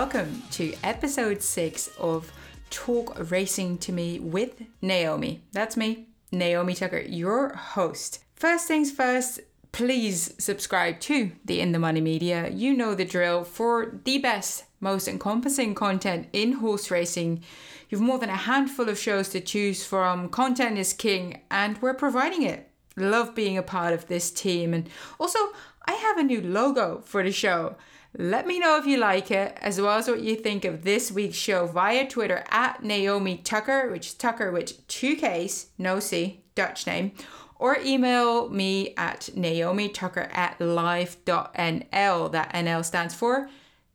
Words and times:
Welcome 0.00 0.44
to 0.52 0.72
episode 0.82 1.42
six 1.42 1.90
of 1.98 2.32
Talk 2.70 3.30
Racing 3.30 3.76
to 3.80 3.92
Me 3.92 4.18
with 4.18 4.62
Naomi. 4.80 5.42
That's 5.52 5.76
me, 5.76 6.06
Naomi 6.32 6.72
Tukker, 6.72 7.04
your 7.06 7.54
host. 7.54 8.24
First 8.34 8.66
things 8.66 8.90
first, 8.90 9.40
please 9.72 10.32
subscribe 10.38 11.00
to 11.00 11.32
the 11.44 11.60
In 11.60 11.72
the 11.72 11.78
Money 11.78 12.00
Media. 12.00 12.48
You 12.48 12.72
know 12.72 12.94
the 12.94 13.04
drill 13.04 13.44
for 13.44 14.00
the 14.04 14.16
best, 14.16 14.64
most 14.80 15.06
encompassing 15.06 15.74
content 15.74 16.28
in 16.32 16.52
horse 16.52 16.90
racing. 16.90 17.44
You've 17.90 18.00
more 18.00 18.18
than 18.18 18.30
a 18.30 18.36
handful 18.36 18.88
of 18.88 18.98
shows 18.98 19.28
to 19.28 19.40
choose 19.42 19.84
from. 19.84 20.30
Content 20.30 20.78
is 20.78 20.94
king, 20.94 21.42
and 21.50 21.76
we're 21.82 21.92
providing 21.92 22.42
it. 22.42 22.70
Love 22.96 23.34
being 23.34 23.58
a 23.58 23.62
part 23.62 23.92
of 23.92 24.06
this 24.06 24.30
team. 24.30 24.72
And 24.72 24.88
also, 25.18 25.38
I 25.86 25.92
have 25.92 26.16
a 26.16 26.22
new 26.22 26.40
logo 26.40 27.02
for 27.04 27.22
the 27.22 27.32
show. 27.32 27.76
Let 28.18 28.46
me 28.46 28.58
know 28.58 28.76
if 28.76 28.86
you 28.86 28.96
like 28.96 29.30
it, 29.30 29.56
as 29.60 29.80
well 29.80 29.96
as 29.96 30.08
what 30.08 30.20
you 30.20 30.34
think 30.34 30.64
of 30.64 30.82
this 30.82 31.12
week's 31.12 31.36
show 31.36 31.66
via 31.66 32.08
Twitter 32.08 32.44
at 32.50 32.82
Naomi 32.82 33.38
Tukker, 33.38 33.88
which 33.90 34.08
is 34.08 34.14
Tukker 34.14 34.52
which 34.52 34.84
two 34.88 35.14
K's, 35.14 35.68
no 35.78 36.00
C, 36.00 36.42
Dutch 36.56 36.88
name, 36.88 37.12
or 37.56 37.78
email 37.78 38.48
me 38.48 38.94
at 38.96 39.30
Naomi 39.36 39.88
Tukker 39.88 40.28
at 40.36 40.60
live.nl. 40.60 42.32
That 42.32 42.52
NL 42.52 42.84
stands 42.84 43.14
for 43.14 43.48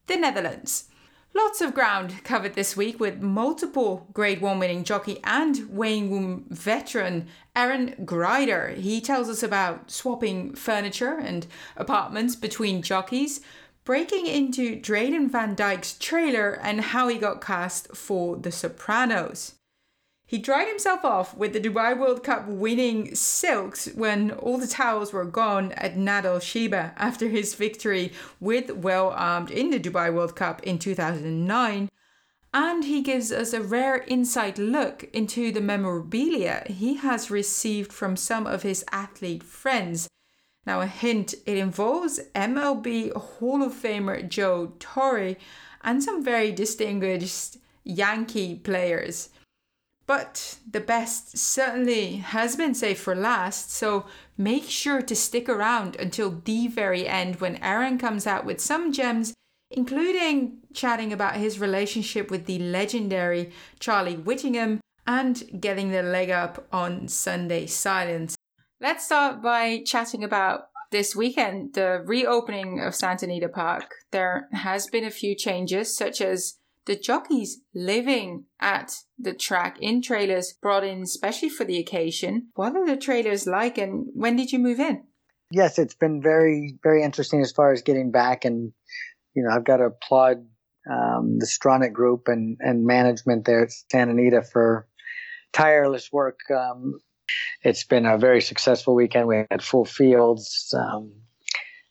the 0.08 0.16
Netherlands. 0.16 0.86
Lots 1.34 1.60
of 1.60 1.74
ground 1.74 2.24
covered 2.24 2.54
this 2.54 2.78
week 2.78 2.98
with 2.98 3.22
multiple 3.22 4.08
Grade 4.14 4.40
1 4.40 4.58
winning 4.58 4.86
jockey 4.86 5.20
and 5.26 5.70
weighing 5.70 6.10
room 6.10 6.46
veteran 6.50 7.28
Aaron 7.54 7.94
Gryder. 8.06 8.78
He 8.78 9.02
tells 9.02 9.28
us 9.28 9.44
about 9.44 9.92
swapping 9.92 10.56
furniture 10.56 11.18
and 11.20 11.46
apartments 11.76 12.38
between 12.38 12.82
jockeys, 12.82 13.42
breaking 13.86 14.26
into 14.26 14.76
Drayden 14.76 15.30
Van 15.30 15.54
Dyke's 15.54 15.96
trailer, 15.98 16.60
and 16.62 16.82
how 16.82 17.08
he 17.08 17.18
got 17.18 17.40
cast 17.40 17.96
for 17.96 18.36
The 18.36 18.52
Sopranos. 18.52 19.54
He 20.28 20.40
dried 20.40 20.68
himself 20.68 21.06
off 21.06 21.38
with 21.38 21.54
the 21.54 21.60
Dubai 21.60 21.96
World 21.96 22.24
Cup 22.24 22.48
winning 22.48 23.14
silks 23.14 23.88
when 23.94 24.32
all 24.32 24.58
the 24.58 24.66
towels 24.66 25.14
were 25.14 25.24
gone 25.24 25.72
at 25.74 25.96
Nad 25.96 26.26
Al 26.26 26.40
Sheba 26.40 26.96
after 26.98 27.30
his 27.30 27.54
victory 27.54 28.12
with 28.40 28.72
Well 28.72 29.12
Armed 29.12 29.52
in 29.52 29.70
the 29.70 29.80
Dubai 29.80 30.12
World 30.12 30.36
Cup 30.36 30.64
in 30.64 30.80
2009. 30.80 31.90
And 32.56 32.86
he 32.86 33.04
gives 33.04 33.32
us 33.32 33.54
a 33.54 33.62
rare 33.62 33.98
inside 33.98 34.58
look 34.58 35.04
into 35.14 35.52
the 35.52 35.62
memorabilia 35.62 36.64
he 36.68 36.96
has 36.96 37.30
received 37.30 37.94
from 37.94 38.16
some 38.16 38.48
of 38.48 38.64
his 38.64 38.84
athlete 38.92 39.44
friends. 39.44 40.10
Now, 40.66 40.82
a 40.82 40.88
hint 40.88 41.36
it 41.46 41.58
involves 41.58 42.20
MLB 42.34 43.14
Hall 43.14 43.62
of 43.62 43.74
Famer 43.74 44.28
Joe 44.28 44.74
Torre 44.80 45.36
and 45.84 46.04
some 46.04 46.24
very 46.24 46.52
distinguished 46.52 47.58
Yankee 47.84 48.56
players. 48.56 49.30
But 50.08 50.58
the 50.70 50.80
best 50.82 51.38
certainly 51.38 52.18
has 52.18 52.56
been 52.56 52.76
saved 52.76 53.00
for 53.00 53.16
last, 53.16 53.72
so 53.72 54.06
make 54.38 54.66
sure 54.66 55.02
to 55.02 55.16
stick 55.16 55.50
around 55.50 55.96
until 55.96 56.42
the 56.46 56.68
very 56.68 57.08
end 57.08 57.38
when 57.38 57.56
Aaron 57.58 57.98
comes 57.98 58.28
out 58.28 58.46
with 58.46 58.60
some 58.60 58.92
gems, 58.92 59.34
including 59.72 60.60
chatting 60.74 61.12
about 61.12 61.38
his 61.38 61.60
relationship 61.60 62.30
with 62.30 62.46
the 62.46 62.60
legendary 62.60 63.52
Charlie 63.80 64.18
Whittingham 64.18 64.80
and 65.08 65.60
getting 65.60 65.90
the 65.90 66.04
leg 66.04 66.30
up 66.30 66.68
on 66.72 67.08
Sunday 67.08 67.66
Silence. 67.66 68.35
Let's 68.82 69.06
start 69.06 69.42
by 69.42 69.84
chatting 69.86 70.22
about 70.22 70.68
this 70.92 71.16
weekend, 71.16 71.76
the 71.76 72.04
reopening 72.06 72.82
of 72.82 72.94
Santa 72.94 73.26
Anita 73.26 73.48
Park. 73.48 73.96
There 74.12 74.50
has 74.52 74.88
been 74.88 75.06
a 75.06 75.12
few 75.12 75.34
changes, 75.34 75.96
such 75.96 76.20
as 76.20 76.60
the 76.86 76.98
jockeys 76.98 77.62
living 77.74 78.46
at 78.60 78.94
the 79.18 79.34
track 79.34 79.78
in 79.80 80.02
trailers 80.02 80.54
brought 80.62 80.84
in 80.84 81.04
especially 81.04 81.48
for 81.48 81.64
the 81.64 81.80
occasion. 81.80 82.50
What 82.56 82.76
are 82.76 82.86
the 82.86 82.98
trailers 82.98 83.48
like 83.48 83.78
and 83.78 84.08
when 84.14 84.36
did 84.36 84.52
you 84.52 84.60
move 84.60 84.82
in? 84.82 85.06
Yes, 85.52 85.80
it's 85.80 85.96
been 85.96 86.22
very, 86.22 86.78
very 86.84 87.02
interesting 87.02 87.42
as 87.42 87.54
far 87.54 87.72
as 87.72 87.82
getting 87.82 88.12
back. 88.12 88.44
And, 88.44 88.74
you 89.34 89.44
know, 89.44 89.56
I've 89.56 89.64
got 89.64 89.78
to 89.78 89.86
applaud 89.86 90.46
um, 90.92 91.40
the 91.40 91.46
Stronach 91.46 91.94
group 91.94 92.28
and, 92.28 92.58
and 92.60 92.86
management 92.86 93.46
there 93.46 93.64
at 93.64 93.72
Santa 93.90 94.12
Anita 94.12 94.42
for 94.42 94.86
tireless 95.54 96.12
work. 96.12 96.40
Um, 96.52 97.00
it's 97.64 97.84
been 97.84 98.06
a 98.06 98.18
very 98.18 98.42
successful 98.42 98.96
weekend. 98.96 99.28
We 99.28 99.46
had 99.50 99.64
full 99.64 99.86
fields, 99.86 100.74
um, 100.78 101.12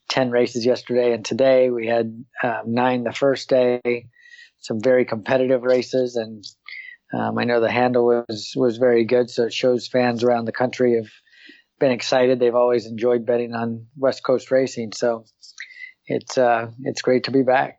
10 0.09 0.31
races 0.31 0.65
yesterday 0.65 1.13
and 1.13 1.25
today. 1.25 1.71
We 1.71 1.87
had 1.87 2.25
um, 2.43 2.63
nine 2.67 3.05
the 3.05 3.13
first 3.13 3.49
day 3.49 4.09
some 4.65 4.81
very 4.81 5.05
competitive 5.05 5.63
races, 5.63 6.17
and 6.17 6.45
um, 7.13 7.39
I 7.39 7.45
know 7.45 7.61
the 7.61 7.71
handle 7.71 8.07
was 8.07 8.55
was 8.57 8.79
very 8.79 9.05
good. 9.05 9.31
So 9.31 9.45
it 9.45 9.53
shows 9.53 9.87
fans 9.87 10.25
around 10.25 10.47
the 10.47 10.53
country 10.53 10.97
have 10.97 11.11
been 11.79 11.93
excited. 11.93 12.41
They've 12.41 12.55
always 12.55 12.87
enjoyed 12.87 13.27
betting 13.27 13.53
on 13.53 13.87
West 13.97 14.25
Coast 14.25 14.51
racing, 14.51 14.93
so 14.93 15.25
it's 16.07 16.39
uh, 16.39 16.71
it's 16.83 17.03
great 17.03 17.25
to 17.25 17.31
be 17.31 17.43
back. 17.43 17.79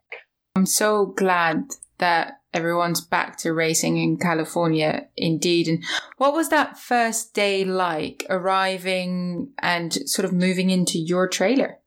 I'm 0.55 0.67
so 0.67 1.07
glad 1.07 1.63
that 1.97 2.39
everyone's 2.55 3.01
back 3.01 3.37
to 3.37 3.53
racing 3.53 3.97
in 3.97 4.17
California 4.17 5.07
indeed. 5.15 5.67
And 5.67 5.83
what 6.17 6.33
was 6.33 6.49
that 6.49 6.79
first 6.79 7.33
day 7.33 7.65
like 7.65 8.25
arriving 8.29 9.51
and 9.59 9.93
sort 10.09 10.25
of 10.25 10.33
moving 10.33 10.69
into 10.69 10.97
your 10.97 11.27
trailer? 11.27 11.77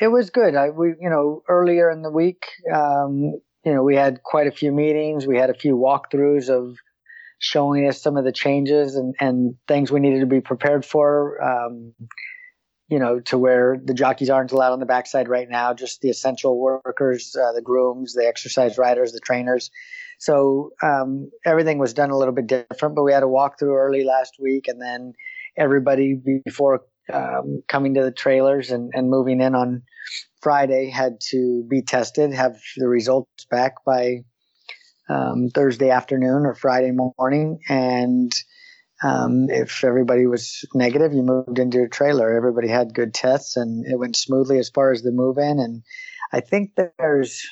It 0.00 0.08
was 0.08 0.28
good. 0.28 0.54
I 0.54 0.70
we 0.70 0.88
you 1.00 1.08
know 1.08 1.42
earlier 1.48 1.90
in 1.90 2.02
the 2.02 2.10
week 2.10 2.44
um, 2.72 3.40
you 3.66 3.74
know, 3.74 3.82
we 3.82 3.96
had 3.96 4.22
quite 4.22 4.46
a 4.46 4.52
few 4.52 4.70
meetings. 4.70 5.26
We 5.26 5.36
had 5.36 5.50
a 5.50 5.54
few 5.54 5.76
walkthroughs 5.76 6.48
of 6.48 6.76
showing 7.40 7.88
us 7.88 8.00
some 8.00 8.16
of 8.16 8.24
the 8.24 8.30
changes 8.30 8.94
and, 8.94 9.12
and 9.18 9.56
things 9.66 9.90
we 9.90 9.98
needed 9.98 10.20
to 10.20 10.26
be 10.26 10.40
prepared 10.40 10.84
for. 10.84 11.42
Um, 11.42 11.92
you 12.88 12.98
know, 12.98 13.20
to 13.20 13.36
where 13.38 13.76
the 13.82 13.94
jockeys 13.94 14.30
aren't 14.30 14.52
allowed 14.52 14.72
on 14.72 14.80
the 14.80 14.86
backside 14.86 15.28
right 15.28 15.48
now, 15.48 15.74
just 15.74 16.00
the 16.00 16.10
essential 16.10 16.58
workers, 16.58 17.34
uh, 17.36 17.52
the 17.52 17.62
grooms, 17.62 18.14
the 18.14 18.26
exercise 18.26 18.78
riders, 18.78 19.12
the 19.12 19.20
trainers. 19.20 19.70
So 20.18 20.70
um, 20.82 21.30
everything 21.44 21.78
was 21.78 21.94
done 21.94 22.10
a 22.10 22.16
little 22.16 22.34
bit 22.34 22.46
different, 22.46 22.94
but 22.94 23.02
we 23.02 23.12
had 23.12 23.22
a 23.22 23.26
walkthrough 23.26 23.76
early 23.76 24.04
last 24.04 24.36
week, 24.40 24.68
and 24.68 24.80
then 24.80 25.12
everybody 25.56 26.20
before 26.44 26.82
um, 27.12 27.62
coming 27.68 27.94
to 27.94 28.02
the 28.02 28.12
trailers 28.12 28.70
and, 28.70 28.90
and 28.94 29.10
moving 29.10 29.40
in 29.40 29.54
on 29.54 29.82
Friday 30.40 30.90
had 30.90 31.18
to 31.30 31.64
be 31.68 31.82
tested, 31.82 32.32
have 32.32 32.56
the 32.76 32.88
results 32.88 33.46
back 33.50 33.84
by 33.84 34.24
um, 35.08 35.48
Thursday 35.54 35.90
afternoon 35.90 36.46
or 36.46 36.54
Friday 36.54 36.92
morning. 36.92 37.58
And 37.68 38.32
um, 39.02 39.48
if 39.50 39.84
everybody 39.84 40.26
was 40.26 40.64
negative, 40.74 41.12
you 41.12 41.22
moved 41.22 41.58
into 41.58 41.78
your 41.78 41.88
trailer. 41.88 42.34
Everybody 42.34 42.68
had 42.68 42.94
good 42.94 43.12
tests 43.12 43.56
and 43.56 43.84
it 43.86 43.98
went 43.98 44.16
smoothly 44.16 44.58
as 44.58 44.70
far 44.70 44.92
as 44.92 45.02
the 45.02 45.12
move 45.12 45.38
in. 45.38 45.58
And 45.58 45.82
I 46.32 46.40
think 46.40 46.72
there's, 46.76 47.44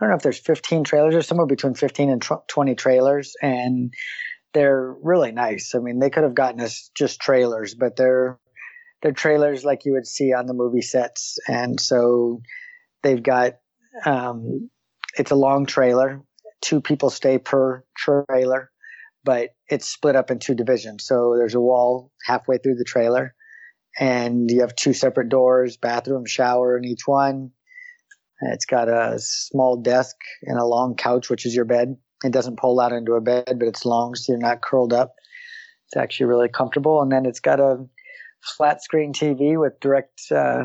I 0.00 0.04
don't 0.04 0.10
know 0.10 0.16
if 0.16 0.22
there's 0.22 0.38
15 0.38 0.84
trailers 0.84 1.14
or 1.14 1.22
somewhere 1.22 1.46
between 1.46 1.74
15 1.74 2.10
and 2.10 2.22
20 2.48 2.74
trailers. 2.74 3.34
And 3.42 3.92
they're 4.54 4.94
really 5.02 5.32
nice. 5.32 5.74
I 5.74 5.80
mean, 5.80 5.98
they 5.98 6.08
could 6.08 6.22
have 6.22 6.34
gotten 6.34 6.60
us 6.60 6.90
just 6.94 7.20
trailers, 7.20 7.74
but 7.74 7.96
they're 7.96 8.38
they're 9.02 9.12
trailers 9.12 9.64
like 9.64 9.84
you 9.84 9.92
would 9.92 10.06
see 10.06 10.32
on 10.32 10.46
the 10.46 10.54
movie 10.54 10.80
sets, 10.80 11.36
and 11.46 11.78
so 11.78 12.40
they've 13.02 13.22
got 13.22 13.58
um, 14.06 14.70
it's 15.18 15.30
a 15.30 15.36
long 15.36 15.66
trailer. 15.66 16.22
Two 16.62 16.80
people 16.80 17.10
stay 17.10 17.36
per 17.36 17.84
trailer, 17.94 18.70
but 19.24 19.50
it's 19.68 19.88
split 19.88 20.16
up 20.16 20.30
in 20.30 20.38
two 20.38 20.54
divisions. 20.54 21.04
So 21.04 21.34
there's 21.36 21.54
a 21.54 21.60
wall 21.60 22.12
halfway 22.24 22.58
through 22.58 22.76
the 22.76 22.84
trailer, 22.84 23.34
and 23.98 24.50
you 24.50 24.60
have 24.60 24.76
two 24.76 24.92
separate 24.92 25.28
doors, 25.28 25.76
bathroom, 25.76 26.26
shower 26.26 26.76
in 26.76 26.84
each 26.84 27.06
one. 27.06 27.50
It's 28.52 28.66
got 28.66 28.88
a 28.88 29.18
small 29.18 29.80
desk 29.80 30.16
and 30.42 30.58
a 30.58 30.64
long 30.64 30.96
couch, 30.96 31.30
which 31.30 31.46
is 31.46 31.54
your 31.54 31.64
bed. 31.64 31.96
It 32.22 32.32
doesn't 32.32 32.58
pull 32.58 32.80
out 32.80 32.92
into 32.92 33.12
a 33.12 33.20
bed, 33.20 33.44
but 33.58 33.68
it's 33.68 33.84
long, 33.84 34.14
so 34.14 34.32
you're 34.32 34.40
not 34.40 34.62
curled 34.62 34.92
up. 34.92 35.14
It's 35.86 35.96
actually 35.96 36.26
really 36.26 36.48
comfortable. 36.48 37.00
And 37.02 37.10
then 37.10 37.26
it's 37.26 37.40
got 37.40 37.60
a 37.60 37.84
flat 38.56 38.82
screen 38.82 39.12
TV 39.12 39.58
with 39.58 39.80
direct 39.80 40.20
uh, 40.30 40.64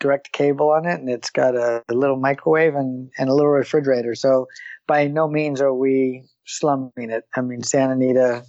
direct 0.00 0.32
cable 0.32 0.70
on 0.70 0.86
it, 0.86 0.98
and 0.98 1.08
it's 1.08 1.30
got 1.30 1.54
a, 1.54 1.84
a, 1.88 1.94
little 1.94 2.16
microwave 2.16 2.74
and, 2.74 3.10
and 3.18 3.28
a 3.28 3.34
little 3.34 3.50
refrigerator. 3.50 4.14
So 4.14 4.46
by 4.88 5.06
no 5.06 5.28
means 5.28 5.60
are 5.60 5.72
we 5.72 6.24
slumming 6.46 6.90
it. 6.96 7.24
I 7.36 7.42
mean, 7.42 7.62
Santa 7.62 7.92
Anita 7.92 8.44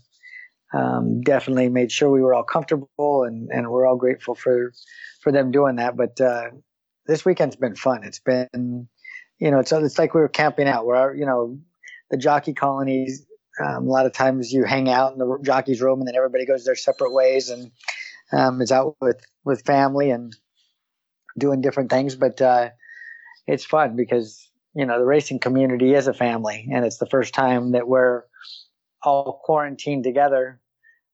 um, 0.74 1.22
definitely 1.22 1.70
made 1.70 1.92
sure 1.92 2.10
we 2.10 2.22
were 2.22 2.34
all 2.34 2.44
comfortable, 2.44 3.24
and, 3.24 3.50
and 3.52 3.70
we're 3.70 3.86
all 3.86 3.98
grateful 3.98 4.34
for 4.34 4.72
for 5.22 5.32
them 5.32 5.52
doing 5.52 5.76
that. 5.76 5.96
But 5.96 6.20
uh, 6.20 6.50
this 7.06 7.26
weekend's 7.26 7.58
been 7.58 7.76
fun. 7.76 8.04
It's 8.04 8.20
been, 8.20 8.88
you 9.38 9.52
know, 9.52 9.60
it's 9.60 9.72
it's 9.72 10.00
like 10.00 10.14
we 10.14 10.22
were 10.22 10.30
camping 10.30 10.68
out. 10.68 10.86
Where 10.86 11.14
you 11.14 11.26
know, 11.26 11.60
the 12.10 12.18
jockey 12.18 12.54
colonies. 12.54 13.26
Um, 13.62 13.86
a 13.86 13.92
lot 13.92 14.06
of 14.06 14.14
times 14.14 14.54
you 14.54 14.64
hang 14.64 14.90
out 14.90 15.12
in 15.12 15.20
the 15.20 15.38
jockey's 15.44 15.82
room, 15.82 16.00
and 16.00 16.08
then 16.08 16.16
everybody 16.16 16.46
goes 16.46 16.64
their 16.64 16.76
separate 16.76 17.12
ways, 17.12 17.50
and 17.50 17.70
um, 18.32 18.62
is 18.62 18.72
out 18.72 18.96
with 19.02 19.22
with 19.44 19.66
family 19.66 20.10
and 20.10 20.34
doing 21.38 21.62
different 21.62 21.90
things. 21.90 22.16
But 22.16 22.42
uh, 22.42 22.70
it's 23.48 23.66
fun 23.66 23.96
because 23.96 24.50
you 24.74 24.86
know 24.86 25.00
the 25.00 25.06
racing 25.06 25.40
community 25.40 25.94
is 25.94 26.08
a 26.08 26.14
family, 26.14 26.68
and 26.72 26.86
it's 26.86 26.98
the 26.98 27.08
first 27.08 27.34
time 27.34 27.72
that 27.72 27.88
we're 27.88 28.24
all 29.04 29.42
quarantined 29.44 30.04
together 30.04 30.60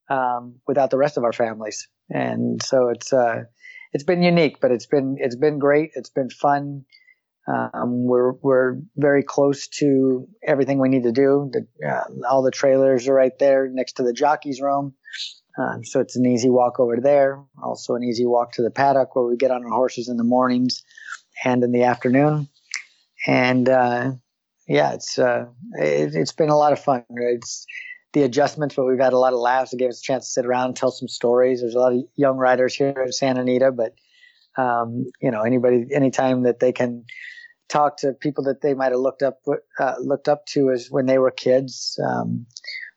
um, 0.09 0.59
without 0.67 0.89
the 0.89 0.97
rest 0.97 1.17
of 1.17 1.23
our 1.23 1.33
families, 1.33 1.87
and 2.09 2.61
so 2.63 2.89
it's 2.89 3.13
uh, 3.13 3.43
it's 3.93 4.03
been 4.03 4.23
unique, 4.23 4.59
but 4.61 4.71
it's 4.71 4.85
been 4.85 5.17
it's 5.19 5.35
been 5.35 5.59
great. 5.59 5.91
It's 5.95 6.09
been 6.09 6.29
fun. 6.29 6.85
Um, 7.47 8.03
we're 8.03 8.33
we're 8.33 8.75
very 8.97 9.23
close 9.23 9.69
to 9.79 10.27
everything 10.45 10.79
we 10.79 10.89
need 10.89 11.03
to 11.03 11.13
do. 11.13 11.49
The, 11.51 11.87
uh, 11.87 12.03
all 12.29 12.43
the 12.43 12.51
trailers 12.51 13.07
are 13.07 13.13
right 13.13 13.37
there 13.39 13.69
next 13.71 13.93
to 13.93 14.03
the 14.03 14.11
jockey's 14.11 14.59
room, 14.59 14.95
um, 15.57 15.83
so 15.83 15.99
it's 15.99 16.15
an 16.15 16.25
easy 16.25 16.49
walk 16.49 16.79
over 16.79 16.97
there. 16.97 17.43
Also, 17.63 17.95
an 17.95 18.03
easy 18.03 18.25
walk 18.25 18.51
to 18.53 18.61
the 18.61 18.69
paddock 18.69 19.15
where 19.15 19.25
we 19.25 19.35
get 19.35 19.51
on 19.51 19.63
our 19.63 19.71
horses 19.71 20.07
in 20.07 20.17
the 20.17 20.23
mornings 20.23 20.83
and 21.43 21.63
in 21.63 21.71
the 21.71 21.83
afternoon. 21.83 22.47
And 23.25 23.67
uh, 23.67 24.11
yeah, 24.67 24.93
it's 24.93 25.17
uh, 25.17 25.45
it, 25.73 26.13
has 26.13 26.31
been 26.31 26.49
a 26.49 26.57
lot 26.57 26.73
of 26.73 26.79
fun. 26.79 27.03
It's 27.09 27.65
the 28.13 28.23
adjustments, 28.23 28.75
but 28.75 28.85
we've 28.85 28.99
had 28.99 29.13
a 29.13 29.17
lot 29.17 29.33
of 29.33 29.39
laughs. 29.39 29.73
It 29.73 29.77
gave 29.77 29.89
us 29.89 29.99
a 29.99 30.03
chance 30.03 30.25
to 30.25 30.31
sit 30.31 30.45
around 30.45 30.67
and 30.67 30.75
tell 30.75 30.91
some 30.91 31.07
stories. 31.07 31.61
There's 31.61 31.75
a 31.75 31.79
lot 31.79 31.93
of 31.93 32.03
young 32.15 32.37
riders 32.37 32.75
here 32.75 33.03
at 33.05 33.13
Santa 33.13 33.41
Anita, 33.41 33.71
but 33.71 33.95
um, 34.57 35.05
you 35.21 35.31
know, 35.31 35.41
anybody, 35.41 35.85
anytime 35.93 36.43
that 36.43 36.59
they 36.59 36.71
can 36.71 37.05
talk 37.67 37.97
to 37.97 38.13
people 38.13 38.43
that 38.45 38.61
they 38.61 38.73
might 38.73 38.91
have 38.91 39.01
looked 39.01 39.23
up 39.23 39.39
uh, 39.79 39.95
looked 39.99 40.27
up 40.27 40.45
to 40.47 40.71
as 40.71 40.89
when 40.91 41.07
they 41.07 41.17
were 41.17 41.31
kids, 41.31 41.99
um, 42.05 42.45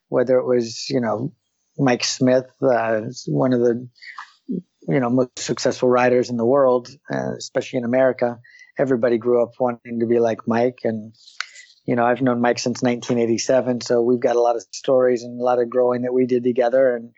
whether 0.08 0.38
it 0.38 0.46
was 0.46 0.88
you 0.90 1.00
know 1.00 1.32
Mike 1.78 2.04
Smith, 2.04 2.46
uh, 2.62 3.02
one 3.26 3.52
of 3.52 3.60
the 3.60 3.88
you 4.48 5.00
know 5.00 5.10
most 5.10 5.38
successful 5.38 5.88
riders 5.88 6.30
in 6.30 6.36
the 6.36 6.46
world, 6.46 6.88
uh, 7.12 7.34
especially 7.36 7.78
in 7.78 7.84
America. 7.84 8.38
Everybody 8.78 9.18
grew 9.18 9.42
up 9.42 9.52
wanting 9.58 10.00
to 10.00 10.06
be 10.06 10.18
like 10.18 10.46
Mike, 10.46 10.80
and 10.84 11.14
you 11.84 11.96
know 11.96 12.04
I've 12.04 12.22
known 12.22 12.40
Mike 12.40 12.58
since 12.58 12.82
1987, 12.82 13.82
so 13.82 14.02
we've 14.02 14.20
got 14.20 14.36
a 14.36 14.40
lot 14.40 14.56
of 14.56 14.64
stories 14.72 15.22
and 15.22 15.40
a 15.40 15.44
lot 15.44 15.60
of 15.60 15.70
growing 15.70 16.02
that 16.02 16.14
we 16.14 16.26
did 16.26 16.44
together, 16.44 16.96
and 16.96 17.10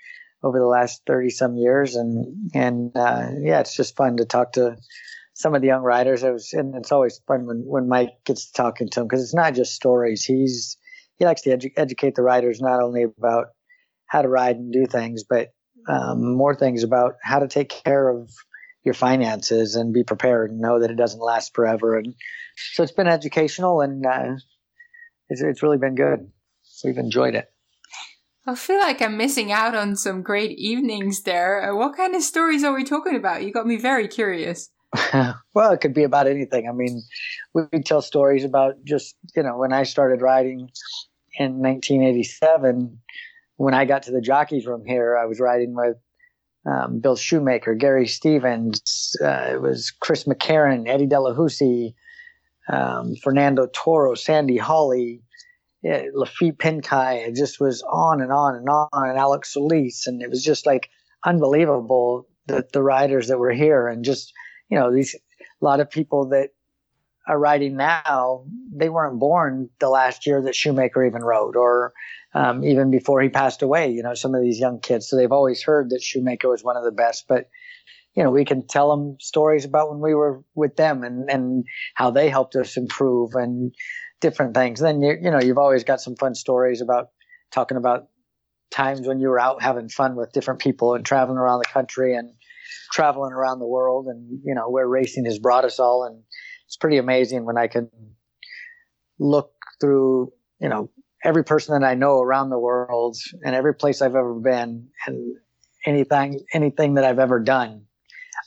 over 0.43 0.59
the 0.59 0.67
last 0.67 1.03
30 1.07 1.31
some 1.31 1.57
years, 1.57 1.95
and 1.95 2.51
and 2.55 2.97
uh, 2.97 3.29
yeah, 3.41 3.61
it's 3.61 3.77
just 3.77 3.97
fun 3.97 4.17
to 4.17 4.25
talk 4.25 4.53
to 4.53 4.77
some 5.35 5.55
of 5.55 5.63
the 5.63 5.69
young 5.69 5.83
riders. 5.83 6.23
It 6.23 6.33
was, 6.33 6.53
and 6.53 6.75
it's 6.75 6.93
always 6.93 7.21
fun 7.27 7.47
when, 7.47 7.63
when 7.65 7.89
Mike 7.89 8.11
gets 8.25 8.51
talking 8.51 8.89
to 8.89 9.01
them 9.01 9.09
because 9.09 9.23
it's 9.23 9.35
not 9.35 9.55
just 9.55 9.75
stories. 9.75 10.25
He's 10.25 10.77
he 11.19 11.25
likes 11.25 11.43
to 11.43 11.57
edu- 11.57 11.73
educate 11.77 12.15
the 12.15 12.23
riders 12.23 12.61
not 12.61 12.83
only 12.83 13.05
about 13.05 13.49
how 14.13 14.21
to 14.21 14.29
ride 14.29 14.57
and 14.57 14.71
do 14.71 14.85
things, 14.85 15.25
but 15.25 15.55
um, 15.89 16.37
more 16.37 16.55
things 16.55 16.83
about 16.83 17.15
how 17.23 17.39
to 17.39 17.49
take 17.49 17.71
care 17.71 18.11
of 18.11 18.31
your 18.85 18.93
finances 18.93 19.75
and 19.75 19.95
be 19.95 20.05
prepared 20.05 20.51
and 20.51 20.61
know 20.61 20.79
that 20.81 20.91
it 20.91 20.99
doesn't 20.99 21.23
last 21.23 21.55
forever. 21.55 21.97
And 21.97 22.15
so 22.75 22.83
it's 22.83 22.93
been 22.93 23.07
educational 23.07 23.81
and 23.81 24.05
uh, 24.05 24.35
it's, 25.31 25.41
it's 25.41 25.63
really 25.63 25.79
been 25.79 25.95
good. 25.95 26.31
We've 26.85 26.99
enjoyed 26.99 27.35
it. 27.35 27.51
I 28.47 28.55
feel 28.55 28.81
like 28.81 29.01
I'm 29.01 29.17
missing 29.17 29.51
out 29.51 29.75
on 29.75 29.97
some 29.97 30.21
great 30.21 30.59
evenings 30.59 31.23
there. 31.23 31.71
Uh, 31.71 31.77
what 31.77 31.97
kind 31.97 32.15
of 32.15 32.23
stories 32.23 32.65
are 32.65 32.75
we 32.75 32.85
talking 32.85 33.17
about? 33.17 33.43
You 33.43 33.51
got 33.51 33.67
me 33.67 33.79
very 33.79 34.09
curious. 34.09 34.69
well, 35.55 35.73
it 35.73 35.81
could 35.81 35.95
be 35.95 36.03
about 36.03 36.27
anything. 36.27 36.69
I 36.69 36.73
mean, 36.73 37.03
we 37.55 37.83
tell 37.83 38.03
stories 38.03 38.45
about 38.45 38.75
just, 38.85 39.17
you 39.35 39.43
know, 39.43 39.57
when 39.57 39.73
I 39.73 39.85
started 39.85 40.21
riding 40.21 40.69
in 41.39 41.63
1987, 41.63 42.99
when 43.63 43.75
I 43.75 43.85
got 43.85 44.03
to 44.05 44.11
the 44.11 44.21
jockeys 44.21 44.67
room 44.67 44.85
here, 44.85 45.17
I 45.17 45.27
was 45.27 45.39
riding 45.39 45.77
with 45.77 45.97
um, 46.67 46.99
Bill 46.99 47.15
Shoemaker, 47.15 47.77
Gary 47.77 48.09
Stevens, 48.09 49.17
uh, 49.23 49.53
it 49.53 49.63
was 49.63 49.93
Chris 49.93 50.25
McCarron, 50.25 50.89
Eddie 50.89 51.07
Delahoussaye, 51.07 51.95
um, 52.69 53.15
Fernando 53.23 53.69
Toro, 53.73 54.17
Sandy 54.17 54.57
Hawley, 54.57 55.23
yeah, 55.81 56.03
Laffit 56.13 56.57
Pincay. 56.59 57.29
It 57.29 57.37
just 57.37 57.61
was 57.61 57.83
on 57.83 58.21
and 58.21 58.33
on 58.33 58.57
and 58.57 58.69
on, 58.69 58.89
and 59.09 59.17
Alex 59.17 59.53
Solis, 59.53 60.09
and 60.09 60.23
it 60.23 60.29
was 60.29 60.43
just 60.43 60.67
like 60.67 60.89
unbelievable 61.25 62.27
that 62.47 62.73
the 62.73 62.83
riders 62.83 63.29
that 63.29 63.39
were 63.39 63.53
here, 63.53 63.87
and 63.87 64.05
just 64.05 64.33
you 64.71 64.79
know 64.79 64.93
these 64.93 65.15
a 65.15 65.65
lot 65.65 65.79
of 65.79 65.89
people 65.89 66.29
that 66.31 66.51
are 67.27 67.39
riding 67.39 67.77
now, 67.77 68.45
they 68.75 68.89
weren't 68.89 69.21
born 69.21 69.71
the 69.79 69.89
last 69.89 70.27
year 70.27 70.43
that 70.43 70.55
Shoemaker 70.55 71.05
even 71.05 71.23
rode, 71.23 71.57
or 71.57 71.93
um, 72.35 72.65
even 72.65 72.91
before 72.91 73.21
he 73.21 73.29
passed 73.29 73.63
away. 73.63 73.91
You 73.91 74.03
know, 74.03 74.15
some 74.15 74.35
of 74.35 74.43
these 74.43 74.59
young 74.59 74.81
kids, 74.81 75.09
so 75.09 75.17
they've 75.17 75.33
always 75.33 75.63
heard 75.63 75.91
that 75.91 76.03
Shoemaker 76.03 76.49
was 76.49 76.65
one 76.65 76.77
of 76.77 76.85
the 76.85 76.91
best. 76.91 77.27
But 77.29 77.49
you 78.15 78.23
know, 78.23 78.31
we 78.31 78.45
can 78.45 78.67
tell 78.67 78.91
them 78.91 79.17
stories 79.21 79.65
about 79.65 79.91
when 79.91 80.01
we 80.01 80.15
were 80.15 80.43
with 80.55 80.77
them 80.77 81.05
and 81.05 81.31
and 81.31 81.65
how 81.95 82.11
they 82.11 82.29
helped 82.29 82.57
us 82.57 82.77
improve 82.77 83.35
and 83.35 83.75
different 84.21 84.55
things. 84.55 84.81
Then 84.81 85.01
you 85.01 85.17
you 85.21 85.31
know, 85.31 85.41
you've 85.41 85.59
always 85.59 85.85
got 85.85 86.01
some 86.01 86.17
fun 86.17 86.35
stories 86.35 86.81
about 86.81 87.09
talking 87.53 87.77
about 87.77 88.09
times 88.73 89.07
when 89.07 89.21
you 89.21 89.29
were 89.29 89.39
out 89.39 89.63
having 89.63 89.89
fun 89.89 90.17
with 90.17 90.33
different 90.33 90.61
people 90.61 90.95
and 90.95 91.05
traveling 91.05 91.39
around 91.39 91.59
the 91.59 91.73
country 91.73 92.17
and 92.17 92.33
traveling 92.93 93.33
around 93.33 93.59
the 93.59 93.67
world 93.67 94.07
and 94.07 94.41
you 94.45 94.55
know 94.55 94.69
where 94.71 94.89
racing 94.89 95.25
has 95.27 95.39
brought 95.39 95.65
us 95.65 95.79
all 95.79 96.05
and 96.05 96.23
it's 96.73 96.79
pretty 96.79 96.97
amazing 96.97 97.45
when 97.45 97.59
I 97.59 97.67
can 97.67 97.91
look 99.19 99.53
through, 99.79 100.33
you 100.59 100.71
know, 100.71 100.89
every 101.23 101.45
person 101.45 101.79
that 101.79 101.87
I 101.87 101.93
know 101.97 102.23
around 102.23 102.49
the 102.49 102.59
world 102.59 103.19
and 103.45 103.55
every 103.55 103.75
place 103.75 104.01
I've 104.01 104.17
ever 104.17 104.33
been 104.33 104.89
and 105.07 105.37
anything 105.85 106.41
anything 106.55 106.95
that 106.95 107.05
I've 107.05 107.19
ever 107.19 107.41
done, 107.41 107.83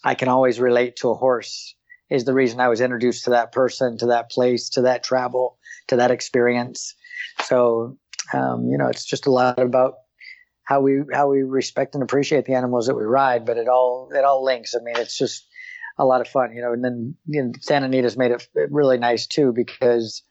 I 0.03 0.15
can 0.15 0.27
always 0.27 0.59
relate 0.59 0.95
to 0.97 1.11
a 1.11 1.13
horse 1.13 1.75
is 2.09 2.25
the 2.25 2.33
reason 2.33 2.59
I 2.59 2.67
was 2.67 2.81
introduced 2.81 3.25
to 3.25 3.29
that 3.29 3.51
person, 3.51 3.99
to 3.99 4.07
that 4.07 4.31
place, 4.31 4.69
to 4.69 4.81
that 4.81 5.03
travel, 5.03 5.59
to 5.89 5.97
that 5.97 6.09
experience. 6.09 6.95
So, 7.43 7.99
um, 8.33 8.69
you 8.71 8.79
know, 8.79 8.87
it's 8.87 9.05
just 9.05 9.27
a 9.27 9.31
lot 9.31 9.59
about 9.59 9.97
how 10.63 10.81
we 10.81 11.01
how 11.13 11.29
we 11.29 11.43
respect 11.43 11.93
and 11.93 12.03
appreciate 12.03 12.45
the 12.45 12.55
animals 12.55 12.87
that 12.87 12.95
we 12.95 13.03
ride, 13.03 13.45
but 13.45 13.57
it 13.57 13.67
all 13.67 14.09
it 14.15 14.25
all 14.25 14.43
links. 14.43 14.73
I 14.73 14.83
mean, 14.83 14.97
it's 14.97 15.15
just 15.15 15.45
a 15.97 16.05
lot 16.05 16.21
of 16.21 16.27
fun, 16.27 16.53
you 16.53 16.61
know. 16.61 16.73
And 16.73 16.83
then 16.83 17.15
you 17.27 17.43
know, 17.43 17.51
Santa 17.61 17.85
Anita's 17.85 18.17
made 18.17 18.31
it 18.31 18.47
really 18.71 18.97
nice 18.97 19.27
too 19.27 19.53
because 19.53 20.23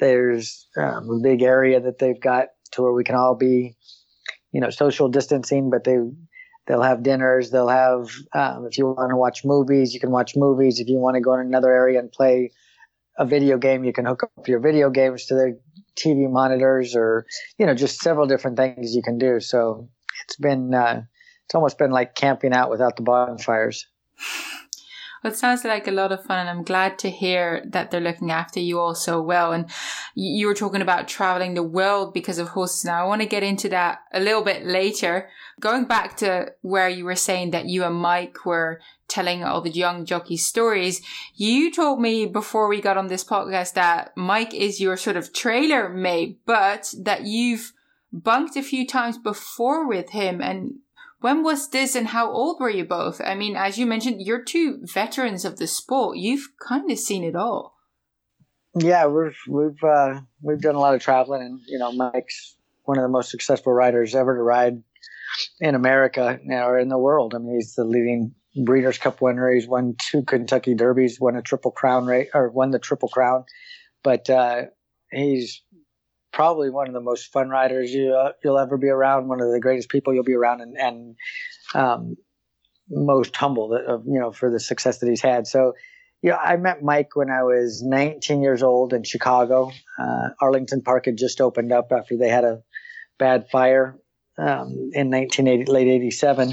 there's 0.00 0.68
um, 0.76 1.08
a 1.10 1.20
big 1.22 1.42
area 1.42 1.80
that 1.80 1.98
they've 1.98 2.20
got 2.20 2.48
to 2.72 2.82
where 2.82 2.92
we 2.92 3.04
can 3.04 3.14
all 3.14 3.34
be, 3.34 3.76
you 4.52 4.60
know, 4.60 4.70
social 4.70 5.08
distancing, 5.08 5.70
but 5.70 5.84
they 5.84 5.98
they'll 6.66 6.82
have 6.82 7.02
dinners. 7.02 7.50
They'll 7.50 7.68
have 7.68 8.10
um, 8.34 8.66
if 8.70 8.78
you 8.78 8.86
want 8.86 9.10
to 9.10 9.16
watch 9.16 9.44
movies, 9.44 9.94
you 9.94 10.00
can 10.00 10.10
watch 10.10 10.36
movies. 10.36 10.80
If 10.80 10.88
you 10.88 10.98
want 10.98 11.14
to 11.14 11.20
go 11.20 11.34
in 11.34 11.40
another 11.40 11.72
area 11.72 11.98
and 11.98 12.10
play 12.10 12.52
a 13.18 13.24
video 13.24 13.56
game, 13.56 13.84
you 13.84 13.92
can 13.92 14.04
hook 14.04 14.24
up 14.24 14.48
your 14.48 14.60
video 14.60 14.90
games 14.90 15.26
to 15.26 15.34
their 15.34 15.56
TV 15.96 16.30
monitors, 16.30 16.94
or 16.94 17.26
you 17.58 17.66
know, 17.66 17.74
just 17.74 18.00
several 18.00 18.26
different 18.26 18.56
things 18.56 18.94
you 18.94 19.02
can 19.02 19.18
do. 19.18 19.40
So 19.40 19.88
it's 20.24 20.36
been 20.36 20.74
uh, 20.74 21.02
it's 21.46 21.54
almost 21.54 21.78
been 21.78 21.90
like 21.90 22.14
camping 22.14 22.52
out 22.52 22.70
without 22.70 22.96
the 22.96 23.02
bonfires. 23.02 23.86
It 25.26 25.36
sounds 25.36 25.64
like 25.64 25.86
a 25.86 25.92
lot 25.92 26.12
of 26.12 26.24
fun, 26.24 26.38
and 26.38 26.48
I'm 26.48 26.62
glad 26.62 26.98
to 27.00 27.10
hear 27.10 27.64
that 27.66 27.90
they're 27.90 28.00
looking 28.00 28.30
after 28.30 28.60
you 28.60 28.78
all 28.78 28.94
so 28.94 29.20
well. 29.20 29.52
And 29.52 29.68
you 30.14 30.46
were 30.46 30.54
talking 30.54 30.82
about 30.82 31.08
traveling 31.08 31.54
the 31.54 31.62
world 31.62 32.14
because 32.14 32.38
of 32.38 32.48
horses. 32.48 32.84
Now, 32.84 33.04
I 33.04 33.08
want 33.08 33.22
to 33.22 33.28
get 33.28 33.42
into 33.42 33.68
that 33.70 34.00
a 34.12 34.20
little 34.20 34.42
bit 34.42 34.64
later. 34.64 35.28
Going 35.60 35.84
back 35.84 36.16
to 36.18 36.52
where 36.62 36.88
you 36.88 37.04
were 37.04 37.16
saying 37.16 37.50
that 37.50 37.66
you 37.66 37.84
and 37.84 37.96
Mike 37.96 38.46
were 38.46 38.80
telling 39.08 39.44
all 39.44 39.60
the 39.60 39.70
young 39.70 40.04
jockey 40.04 40.36
stories, 40.36 41.02
you 41.34 41.70
told 41.72 42.00
me 42.00 42.26
before 42.26 42.68
we 42.68 42.80
got 42.80 42.96
on 42.96 43.08
this 43.08 43.24
podcast 43.24 43.74
that 43.74 44.16
Mike 44.16 44.54
is 44.54 44.80
your 44.80 44.96
sort 44.96 45.16
of 45.16 45.32
trailer 45.32 45.88
mate, 45.88 46.40
but 46.46 46.94
that 46.98 47.24
you've 47.24 47.72
bunked 48.12 48.56
a 48.56 48.62
few 48.62 48.86
times 48.86 49.18
before 49.18 49.86
with 49.86 50.10
him 50.10 50.40
and 50.40 50.76
when 51.20 51.42
was 51.42 51.68
this 51.70 51.94
and 51.94 52.08
how 52.08 52.30
old 52.30 52.60
were 52.60 52.70
you 52.70 52.84
both? 52.84 53.20
I 53.20 53.34
mean, 53.34 53.56
as 53.56 53.78
you 53.78 53.86
mentioned, 53.86 54.20
you're 54.20 54.44
two 54.44 54.80
veterans 54.82 55.44
of 55.44 55.58
the 55.58 55.66
sport. 55.66 56.18
You've 56.18 56.48
kind 56.66 56.90
of 56.90 56.98
seen 56.98 57.24
it 57.24 57.34
all. 57.34 57.74
Yeah, 58.78 59.06
we've 59.06 59.36
we've 59.48 59.82
uh, 59.82 60.20
we've 60.42 60.60
done 60.60 60.74
a 60.74 60.80
lot 60.80 60.94
of 60.94 61.00
traveling, 61.00 61.42
and 61.42 61.60
you 61.66 61.78
know, 61.78 61.92
Mike's 61.92 62.56
one 62.84 62.98
of 62.98 63.02
the 63.02 63.08
most 63.08 63.30
successful 63.30 63.72
riders 63.72 64.14
ever 64.14 64.36
to 64.36 64.42
ride 64.42 64.82
in 65.60 65.74
America 65.74 66.38
or 66.50 66.78
in 66.78 66.88
the 66.88 66.98
world. 66.98 67.34
I 67.34 67.38
mean, 67.38 67.54
he's 67.54 67.74
the 67.74 67.84
leading 67.84 68.34
Breeders' 68.64 68.98
Cup 68.98 69.20
winner. 69.20 69.50
He's 69.50 69.66
won 69.66 69.96
two 70.10 70.22
Kentucky 70.22 70.74
Derbies, 70.74 71.20
won 71.20 71.36
a 71.36 71.42
Triple 71.42 71.70
Crown 71.70 72.06
race, 72.06 72.28
or 72.34 72.50
won 72.50 72.70
the 72.70 72.78
Triple 72.78 73.08
Crown. 73.08 73.44
But 74.02 74.28
uh, 74.30 74.64
he's 75.10 75.62
probably 76.36 76.68
one 76.68 76.86
of 76.86 76.92
the 76.92 77.00
most 77.00 77.32
fun 77.32 77.48
riders 77.48 77.90
you 77.90 78.14
uh, 78.14 78.32
you'll 78.44 78.58
ever 78.58 78.76
be 78.76 78.88
around. 78.88 79.26
One 79.26 79.40
of 79.40 79.50
the 79.50 79.58
greatest 79.58 79.88
people 79.88 80.12
you'll 80.12 80.22
be 80.22 80.34
around, 80.34 80.60
and, 80.60 80.76
and 80.76 81.16
um, 81.74 82.16
most 82.90 83.34
humble 83.34 83.70
you 84.06 84.20
know 84.20 84.32
for 84.32 84.50
the 84.50 84.60
success 84.60 84.98
that 84.98 85.08
he's 85.08 85.22
had. 85.22 85.46
So, 85.46 85.72
yeah, 86.20 86.36
I 86.36 86.58
met 86.58 86.82
Mike 86.82 87.16
when 87.16 87.30
I 87.30 87.42
was 87.42 87.82
19 87.82 88.42
years 88.42 88.62
old 88.62 88.92
in 88.92 89.02
Chicago. 89.02 89.72
Uh, 89.98 90.28
Arlington 90.38 90.82
Park 90.82 91.06
had 91.06 91.16
just 91.16 91.40
opened 91.40 91.72
up 91.72 91.90
after 91.90 92.18
they 92.18 92.28
had 92.28 92.44
a 92.44 92.62
bad 93.18 93.48
fire 93.48 93.98
um, 94.36 94.90
in 94.92 95.10
1980, 95.10 95.72
late 95.72 95.88
87. 95.88 96.52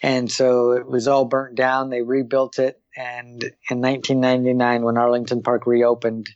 And 0.00 0.30
so 0.30 0.72
it 0.72 0.86
was 0.86 1.08
all 1.08 1.24
burnt 1.24 1.56
down. 1.56 1.90
They 1.90 2.02
rebuilt 2.02 2.60
it. 2.60 2.80
And 2.96 3.42
in 3.68 3.80
1999, 3.80 4.82
when 4.82 4.96
Arlington 4.96 5.42
Park 5.42 5.66
reopened, 5.66 6.28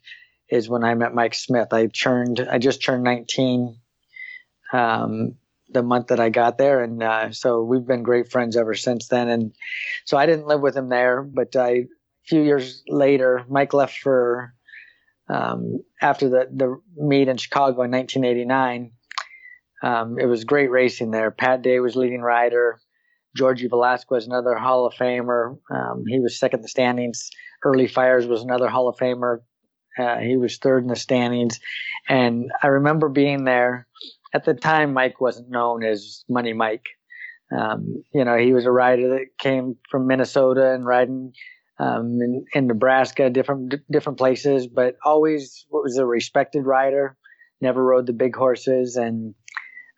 is 0.53 0.69
when 0.69 0.85
I 0.85 0.95
met 0.95 1.15
Mike 1.15 1.35
Smith. 1.35 1.73
I 1.73 1.87
turned, 1.87 2.39
I 2.39 2.59
just 2.59 2.85
turned 2.85 3.05
19 3.05 3.75
um, 4.75 5.37
the 5.71 5.83
month 5.83 6.09
that 6.09 6.21
I 6.21 6.29
got 6.29 6.59
there, 6.59 6.83
and 6.83 7.03
uh, 7.03 7.33
so 7.33 7.63
we've 7.63 7.87
been 7.87 8.03
great 8.03 8.31
friends 8.31 8.55
ever 8.55 8.75
since 8.75 9.09
then. 9.09 9.31
And 9.31 9.55
so 10.05 10.19
I 10.19 10.27
didn't 10.27 10.47
live 10.47 10.61
with 10.61 10.77
him 10.77 10.91
there, 10.91 11.23
but 11.23 11.57
I, 11.57 11.71
a 11.71 11.87
few 12.27 12.43
years 12.43 12.83
later, 12.87 13.47
Mike 13.49 13.73
left 13.73 13.99
for 13.99 14.53
um, 15.29 15.83
after 16.03 16.29
the 16.29 16.49
the 16.53 16.81
meet 16.97 17.29
in 17.29 17.39
Chicago 17.39 17.83
in 17.83 17.91
1989. 17.91 18.93
Um, 19.83 20.19
it 20.19 20.27
was 20.27 20.45
great 20.45 20.71
racing 20.71 21.11
there. 21.11 21.31
Pat 21.31 21.63
Day 21.63 21.81
was 21.81 21.97
leading 21.97 22.21
rider. 22.21 22.79
Georgie 23.35 23.69
Velasquez, 23.69 24.27
another 24.27 24.55
Hall 24.55 24.87
of 24.87 24.93
Famer. 24.93 25.57
Um, 25.71 26.05
he 26.07 26.21
was 26.21 26.39
second 26.39 26.59
in 26.59 26.63
the 26.63 26.69
standings. 26.69 27.31
Earlie 27.65 27.91
Fires 27.91 28.27
was 28.27 28.43
another 28.43 28.69
Hall 28.69 28.89
of 28.89 28.97
Famer. 28.99 29.39
Uh, 29.99 30.19
he 30.19 30.37
was 30.37 30.59
third 30.59 30.83
in 30.83 30.89
the 30.89 30.97
standings. 30.97 31.61
And 32.09 32.51
I 32.63 32.69
remember 32.69 33.09
being 33.09 33.45
there. 33.45 33.87
At 34.35 34.45
the 34.45 34.55
time, 34.55 34.95
Mike 34.95 35.21
wasn't 35.21 35.51
known 35.51 35.85
as 35.85 36.25
Money 36.29 36.55
Mike. 36.55 36.87
Um, 37.57 38.03
you 38.15 38.25
know, 38.25 38.37
he 38.39 38.55
was 38.55 38.65
a 38.65 38.71
rider 38.71 39.11
that 39.11 39.27
came 39.39 39.77
from 39.91 40.07
Minnesota 40.07 40.73
and 40.73 40.87
riding 40.87 41.35
um, 41.79 42.19
in, 42.21 42.45
in, 42.55 42.67
Nebraska, 42.67 43.29
different 43.29 43.75
different 43.91 44.19
places, 44.19 44.67
but 44.67 44.97
always 45.05 45.67
was 45.71 45.99
a 45.99 46.07
respected 46.07 46.65
rider. 46.65 47.17
Never 47.61 47.85
rode 47.85 48.07
the 48.07 48.13
big 48.13 48.35
horses, 48.35 48.97
and 48.97 49.35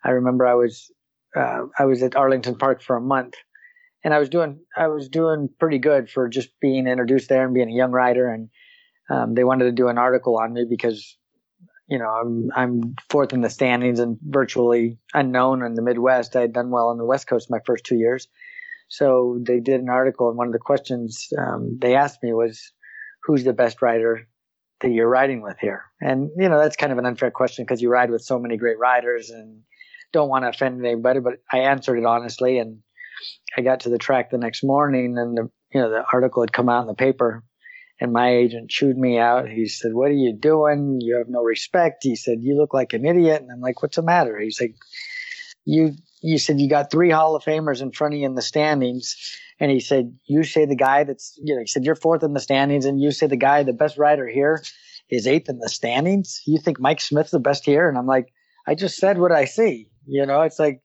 I 0.03 0.11
remember 0.11 0.45
I 0.45 0.55
was 0.55 0.91
uh, 1.35 1.63
I 1.77 1.85
was 1.85 2.03
at 2.03 2.15
Arlington 2.15 2.57
Park 2.57 2.81
for 2.81 2.95
a 2.95 3.01
month, 3.01 3.35
and 4.03 4.13
I 4.13 4.19
was 4.19 4.29
doing 4.29 4.59
I 4.75 4.87
was 4.87 5.07
doing 5.09 5.49
pretty 5.59 5.79
good 5.79 6.09
for 6.09 6.27
just 6.27 6.49
being 6.59 6.87
introduced 6.87 7.29
there 7.29 7.45
and 7.45 7.53
being 7.53 7.69
a 7.69 7.75
young 7.75 7.91
rider, 7.91 8.27
and 8.27 8.49
um, 9.09 9.33
they 9.33 9.43
wanted 9.43 9.65
to 9.65 9.71
do 9.71 9.87
an 9.87 9.97
article 9.97 10.37
on 10.37 10.53
me 10.53 10.65
because 10.69 11.17
you 11.87 11.99
know 11.99 12.09
I'm 12.09 12.49
I'm 12.55 12.95
fourth 13.09 13.33
in 13.33 13.41
the 13.41 13.49
standings 13.49 13.99
and 13.99 14.17
virtually 14.21 14.97
unknown 15.13 15.63
in 15.63 15.75
the 15.75 15.81
Midwest. 15.81 16.35
I 16.35 16.41
had 16.41 16.53
done 16.53 16.71
well 16.71 16.89
on 16.89 16.97
the 16.97 17.05
West 17.05 17.27
Coast 17.27 17.51
my 17.51 17.59
first 17.65 17.85
two 17.85 17.97
years, 17.97 18.27
so 18.87 19.39
they 19.41 19.59
did 19.59 19.81
an 19.81 19.89
article, 19.89 20.29
and 20.29 20.37
one 20.37 20.47
of 20.47 20.53
the 20.53 20.59
questions 20.59 21.27
um, 21.37 21.77
they 21.79 21.95
asked 21.95 22.23
me 22.23 22.33
was, 22.33 22.71
"Who's 23.23 23.43
the 23.43 23.53
best 23.53 23.81
rider 23.81 24.27
that 24.81 24.91
you're 24.91 25.09
riding 25.09 25.41
with 25.41 25.57
here?" 25.59 25.83
And 26.01 26.29
you 26.37 26.49
know 26.49 26.59
that's 26.59 26.75
kind 26.75 26.91
of 26.91 26.97
an 26.97 27.05
unfair 27.05 27.31
question 27.31 27.65
because 27.65 27.81
you 27.81 27.89
ride 27.89 28.11
with 28.11 28.23
so 28.23 28.39
many 28.39 28.57
great 28.57 28.79
riders 28.79 29.29
and 29.29 29.61
don't 30.11 30.29
want 30.29 30.45
to 30.45 30.49
offend 30.49 30.83
anybody, 30.85 31.19
but 31.19 31.33
I 31.51 31.59
answered 31.59 31.97
it 31.97 32.05
honestly. 32.05 32.57
And 32.57 32.79
I 33.57 33.61
got 33.61 33.81
to 33.81 33.89
the 33.89 33.97
track 33.97 34.29
the 34.29 34.37
next 34.37 34.63
morning, 34.63 35.17
and 35.17 35.37
the 35.37 35.49
you 35.73 35.81
know 35.81 35.89
the 35.89 36.03
article 36.11 36.41
had 36.41 36.53
come 36.53 36.69
out 36.69 36.81
in 36.81 36.87
the 36.87 36.95
paper, 36.95 37.43
and 37.99 38.11
my 38.11 38.29
agent 38.29 38.69
chewed 38.69 38.97
me 38.97 39.17
out. 39.17 39.49
He 39.49 39.67
said, 39.67 39.93
"What 39.93 40.09
are 40.09 40.13
you 40.13 40.33
doing? 40.33 40.99
You 41.01 41.17
have 41.17 41.29
no 41.29 41.41
respect." 41.41 42.03
He 42.03 42.15
said, 42.15 42.39
"You 42.41 42.57
look 42.57 42.73
like 42.73 42.93
an 42.93 43.05
idiot." 43.05 43.41
And 43.41 43.51
I'm 43.51 43.61
like, 43.61 43.81
"What's 43.81 43.95
the 43.95 44.03
matter?" 44.03 44.37
He's 44.39 44.59
like, 44.59 44.75
"You 45.65 45.93
you 46.21 46.37
said 46.37 46.59
you 46.59 46.69
got 46.69 46.91
three 46.91 47.09
Hall 47.11 47.35
of 47.35 47.43
Famers 47.43 47.81
in 47.81 47.91
front 47.91 48.13
of 48.13 48.19
you 48.19 48.25
in 48.25 48.35
the 48.35 48.41
standings." 48.41 49.15
And 49.59 49.71
he 49.71 49.79
said, 49.79 50.13
"You 50.25 50.43
say 50.43 50.65
the 50.65 50.75
guy 50.75 51.03
that's 51.03 51.39
you 51.41 51.55
know," 51.55 51.61
he 51.61 51.67
said, 51.67 51.85
"You're 51.85 51.95
fourth 51.95 52.23
in 52.23 52.33
the 52.33 52.39
standings, 52.39 52.85
and 52.85 53.01
you 53.01 53.11
say 53.11 53.27
the 53.27 53.37
guy, 53.37 53.63
the 53.63 53.73
best 53.73 53.97
rider 53.97 54.27
here, 54.27 54.61
is 55.09 55.27
eighth 55.27 55.49
in 55.49 55.59
the 55.59 55.69
standings. 55.69 56.41
You 56.45 56.59
think 56.59 56.79
Mike 56.79 57.01
Smith's 57.01 57.31
the 57.31 57.39
best 57.39 57.65
here?" 57.65 57.87
And 57.87 57.97
I'm 57.97 58.07
like, 58.07 58.33
"I 58.67 58.75
just 58.75 58.97
said 58.97 59.19
what 59.19 59.31
I 59.31 59.45
see." 59.45 59.89
You 60.07 60.25
know, 60.25 60.41
it's 60.41 60.59
like 60.59 60.81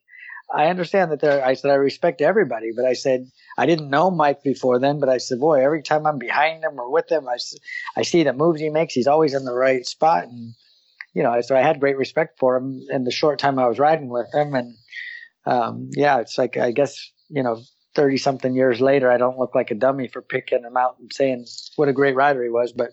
I 0.52 0.66
understand 0.66 1.12
that 1.12 1.20
there. 1.20 1.44
I 1.44 1.54
said 1.54 1.70
I 1.70 1.74
respect 1.74 2.20
everybody, 2.20 2.70
but 2.74 2.84
I 2.84 2.94
said 2.94 3.30
I 3.56 3.66
didn't 3.66 3.90
know 3.90 4.10
Mike 4.10 4.42
before 4.42 4.78
then. 4.78 4.98
But 4.98 5.08
I 5.08 5.18
said, 5.18 5.38
boy, 5.38 5.62
every 5.64 5.82
time 5.82 6.06
I'm 6.06 6.18
behind 6.18 6.64
him 6.64 6.78
or 6.78 6.90
with 6.90 7.10
him, 7.10 7.28
I 7.28 7.36
I 7.96 8.02
see 8.02 8.24
the 8.24 8.32
moves 8.32 8.60
he 8.60 8.68
makes. 8.68 8.94
He's 8.94 9.06
always 9.06 9.34
in 9.34 9.44
the 9.44 9.54
right 9.54 9.86
spot, 9.86 10.24
and 10.24 10.54
you 11.14 11.22
know, 11.22 11.40
so 11.40 11.56
I 11.56 11.62
had 11.62 11.80
great 11.80 11.96
respect 11.96 12.38
for 12.38 12.56
him 12.56 12.82
in 12.90 13.04
the 13.04 13.10
short 13.10 13.38
time 13.38 13.58
I 13.58 13.68
was 13.68 13.78
riding 13.78 14.08
with 14.08 14.32
him. 14.34 14.54
And 14.54 14.74
um, 15.46 15.90
yeah, 15.92 16.20
it's 16.20 16.36
like 16.36 16.56
I 16.56 16.72
guess 16.72 16.98
you 17.28 17.42
know, 17.42 17.60
thirty 17.94 18.16
something 18.16 18.54
years 18.54 18.80
later, 18.80 19.10
I 19.10 19.18
don't 19.18 19.38
look 19.38 19.54
like 19.54 19.70
a 19.70 19.76
dummy 19.76 20.08
for 20.08 20.20
picking 20.20 20.64
him 20.64 20.76
out 20.76 20.96
and 20.98 21.12
saying 21.12 21.46
what 21.76 21.88
a 21.88 21.92
great 21.92 22.16
rider 22.16 22.42
he 22.42 22.50
was. 22.50 22.72
But 22.72 22.90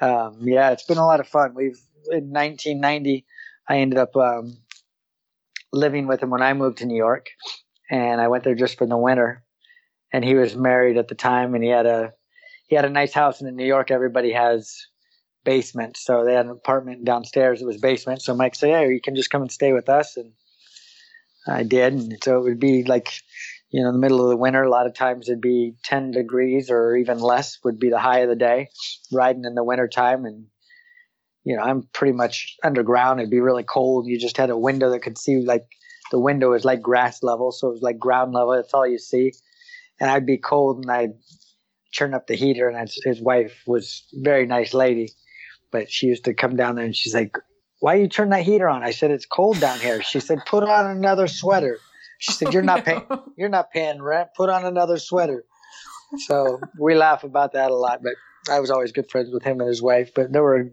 um, 0.00 0.38
yeah, 0.40 0.70
it's 0.70 0.84
been 0.84 0.98
a 0.98 1.06
lot 1.06 1.20
of 1.20 1.28
fun. 1.28 1.54
We've 1.54 1.78
in 2.10 2.30
1990, 2.30 3.26
I 3.68 3.76
ended 3.76 3.98
up 3.98 4.16
um, 4.16 4.56
living 5.72 6.06
with 6.06 6.22
him 6.22 6.30
when 6.30 6.42
I 6.42 6.52
moved 6.54 6.78
to 6.78 6.86
New 6.86 6.96
York, 6.96 7.28
and 7.90 8.20
I 8.20 8.28
went 8.28 8.44
there 8.44 8.54
just 8.54 8.78
for 8.78 8.86
the 8.86 8.96
winter. 8.96 9.44
And 10.12 10.24
he 10.24 10.34
was 10.34 10.56
married 10.56 10.96
at 10.96 11.08
the 11.08 11.14
time, 11.14 11.54
and 11.54 11.62
he 11.62 11.70
had 11.70 11.86
a 11.86 12.12
he 12.66 12.76
had 12.76 12.84
a 12.84 12.90
nice 12.90 13.12
house. 13.12 13.40
And 13.40 13.48
in 13.48 13.56
New 13.56 13.66
York, 13.66 13.90
everybody 13.90 14.32
has 14.32 14.76
basements, 15.44 16.04
so 16.04 16.24
they 16.24 16.34
had 16.34 16.46
an 16.46 16.52
apartment 16.52 17.04
downstairs. 17.04 17.62
It 17.62 17.66
was 17.66 17.78
basement. 17.78 18.22
So 18.22 18.34
Mike 18.34 18.54
said, 18.54 18.70
"Hey, 18.70 18.88
you 18.88 19.00
can 19.00 19.14
just 19.14 19.30
come 19.30 19.42
and 19.42 19.52
stay 19.52 19.72
with 19.72 19.88
us." 19.88 20.16
And 20.16 20.32
I 21.46 21.62
did, 21.62 21.94
and 21.94 22.18
so 22.22 22.38
it 22.38 22.42
would 22.42 22.60
be 22.60 22.82
like 22.84 23.12
you 23.70 23.84
know, 23.84 23.92
the 23.92 23.98
middle 23.98 24.22
of 24.22 24.30
the 24.30 24.36
winter, 24.36 24.62
a 24.62 24.70
lot 24.70 24.86
of 24.86 24.94
times 24.94 25.28
it'd 25.28 25.40
be 25.40 25.74
10 25.84 26.10
degrees 26.10 26.70
or 26.70 26.96
even 26.96 27.18
less 27.18 27.58
would 27.62 27.78
be 27.78 27.88
the 27.88 28.00
high 28.00 28.20
of 28.20 28.28
the 28.28 28.36
day 28.36 28.68
riding 29.12 29.44
in 29.44 29.54
the 29.54 29.64
winter 29.64 29.88
time. 29.88 30.24
And 30.24 30.46
you 31.44 31.56
know, 31.56 31.62
I'm 31.62 31.82
pretty 31.92 32.12
much 32.12 32.56
underground. 32.62 33.20
It'd 33.20 33.30
be 33.30 33.40
really 33.40 33.64
cold. 33.64 34.06
You 34.06 34.18
just 34.18 34.36
had 34.36 34.50
a 34.50 34.58
window 34.58 34.90
that 34.90 35.00
could 35.00 35.18
see 35.18 35.40
like 35.40 35.66
the 36.10 36.18
window 36.18 36.52
is 36.52 36.64
like 36.64 36.82
grass 36.82 37.22
level, 37.22 37.52
so 37.52 37.68
it 37.68 37.72
was 37.72 37.82
like 37.82 37.98
ground 37.98 38.32
level. 38.32 38.52
That's 38.52 38.74
all 38.74 38.86
you 38.86 38.98
see. 38.98 39.32
And 39.98 40.10
I'd 40.10 40.26
be 40.26 40.38
cold, 40.38 40.82
and 40.82 40.90
I'd 40.90 41.14
turn 41.96 42.14
up 42.14 42.26
the 42.26 42.34
heater. 42.34 42.68
And 42.68 42.90
his 43.04 43.20
wife 43.20 43.62
was 43.66 44.04
very 44.12 44.46
nice 44.46 44.74
lady, 44.74 45.12
but 45.70 45.90
she 45.90 46.06
used 46.06 46.24
to 46.24 46.34
come 46.34 46.56
down 46.56 46.76
there 46.76 46.84
and 46.84 46.96
she's 46.96 47.14
like, 47.14 47.36
"Why 47.80 47.94
you 47.94 48.08
turn 48.08 48.30
that 48.30 48.42
heater 48.42 48.68
on?" 48.68 48.82
I 48.82 48.90
said, 48.90 49.10
"It's 49.10 49.26
cold 49.26 49.60
down 49.60 49.78
here." 49.80 50.02
She 50.02 50.20
said, 50.20 50.40
"Put 50.46 50.64
on 50.64 50.90
another 50.90 51.26
sweater." 51.26 51.78
She 52.18 52.32
said, 52.32 52.52
"You're 52.52 52.62
not 52.62 52.84
paying. 52.86 53.06
You're 53.36 53.48
not 53.48 53.70
paying 53.70 54.02
rent. 54.02 54.30
Put 54.36 54.50
on 54.50 54.66
another 54.66 54.98
sweater." 54.98 55.44
So 56.26 56.60
we 56.78 56.96
laugh 56.96 57.22
about 57.22 57.52
that 57.52 57.70
a 57.70 57.74
lot, 57.74 58.02
but 58.02 58.14
I 58.48 58.60
was 58.60 58.70
always 58.70 58.92
good 58.92 59.10
friends 59.10 59.30
with 59.32 59.42
him 59.42 59.60
and 59.60 59.68
his 59.68 59.82
wife. 59.82 60.12
But 60.14 60.32
there 60.32 60.42
were, 60.42 60.70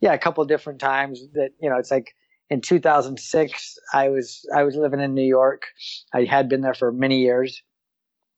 yeah, 0.00 0.12
a 0.12 0.18
couple 0.18 0.44
different 0.44 0.80
times 0.80 1.20
that 1.34 1.50
you 1.60 1.70
know 1.70 1.76
it's 1.76 1.90
like 1.90 2.14
in 2.50 2.60
2006 2.60 3.78
I 3.92 4.08
was 4.08 4.44
I 4.54 4.64
was 4.64 4.76
living 4.76 5.00
in 5.00 5.14
New 5.14 5.26
York. 5.26 5.62
I 6.12 6.24
had 6.24 6.48
been 6.48 6.60
there 6.60 6.74
for 6.74 6.92
many 6.92 7.20
years. 7.20 7.62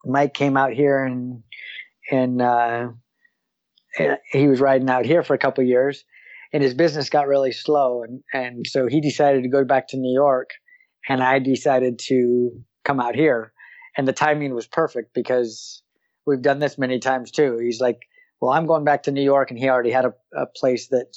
Mike 0.04 0.34
came 0.34 0.56
out 0.56 0.72
here 0.72 1.04
and 1.04 1.42
and 2.10 2.42
uh, 2.42 2.88
he 4.32 4.48
was 4.48 4.60
riding 4.60 4.90
out 4.90 5.04
here 5.04 5.22
for 5.22 5.34
a 5.34 5.38
couple 5.38 5.64
years, 5.64 6.04
and 6.52 6.62
his 6.62 6.74
business 6.74 7.10
got 7.10 7.28
really 7.28 7.52
slow, 7.52 8.02
and 8.02 8.22
and 8.32 8.66
so 8.66 8.86
he 8.86 9.00
decided 9.00 9.42
to 9.42 9.48
go 9.48 9.64
back 9.64 9.88
to 9.88 9.96
New 9.96 10.12
York, 10.12 10.50
and 11.08 11.22
I 11.22 11.38
decided 11.38 11.98
to 12.06 12.50
come 12.84 13.00
out 13.00 13.14
here, 13.14 13.52
and 13.96 14.06
the 14.06 14.12
timing 14.12 14.54
was 14.54 14.66
perfect 14.66 15.14
because 15.14 15.82
we've 16.26 16.42
done 16.42 16.58
this 16.58 16.78
many 16.78 16.98
times 16.98 17.30
too. 17.30 17.58
He's 17.60 17.80
like, 17.80 17.98
well, 18.40 18.52
I'm 18.52 18.66
going 18.66 18.84
back 18.84 19.04
to 19.04 19.12
New 19.12 19.22
York, 19.22 19.50
and 19.50 19.58
he 19.58 19.68
already 19.68 19.90
had 19.90 20.06
a, 20.06 20.14
a 20.34 20.46
place 20.46 20.88
that 20.88 21.16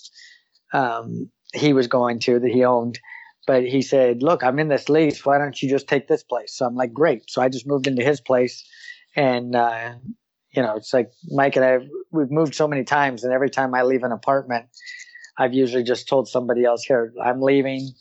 um, 0.74 1.30
he 1.54 1.74
was 1.74 1.88
going 1.88 2.20
to 2.22 2.40
that 2.40 2.52
he 2.52 2.64
owned. 2.64 3.00
But 3.46 3.64
he 3.66 3.82
said, 3.82 4.24
look, 4.24 4.44
I'm 4.44 4.60
in 4.60 4.70
this 4.70 4.88
lease. 4.88 5.26
Why 5.26 5.38
don't 5.38 5.62
you 5.62 5.70
just 5.70 5.88
take 5.88 6.08
this 6.08 6.24
place? 6.24 6.56
So 6.56 6.66
I'm 6.66 6.76
like, 6.76 6.94
great. 6.94 7.30
So 7.30 7.42
I 7.42 7.50
just 7.50 7.68
moved 7.68 7.88
into 7.88 8.04
his 8.04 8.22
place, 8.22 8.66
and 9.16 9.56
uh, 9.56 9.94
you 10.56 10.62
know, 10.62 10.76
it's 10.76 10.94
like 10.94 11.12
Mike 11.30 11.56
and 11.56 11.66
I 11.66 11.80
we've 12.12 12.32
moved 12.32 12.56
so 12.56 12.68
many 12.68 12.84
times, 12.84 13.24
and 13.24 13.34
every 13.34 13.50
time 13.50 13.74
I 13.74 13.84
leave 13.84 14.04
an 14.04 14.12
apartment, 14.12 14.68
I've 15.38 15.54
usually 15.54 15.84
just 15.84 16.08
told 16.08 16.28
somebody 16.28 16.64
else, 16.64 16.84
here, 16.84 17.14
I'm 17.22 17.42
leaving. 17.42 17.92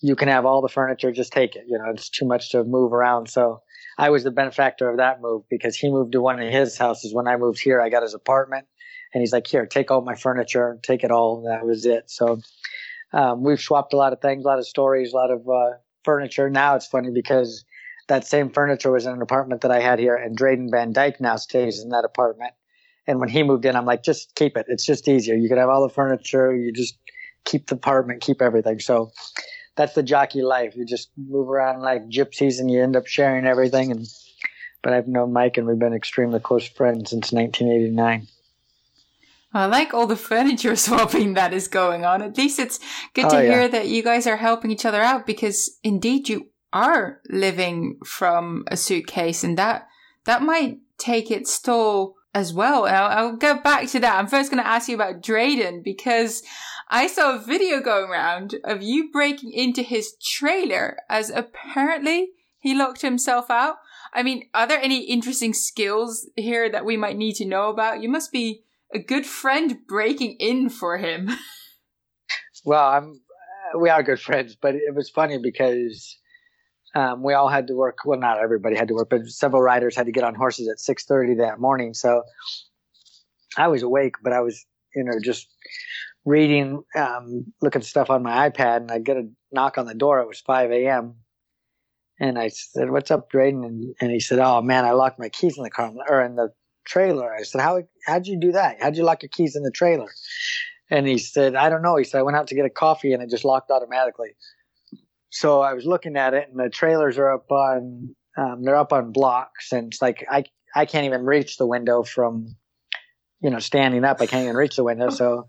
You 0.00 0.16
can 0.16 0.28
have 0.28 0.44
all 0.44 0.60
the 0.60 0.68
furniture, 0.68 1.12
just 1.12 1.32
take 1.32 1.56
it. 1.56 1.64
You 1.66 1.78
know, 1.78 1.86
it's 1.90 2.10
too 2.10 2.26
much 2.26 2.50
to 2.50 2.62
move 2.62 2.92
around. 2.92 3.30
So 3.30 3.62
I 3.98 4.10
was 4.10 4.24
the 4.24 4.30
benefactor 4.30 4.88
of 4.88 4.96
that 4.98 5.20
move 5.20 5.42
because 5.48 5.76
he 5.76 5.90
moved 5.90 6.12
to 6.12 6.20
one 6.20 6.40
of 6.40 6.52
his 6.52 6.76
houses. 6.76 7.14
When 7.14 7.28
I 7.28 7.36
moved 7.36 7.60
here, 7.60 7.80
I 7.80 7.88
got 7.88 8.02
his 8.02 8.14
apartment, 8.14 8.66
and 9.12 9.20
he's 9.20 9.32
like, 9.32 9.46
"Here, 9.46 9.66
take 9.66 9.90
all 9.90 10.02
my 10.02 10.14
furniture, 10.14 10.78
take 10.82 11.04
it 11.04 11.10
all." 11.10 11.42
That 11.42 11.64
was 11.64 11.86
it. 11.86 12.10
So 12.10 12.40
um, 13.12 13.42
we've 13.44 13.60
swapped 13.60 13.92
a 13.92 13.96
lot 13.96 14.12
of 14.12 14.20
things, 14.20 14.44
a 14.44 14.48
lot 14.48 14.58
of 14.58 14.66
stories, 14.66 15.12
a 15.12 15.16
lot 15.16 15.30
of 15.30 15.48
uh, 15.48 15.76
furniture. 16.04 16.50
Now 16.50 16.74
it's 16.74 16.86
funny 16.86 17.10
because 17.12 17.64
that 18.08 18.26
same 18.26 18.50
furniture 18.50 18.90
was 18.90 19.06
in 19.06 19.12
an 19.12 19.22
apartment 19.22 19.62
that 19.62 19.70
I 19.70 19.80
had 19.80 19.98
here, 19.98 20.16
and 20.16 20.36
Drayden 20.36 20.70
Van 20.70 20.92
Dyke 20.92 21.20
now 21.20 21.36
stays 21.36 21.82
in 21.82 21.90
that 21.90 22.04
apartment. 22.04 22.52
And 23.06 23.20
when 23.20 23.28
he 23.28 23.42
moved 23.42 23.64
in, 23.64 23.76
I'm 23.76 23.84
like, 23.84 24.02
just 24.02 24.34
keep 24.34 24.56
it. 24.56 24.66
It's 24.68 24.84
just 24.84 25.08
easier. 25.08 25.34
You 25.34 25.48
can 25.48 25.58
have 25.58 25.68
all 25.68 25.86
the 25.86 25.92
furniture. 25.92 26.54
You 26.54 26.72
just 26.72 26.96
keep 27.44 27.66
the 27.66 27.74
apartment, 27.74 28.22
keep 28.22 28.40
everything. 28.40 28.80
So 28.80 29.10
that's 29.76 29.94
the 29.94 30.02
jockey 30.02 30.42
life. 30.42 30.76
You 30.76 30.84
just 30.84 31.10
move 31.16 31.48
around 31.48 31.80
like 31.80 32.08
gypsies 32.08 32.60
and 32.60 32.70
you 32.70 32.82
end 32.82 32.96
up 32.96 33.06
sharing 33.06 33.46
everything. 33.46 33.90
And 33.90 34.06
but 34.82 34.92
I've 34.92 35.08
known 35.08 35.32
Mike 35.32 35.56
and 35.56 35.66
we've 35.66 35.78
been 35.78 35.94
extremely 35.94 36.40
close 36.40 36.66
friends 36.66 37.10
since 37.10 37.32
1989. 37.32 38.28
I 39.52 39.66
like 39.66 39.94
all 39.94 40.06
the 40.06 40.16
furniture 40.16 40.76
swapping 40.76 41.34
that 41.34 41.54
is 41.54 41.68
going 41.68 42.04
on. 42.04 42.22
At 42.22 42.36
least 42.36 42.58
it's 42.58 42.80
good 43.14 43.30
to 43.30 43.36
oh, 43.36 43.40
yeah. 43.40 43.52
hear 43.52 43.68
that 43.68 43.88
you 43.88 44.02
guys 44.02 44.26
are 44.26 44.36
helping 44.36 44.70
each 44.70 44.84
other 44.84 45.00
out 45.00 45.26
because 45.26 45.78
indeed 45.82 46.28
you 46.28 46.48
are 46.72 47.20
living 47.30 47.98
from 48.04 48.64
a 48.66 48.76
suitcase 48.76 49.44
and 49.44 49.56
that 49.56 49.86
that 50.24 50.42
might 50.42 50.78
take 50.98 51.30
its 51.30 51.60
toll 51.60 52.16
as 52.34 52.52
well. 52.52 52.84
I'll, 52.84 53.26
I'll 53.26 53.36
go 53.36 53.58
back 53.58 53.88
to 53.90 54.00
that. 54.00 54.18
I'm 54.18 54.26
first 54.26 54.50
going 54.50 54.62
to 54.62 54.68
ask 54.68 54.88
you 54.88 54.94
about 54.94 55.22
Drayden 55.22 55.82
because 55.82 56.42
I 56.88 57.06
saw 57.06 57.36
a 57.36 57.38
video 57.38 57.80
going 57.80 58.10
around 58.10 58.56
of 58.64 58.82
you 58.82 59.10
breaking 59.10 59.52
into 59.52 59.82
his 59.82 60.14
trailer 60.22 60.98
as 61.08 61.30
apparently 61.30 62.30
he 62.58 62.74
locked 62.74 63.02
himself 63.02 63.50
out. 63.50 63.76
I 64.12 64.22
mean, 64.22 64.48
are 64.54 64.66
there 64.66 64.80
any 64.80 65.04
interesting 65.04 65.54
skills 65.54 66.28
here 66.36 66.70
that 66.70 66.84
we 66.84 66.96
might 66.96 67.16
need 67.16 67.34
to 67.34 67.44
know 67.44 67.68
about? 67.70 68.02
You 68.02 68.08
must 68.08 68.32
be 68.32 68.62
a 68.92 68.98
good 68.98 69.26
friend 69.26 69.78
breaking 69.86 70.36
in 70.38 70.68
for 70.70 70.98
him. 70.98 71.30
well, 72.64 72.86
I'm. 72.86 73.20
We 73.76 73.88
are 73.88 74.04
good 74.04 74.20
friends, 74.20 74.56
but 74.60 74.76
it 74.76 74.94
was 74.94 75.10
funny 75.10 75.38
because 75.38 76.16
um, 76.94 77.22
we 77.22 77.34
all 77.34 77.48
had 77.48 77.66
to 77.68 77.74
work. 77.74 77.98
Well, 78.04 78.18
not 78.18 78.38
everybody 78.40 78.76
had 78.76 78.88
to 78.88 78.94
work, 78.94 79.10
but 79.10 79.26
several 79.26 79.62
riders 79.62 79.96
had 79.96 80.06
to 80.06 80.12
get 80.12 80.24
on 80.24 80.34
horses 80.34 80.68
at 80.68 80.80
six 80.80 81.04
thirty 81.04 81.34
that 81.36 81.60
morning. 81.60 81.94
So 81.94 82.22
I 83.56 83.68
was 83.68 83.82
awake, 83.82 84.14
but 84.22 84.32
I 84.32 84.40
was, 84.40 84.64
you 84.94 85.04
know, 85.04 85.18
just 85.22 85.48
reading, 86.24 86.82
um, 86.96 87.52
looking 87.60 87.82
stuff 87.82 88.10
on 88.10 88.22
my 88.22 88.48
iPad, 88.48 88.78
and 88.78 88.90
I 88.90 88.98
get 88.98 89.16
a 89.16 89.28
knock 89.52 89.78
on 89.78 89.86
the 89.86 89.94
door. 89.94 90.20
It 90.20 90.28
was 90.28 90.40
five 90.40 90.70
a.m. 90.70 91.16
And 92.20 92.38
I 92.38 92.48
said, 92.48 92.90
"What's 92.90 93.10
up, 93.10 93.30
Drayden?" 93.30 93.64
And, 93.66 93.94
and 94.00 94.10
he 94.10 94.20
said, 94.20 94.38
"Oh 94.38 94.62
man, 94.62 94.84
I 94.84 94.92
locked 94.92 95.18
my 95.18 95.28
keys 95.28 95.56
in 95.56 95.64
the 95.64 95.70
car 95.70 95.92
or 96.08 96.24
in 96.24 96.36
the 96.36 96.52
trailer." 96.84 97.34
I 97.34 97.42
said, 97.42 97.60
"How 97.60 97.82
how'd 98.06 98.26
you 98.26 98.38
do 98.38 98.52
that? 98.52 98.80
How'd 98.80 98.96
you 98.96 99.04
lock 99.04 99.22
your 99.22 99.30
keys 99.30 99.56
in 99.56 99.62
the 99.64 99.72
trailer?" 99.72 100.10
And 100.90 101.08
he 101.08 101.18
said, 101.18 101.56
"I 101.56 101.68
don't 101.70 101.82
know." 101.82 101.96
He 101.96 102.04
said, 102.04 102.20
"I 102.20 102.22
went 102.22 102.36
out 102.36 102.46
to 102.48 102.54
get 102.54 102.66
a 102.66 102.70
coffee 102.70 103.12
and 103.12 103.22
it 103.22 103.30
just 103.30 103.44
locked 103.44 103.70
automatically." 103.70 104.36
So 105.34 105.60
I 105.60 105.74
was 105.74 105.84
looking 105.84 106.16
at 106.16 106.34
it, 106.34 106.48
and 106.48 106.58
the 106.58 106.70
trailers 106.70 107.18
are 107.18 107.32
up 107.32 107.50
on 107.50 108.14
um, 108.36 108.62
they're 108.62 108.76
up 108.76 108.92
on 108.92 109.12
blocks, 109.12 109.72
and 109.72 109.92
it's 109.92 110.02
like 110.02 110.24
I 110.30 110.44
I 110.74 110.86
can't 110.86 111.06
even 111.06 111.24
reach 111.24 111.56
the 111.56 111.66
window 111.66 112.02
from 112.02 112.56
you 113.40 113.50
know 113.50 113.58
standing 113.58 114.04
up. 114.04 114.20
I 114.20 114.26
can't 114.26 114.44
even 114.44 114.56
reach 114.56 114.76
the 114.76 114.84
window, 114.84 115.10
so. 115.10 115.46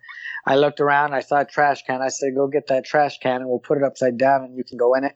I 0.47 0.57
looked 0.57 0.79
around. 0.79 1.15
I 1.15 1.21
saw 1.21 1.37
a 1.37 1.45
trash 1.45 1.81
can. 1.87 2.03
I 2.03 2.09
said, 2.09 2.35
"Go 2.35 2.45
get 2.45 2.67
that 2.67 2.85
trash 2.85 3.17
can, 3.17 3.41
and 3.41 3.49
we'll 3.49 3.57
put 3.57 3.79
it 3.79 3.83
upside 3.83 4.19
down, 4.19 4.43
and 4.43 4.55
you 4.55 4.63
can 4.63 4.77
go 4.77 4.93
in 4.93 5.03
it." 5.03 5.15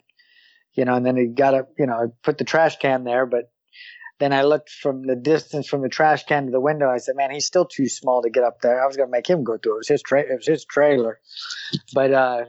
you 0.73 0.85
know, 0.85 0.95
and 0.95 1.05
then 1.05 1.17
he 1.17 1.27
got 1.27 1.53
up, 1.53 1.69
you 1.77 1.85
know, 1.85 1.93
I 1.93 2.05
put 2.23 2.37
the 2.37 2.43
trash 2.43 2.77
can 2.77 3.03
there, 3.03 3.25
but 3.25 3.51
then 4.19 4.33
I 4.33 4.43
looked 4.43 4.69
from 4.69 5.05
the 5.05 5.15
distance 5.15 5.67
from 5.67 5.81
the 5.81 5.89
trash 5.89 6.25
can 6.25 6.45
to 6.45 6.51
the 6.51 6.59
window. 6.59 6.89
I 6.89 6.97
said, 6.97 7.15
man, 7.15 7.31
he's 7.31 7.45
still 7.45 7.65
too 7.65 7.87
small 7.87 8.21
to 8.21 8.29
get 8.29 8.43
up 8.43 8.61
there. 8.61 8.81
I 8.81 8.85
was 8.85 8.97
to 8.97 9.07
make 9.07 9.27
him 9.27 9.43
go 9.43 9.57
through. 9.57 9.75
It 9.75 9.77
was 9.79 9.87
his 9.87 10.01
tra- 10.01 10.21
it 10.21 10.35
was 10.35 10.47
his 10.47 10.65
trailer. 10.65 11.19
But, 11.93 12.13
uh, 12.13 12.45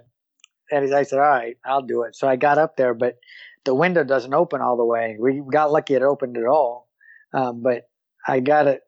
and 0.71 0.95
I 0.95 1.03
said, 1.03 1.19
all 1.19 1.25
right, 1.25 1.57
I'll 1.65 1.83
do 1.83 2.03
it. 2.03 2.17
So 2.17 2.29
I 2.29 2.37
got 2.37 2.59
up 2.59 2.77
there, 2.77 2.95
but 2.95 3.19
the 3.65 3.75
window 3.75 4.05
doesn't 4.05 4.35
open 4.35 4.61
all 4.61 4.77
the 4.77 4.85
way. 4.85 5.17
We 5.19 5.43
got 5.51 5.73
lucky 5.73 5.95
it 5.95 6.03
opened 6.03 6.37
at 6.37 6.47
all. 6.47 6.89
Um, 7.33 7.63
but 7.63 7.89
I 8.27 8.41
got 8.41 8.67
it 8.67 8.83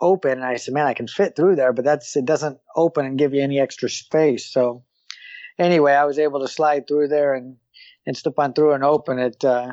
open 0.00 0.32
and 0.32 0.44
I 0.44 0.56
said, 0.56 0.74
man, 0.74 0.86
I 0.86 0.94
can 0.94 1.08
fit 1.08 1.36
through 1.36 1.56
there, 1.56 1.72
but 1.72 1.84
that's, 1.84 2.16
it 2.16 2.24
doesn't 2.24 2.58
open 2.76 3.06
and 3.06 3.18
give 3.18 3.34
you 3.34 3.42
any 3.42 3.58
extra 3.58 3.88
space. 3.88 4.50
So 4.50 4.84
anyway, 5.58 5.92
I 5.92 6.04
was 6.04 6.18
able 6.18 6.40
to 6.40 6.48
slide 6.48 6.86
through 6.86 7.08
there 7.08 7.34
and, 7.34 7.56
and 8.06 8.16
step 8.16 8.34
on 8.38 8.52
through 8.52 8.72
and 8.72 8.84
open 8.84 9.18
it. 9.18 9.44
Uh, 9.44 9.72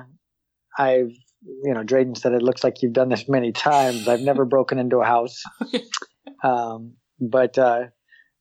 I've, 0.77 1.12
you 1.43 1.74
know, 1.74 1.84
Drayden 1.84 2.17
said 2.17 2.34
it 2.34 2.41
looks 2.41 2.63
like 2.63 2.81
you've 2.81 2.93
done 2.93 3.10
this 3.10 3.27
many 3.27 3.51
times. 3.51 4.07
I've 4.07 4.22
never 4.22 4.46
broken 4.46 4.79
into 4.79 5.00
a 5.00 5.05
house, 5.05 5.42
um, 6.44 6.94
but 7.20 7.57
uh, 7.57 7.85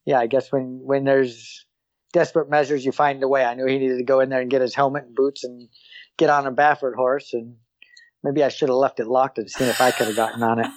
yeah, 0.05 0.19
I 0.19 0.27
guess 0.27 0.51
when 0.51 0.81
when 0.83 1.03
there's 1.03 1.65
desperate 2.11 2.49
measures, 2.49 2.85
you 2.85 2.91
find 2.91 3.21
a 3.23 3.27
way. 3.27 3.43
I 3.43 3.53
knew 3.53 3.65
he 3.65 3.77
needed 3.77 3.97
to 3.97 4.03
go 4.03 4.19
in 4.19 4.29
there 4.29 4.41
and 4.41 4.49
get 4.49 4.61
his 4.61 4.75
helmet 4.75 5.05
and 5.05 5.15
boots 5.15 5.43
and 5.43 5.69
get 6.17 6.29
on 6.29 6.45
a 6.45 6.51
Baffert 6.51 6.95
horse, 6.95 7.33
and 7.33 7.55
maybe 8.23 8.43
I 8.43 8.49
should 8.49 8.69
have 8.69 8.77
left 8.77 8.99
it 8.99 9.07
locked 9.07 9.37
and 9.37 9.49
seen 9.49 9.67
if 9.67 9.81
I 9.81 9.91
could 9.91 10.07
have 10.07 10.15
gotten 10.15 10.43
on 10.43 10.59
it. 10.59 10.71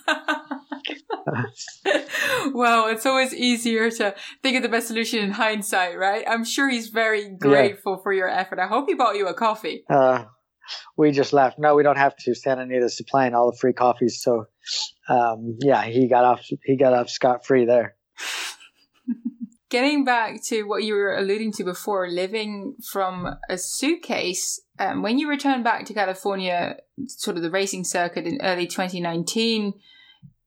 well, 2.54 2.88
it's 2.88 3.06
always 3.06 3.34
easier 3.34 3.90
to 3.90 4.14
think 4.42 4.56
of 4.56 4.62
the 4.62 4.68
best 4.68 4.88
solution 4.88 5.20
in 5.20 5.32
hindsight, 5.32 5.98
right? 5.98 6.24
I'm 6.28 6.44
sure 6.44 6.68
he's 6.68 6.88
very 6.88 7.30
grateful 7.30 7.94
yeah. 7.96 8.02
for 8.02 8.12
your 8.12 8.28
effort. 8.28 8.58
I 8.58 8.66
hope 8.66 8.86
he 8.88 8.94
bought 8.94 9.16
you 9.16 9.26
a 9.26 9.34
coffee. 9.34 9.84
Uh, 9.88 10.24
we 10.96 11.10
just 11.10 11.32
left. 11.32 11.58
No, 11.58 11.74
we 11.74 11.82
don't 11.82 11.98
have 11.98 12.16
to. 12.16 12.34
Santa 12.34 12.62
Anita's 12.62 12.96
supplying 12.96 13.34
all 13.34 13.50
the 13.50 13.58
free 13.58 13.72
coffees, 13.72 14.20
so 14.22 14.46
um, 15.08 15.58
yeah, 15.60 15.82
he 15.84 16.08
got 16.08 16.24
off. 16.24 16.46
He 16.64 16.76
got 16.76 16.94
off 16.94 17.10
scot 17.10 17.44
free 17.44 17.66
there. 17.66 17.96
Getting 19.74 20.04
back 20.04 20.40
to 20.44 20.62
what 20.62 20.84
you 20.84 20.94
were 20.94 21.16
alluding 21.16 21.50
to 21.54 21.64
before, 21.64 22.06
living 22.08 22.76
from 22.92 23.26
a 23.48 23.58
suitcase. 23.58 24.60
Um, 24.78 25.02
when 25.02 25.18
you 25.18 25.28
returned 25.28 25.64
back 25.64 25.84
to 25.86 25.94
California, 25.94 26.76
sort 27.08 27.36
of 27.36 27.42
the 27.42 27.50
racing 27.50 27.82
circuit 27.82 28.24
in 28.24 28.38
early 28.40 28.68
2019 28.68 29.74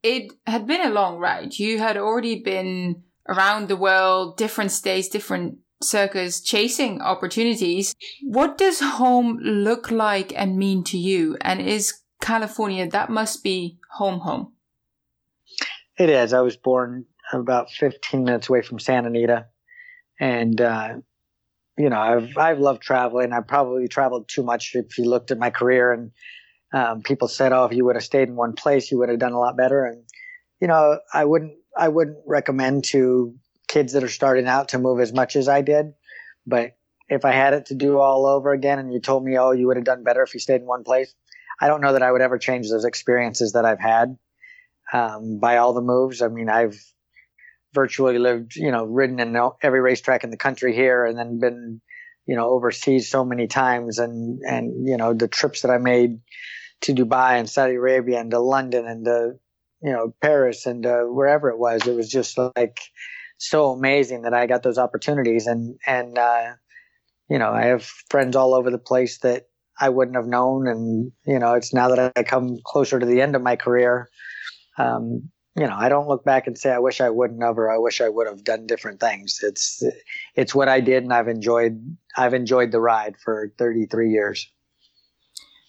it 0.01 0.31
had 0.45 0.65
been 0.65 0.79
a 0.79 0.89
long 0.89 1.17
ride. 1.17 1.59
You 1.59 1.79
had 1.79 1.97
already 1.97 2.39
been 2.39 3.03
around 3.27 3.67
the 3.67 3.75
world, 3.75 4.37
different 4.37 4.71
states, 4.71 5.09
different 5.09 5.57
circus, 5.81 6.39
chasing 6.39 7.01
opportunities. 7.01 7.95
What 8.23 8.57
does 8.57 8.79
home 8.79 9.39
look 9.41 9.91
like 9.91 10.31
and 10.39 10.57
mean 10.57 10.85
to 10.85 10.97
you? 10.97 11.35
And 11.41 11.59
is 11.59 12.01
California, 12.21 12.87
that 12.87 13.09
must 13.09 13.43
be 13.43 13.77
home, 13.97 14.19
home? 14.19 14.53
It 15.97 16.09
is. 16.09 16.31
I 16.31 16.39
was 16.39 16.55
born 16.55 17.05
about 17.33 17.71
15 17.71 18.23
minutes 18.23 18.49
away 18.49 18.61
from 18.61 18.79
Santa 18.79 19.07
Anita. 19.07 19.47
And, 20.19 20.59
uh, 20.59 20.95
you 21.77 21.89
know, 21.89 21.99
I've, 21.99 22.37
I've 22.37 22.59
loved 22.59 22.81
traveling. 22.81 23.33
I 23.33 23.41
probably 23.41 23.87
traveled 23.87 24.27
too 24.27 24.43
much 24.43 24.71
if 24.73 24.97
you 24.97 25.05
looked 25.05 25.31
at 25.31 25.37
my 25.37 25.49
career 25.49 25.91
and 25.91 26.11
um, 26.73 27.01
people 27.01 27.27
said, 27.27 27.53
"Oh, 27.53 27.65
if 27.65 27.73
you 27.73 27.85
would 27.85 27.95
have 27.95 28.03
stayed 28.03 28.27
in 28.27 28.35
one 28.35 28.53
place, 28.53 28.91
you 28.91 28.97
would 28.99 29.09
have 29.09 29.19
done 29.19 29.33
a 29.33 29.39
lot 29.39 29.57
better." 29.57 29.85
And 29.85 30.03
you 30.59 30.67
know, 30.67 30.99
I 31.13 31.25
wouldn't 31.25 31.53
I 31.77 31.87
wouldn't 31.87 32.17
recommend 32.25 32.83
to 32.85 33.35
kids 33.67 33.93
that 33.93 34.03
are 34.03 34.09
starting 34.09 34.47
out 34.47 34.69
to 34.69 34.79
move 34.79 34.99
as 34.99 35.13
much 35.13 35.35
as 35.35 35.47
I 35.47 35.61
did. 35.61 35.93
But 36.45 36.75
if 37.09 37.23
I 37.25 37.31
had 37.31 37.53
it 37.53 37.67
to 37.67 37.75
do 37.75 37.99
all 37.99 38.25
over 38.25 38.51
again, 38.51 38.79
and 38.79 38.91
you 38.91 38.99
told 38.99 39.23
me, 39.23 39.37
"Oh, 39.37 39.51
you 39.51 39.67
would 39.67 39.77
have 39.77 39.85
done 39.85 40.03
better 40.03 40.23
if 40.23 40.33
you 40.33 40.39
stayed 40.39 40.61
in 40.61 40.67
one 40.67 40.83
place," 40.83 41.13
I 41.61 41.67
don't 41.67 41.81
know 41.81 41.93
that 41.93 42.03
I 42.03 42.11
would 42.11 42.21
ever 42.21 42.37
change 42.37 42.69
those 42.69 42.85
experiences 42.85 43.53
that 43.53 43.65
I've 43.65 43.79
had 43.79 44.17
um, 44.91 45.39
by 45.39 45.57
all 45.57 45.73
the 45.73 45.81
moves. 45.81 46.21
I 46.21 46.27
mean, 46.27 46.49
I've 46.49 46.81
virtually 47.77 48.17
lived, 48.17 48.55
you 48.55 48.71
know, 48.71 48.85
ridden 48.85 49.19
in 49.19 49.37
every 49.61 49.81
racetrack 49.81 50.23
in 50.23 50.31
the 50.31 50.43
country 50.45 50.73
here, 50.73 51.05
and 51.05 51.15
then 51.15 51.39
been, 51.39 51.79
you 52.25 52.35
know, 52.35 52.49
overseas 52.49 53.07
so 53.07 53.23
many 53.23 53.45
times, 53.45 53.99
and 53.99 54.41
and 54.43 54.87
you 54.87 54.97
know, 54.97 55.13
the 55.13 55.27
trips 55.27 55.61
that 55.61 55.69
I 55.69 55.77
made 55.77 56.19
to 56.81 56.93
Dubai 56.93 57.37
and 57.37 57.47
Saudi 57.47 57.75
Arabia 57.75 58.19
and 58.19 58.31
to 58.31 58.39
London 58.39 58.87
and 58.87 59.05
to 59.05 59.33
you 59.81 59.91
know 59.91 60.13
Paris 60.21 60.65
and 60.65 60.85
uh, 60.85 61.03
wherever 61.03 61.49
it 61.49 61.59
was. 61.59 61.85
It 61.85 61.95
was 61.95 62.09
just 62.09 62.35
like 62.37 62.79
so 63.37 63.69
amazing 63.71 64.23
that 64.23 64.33
I 64.33 64.47
got 64.47 64.63
those 64.63 64.79
opportunities 64.79 65.45
and 65.45 65.77
and 65.85 66.17
uh, 66.17 66.53
you 67.29 67.37
know 67.37 67.51
I 67.51 67.65
have 67.67 67.83
friends 68.09 68.35
all 68.35 68.55
over 68.55 68.71
the 68.71 68.87
place 68.91 69.19
that 69.19 69.43
I 69.79 69.89
wouldn't 69.89 70.17
have 70.17 70.25
known 70.25 70.67
and 70.67 71.11
you 71.27 71.37
know 71.37 71.53
it's 71.53 71.75
now 71.75 71.89
that 71.89 72.13
I 72.15 72.23
come 72.23 72.57
closer 72.65 72.99
to 72.99 73.05
the 73.05 73.21
end 73.21 73.35
of 73.35 73.43
my 73.43 73.55
career. 73.55 74.09
Um, 74.79 75.29
you 75.57 75.65
know, 75.65 75.75
I 75.75 75.89
don't 75.89 76.07
look 76.07 76.23
back 76.23 76.45
and 76.45 76.57
say 76.57 76.71
I 76.71 76.77
wish 76.77 77.01
I 77.01 77.09
wouldn't 77.09 77.41
have 77.41 77.57
or 77.57 77.71
I 77.71 77.79
wish 77.79 77.99
I 77.99 78.09
would 78.09 78.27
have 78.27 78.43
done 78.43 78.67
different 78.67 78.99
things. 78.99 79.39
It's 79.41 79.83
it's 80.35 80.53
what 80.53 80.69
I 80.69 80.81
did 80.81 81.03
and 81.03 81.11
I've 81.11 81.27
enjoyed 81.27 81.97
I've 82.15 82.35
enjoyed 82.35 82.71
the 82.71 82.79
ride 82.79 83.15
for 83.17 83.51
33 83.57 84.11
years. 84.11 84.51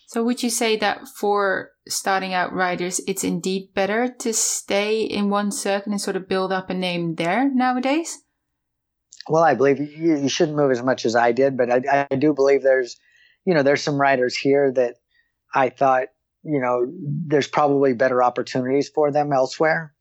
So 0.09 0.23
would 0.25 0.43
you 0.43 0.51
say 0.51 0.77
that 0.77 1.07
for 1.07 1.73
starting 1.87 2.33
out 2.33 2.53
riders, 2.53 3.01
it's 3.07 3.25
indeed 3.25 3.75
better 3.75 4.09
to 4.21 4.33
stay 4.33 5.03
in 5.03 5.31
one 5.31 5.51
circuit 5.51 5.91
and 5.91 6.01
sort 6.01 6.17
of 6.17 6.29
build 6.29 6.53
up 6.53 6.71
a 6.71 6.75
name 6.75 7.17
there 7.17 7.51
nowadays? 7.53 8.19
Well, 9.29 9.45
I 9.45 9.55
believe 9.55 9.79
you, 9.81 10.17
you 10.17 10.29
shouldn't 10.31 10.57
move 10.57 10.71
as 10.71 10.83
much 10.83 11.05
as 11.05 11.15
I 11.15 11.33
did, 11.33 11.59
but 11.59 11.71
I, 11.71 12.09
I 12.11 12.17
do 12.17 12.33
believe 12.33 12.63
there's, 12.63 12.97
you 13.45 13.53
know, 13.53 13.63
there's 13.63 13.83
some 13.83 14.01
riders 14.01 14.35
here 14.35 14.73
that 14.73 14.95
I 15.55 15.69
thought, 15.69 16.09
you 16.43 16.61
know, 16.61 16.87
there's 17.27 17.49
probably 17.49 17.95
better 17.95 18.23
opportunities 18.23 18.89
for 18.89 19.11
them 19.11 19.33
elsewhere. 19.33 19.95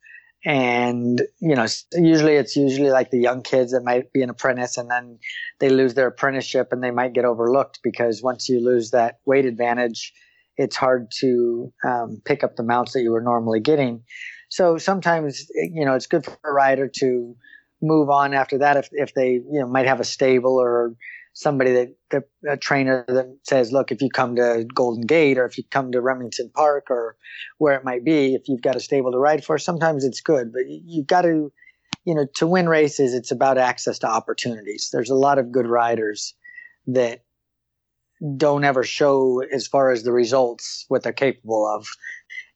And 0.45 1.19
you 1.41 1.55
know 1.55 1.65
usually 1.93 2.35
it's 2.35 2.55
usually 2.55 2.91
like 2.91 3.09
the 3.09 3.19
young 3.19 3.41
kids 3.41 3.71
that 3.71 3.83
might 3.83 4.13
be 4.13 4.21
an 4.21 4.29
apprentice 4.29 4.77
and 4.77 4.89
then 4.89 5.17
they 5.59 5.69
lose 5.69 5.95
their 5.95 6.07
apprenticeship 6.07 6.69
and 6.71 6.81
they 6.81 6.91
might 6.91 7.13
get 7.13 7.25
overlooked 7.25 7.79
because 7.83 8.21
once 8.21 8.47
you 8.47 8.63
lose 8.63 8.91
that 8.91 9.17
weight 9.25 9.45
advantage 9.45 10.13
it's 10.55 10.75
hard 10.75 11.11
to 11.19 11.73
um, 11.83 12.21
pick 12.23 12.43
up 12.43 12.55
the 12.55 12.63
mounts 12.63 12.93
that 12.93 13.01
you 13.01 13.11
were 13.11 13.21
normally 13.21 13.59
getting. 13.59 14.03
So 14.49 14.77
sometimes 14.77 15.47
you 15.55 15.85
know 15.85 15.95
it's 15.95 16.07
good 16.07 16.23
for 16.23 16.37
a 16.45 16.53
rider 16.53 16.87
to 16.99 17.35
move 17.81 18.09
on 18.09 18.33
after 18.33 18.59
that 18.59 18.77
if, 18.77 18.89
if 18.91 19.13
they 19.13 19.33
you 19.33 19.59
know 19.59 19.67
might 19.67 19.87
have 19.87 19.99
a 19.99 20.05
stable 20.05 20.59
or 20.59 20.95
somebody 21.37 21.71
that, 22.09 22.23
a 22.49 22.57
trainer 22.57 23.05
that 23.07 23.37
says, 23.43 23.71
look, 23.71 23.91
if 23.91 24.01
you 24.01 24.09
come 24.09 24.35
to 24.35 24.65
Golden 24.73 25.05
Gate 25.05 25.37
or 25.37 25.45
if 25.45 25.55
you 25.55 25.63
come 25.69 25.91
to 25.91 26.01
Remington 26.01 26.49
Park 26.49 26.87
or 26.89 27.15
where 27.59 27.75
it 27.75 27.85
might 27.85 28.03
be, 28.03 28.33
if 28.33 28.47
you've 28.47 28.63
got 28.63 28.75
a 28.75 28.79
stable 28.79 29.11
to 29.11 29.19
ride 29.19 29.45
for, 29.45 29.59
sometimes 29.59 30.03
it's 30.03 30.19
good, 30.19 30.51
but 30.51 30.63
you've 30.67 31.05
got 31.05 31.21
to, 31.21 31.51
you 32.05 32.15
know, 32.15 32.25
to 32.37 32.47
win 32.47 32.67
races, 32.67 33.13
it's 33.13 33.29
about 33.29 33.59
access 33.59 33.99
to 33.99 34.07
opportunities. 34.07 34.89
There's 34.91 35.11
a 35.11 35.15
lot 35.15 35.37
of 35.37 35.51
good 35.51 35.67
riders 35.67 36.33
that 36.87 37.23
don't 38.35 38.63
ever 38.63 38.83
show 38.83 39.43
as 39.43 39.67
far 39.67 39.91
as 39.91 40.01
the 40.01 40.11
results 40.11 40.85
what 40.87 41.03
they're 41.03 41.13
capable 41.13 41.67
of. 41.67 41.87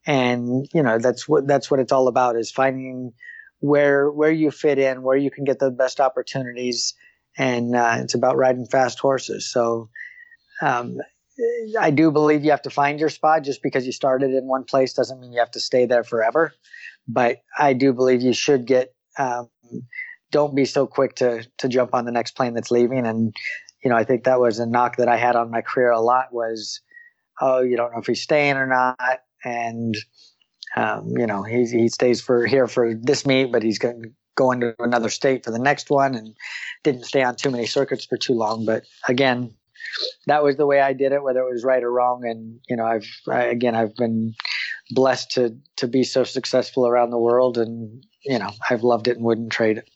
And 0.04 0.68
you 0.74 0.82
know 0.82 0.98
that's 0.98 1.28
what 1.28 1.46
that's 1.46 1.70
what 1.70 1.78
it's 1.78 1.92
all 1.92 2.08
about 2.08 2.34
is 2.34 2.50
finding 2.50 3.12
where 3.60 4.10
where 4.10 4.32
you 4.32 4.50
fit 4.50 4.80
in, 4.80 5.02
where 5.02 5.16
you 5.16 5.30
can 5.30 5.44
get 5.44 5.60
the 5.60 5.70
best 5.70 6.00
opportunities, 6.00 6.94
and 7.36 7.74
uh, 7.74 7.96
it's 7.98 8.14
about 8.14 8.36
riding 8.36 8.66
fast 8.66 8.98
horses. 8.98 9.50
So 9.50 9.88
um, 10.60 10.98
I 11.78 11.90
do 11.90 12.10
believe 12.10 12.44
you 12.44 12.50
have 12.50 12.62
to 12.62 12.70
find 12.70 13.00
your 13.00 13.08
spot. 13.08 13.42
Just 13.42 13.62
because 13.62 13.86
you 13.86 13.92
started 13.92 14.30
in 14.30 14.46
one 14.46 14.64
place 14.64 14.92
doesn't 14.92 15.20
mean 15.20 15.32
you 15.32 15.40
have 15.40 15.50
to 15.52 15.60
stay 15.60 15.86
there 15.86 16.04
forever. 16.04 16.52
But 17.08 17.38
I 17.58 17.72
do 17.72 17.92
believe 17.92 18.22
you 18.22 18.32
should 18.32 18.66
get. 18.66 18.94
Um, 19.18 19.48
don't 20.30 20.54
be 20.54 20.64
so 20.64 20.86
quick 20.86 21.16
to 21.16 21.46
to 21.58 21.68
jump 21.68 21.94
on 21.94 22.04
the 22.04 22.12
next 22.12 22.32
plane 22.32 22.54
that's 22.54 22.70
leaving. 22.70 23.06
And 23.06 23.34
you 23.82 23.90
know, 23.90 23.96
I 23.96 24.04
think 24.04 24.24
that 24.24 24.40
was 24.40 24.58
a 24.58 24.66
knock 24.66 24.96
that 24.96 25.08
I 25.08 25.16
had 25.16 25.36
on 25.36 25.50
my 25.50 25.60
career 25.60 25.90
a 25.90 26.00
lot 26.00 26.32
was, 26.32 26.80
oh, 27.40 27.60
you 27.60 27.76
don't 27.76 27.92
know 27.92 27.98
if 27.98 28.06
he's 28.06 28.22
staying 28.22 28.56
or 28.56 28.66
not, 28.66 29.20
and 29.44 29.96
um, 30.76 31.08
you 31.16 31.26
know, 31.26 31.42
he 31.42 31.66
he 31.66 31.88
stays 31.88 32.20
for 32.20 32.46
here 32.46 32.66
for 32.66 32.94
this 32.94 33.26
meet, 33.26 33.52
but 33.52 33.62
he's 33.62 33.78
going 33.78 34.14
to 34.36 34.50
into 34.50 34.74
another 34.78 35.08
state 35.08 35.44
for 35.44 35.50
the 35.50 35.58
next 35.58 35.90
one, 35.90 36.14
and 36.14 36.34
didn't 36.82 37.04
stay 37.04 37.22
on 37.22 37.36
too 37.36 37.50
many 37.50 37.66
circuits 37.66 38.04
for 38.04 38.16
too 38.16 38.34
long. 38.34 38.64
But 38.64 38.84
again, 39.08 39.54
that 40.26 40.42
was 40.42 40.56
the 40.56 40.66
way 40.66 40.80
I 40.80 40.92
did 40.92 41.12
it, 41.12 41.22
whether 41.22 41.40
it 41.40 41.52
was 41.52 41.64
right 41.64 41.82
or 41.82 41.90
wrong. 41.90 42.24
And 42.24 42.60
you 42.68 42.76
know, 42.76 42.84
I've 42.84 43.08
I, 43.28 43.44
again, 43.44 43.74
I've 43.74 43.96
been 43.96 44.34
blessed 44.90 45.32
to 45.32 45.56
to 45.76 45.88
be 45.88 46.04
so 46.04 46.24
successful 46.24 46.86
around 46.86 47.10
the 47.10 47.18
world, 47.18 47.58
and 47.58 48.04
you 48.24 48.38
know, 48.38 48.50
I've 48.68 48.82
loved 48.82 49.08
it 49.08 49.16
and 49.16 49.24
wouldn't 49.24 49.52
trade 49.52 49.78
it. 49.78 49.88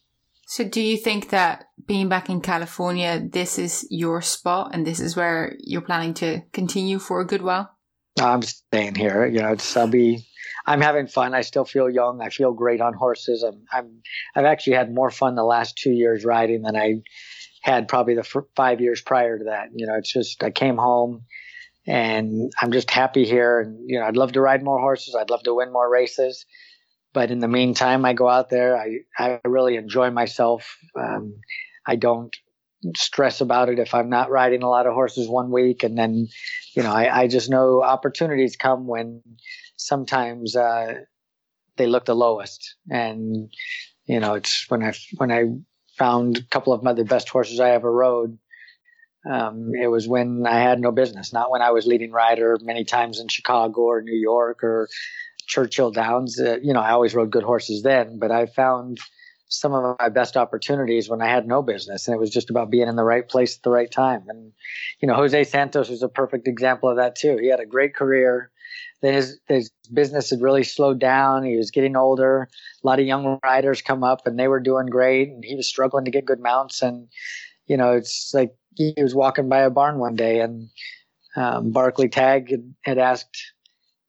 So, 0.49 0.63
do 0.63 0.81
you 0.81 0.97
think 0.97 1.31
that 1.31 1.65
being 1.87 2.09
back 2.09 2.31
in 2.31 2.41
California, 2.41 3.21
this 3.21 3.59
is 3.59 3.85
your 3.91 4.23
spot, 4.23 4.71
and 4.73 4.87
this 4.87 5.01
is 5.01 5.17
where 5.17 5.57
you're 5.59 5.81
planning 5.81 6.15
to 6.15 6.43
continue 6.53 7.01
for 7.01 7.21
a 7.21 7.27
good 7.27 7.43
while? 7.43 7.77
I'm 8.21 8.43
staying 8.43 8.95
here. 8.95 9.27
You 9.27 9.41
know, 9.41 9.53
it's, 9.53 9.77
I'll 9.77 9.89
be. 9.89 10.25
I'm 10.67 10.81
having 10.81 11.07
fun. 11.07 11.35
I 11.35 11.43
still 11.43 11.65
feel 11.65 11.89
young. 11.89 12.21
I 12.21 12.31
feel 12.31 12.53
great 12.53 12.81
on 12.81 12.95
horses. 12.95 13.43
I'm. 13.43 13.65
I'm. 13.73 14.03
I've 14.35 14.45
actually 14.45 14.75
had 14.75 14.93
more 14.93 15.11
fun 15.11 15.35
the 15.35 15.45
last 15.45 15.77
two 15.77 15.93
years 15.93 16.25
riding 16.25 16.63
than 16.63 16.77
I 16.77 17.03
had 17.63 17.89
probably 17.89 18.15
the 18.15 18.21
f- 18.21 18.45
five 18.55 18.81
years 18.81 19.01
prior 19.01 19.39
to 19.39 19.45
that. 19.45 19.69
You 19.75 19.87
know, 19.87 19.95
it's 19.95 20.13
just 20.13 20.43
I 20.43 20.51
came 20.51 20.77
home 20.77 21.23
and 21.87 22.53
I'm 22.61 22.73
just 22.73 22.91
happy 22.91 23.25
here. 23.25 23.61
And 23.61 23.79
you 23.87 24.01
know, 24.01 24.07
I'd 24.07 24.17
love 24.17 24.33
to 24.33 24.41
ride 24.41 24.63
more 24.63 24.81
horses. 24.81 25.15
I'd 25.15 25.31
love 25.31 25.45
to 25.45 25.55
win 25.55 25.73
more 25.73 25.89
races. 25.89 26.45
But 27.13 27.31
in 27.31 27.39
the 27.39 27.49
meantime, 27.49 28.05
I 28.05 28.13
go 28.13 28.29
out 28.29 28.51
there. 28.51 28.77
I 28.77 28.99
I 29.19 29.41
really 29.45 29.77
enjoy 29.77 30.11
myself. 30.11 30.77
Um, 30.99 31.37
I 31.87 31.97
don't 31.97 32.35
stress 32.97 33.41
about 33.41 33.69
it 33.69 33.79
if 33.79 33.95
I'm 33.95 34.11
not 34.11 34.31
riding 34.31 34.63
a 34.63 34.69
lot 34.69 34.87
of 34.87 34.95
horses 34.95 35.29
one 35.29 35.51
week, 35.51 35.83
and 35.83 35.97
then, 35.97 36.27
you 36.75 36.83
know, 36.83 36.93
I, 36.93 37.23
I 37.23 37.29
just 37.29 37.49
know 37.51 37.83
opportunities 37.83 38.57
come 38.57 38.87
when 38.87 39.23
sometimes 39.77 40.57
uh, 40.57 40.95
they 41.77 41.87
look 41.87 42.05
the 42.05 42.15
lowest, 42.15 42.77
and 42.91 43.53
you 44.07 44.21
know, 44.21 44.35
it's 44.35 44.69
when 44.69 44.83
I 44.83 44.93
when 45.17 45.31
I 45.31 45.45
found 45.97 46.39
a 46.39 46.43
couple 46.43 46.73
of 46.73 46.83
my, 46.83 46.93
the 46.93 47.05
best 47.05 47.29
horses 47.29 47.61
I 47.61 47.71
ever 47.71 47.91
rode. 47.91 48.39
Um, 49.29 49.73
it 49.75 49.89
was 49.89 50.07
when 50.07 50.47
I 50.47 50.61
had 50.61 50.79
no 50.79 50.93
business, 50.93 51.33
not 51.33 51.51
when 51.51 51.61
I 51.61 51.73
was 51.73 51.85
leading 51.87 52.13
rider 52.13 52.59
many 52.63 52.85
times 52.85 53.19
in 53.19 53.27
Chicago 53.27 53.81
or 53.81 54.01
New 54.01 54.15
York 54.15 54.63
or 54.63 54.89
Churchill 55.47 55.91
Downs. 55.91 56.41
Uh, 56.41 56.59
you 56.63 56.73
know, 56.73 56.81
I 56.81 56.91
always 56.91 57.15
rode 57.15 57.31
good 57.31 57.43
horses 57.43 57.83
then, 57.83 58.19
but 58.21 58.31
I 58.31 58.47
found 58.47 59.01
some 59.49 59.73
of 59.73 59.97
my 59.99 60.09
best 60.09 60.37
opportunities 60.37 61.09
when 61.09 61.23
I 61.23 61.29
had 61.29 61.47
no 61.47 61.63
business, 61.63 62.07
and 62.07 62.15
it 62.15 62.21
was 62.21 62.31
just 62.31 62.51
about 62.51 62.71
being 62.71 62.89
in 62.89 62.97
the 62.97 63.05
right 63.05 63.29
place 63.29 63.57
at 63.57 63.63
the 63.63 63.71
right 63.71 63.91
time. 63.91 64.25
And 64.29 64.53
you 65.01 65.09
know, 65.09 65.15
Jose 65.15 65.45
Santos 65.45 65.89
was 65.89 66.03
a 66.03 66.09
perfect 66.09 66.47
example 66.49 66.89
of 66.89 66.97
that 66.97 67.17
too. 67.17 67.37
He 67.41 67.49
had 67.49 67.61
a 67.61 67.67
great 67.67 67.95
career. 67.95 68.51
Then 69.03 69.15
his, 69.15 69.39
his 69.49 69.71
business 69.93 70.31
had 70.31 70.41
really 70.41 70.65
slowed 70.65 70.99
down. 70.99 71.45
He 71.45 71.57
was 71.57 71.71
getting 71.71 71.97
older. 71.97 72.49
A 72.83 72.87
lot 72.87 72.99
of 72.99 73.07
young 73.07 73.39
riders 73.43 73.83
come 73.83 74.03
up, 74.03 74.27
and 74.27 74.39
they 74.39 74.49
were 74.49 74.61
doing 74.61 74.87
great, 74.87 75.29
and 75.29 75.45
he 75.45 75.55
was 75.55 75.69
struggling 75.69 76.05
to 76.07 76.11
get 76.11 76.25
good 76.25 76.41
mounts. 76.41 76.83
And 76.83 77.09
you 77.67 77.77
know, 77.77 77.93
it's 77.93 78.33
like 78.33 78.55
he 78.75 78.95
was 78.97 79.15
walking 79.15 79.49
by 79.49 79.61
a 79.61 79.71
barn 79.71 79.99
one 79.99 80.17
day, 80.17 80.41
and 80.41 80.69
um, 81.37 81.73
Barclay 81.73 82.09
Tagg 82.09 82.51
had, 82.51 82.75
had 82.85 82.99
asked 82.99 83.53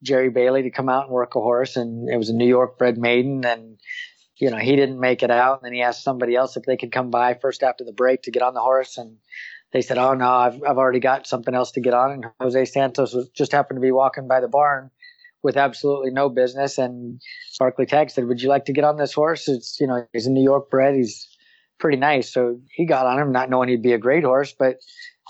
Jerry 0.03 0.29
Bailey 0.29 0.63
to 0.63 0.71
come 0.71 0.89
out 0.89 1.05
and 1.05 1.11
work 1.11 1.35
a 1.35 1.41
horse, 1.41 1.75
and 1.75 2.09
it 2.09 2.17
was 2.17 2.29
a 2.29 2.35
New 2.35 2.47
York 2.47 2.77
bred 2.77 2.97
maiden, 2.97 3.45
and 3.45 3.77
you 4.37 4.49
know 4.51 4.57
he 4.57 4.75
didn't 4.75 4.99
make 4.99 5.23
it 5.23 5.31
out. 5.31 5.59
And 5.59 5.65
then 5.65 5.73
he 5.73 5.81
asked 5.81 6.03
somebody 6.03 6.35
else 6.35 6.55
if 6.55 6.63
they 6.63 6.77
could 6.77 6.91
come 6.91 7.09
by 7.09 7.33
first 7.33 7.63
after 7.63 7.83
the 7.83 7.93
break 7.93 8.23
to 8.23 8.31
get 8.31 8.43
on 8.43 8.53
the 8.53 8.61
horse, 8.61 8.97
and 8.97 9.17
they 9.73 9.81
said, 9.81 9.97
"Oh 9.97 10.13
no, 10.13 10.29
I've 10.29 10.61
I've 10.63 10.77
already 10.77 10.99
got 10.99 11.27
something 11.27 11.53
else 11.53 11.71
to 11.71 11.81
get 11.81 11.93
on." 11.93 12.11
And 12.11 12.25
Jose 12.39 12.65
Santos 12.65 13.13
was 13.13 13.29
just 13.29 13.51
happened 13.51 13.77
to 13.77 13.81
be 13.81 13.91
walking 13.91 14.27
by 14.27 14.39
the 14.39 14.47
barn 14.47 14.91
with 15.43 15.57
absolutely 15.57 16.11
no 16.11 16.29
business, 16.29 16.77
and 16.77 17.21
Barclay 17.59 17.85
Tagg 17.85 18.09
said, 18.09 18.27
"Would 18.27 18.41
you 18.41 18.49
like 18.49 18.65
to 18.65 18.73
get 18.73 18.83
on 18.83 18.97
this 18.97 19.13
horse? 19.13 19.47
It's 19.47 19.79
you 19.79 19.87
know 19.87 20.05
he's 20.13 20.27
a 20.27 20.31
New 20.31 20.43
York 20.43 20.69
bred, 20.69 20.95
he's 20.95 21.27
pretty 21.79 21.97
nice." 21.97 22.31
So 22.31 22.59
he 22.71 22.85
got 22.85 23.05
on 23.05 23.19
him, 23.19 23.31
not 23.31 23.49
knowing 23.49 23.69
he'd 23.69 23.81
be 23.81 23.93
a 23.93 23.97
great 23.97 24.23
horse, 24.23 24.53
but 24.57 24.77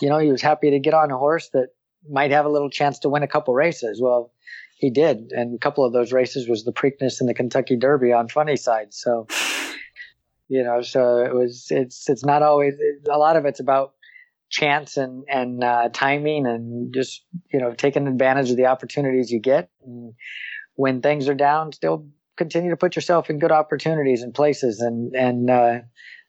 you 0.02 0.10
know 0.10 0.20
he 0.20 0.32
was 0.32 0.42
happy 0.42 0.72
to 0.72 0.80
get 0.80 0.94
on 0.94 1.12
a 1.12 1.18
horse 1.18 1.50
that 1.54 1.70
might 2.10 2.32
have 2.32 2.46
a 2.46 2.50
little 2.50 2.70
chance 2.70 3.00
to 3.00 3.10
win 3.10 3.24
a 3.24 3.28
couple 3.28 3.54
races. 3.54 4.00
Well, 4.02 4.32
he 4.78 4.92
did, 4.92 5.32
and 5.32 5.56
a 5.56 5.60
couple 5.60 5.84
of 5.84 5.94
those 5.94 6.14
races 6.14 6.48
was 6.48 6.64
the 6.64 6.72
Preakness 6.72 7.20
and 7.20 7.28
the 7.28 7.34
Kentucky 7.34 7.76
Derby 7.76 8.14
on 8.14 8.28
Funny 8.28 8.56
Cide. 8.56 8.94
So, 8.94 9.26
you 10.48 10.64
know, 10.64 10.82
so 10.84 11.18
it 11.26 11.34
was. 11.34 11.68
It's 11.72 12.08
it's 12.08 12.24
not 12.24 12.44
always. 12.44 12.76
A 13.12 13.18
lot 13.18 13.36
of 13.36 13.46
it's 13.46 13.60
about 13.60 13.94
chance 14.50 14.98
and 14.98 15.24
and 15.28 15.64
uh, 15.64 15.90
timing 15.94 16.48
and 16.48 16.94
just 16.94 17.24
you 17.52 17.60
know 17.60 17.74
taking 17.74 18.08
advantage 18.08 18.50
of 18.52 18.58
the 18.58 18.68
opportunities 18.68 19.32
you 19.32 19.40
get. 19.40 19.70
And 19.86 20.14
when 20.76 21.02
things 21.02 21.28
are 21.28 21.34
down, 21.36 21.74
still 21.74 22.08
continue 22.38 22.70
to 22.70 22.78
put 22.78 22.96
yourself 22.96 23.30
in 23.30 23.40
good 23.40 23.52
opportunities 23.52 24.24
and 24.24 24.34
places, 24.34 24.80
and 24.80 25.16
and 25.16 25.50
uh, 25.50 25.80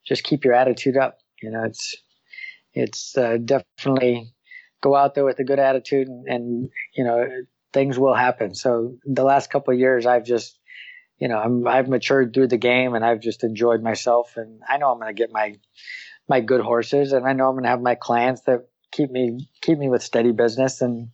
just 0.06 0.24
keep 0.24 0.44
your 0.44 0.54
attitude 0.54 0.96
up. 0.96 1.18
You 1.42 1.50
know, 1.50 1.64
it's 1.64 1.96
it's 2.74 3.16
uh, 3.16 3.38
definitely 3.44 4.32
go 4.80 4.94
out 4.94 5.14
there 5.14 5.24
with 5.24 5.40
a 5.40 5.44
good 5.44 5.58
attitude 5.58 6.06
and, 6.06 6.26
and 6.28 6.68
you 6.94 7.04
know 7.04 7.26
things 7.72 7.98
will 7.98 8.14
happen. 8.14 8.54
So 8.54 8.96
the 9.04 9.24
last 9.24 9.50
couple 9.50 9.72
of 9.74 9.80
years, 9.80 10.06
I've 10.06 10.24
just, 10.24 10.58
you 11.18 11.28
know, 11.28 11.38
I'm, 11.38 11.66
I've 11.66 11.88
matured 11.88 12.32
through 12.32 12.48
the 12.48 12.56
game 12.56 12.94
and 12.94 13.04
I've 13.04 13.20
just 13.20 13.44
enjoyed 13.44 13.82
myself. 13.82 14.36
And 14.36 14.60
I 14.68 14.78
know 14.78 14.90
I'm 14.90 14.98
going 14.98 15.14
to 15.14 15.18
get 15.18 15.32
my, 15.32 15.54
my 16.28 16.40
good 16.40 16.60
horses 16.60 17.12
and 17.12 17.26
I 17.26 17.32
know 17.32 17.48
I'm 17.48 17.54
going 17.54 17.64
to 17.64 17.70
have 17.70 17.80
my 17.80 17.94
clients 17.94 18.42
that 18.42 18.68
keep 18.92 19.10
me, 19.10 19.48
keep 19.62 19.78
me 19.78 19.88
with 19.88 20.02
steady 20.02 20.32
business. 20.32 20.80
And, 20.80 21.08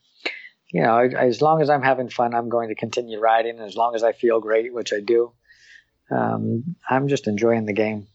you 0.73 0.83
know, 0.83 0.99
as 0.99 1.41
long 1.41 1.63
as 1.63 1.71
I'm 1.71 1.83
having 1.83 2.09
fun, 2.09 2.35
I'm 2.35 2.49
going 2.49 2.69
to 2.69 2.75
continue 2.75 3.21
riding. 3.21 3.61
As 3.61 3.77
long 3.77 3.95
as 3.95 4.03
I 4.03 4.13
feel 4.13 4.41
great, 4.41 4.75
which 4.75 4.93
I 4.93 5.01
do, 5.01 5.33
um, 6.11 6.77
I'm 6.89 7.09
just 7.09 7.29
enjoying 7.29 7.67
the 7.67 7.73
game. 7.73 8.09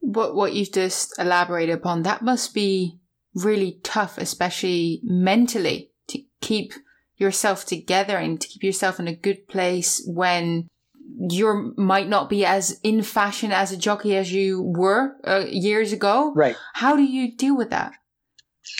What, 0.00 0.34
what 0.34 0.52
you've 0.52 0.72
just 0.72 1.18
elaborated 1.18 1.74
upon, 1.74 2.02
that 2.02 2.22
must 2.22 2.54
be 2.54 3.00
really 3.34 3.80
tough, 3.82 4.16
especially 4.16 5.00
mentally 5.02 5.90
to 6.08 6.22
keep 6.40 6.72
yourself 7.16 7.66
together 7.66 8.16
and 8.16 8.40
to 8.40 8.48
keep 8.48 8.62
yourself 8.62 9.00
in 9.00 9.08
a 9.08 9.14
good 9.14 9.48
place 9.48 10.02
when 10.06 10.68
you 11.16 11.74
might 11.76 12.08
not 12.08 12.28
be 12.28 12.44
as 12.44 12.78
in 12.82 13.02
fashion 13.02 13.52
as 13.52 13.72
a 13.72 13.76
jockey 13.76 14.16
as 14.16 14.32
you 14.32 14.62
were 14.62 15.16
uh, 15.24 15.44
years 15.48 15.92
ago. 15.92 16.32
Right. 16.34 16.56
How 16.74 16.96
do 16.96 17.02
you 17.02 17.36
deal 17.36 17.56
with 17.56 17.70
that? 17.70 17.94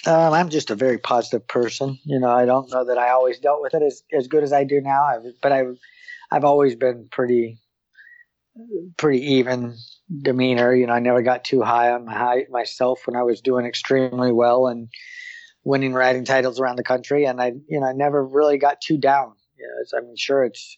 Um, 0.06 0.32
I'm 0.32 0.48
just 0.48 0.70
a 0.70 0.74
very 0.74 0.98
positive 0.98 1.46
person. 1.48 1.98
You 2.04 2.20
know, 2.20 2.30
I 2.30 2.44
don't 2.44 2.70
know 2.70 2.84
that 2.84 2.98
I 2.98 3.10
always 3.10 3.38
dealt 3.38 3.62
with 3.62 3.74
it 3.74 3.82
as, 3.82 4.02
as 4.12 4.28
good 4.28 4.42
as 4.42 4.52
I 4.52 4.64
do 4.64 4.80
now, 4.80 5.04
I've, 5.04 5.22
but 5.40 5.52
I've, 5.52 5.76
I've 6.30 6.44
always 6.44 6.74
been 6.74 7.08
pretty, 7.10 7.58
pretty 8.96 9.34
even 9.34 9.76
demeanor. 10.22 10.74
You 10.74 10.86
know, 10.86 10.92
I 10.92 11.00
never 11.00 11.22
got 11.22 11.44
too 11.44 11.62
high 11.62 11.90
on 11.92 12.04
my 12.04 12.14
high 12.14 12.46
myself 12.50 13.06
when 13.06 13.16
I 13.16 13.22
was 13.22 13.40
doing 13.40 13.64
extremely 13.64 14.32
well 14.32 14.66
and, 14.66 14.88
winning 15.64 15.92
riding 15.92 16.24
titles 16.24 16.58
around 16.58 16.76
the 16.76 16.82
country, 16.82 17.26
and 17.26 17.42
I, 17.42 17.52
you 17.68 17.80
know, 17.80 17.86
I 17.86 17.92
never 17.92 18.24
really 18.24 18.56
got 18.56 18.80
too 18.80 18.96
down. 18.96 19.34
You 19.58 19.66
know, 19.66 19.98
I'm 19.98 20.16
sure 20.16 20.42
it's 20.44 20.76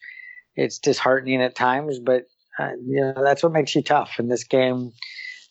it's 0.61 0.79
disheartening 0.79 1.41
at 1.41 1.55
times, 1.55 1.99
but 1.99 2.27
uh, 2.59 2.73
you 2.87 3.01
know 3.01 3.25
that's 3.25 3.43
what 3.43 3.53
makes 3.53 3.75
you 3.75 3.83
tough. 3.83 4.19
And 4.19 4.31
this 4.31 4.45
game 4.45 4.93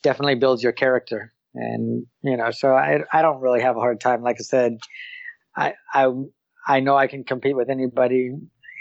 definitely 0.03 0.35
builds 0.35 0.61
your 0.61 0.71
character. 0.71 1.33
And 1.55 2.05
you 2.21 2.37
know, 2.37 2.51
so 2.51 2.73
I 2.73 2.99
I 3.11 3.21
don't 3.23 3.41
really 3.41 3.61
have 3.61 3.75
a 3.75 3.79
hard 3.79 3.99
time. 3.99 4.21
Like 4.21 4.37
I 4.39 4.43
said, 4.43 4.77
I 5.55 5.73
I 5.93 6.11
I 6.67 6.79
know 6.79 6.95
I 6.95 7.07
can 7.07 7.23
compete 7.23 7.55
with 7.55 7.69
anybody 7.69 8.35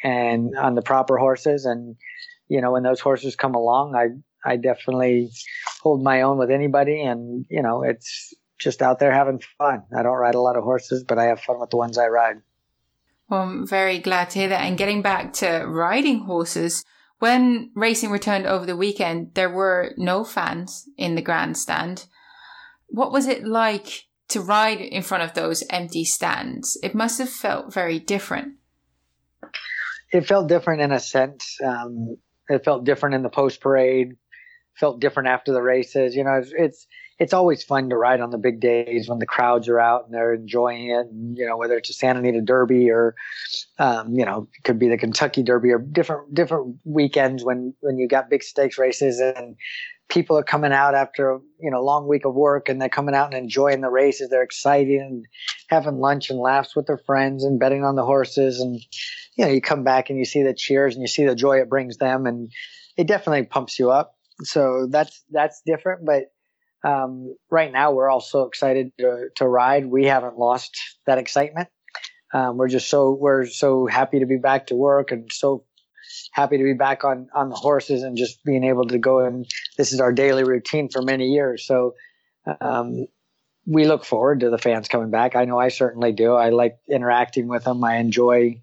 and 0.04 0.54
on 0.56 0.74
the 0.74 0.82
proper 0.82 1.16
horses. 1.16 1.64
And 1.64 1.96
you 2.48 2.60
know, 2.60 2.72
when 2.72 2.82
those 2.82 3.00
horses 3.00 3.34
come 3.34 3.54
along, 3.54 3.94
I 3.96 4.08
I 4.48 4.56
definitely 4.56 5.30
hold 5.80 6.02
my 6.02 6.20
own 6.20 6.36
with 6.36 6.50
anybody. 6.50 7.02
And 7.02 7.46
you 7.48 7.62
know, 7.62 7.82
it's 7.82 8.34
just 8.58 8.82
out 8.82 8.98
there 8.98 9.12
having 9.12 9.40
fun. 9.56 9.82
I 9.96 10.02
don't 10.02 10.12
ride 10.12 10.34
a 10.34 10.40
lot 10.40 10.56
of 10.56 10.64
horses, 10.64 11.04
but 11.04 11.18
I 11.18 11.24
have 11.24 11.40
fun 11.40 11.58
with 11.58 11.70
the 11.70 11.78
ones 11.78 11.96
I 11.96 12.08
ride. 12.08 12.36
Well, 13.28 13.42
I'm 13.42 13.66
very 13.66 13.98
glad 13.98 14.30
to 14.30 14.38
hear 14.38 14.48
that. 14.48 14.62
And 14.62 14.78
getting 14.78 15.02
back 15.02 15.32
to 15.34 15.64
riding 15.66 16.20
horses, 16.20 16.84
when 17.18 17.70
racing 17.74 18.10
returned 18.10 18.46
over 18.46 18.64
the 18.64 18.76
weekend, 18.76 19.34
there 19.34 19.50
were 19.50 19.92
no 19.96 20.24
fans 20.24 20.88
in 20.96 21.14
the 21.14 21.22
grandstand. 21.22 22.06
What 22.86 23.12
was 23.12 23.26
it 23.26 23.44
like 23.44 24.04
to 24.28 24.40
ride 24.40 24.80
in 24.80 25.02
front 25.02 25.24
of 25.24 25.34
those 25.34 25.64
empty 25.68 26.04
stands? 26.04 26.78
It 26.82 26.94
must 26.94 27.18
have 27.18 27.28
felt 27.28 27.72
very 27.72 27.98
different. 27.98 28.54
It 30.10 30.26
felt 30.26 30.48
different 30.48 30.80
in 30.80 30.92
a 30.92 31.00
sense. 31.00 31.58
Um, 31.62 32.16
it 32.48 32.64
felt 32.64 32.84
different 32.84 33.14
in 33.14 33.22
the 33.22 33.28
post 33.28 33.60
parade. 33.60 34.16
Felt 34.76 35.00
different 35.00 35.28
after 35.28 35.52
the 35.52 35.60
races. 35.60 36.14
You 36.14 36.24
know, 36.24 36.34
it's, 36.34 36.52
it's 36.56 36.86
it's 37.18 37.32
always 37.32 37.64
fun 37.64 37.90
to 37.90 37.96
ride 37.96 38.20
on 38.20 38.30
the 38.30 38.38
big 38.38 38.60
days 38.60 39.08
when 39.08 39.18
the 39.18 39.26
crowds 39.26 39.68
are 39.68 39.80
out 39.80 40.04
and 40.04 40.14
they're 40.14 40.34
enjoying 40.34 40.90
it. 40.90 41.06
And, 41.06 41.36
you 41.36 41.46
know, 41.46 41.56
whether 41.56 41.76
it's 41.76 41.90
a 41.90 41.92
Santa 41.92 42.20
Anita 42.20 42.40
Derby 42.40 42.90
or, 42.90 43.16
um, 43.78 44.14
you 44.14 44.24
know, 44.24 44.46
it 44.56 44.62
could 44.62 44.78
be 44.78 44.88
the 44.88 44.96
Kentucky 44.96 45.42
Derby 45.42 45.70
or 45.70 45.78
different 45.78 46.32
different 46.32 46.76
weekends 46.84 47.44
when 47.44 47.74
when 47.80 47.98
you 47.98 48.06
got 48.06 48.30
big 48.30 48.42
stakes 48.42 48.78
races 48.78 49.18
and 49.18 49.56
people 50.08 50.38
are 50.38 50.44
coming 50.44 50.72
out 50.72 50.94
after 50.94 51.38
you 51.60 51.70
know 51.70 51.82
long 51.82 52.08
week 52.08 52.24
of 52.24 52.34
work 52.34 52.68
and 52.68 52.80
they're 52.80 52.88
coming 52.88 53.14
out 53.14 53.34
and 53.34 53.42
enjoying 53.42 53.80
the 53.80 53.90
races. 53.90 54.30
They're 54.30 54.42
excited 54.42 55.00
and 55.00 55.24
having 55.68 55.98
lunch 55.98 56.30
and 56.30 56.38
laughs 56.38 56.76
with 56.76 56.86
their 56.86 56.98
friends 56.98 57.44
and 57.44 57.58
betting 57.58 57.84
on 57.84 57.96
the 57.96 58.04
horses. 58.04 58.60
And 58.60 58.80
you 59.34 59.44
know, 59.44 59.50
you 59.50 59.60
come 59.60 59.82
back 59.82 60.08
and 60.08 60.18
you 60.18 60.24
see 60.24 60.44
the 60.44 60.54
cheers 60.54 60.94
and 60.94 61.02
you 61.02 61.08
see 61.08 61.26
the 61.26 61.34
joy 61.34 61.60
it 61.60 61.68
brings 61.68 61.96
them, 61.96 62.26
and 62.26 62.48
it 62.96 63.08
definitely 63.08 63.44
pumps 63.44 63.76
you 63.78 63.90
up. 63.90 64.14
So 64.42 64.86
that's 64.88 65.24
that's 65.32 65.62
different, 65.66 66.06
but. 66.06 66.32
Um, 66.84 67.34
right 67.50 67.72
now, 67.72 67.92
we're 67.92 68.08
all 68.08 68.20
so 68.20 68.42
excited 68.44 68.92
to, 68.98 69.28
to 69.36 69.48
ride. 69.48 69.86
We 69.86 70.06
haven't 70.06 70.38
lost 70.38 70.76
that 71.06 71.18
excitement. 71.18 71.68
Um, 72.32 72.56
we're 72.56 72.68
just 72.68 72.90
so 72.90 73.12
we're 73.18 73.46
so 73.46 73.86
happy 73.86 74.20
to 74.20 74.26
be 74.26 74.36
back 74.36 74.66
to 74.66 74.74
work 74.74 75.12
and 75.12 75.32
so 75.32 75.64
happy 76.32 76.58
to 76.58 76.64
be 76.64 76.74
back 76.74 77.02
on 77.02 77.28
on 77.34 77.48
the 77.48 77.56
horses 77.56 78.02
and 78.02 78.18
just 78.18 78.44
being 78.44 78.64
able 78.64 78.84
to 78.86 78.98
go 78.98 79.20
and 79.20 79.46
this 79.78 79.92
is 79.92 80.00
our 80.00 80.12
daily 80.12 80.44
routine 80.44 80.90
for 80.90 81.00
many 81.00 81.28
years. 81.28 81.66
So 81.66 81.94
um, 82.60 83.06
we 83.66 83.86
look 83.86 84.04
forward 84.04 84.40
to 84.40 84.50
the 84.50 84.58
fans 84.58 84.88
coming 84.88 85.10
back. 85.10 85.36
I 85.36 85.44
know 85.44 85.58
I 85.58 85.68
certainly 85.68 86.12
do. 86.12 86.34
I 86.34 86.50
like 86.50 86.78
interacting 86.88 87.48
with 87.48 87.64
them. 87.64 87.84
I 87.84 87.96
enjoy 87.96 88.62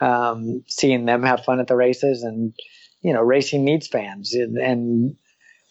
um, 0.00 0.62
seeing 0.66 1.06
them 1.06 1.22
have 1.22 1.44
fun 1.44 1.60
at 1.60 1.68
the 1.68 1.76
races, 1.76 2.22
and 2.22 2.54
you 3.00 3.14
know, 3.14 3.22
racing 3.22 3.64
needs 3.64 3.86
fans, 3.86 4.34
and, 4.34 4.58
and 4.58 5.16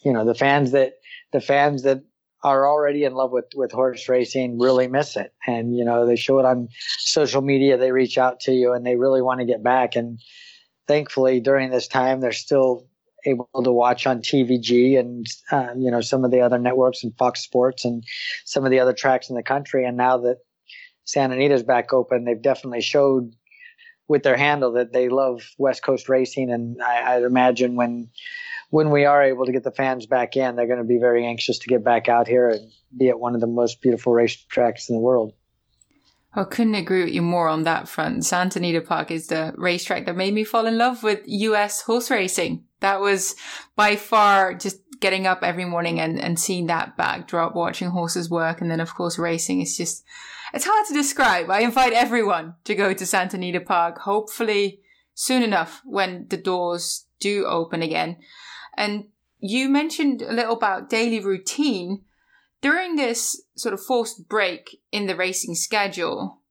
you 0.04 0.12
know, 0.12 0.24
the 0.24 0.34
fans 0.34 0.72
that 0.72 0.94
the 1.32 1.40
fans 1.40 1.82
that 1.82 2.02
are 2.42 2.66
already 2.66 3.04
in 3.04 3.14
love 3.14 3.32
with 3.32 3.46
with 3.54 3.70
horse 3.70 4.08
racing 4.08 4.58
really 4.58 4.88
miss 4.88 5.16
it 5.16 5.34
and 5.46 5.76
you 5.76 5.84
know 5.84 6.06
they 6.06 6.16
show 6.16 6.38
it 6.38 6.46
on 6.46 6.68
social 6.98 7.42
media 7.42 7.76
they 7.76 7.92
reach 7.92 8.16
out 8.16 8.40
to 8.40 8.52
you 8.52 8.72
and 8.72 8.86
they 8.86 8.96
really 8.96 9.20
want 9.20 9.40
to 9.40 9.46
get 9.46 9.62
back 9.62 9.94
and 9.94 10.18
thankfully 10.88 11.38
during 11.38 11.70
this 11.70 11.86
time 11.86 12.20
they're 12.20 12.32
still 12.32 12.88
able 13.26 13.48
to 13.64 13.72
watch 13.72 14.06
on 14.06 14.20
TVG 14.20 14.98
and 14.98 15.26
uh, 15.50 15.68
you 15.76 15.90
know 15.90 16.00
some 16.00 16.24
of 16.24 16.30
the 16.30 16.40
other 16.40 16.58
networks 16.58 17.02
and 17.02 17.16
Fox 17.16 17.42
Sports 17.42 17.84
and 17.84 18.04
some 18.44 18.64
of 18.64 18.70
the 18.70 18.80
other 18.80 18.92
tracks 18.92 19.28
in 19.28 19.36
the 19.36 19.42
country. 19.42 19.84
And 19.84 19.96
now 19.96 20.16
that 20.18 20.38
Santa 21.04 21.34
Anita's 21.34 21.62
back 21.62 21.92
open, 21.92 22.24
they've 22.24 22.40
definitely 22.40 22.82
showed 22.82 23.34
with 24.08 24.22
their 24.22 24.36
handle 24.36 24.72
that 24.72 24.92
they 24.92 25.08
love 25.08 25.42
West 25.58 25.82
Coast 25.82 26.08
racing. 26.08 26.50
And 26.50 26.82
I, 26.82 27.16
I'd 27.16 27.22
imagine 27.22 27.76
when 27.76 28.08
when 28.70 28.90
we 28.90 29.04
are 29.04 29.22
able 29.22 29.44
to 29.44 29.52
get 29.52 29.64
the 29.64 29.70
fans 29.70 30.06
back 30.06 30.36
in, 30.36 30.56
they're 30.56 30.66
going 30.66 30.78
to 30.78 30.84
be 30.84 30.98
very 30.98 31.26
anxious 31.26 31.58
to 31.58 31.68
get 31.68 31.84
back 31.84 32.08
out 32.08 32.28
here 32.28 32.48
and 32.48 32.72
be 32.96 33.08
at 33.08 33.18
one 33.18 33.34
of 33.34 33.40
the 33.40 33.46
most 33.46 33.82
beautiful 33.82 34.12
racetracks 34.12 34.88
in 34.88 34.94
the 34.94 35.00
world. 35.00 35.34
I 36.32 36.44
couldn't 36.44 36.76
agree 36.76 37.04
with 37.04 37.12
you 37.12 37.22
more 37.22 37.48
on 37.48 37.64
that 37.64 37.88
front. 37.88 38.24
Santa 38.24 38.60
Anita 38.60 38.80
Park 38.80 39.10
is 39.10 39.26
the 39.26 39.52
racetrack 39.56 40.06
that 40.06 40.16
made 40.16 40.32
me 40.32 40.44
fall 40.44 40.66
in 40.66 40.78
love 40.78 41.02
with 41.02 41.20
US 41.26 41.82
horse 41.82 42.08
racing. 42.10 42.64
That 42.78 43.00
was 43.00 43.34
by 43.74 43.96
far 43.96 44.54
just 44.54 44.78
getting 45.00 45.26
up 45.26 45.42
every 45.42 45.64
morning 45.64 45.98
and, 45.98 46.20
and 46.20 46.38
seeing 46.38 46.66
that 46.66 46.96
backdrop, 46.96 47.56
watching 47.56 47.90
horses 47.90 48.30
work, 48.30 48.60
and 48.60 48.70
then 48.70 48.78
of 48.78 48.94
course 48.94 49.18
racing 49.18 49.60
is 49.60 49.76
just, 49.76 50.04
it's 50.54 50.66
hard 50.66 50.86
to 50.86 50.94
describe. 50.94 51.50
I 51.50 51.60
invite 51.60 51.92
everyone 51.92 52.54
to 52.64 52.76
go 52.76 52.92
to 52.94 53.06
Santa 53.06 53.36
Anita 53.36 53.60
Park, 53.60 53.98
hopefully 53.98 54.82
soon 55.14 55.42
enough 55.42 55.82
when 55.84 56.26
the 56.28 56.36
doors 56.36 57.06
do 57.18 57.44
open 57.44 57.82
again. 57.82 58.18
And 58.76 59.06
you 59.38 59.68
mentioned 59.68 60.22
a 60.22 60.32
little 60.32 60.56
about 60.56 60.90
daily 60.90 61.20
routine. 61.20 62.04
During 62.62 62.96
this 62.96 63.42
sort 63.56 63.72
of 63.72 63.80
forced 63.80 64.28
break 64.28 64.80
in 64.92 65.06
the 65.06 65.16
racing 65.16 65.54
schedule, 65.54 66.42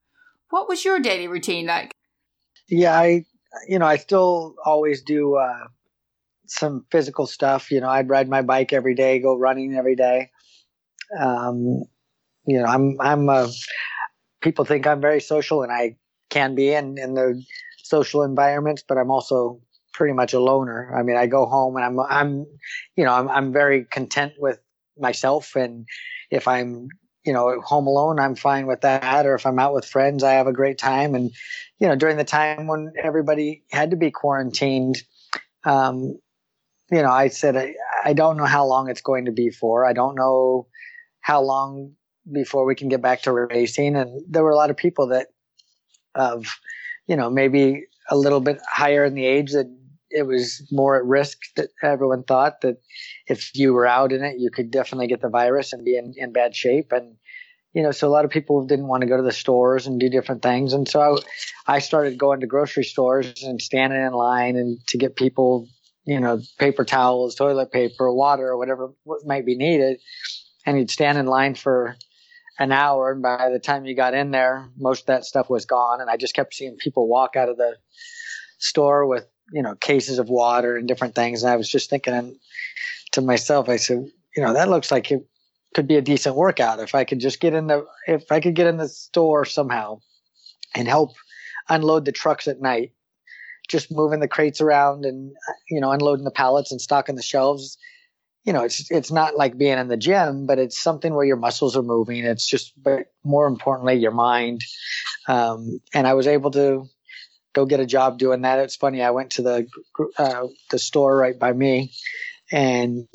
what 0.50 0.68
was 0.68 0.84
your 0.84 1.00
daily 1.00 1.28
routine 1.28 1.68
like? 1.68 1.92
Yeah, 2.68 2.98
I, 2.98 3.26
you 3.68 3.78
know, 3.78 3.86
I 3.86 3.98
still 3.98 4.56
always 4.66 5.04
do 5.04 5.36
uh, 5.36 5.68
some 6.48 6.86
physical 6.92 7.28
stuff. 7.28 7.70
You 7.70 7.82
know, 7.82 7.90
I'd 7.90 8.10
ride 8.10 8.28
my 8.28 8.42
bike 8.42 8.74
every 8.74 8.96
day, 8.96 9.20
go 9.20 9.38
running 9.38 9.76
every 9.76 9.96
day. 9.96 10.32
Um, 11.20 11.84
you 12.46 12.60
know, 12.60 12.66
I'm, 12.66 12.98
I'm, 13.00 13.30
a, 13.30 13.48
people 14.42 14.66
think 14.66 14.88
I'm 14.88 15.02
very 15.02 15.22
social 15.22 15.62
and 15.62 15.72
I 15.72 15.98
can 16.30 16.56
be 16.56 16.74
in, 16.74 16.98
in 16.98 17.14
the 17.14 17.44
social 17.84 18.24
environments, 18.24 18.84
but 18.88 18.98
I'm 18.98 19.12
also 19.12 19.62
pretty 19.94 20.14
much 20.14 20.34
a 20.34 20.40
loner. 20.40 20.96
I 20.98 21.04
mean, 21.04 21.18
I 21.18 21.28
go 21.28 21.46
home 21.46 21.76
and 21.76 21.86
I'm, 21.86 22.00
I'm, 22.00 22.46
you 22.96 23.04
know, 23.04 23.14
I'm, 23.14 23.30
I'm 23.30 23.54
very 23.54 23.86
content 23.86 24.34
with 24.38 24.60
myself. 24.98 25.56
And 25.56 25.86
if 26.32 26.48
I'm, 26.48 26.88
you 27.26 27.34
know, 27.34 27.60
home 27.62 27.88
alone, 27.88 28.20
I'm 28.20 28.36
fine 28.36 28.66
with 28.68 28.82
that. 28.82 29.26
Or 29.26 29.36
if 29.36 29.46
I'm 29.46 29.60
out 29.60 29.74
with 29.74 29.86
friends, 29.86 30.24
I 30.24 30.34
have 30.34 30.48
a 30.48 30.54
great 30.54 30.78
time. 30.78 31.16
And, 31.16 31.32
you 31.80 31.88
know, 31.88 31.96
during 31.96 32.18
the 32.18 32.24
time 32.24 32.68
when 32.68 32.94
everybody 33.02 33.64
had 33.72 33.92
to 33.92 33.98
be 33.98 34.12
quarantined, 34.12 35.02
um, 35.64 36.18
you 36.92 37.02
know, 37.02 37.12
I 37.12 37.28
said, 37.28 37.56
I, 37.56 37.76
I 38.04 38.14
don't 38.14 38.38
know 38.38 38.46
how 38.46 38.66
long 38.66 38.90
it's 38.90 39.02
going 39.02 39.26
to 39.26 39.32
be 39.32 39.50
for. 39.50 39.86
I 39.86 39.94
don't 39.94 40.16
know 40.16 40.68
how 41.22 41.42
long 41.42 41.94
before 42.32 42.66
we 42.66 42.76
can 42.76 42.90
get 42.90 43.02
back 43.02 43.24
to 43.24 43.32
racing. 43.32 43.96
And 43.96 44.24
there 44.30 44.44
were 44.44 44.52
a 44.52 44.56
lot 44.56 44.70
of 44.70 44.78
people 44.78 45.08
that, 45.08 45.28
of, 46.16 46.48
you 47.06 47.16
know, 47.16 47.30
maybe 47.30 47.86
a 48.10 48.18
little 48.18 48.40
bit 48.40 48.60
higher 48.68 49.06
in 49.06 49.14
the 49.14 49.26
age 49.26 49.52
that 49.52 49.68
it 50.12 50.24
was 50.24 50.68
more 50.72 50.98
at 50.98 51.06
risk 51.06 51.38
that 51.56 51.70
everyone 51.84 52.24
thought 52.24 52.62
that 52.62 52.78
if 53.28 53.52
you 53.56 53.74
were 53.74 53.88
out 53.88 54.12
in 54.12 54.24
it, 54.24 54.36
you 54.40 54.50
could 54.52 54.72
definitely 54.72 55.08
get 55.08 55.22
the 55.22 55.30
virus 55.30 55.74
and 55.74 55.86
be 55.86 55.98
in, 55.98 56.14
in 56.18 56.32
bad 56.32 56.56
shape. 56.56 56.92
And, 56.92 57.16
you 57.74 57.84
know, 57.84 57.92
so 57.92 58.08
a 58.08 58.10
lot 58.10 58.26
of 58.26 58.32
people 58.32 58.66
didn't 58.66 58.88
want 58.88 59.02
to 59.02 59.08
go 59.08 59.18
to 59.18 59.24
the 59.24 59.32
stores 59.32 59.88
and 59.88 60.00
do 60.00 60.10
different 60.10 60.42
things. 60.42 60.74
And 60.74 60.88
so 60.88 61.20
I, 61.68 61.76
I 61.76 61.80
started 61.80 62.18
going 62.18 62.40
to 62.40 62.48
grocery 62.48 62.84
stores 62.84 63.44
and 63.44 63.62
standing 63.62 64.02
in 64.02 64.14
line 64.14 64.56
and 64.56 64.80
to 64.88 64.98
get 64.98 65.16
people, 65.16 65.68
you 66.06 66.20
know, 66.20 66.42
paper 66.58 66.86
towels, 66.86 67.36
toilet 67.36 67.72
paper, 67.72 68.12
water, 68.12 68.58
whatever 68.58 68.94
might 69.26 69.46
be 69.46 69.56
needed. 69.56 70.00
And 70.66 70.78
you'd 70.78 70.92
stand 70.92 71.18
in 71.18 71.28
line 71.28 71.56
for 71.56 71.96
an 72.58 72.72
hour. 72.72 73.12
And 73.12 73.22
by 73.22 73.50
the 73.52 73.60
time 73.60 73.86
you 73.86 73.96
got 73.96 74.14
in 74.14 74.32
there, 74.32 74.70
most 74.78 75.02
of 75.02 75.06
that 75.08 75.26
stuff 75.26 75.50
was 75.50 75.66
gone. 75.66 76.02
And 76.02 76.10
I 76.10 76.18
just 76.18 76.34
kept 76.34 76.54
seeing 76.54 76.76
people 76.78 77.08
walk 77.08 77.36
out 77.36 77.50
of 77.50 77.58
the 77.58 77.78
store 78.60 79.06
with 79.08 79.26
you 79.52 79.62
know 79.62 79.76
cases 79.76 80.20
of 80.20 80.30
water 80.30 80.76
and 80.76 80.88
different 80.88 81.16
things. 81.16 81.44
And 81.44 81.52
i 81.52 81.56
was 81.56 81.70
just 81.70 81.90
thinking 81.90 82.40
to 83.12 83.22
myself 83.22 83.70
i 83.70 83.78
said 83.78 84.06
you 84.36 84.44
know 84.44 84.54
that 84.54 84.70
looks 84.70 84.92
like 84.92 85.12
it 85.12 85.26
could 85.76 85.88
be 85.88 85.98
a 85.98 86.02
decent 86.02 86.36
workout. 86.36 86.80
If 86.80 86.96
i 86.96 87.04
could 87.04 87.20
just 87.20 87.40
get 87.40 87.54
in 87.54 87.68
the 87.68 87.86
if 88.08 88.32
i 88.32 88.40
could 88.40 88.56
get 88.56 88.68
in 88.68 88.78
the 88.78 88.90
store 88.90 89.46
somehow 89.46 90.00
and 90.76 90.88
help 90.88 91.12
unload 91.70 92.06
the 92.06 92.12
trucks 92.12 92.48
at 92.48 92.62
night 92.62 92.92
just 93.70 93.92
moving 93.92 94.20
the 94.20 94.28
crates 94.28 94.62
around 94.62 95.06
and 95.06 95.32
you 95.70 95.80
know 95.80 95.92
unloading 95.92 96.26
the 96.26 96.32
pallets 96.32 96.72
and 96.72 96.82
stocking 96.82 97.16
the 97.16 97.22
shelves 97.22 97.78
you 98.44 98.52
know 98.52 98.64
it's 98.64 98.90
it's 98.92 99.12
not 99.12 99.38
like 99.38 99.58
being 99.58 99.78
in 99.78 99.88
the 99.88 99.98
gym 99.98 100.46
but 100.46 100.58
it's 100.60 100.80
something 100.80 101.14
where 101.14 101.26
your 101.26 101.38
muscles 101.38 101.78
are 101.78 101.84
moving. 101.84 102.26
It's 102.26 102.48
just 102.48 102.74
but 102.82 103.08
more 103.24 103.48
importantly 103.48 103.96
your 103.96 104.12
mind. 104.12 104.64
Um, 105.28 105.80
and 105.94 106.08
i 106.08 106.14
was 106.14 106.26
able 106.28 106.52
to 106.52 106.90
go 107.54 107.66
get 107.66 107.80
a 107.80 107.86
job 107.86 108.18
doing 108.18 108.42
that. 108.42 108.60
It's 108.60 108.76
funny. 108.76 109.02
I 109.02 109.12
went 109.12 109.32
to 109.32 109.42
the 109.42 109.68
uh, 110.18 110.48
the 110.72 110.80
store 110.80 111.16
right 111.16 111.38
by 111.38 111.54
me, 111.54 111.94
and 112.52 113.08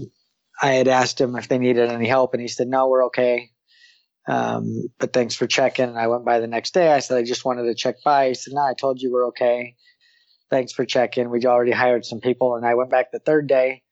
I 0.60 0.72
had 0.72 0.88
asked 0.88 1.20
him 1.20 1.36
if 1.36 1.48
they 1.48 1.58
needed 1.58 1.90
any 1.90 2.08
help, 2.08 2.34
and 2.34 2.40
he 2.40 2.48
said, 2.48 2.68
"No, 2.68 2.88
we're 2.88 3.06
okay." 3.06 3.50
Um, 4.26 4.88
but 4.98 5.12
thanks 5.12 5.34
for 5.34 5.46
checking. 5.46 5.86
And 5.86 5.98
I 5.98 6.06
went 6.06 6.24
by 6.24 6.40
the 6.40 6.46
next 6.46 6.72
day. 6.72 6.90
I 6.90 7.00
said, 7.00 7.18
I 7.18 7.24
just 7.24 7.44
wanted 7.44 7.64
to 7.64 7.74
check 7.74 7.96
by. 8.04 8.28
He 8.28 8.34
said, 8.34 8.54
No, 8.54 8.62
I 8.62 8.74
told 8.74 9.00
you 9.00 9.12
we're 9.12 9.26
okay. 9.28 9.74
Thanks 10.50 10.72
for 10.72 10.84
checking. 10.84 11.30
We'd 11.30 11.46
already 11.46 11.72
hired 11.72 12.04
some 12.04 12.20
people. 12.20 12.56
And 12.56 12.64
I 12.64 12.74
went 12.74 12.90
back 12.90 13.12
the 13.12 13.18
third 13.18 13.46
day 13.46 13.82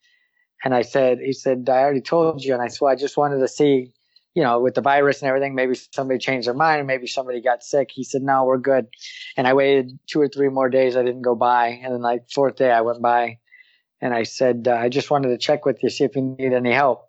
and 0.65 0.75
I 0.75 0.83
said, 0.83 1.19
He 1.19 1.33
said, 1.33 1.69
I 1.69 1.81
already 1.81 2.01
told 2.01 2.43
you. 2.43 2.55
And 2.55 2.63
I 2.63 2.69
said, 2.69 2.79
well, 2.81 2.93
I 2.93 2.97
just 2.97 3.17
wanted 3.17 3.41
to 3.41 3.49
see 3.49 3.93
you 4.35 4.43
know, 4.43 4.61
with 4.61 4.75
the 4.75 4.81
virus 4.81 5.21
and 5.21 5.29
everything, 5.29 5.55
maybe 5.55 5.75
somebody 5.75 6.19
changed 6.19 6.47
their 6.47 6.55
mind, 6.55 6.87
maybe 6.87 7.07
somebody 7.07 7.43
got 7.43 7.63
sick. 7.63 7.91
He 7.93 8.05
said, 8.05 8.23
no, 8.23 8.45
we're 8.45 8.59
good. 8.59 8.87
And 9.37 9.47
I 9.47 9.53
waited 9.53 9.99
two 10.07 10.21
or 10.21 10.29
three 10.29 10.49
more 10.49 10.71
days. 10.71 10.97
I 10.97 11.03
didn't 11.03 11.23
go 11.23 11.35
by. 11.35 11.81
And 11.83 11.93
then 11.93 12.01
like 12.01 12.31
fourth 12.31 12.57
day, 12.57 12.71
I 12.71 12.81
went 12.81 13.03
by 13.03 13.39
and 14.01 14.15
I 14.15 14.23
said, 14.23 14.67
uh, 14.69 14.75
I 14.75 14.89
just 14.89 15.11
wanted 15.11 15.29
to 15.29 15.39
check 15.39 15.67
with 15.67 15.83
you, 15.83 15.91
see 15.91 16.05
if 16.05 16.17
you 16.17 16.37
need 16.39 16.53
any 16.53 16.73
help. 16.73 17.09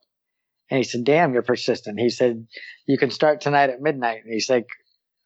And 0.69 0.77
he 0.77 0.83
said, 0.83 1.03
damn, 1.03 1.33
you're 1.33 1.43
persistent. 1.43 1.99
He 1.99 2.09
said, 2.09 2.47
you 2.87 2.97
can 2.97 3.11
start 3.11 3.41
tonight 3.41 3.69
at 3.69 3.81
midnight. 3.81 4.23
And 4.23 4.33
he's 4.33 4.49
like, 4.49 4.67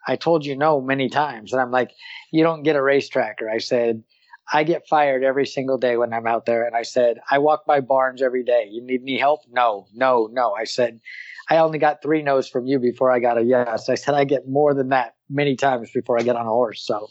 I 0.08 0.16
told 0.16 0.46
you 0.46 0.56
no 0.56 0.82
many 0.82 1.10
times. 1.10 1.52
And 1.52 1.62
I'm 1.62 1.72
like, 1.72 1.92
you 2.32 2.44
don't 2.44 2.64
get 2.64 2.76
a 2.76 2.82
race 2.82 3.10
tracker. 3.10 3.50
I 3.50 3.58
said, 3.58 4.04
I 4.52 4.64
get 4.64 4.88
fired 4.88 5.24
every 5.24 5.46
single 5.46 5.78
day 5.78 5.98
when 5.98 6.14
I'm 6.14 6.28
out 6.28 6.46
there. 6.46 6.66
And 6.66 6.76
I 6.76 6.84
said, 6.84 7.18
I 7.30 7.40
walk 7.40 7.66
by 7.66 7.82
barns 7.82 8.22
every 8.22 8.44
day. 8.44 8.68
You 8.72 8.82
need 8.82 9.02
any 9.02 9.18
help? 9.18 9.42
No, 9.52 9.88
no, 9.94 10.30
no. 10.32 10.54
I 10.54 10.64
said, 10.64 11.02
I 11.50 11.58
only 11.58 11.80
got 11.80 12.02
three 12.02 12.22
no's 12.22 12.48
from 12.48 12.66
you 12.66 12.80
before 12.80 13.12
I 13.12 13.20
got 13.20 13.38
a 13.38 13.44
yes. 13.44 13.90
I 13.90 13.96
said, 13.96 14.16
I 14.16 14.24
get 14.24 14.48
more 14.48 14.74
than 14.74 14.90
that 14.90 15.16
many 15.30 15.56
times 15.56 15.92
before 15.92 16.20
I 16.20 16.24
get 16.24 16.36
on 16.36 16.46
a 16.46 16.50
horse. 16.50 16.86
So 16.86 17.10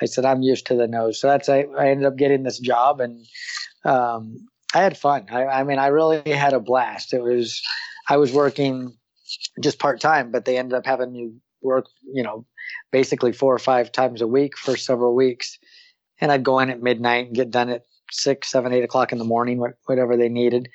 I 0.00 0.06
said, 0.06 0.24
I'm 0.24 0.42
used 0.42 0.66
to 0.66 0.74
the 0.74 0.88
no's. 0.88 1.20
So 1.20 1.28
that's, 1.28 1.48
I, 1.48 1.66
I 1.78 1.90
ended 1.90 2.06
up 2.06 2.16
getting 2.16 2.42
this 2.42 2.58
job 2.58 3.00
and, 3.00 3.24
um, 3.84 4.48
I 4.74 4.78
had 4.78 4.98
fun. 4.98 5.26
I, 5.30 5.46
I 5.46 5.64
mean, 5.64 5.78
I 5.78 5.86
really 5.86 6.30
had 6.30 6.52
a 6.52 6.60
blast. 6.60 7.14
It 7.14 7.22
was, 7.22 7.62
I 8.08 8.16
was 8.16 8.32
working 8.32 8.96
just 9.60 9.78
part 9.78 10.00
time, 10.00 10.30
but 10.30 10.44
they 10.44 10.58
ended 10.58 10.74
up 10.74 10.86
having 10.86 11.12
me 11.12 11.32
work, 11.62 11.86
you 12.12 12.22
know, 12.22 12.46
basically 12.92 13.32
four 13.32 13.54
or 13.54 13.58
five 13.58 13.92
times 13.92 14.20
a 14.20 14.26
week 14.26 14.58
for 14.58 14.76
several 14.76 15.14
weeks. 15.14 15.58
And 16.20 16.32
I'd 16.32 16.44
go 16.44 16.58
in 16.58 16.70
at 16.70 16.82
midnight 16.82 17.26
and 17.26 17.36
get 17.36 17.50
done 17.50 17.68
at 17.68 17.84
six, 18.10 18.50
seven, 18.50 18.72
eight 18.72 18.84
o'clock 18.84 19.12
in 19.12 19.18
the 19.18 19.24
morning, 19.24 19.62
whatever 19.86 20.16
they 20.16 20.28
needed. 20.28 20.68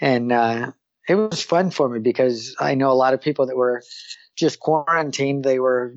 And 0.00 0.32
uh, 0.32 0.72
it 1.08 1.14
was 1.14 1.42
fun 1.42 1.70
for 1.70 1.88
me 1.88 2.00
because 2.00 2.54
I 2.58 2.74
know 2.74 2.90
a 2.90 2.94
lot 2.94 3.14
of 3.14 3.20
people 3.20 3.46
that 3.46 3.56
were 3.56 3.82
just 4.36 4.60
quarantined. 4.60 5.44
They 5.44 5.58
were 5.58 5.94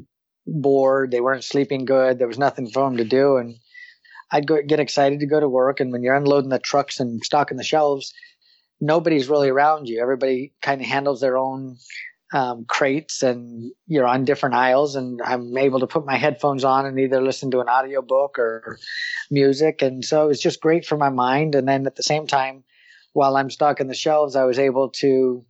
bored. 0.47 1.11
They 1.11 1.21
weren't 1.21 1.43
sleeping 1.43 1.85
good. 1.85 2.19
There 2.19 2.27
was 2.27 2.37
nothing 2.37 2.69
for 2.69 2.83
them 2.83 2.97
to 2.97 3.03
do. 3.03 3.37
And 3.37 3.55
I'd 4.31 4.47
go, 4.47 4.61
get 4.61 4.79
excited 4.79 5.19
to 5.19 5.27
go 5.27 5.39
to 5.39 5.49
work. 5.49 5.79
And 5.79 5.91
when 5.91 6.03
you're 6.03 6.15
unloading 6.15 6.49
the 6.49 6.59
trucks 6.59 6.99
and 6.99 7.23
stocking 7.23 7.57
the 7.57 7.63
shelves, 7.63 8.13
nobody's 8.81 9.29
really 9.29 9.49
around 9.49 9.87
you. 9.87 10.01
Everybody 10.01 10.53
kind 10.61 10.81
of 10.81 10.87
handles 10.87 11.21
their 11.21 11.37
own 11.37 11.77
um, 12.35 12.65
crates 12.65 13.23
and 13.23 13.71
you're 13.87 14.05
on 14.05 14.25
different 14.25 14.55
aisles 14.55 14.97
and 14.97 15.21
I'm 15.21 15.57
able 15.57 15.79
to 15.79 15.87
put 15.87 16.05
my 16.05 16.17
headphones 16.17 16.65
on 16.65 16.85
and 16.85 16.99
either 16.99 17.21
listen 17.21 17.49
to 17.51 17.61
an 17.61 17.69
audiobook 17.69 18.37
or 18.37 18.77
music. 19.31 19.81
And 19.81 20.03
so 20.03 20.25
it 20.25 20.27
was 20.27 20.41
just 20.41 20.59
great 20.59 20.85
for 20.85 20.97
my 20.97 21.07
mind. 21.07 21.55
And 21.55 21.65
then 21.65 21.87
at 21.87 21.95
the 21.95 22.03
same 22.03 22.27
time, 22.27 22.65
while 23.13 23.37
I'm 23.37 23.49
stocking 23.49 23.87
the 23.87 23.93
shelves, 23.93 24.35
I 24.35 24.43
was 24.43 24.59
able 24.59 24.89
to 24.99 25.45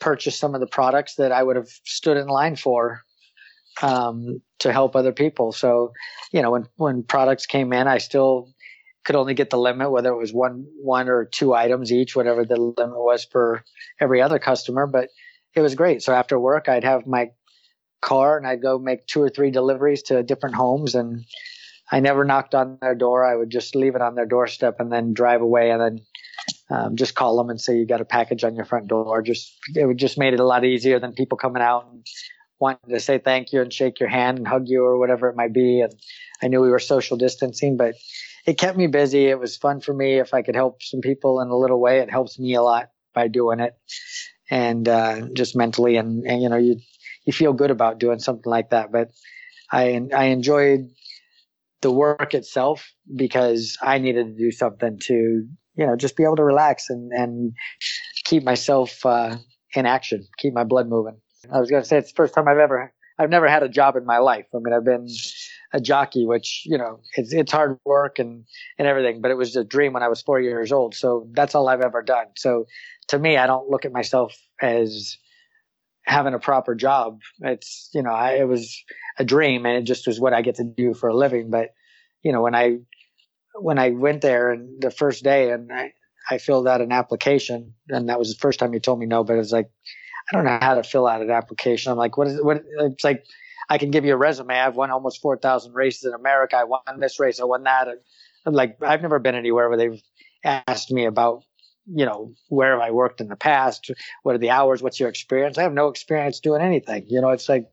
purchase 0.00 0.38
some 0.38 0.54
of 0.54 0.60
the 0.60 0.66
products 0.66 1.14
that 1.14 1.32
I 1.32 1.42
would 1.42 1.56
have 1.56 1.70
stood 1.86 2.18
in 2.18 2.26
line 2.26 2.56
for 2.56 3.04
um, 3.80 4.42
to 4.58 4.70
help 4.70 4.96
other 4.96 5.12
people. 5.12 5.52
So, 5.52 5.92
you 6.30 6.42
know, 6.42 6.50
when, 6.50 6.68
when 6.76 7.04
products 7.04 7.46
came 7.46 7.72
in, 7.72 7.88
I 7.88 7.96
still 7.96 8.52
could 9.06 9.16
only 9.16 9.32
get 9.32 9.48
the 9.48 9.56
limit, 9.56 9.90
whether 9.90 10.10
it 10.10 10.18
was 10.18 10.34
one, 10.34 10.66
one 10.76 11.08
or 11.08 11.24
two 11.24 11.54
items 11.54 11.90
each, 11.90 12.14
whatever 12.14 12.44
the 12.44 12.56
limit 12.56 12.98
was 12.98 13.24
for 13.24 13.64
every 13.98 14.20
other 14.20 14.38
customer. 14.38 14.86
But 14.86 15.08
it 15.54 15.60
was 15.60 15.74
great. 15.74 16.02
So 16.02 16.12
after 16.12 16.38
work, 16.38 16.68
I'd 16.68 16.84
have 16.84 17.06
my 17.06 17.30
car 18.00 18.36
and 18.36 18.46
I'd 18.46 18.62
go 18.62 18.78
make 18.78 19.06
two 19.06 19.22
or 19.22 19.28
three 19.28 19.50
deliveries 19.50 20.02
to 20.04 20.22
different 20.22 20.56
homes. 20.56 20.94
And 20.94 21.24
I 21.90 22.00
never 22.00 22.24
knocked 22.24 22.54
on 22.54 22.78
their 22.80 22.94
door. 22.94 23.24
I 23.24 23.34
would 23.34 23.50
just 23.50 23.74
leave 23.74 23.94
it 23.94 24.02
on 24.02 24.14
their 24.14 24.26
doorstep 24.26 24.76
and 24.78 24.92
then 24.92 25.14
drive 25.14 25.40
away 25.40 25.70
and 25.70 25.80
then 25.80 26.00
um, 26.70 26.96
just 26.96 27.14
call 27.14 27.36
them 27.36 27.50
and 27.50 27.60
say 27.60 27.76
you 27.76 27.86
got 27.86 28.00
a 28.00 28.06
package 28.06 28.44
on 28.44 28.54
your 28.54 28.66
front 28.66 28.88
door. 28.88 29.22
Just 29.22 29.56
it 29.74 29.96
just 29.96 30.18
made 30.18 30.34
it 30.34 30.40
a 30.40 30.44
lot 30.44 30.64
easier 30.64 31.00
than 31.00 31.12
people 31.12 31.38
coming 31.38 31.62
out 31.62 31.88
and 31.90 32.06
wanting 32.60 32.90
to 32.90 33.00
say 33.00 33.18
thank 33.18 33.52
you 33.52 33.62
and 33.62 33.72
shake 33.72 34.00
your 34.00 34.08
hand 34.08 34.38
and 34.38 34.46
hug 34.46 34.64
you 34.66 34.84
or 34.84 34.98
whatever 34.98 35.28
it 35.28 35.36
might 35.36 35.52
be. 35.52 35.80
And 35.80 35.92
I 36.42 36.48
knew 36.48 36.60
we 36.60 36.70
were 36.70 36.78
social 36.78 37.16
distancing, 37.16 37.76
but 37.76 37.94
it 38.46 38.58
kept 38.58 38.76
me 38.76 38.86
busy. 38.86 39.26
It 39.26 39.38
was 39.38 39.56
fun 39.56 39.80
for 39.80 39.94
me. 39.94 40.18
If 40.18 40.34
I 40.34 40.42
could 40.42 40.54
help 40.54 40.82
some 40.82 41.00
people 41.00 41.40
in 41.40 41.48
a 41.48 41.56
little 41.56 41.80
way, 41.80 42.00
it 42.00 42.10
helps 42.10 42.38
me 42.38 42.54
a 42.54 42.62
lot 42.62 42.90
by 43.14 43.28
doing 43.28 43.60
it 43.60 43.74
and 44.50 44.88
uh, 44.88 45.28
just 45.34 45.56
mentally 45.56 45.96
and, 45.96 46.24
and 46.24 46.42
you 46.42 46.48
know 46.48 46.56
you 46.56 46.76
you 47.24 47.32
feel 47.32 47.52
good 47.52 47.70
about 47.70 47.98
doing 47.98 48.18
something 48.18 48.50
like 48.50 48.70
that. 48.70 48.90
But 48.90 49.10
I 49.70 50.00
I 50.14 50.24
enjoyed 50.26 50.88
the 51.80 51.90
work 51.90 52.34
itself 52.34 52.90
because 53.14 53.76
I 53.82 53.98
needed 53.98 54.26
to 54.26 54.34
do 54.34 54.50
something 54.50 54.98
to 55.02 55.14
you 55.14 55.86
know 55.86 55.96
just 55.96 56.16
be 56.16 56.24
able 56.24 56.36
to 56.36 56.44
relax 56.44 56.90
and 56.90 57.12
and 57.12 57.52
keep 58.24 58.42
myself 58.42 59.04
uh, 59.04 59.36
in 59.74 59.86
action, 59.86 60.26
keep 60.38 60.54
my 60.54 60.64
blood 60.64 60.88
moving. 60.88 61.20
I 61.52 61.60
was 61.60 61.70
going 61.70 61.82
to 61.82 61.88
say 61.88 61.98
it's 61.98 62.10
the 62.12 62.16
first 62.16 62.34
time 62.34 62.48
I've 62.48 62.58
ever 62.58 62.92
I've 63.18 63.30
never 63.30 63.48
had 63.48 63.62
a 63.62 63.68
job 63.68 63.96
in 63.96 64.06
my 64.06 64.18
life. 64.18 64.46
I 64.54 64.58
mean 64.58 64.72
I've 64.72 64.84
been 64.84 65.06
a 65.72 65.80
jockey, 65.80 66.24
which 66.26 66.62
you 66.64 66.78
know 66.78 67.00
it's 67.14 67.32
it's 67.32 67.52
hard 67.52 67.78
work 67.84 68.18
and 68.18 68.44
and 68.78 68.88
everything, 68.88 69.20
but 69.20 69.30
it 69.30 69.36
was 69.36 69.54
a 69.56 69.64
dream 69.64 69.92
when 69.92 70.02
I 70.02 70.08
was 70.08 70.22
four 70.22 70.40
years 70.40 70.72
old. 70.72 70.94
So 70.94 71.26
that's 71.32 71.54
all 71.54 71.68
I've 71.68 71.82
ever 71.82 72.02
done. 72.02 72.26
So 72.36 72.66
to 73.08 73.18
me, 73.18 73.36
I 73.36 73.46
don't 73.46 73.68
look 73.68 73.84
at 73.84 73.92
myself 73.92 74.36
as 74.60 75.16
having 76.02 76.34
a 76.34 76.38
proper 76.38 76.74
job. 76.74 77.20
It's, 77.40 77.90
you 77.92 78.02
know, 78.02 78.12
I, 78.12 78.34
it 78.34 78.48
was 78.48 78.82
a 79.18 79.24
dream 79.24 79.66
and 79.66 79.76
it 79.76 79.82
just 79.82 80.06
was 80.06 80.20
what 80.20 80.32
I 80.32 80.42
get 80.42 80.56
to 80.56 80.64
do 80.64 80.94
for 80.94 81.08
a 81.08 81.16
living. 81.16 81.50
But, 81.50 81.70
you 82.22 82.32
know, 82.32 82.42
when 82.42 82.54
I, 82.54 82.78
when 83.54 83.78
I 83.78 83.90
went 83.90 84.22
there 84.22 84.50
and 84.50 84.80
the 84.80 84.90
first 84.90 85.22
day 85.24 85.50
and 85.50 85.70
I, 85.72 85.92
I 86.30 86.38
filled 86.38 86.68
out 86.68 86.80
an 86.80 86.92
application 86.92 87.74
and 87.88 88.08
that 88.08 88.18
was 88.18 88.32
the 88.32 88.38
first 88.38 88.58
time 88.58 88.72
he 88.72 88.80
told 88.80 88.98
me 88.98 89.06
no, 89.06 89.24
but 89.24 89.34
it 89.34 89.38
was 89.38 89.52
like, 89.52 89.70
I 90.30 90.36
don't 90.36 90.44
know 90.44 90.58
how 90.60 90.74
to 90.74 90.82
fill 90.82 91.06
out 91.06 91.22
an 91.22 91.30
application. 91.30 91.90
I'm 91.90 91.98
like, 91.98 92.16
what 92.16 92.26
is 92.26 92.34
it? 92.34 92.44
What, 92.44 92.62
it's 92.80 93.04
like, 93.04 93.24
I 93.70 93.78
can 93.78 93.90
give 93.90 94.04
you 94.04 94.14
a 94.14 94.16
resume. 94.16 94.58
I've 94.58 94.76
won 94.76 94.90
almost 94.90 95.20
4,000 95.20 95.74
races 95.74 96.04
in 96.04 96.14
America. 96.14 96.56
I 96.56 96.64
won 96.64 96.80
this 96.98 97.20
race. 97.20 97.40
I 97.40 97.44
won 97.44 97.64
that. 97.64 97.88
And 98.46 98.54
like, 98.54 98.78
I've 98.82 99.02
never 99.02 99.18
been 99.18 99.34
anywhere 99.34 99.68
where 99.68 99.78
they've 99.78 100.02
asked 100.44 100.90
me 100.90 101.04
about 101.04 101.42
you 101.90 102.04
know, 102.04 102.34
where 102.48 102.72
have 102.72 102.80
I 102.80 102.90
worked 102.90 103.20
in 103.20 103.28
the 103.28 103.36
past? 103.36 103.90
What 104.22 104.34
are 104.34 104.38
the 104.38 104.50
hours? 104.50 104.82
What's 104.82 105.00
your 105.00 105.08
experience? 105.08 105.58
I 105.58 105.62
have 105.62 105.72
no 105.72 105.88
experience 105.88 106.40
doing 106.40 106.62
anything. 106.62 107.06
You 107.08 107.20
know, 107.20 107.30
it's 107.30 107.48
like, 107.48 107.68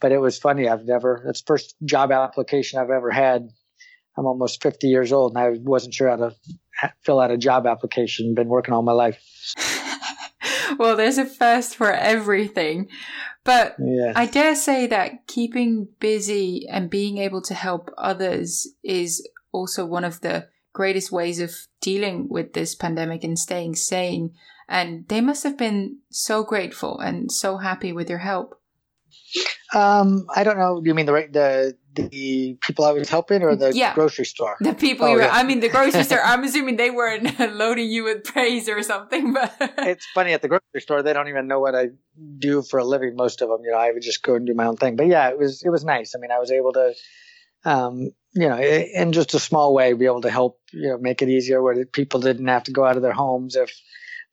but 0.00 0.12
it 0.12 0.18
was 0.18 0.38
funny. 0.38 0.68
I've 0.68 0.84
never, 0.84 1.24
it's 1.28 1.40
first 1.40 1.76
job 1.84 2.12
application 2.12 2.78
I've 2.78 2.90
ever 2.90 3.10
had. 3.10 3.48
I'm 4.16 4.26
almost 4.26 4.62
50 4.62 4.88
years 4.88 5.12
old 5.12 5.36
and 5.36 5.38
I 5.38 5.58
wasn't 5.60 5.94
sure 5.94 6.08
how 6.08 6.16
to 6.16 6.34
fill 7.04 7.20
out 7.20 7.30
a 7.30 7.36
job 7.36 7.66
application. 7.66 8.34
Been 8.34 8.48
working 8.48 8.74
all 8.74 8.82
my 8.82 8.92
life. 8.92 9.22
well, 10.78 10.96
there's 10.96 11.18
a 11.18 11.26
first 11.26 11.76
for 11.76 11.92
everything. 11.92 12.88
But 13.44 13.76
yeah. 13.78 14.12
I 14.16 14.26
dare 14.26 14.56
say 14.56 14.86
that 14.88 15.26
keeping 15.26 15.88
busy 16.00 16.66
and 16.68 16.90
being 16.90 17.18
able 17.18 17.42
to 17.42 17.54
help 17.54 17.90
others 17.96 18.66
is 18.82 19.26
also 19.52 19.86
one 19.86 20.04
of 20.04 20.20
the 20.20 20.48
greatest 20.72 21.10
ways 21.12 21.40
of 21.40 21.52
dealing 21.86 22.26
with 22.28 22.52
this 22.52 22.74
pandemic 22.74 23.22
and 23.22 23.38
staying 23.38 23.76
sane. 23.76 24.34
And 24.68 25.06
they 25.06 25.20
must 25.20 25.44
have 25.44 25.56
been 25.56 26.00
so 26.10 26.42
grateful 26.42 26.98
and 26.98 27.30
so 27.30 27.58
happy 27.58 27.92
with 27.92 28.10
your 28.10 28.18
help. 28.18 28.60
Um, 29.72 30.26
I 30.34 30.42
don't 30.42 30.58
know. 30.58 30.82
You 30.84 30.94
mean 30.94 31.06
the 31.06 31.12
the 31.12 31.76
the 31.94 32.58
people 32.60 32.84
I 32.84 32.90
was 32.90 33.08
helping, 33.08 33.42
or 33.42 33.54
the 33.54 33.72
yeah, 33.72 33.94
grocery 33.94 34.24
store? 34.24 34.56
The 34.60 34.74
people 34.74 35.06
oh, 35.06 35.10
you 35.10 35.16
were. 35.16 35.22
Yeah. 35.22 35.40
I 35.40 35.44
mean, 35.44 35.60
the 35.60 35.68
grocery 35.68 36.02
store. 36.10 36.20
I'm 36.24 36.42
assuming 36.42 36.76
they 36.76 36.90
weren't 36.90 37.38
loading 37.62 37.88
you 37.88 38.02
with 38.02 38.24
praise 38.24 38.68
or 38.68 38.82
something. 38.82 39.32
But 39.32 39.54
it's 39.78 40.06
funny 40.12 40.32
at 40.32 40.42
the 40.42 40.48
grocery 40.48 40.80
store. 40.80 41.02
They 41.02 41.12
don't 41.12 41.28
even 41.28 41.46
know 41.46 41.60
what 41.60 41.76
I 41.76 41.90
do 42.38 42.62
for 42.62 42.78
a 42.78 42.84
living. 42.84 43.14
Most 43.14 43.42
of 43.42 43.48
them, 43.48 43.60
you 43.64 43.70
know, 43.70 43.78
I 43.78 43.92
would 43.92 44.02
just 44.02 44.22
go 44.22 44.34
and 44.34 44.44
do 44.46 44.54
my 44.54 44.66
own 44.66 44.76
thing. 44.76 44.96
But 44.96 45.06
yeah, 45.06 45.28
it 45.28 45.38
was 45.38 45.62
it 45.62 45.70
was 45.70 45.84
nice. 45.84 46.14
I 46.16 46.18
mean, 46.18 46.32
I 46.32 46.38
was 46.38 46.50
able 46.50 46.72
to 46.72 46.94
um, 47.66 48.10
you 48.32 48.48
know, 48.48 48.58
in 48.58 49.12
just 49.12 49.34
a 49.34 49.40
small 49.40 49.74
way, 49.74 49.92
be 49.92 50.06
able 50.06 50.22
to 50.22 50.30
help, 50.30 50.60
you 50.72 50.88
know, 50.88 50.98
make 50.98 51.20
it 51.20 51.28
easier 51.28 51.60
where 51.60 51.84
people 51.84 52.20
didn't 52.20 52.46
have 52.46 52.62
to 52.64 52.72
go 52.72 52.84
out 52.84 52.96
of 52.96 53.02
their 53.02 53.12
homes 53.12 53.56
if 53.56 53.72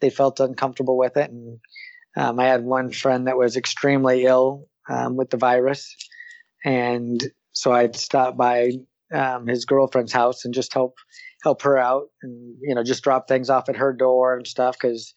they 0.01 0.11
felt 0.11 0.39
uncomfortable 0.39 0.97
with 0.97 1.17
it. 1.17 1.31
And 1.31 1.59
um, 2.15 2.39
I 2.39 2.45
had 2.45 2.63
one 2.63 2.91
friend 2.91 3.27
that 3.27 3.37
was 3.37 3.57
extremely 3.57 4.25
ill 4.25 4.67
um, 4.87 5.17
with 5.17 5.31
the 5.31 5.37
virus, 5.37 5.95
and 6.63 7.21
so 7.53 7.73
I'd 7.73 7.95
stop 7.95 8.37
by 8.37 8.73
um, 9.11 9.47
his 9.47 9.65
girlfriend's 9.65 10.13
house 10.13 10.45
and 10.45 10.53
just 10.53 10.73
help 10.73 10.95
help 11.41 11.63
her 11.63 11.77
out, 11.77 12.09
and 12.21 12.55
you 12.61 12.75
know, 12.75 12.83
just 12.83 13.03
drop 13.03 13.27
things 13.27 13.49
off 13.49 13.67
at 13.67 13.77
her 13.77 13.93
door 13.93 14.35
and 14.37 14.45
stuff 14.45 14.77
because 14.79 15.13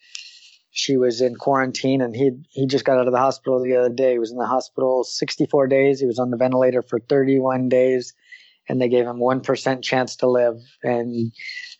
she 0.77 0.99
was 0.99 1.23
in 1.23 1.35
quarantine 1.35 2.03
and 2.03 2.15
he 2.15 2.33
he 2.51 2.67
just 2.67 2.85
got 2.85 2.99
out 2.99 3.07
of 3.07 3.13
the 3.13 3.19
hospital 3.19 3.63
the 3.63 3.77
other 3.77 3.89
day. 3.89 4.13
He 4.13 4.19
was 4.19 4.31
in 4.31 4.37
the 4.37 4.47
hospital 4.47 5.05
64 5.05 5.69
days. 5.69 6.01
He 6.01 6.07
was 6.07 6.19
on 6.19 6.31
the 6.31 6.37
ventilator 6.37 6.83
for 6.83 7.01
31 7.01 7.71
days 7.71 8.13
and 8.69 8.79
they 8.79 8.91
gave 8.91 9.07
him 9.07 9.17
1% 9.17 9.83
chance 9.83 10.17
to 10.17 10.29
live. 10.29 10.57
And 10.83 11.33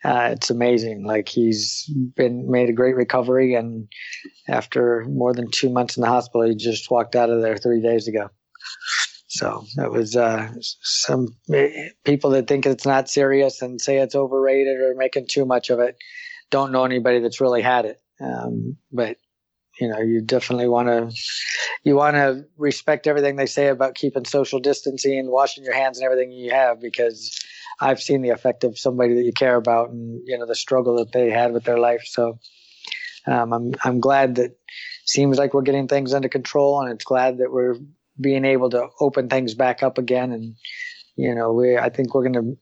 uh, 0.03 0.31
it's 0.33 0.49
amazing. 0.49 1.05
Like 1.05 1.29
he's 1.29 1.93
been 2.17 2.51
made 2.51 2.71
a 2.71 2.73
great 2.73 2.97
recovery. 2.97 3.55
And 3.55 3.87
after 4.49 5.05
more 5.07 5.35
than 5.35 5.51
two 5.51 5.69
months 5.69 5.99
in 5.99 6.01
the 6.01 6.09
hospital, 6.09 6.49
he 6.49 6.57
just 6.57 6.91
walked 6.91 7.17
out 7.17 7.29
of 7.29 7.43
there 7.43 7.59
three 7.59 7.83
days 7.83 8.09
ago. 8.09 8.31
So 9.29 9.67
it 9.77 9.93
was 9.93 10.17
uh, 10.17 10.55
some 10.81 11.29
people 12.05 12.31
that 12.31 12.47
think 12.47 12.65
it's 12.65 12.87
not 12.87 13.11
serious 13.11 13.61
and 13.61 13.79
say 13.79 13.99
it's 13.99 14.15
overrated 14.15 14.81
or 14.81 14.95
making 14.97 15.27
too 15.29 15.45
much 15.45 15.69
of 15.69 15.81
it 15.81 15.99
don't 16.51 16.73
know 16.73 16.85
anybody 16.85 17.21
that's 17.21 17.41
really 17.41 17.63
had 17.63 17.85
it. 17.85 18.01
Um, 18.21 18.77
but 18.93 19.17
you 19.81 19.89
know, 19.89 19.99
you 19.99 20.23
definitely 20.23 20.69
want 20.69 20.89
to 20.89 21.15
you 21.85 21.97
want 21.97 22.17
to 22.17 22.45
respect 22.57 23.07
everything 23.07 23.37
they 23.37 23.47
say 23.47 23.69
about 23.69 23.95
keeping 23.95 24.25
social 24.25 24.59
distancing 24.59 25.31
washing 25.31 25.65
your 25.65 25.75
hands 25.75 25.99
and 25.99 26.05
everything 26.07 26.33
you 26.33 26.51
have 26.51 26.81
because 26.81 27.39
I've 27.81 28.01
seen 28.01 28.23
the 28.23 28.31
effect 28.31 28.65
of 28.65 28.79
somebody 28.79 29.15
that 29.15 29.25
you 29.25 29.33
care 29.33 29.57
about 29.57 29.91
and 29.91 30.21
you 30.25 30.39
know 30.39 30.47
the 30.47 30.55
struggle 30.55 30.97
that 30.97 31.13
they 31.13 31.31
had 31.31 31.53
with 31.53 31.65
their 31.65 31.79
life. 31.79 32.03
So 32.07 32.39
um, 33.27 33.53
I'm 33.53 33.73
I'm 33.85 34.01
glad 34.01 34.37
that 34.37 34.57
seems 35.05 35.39
like 35.39 35.53
we're 35.53 35.63
getting 35.63 35.89
things 35.89 36.15
under 36.15 36.29
control 36.29 36.81
and 36.81 36.91
it's 36.91 37.05
glad 37.05 37.39
that 37.39 37.53
we're 37.53 37.77
being 38.21 38.45
able 38.45 38.71
to 38.71 38.89
open 38.99 39.29
things 39.29 39.55
back 39.55 39.83
up 39.83 39.99
again 39.99 40.33
and 40.33 40.55
you 41.17 41.35
know 41.35 41.53
we 41.53 41.77
I 41.77 41.91
think 41.91 42.15
we're 42.15 42.29
going 42.29 42.57
to 42.57 42.59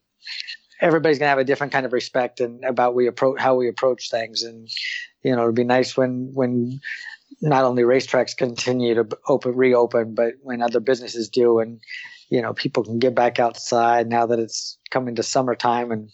everybody's 0.81 1.19
gonna 1.19 1.29
have 1.29 1.39
a 1.39 1.45
different 1.45 1.73
kind 1.73 1.87
of 1.87 1.93
respect 1.93 2.41
and 2.41 2.65
about 2.65 2.95
we 2.95 3.07
approach 3.07 3.41
how 3.41 3.55
we 3.55 3.69
approach 3.69 4.11
things, 4.11 4.43
and 4.43 4.69
you 5.25 5.35
know, 5.35 5.43
it'd 5.43 5.55
be 5.55 5.65
nice 5.65 5.97
when 5.97 6.31
when 6.35 6.81
not 7.41 7.65
only 7.65 7.83
racetracks 7.83 8.37
continue 8.37 8.95
to 8.95 9.09
open 9.27 9.57
reopen, 9.57 10.15
but 10.15 10.35
when 10.43 10.63
other 10.63 10.81
businesses 10.81 11.29
do, 11.29 11.59
and 11.59 11.81
you 12.29 12.43
know, 12.43 12.53
people 12.53 12.85
can 12.85 12.99
get 12.99 13.15
back 13.15 13.41
outside 13.41 14.07
now 14.07 14.27
that 14.27 14.39
it's 14.39 14.79
coming 14.91 15.17
to 15.17 15.23
summertime, 15.23 15.91
and 15.91 16.11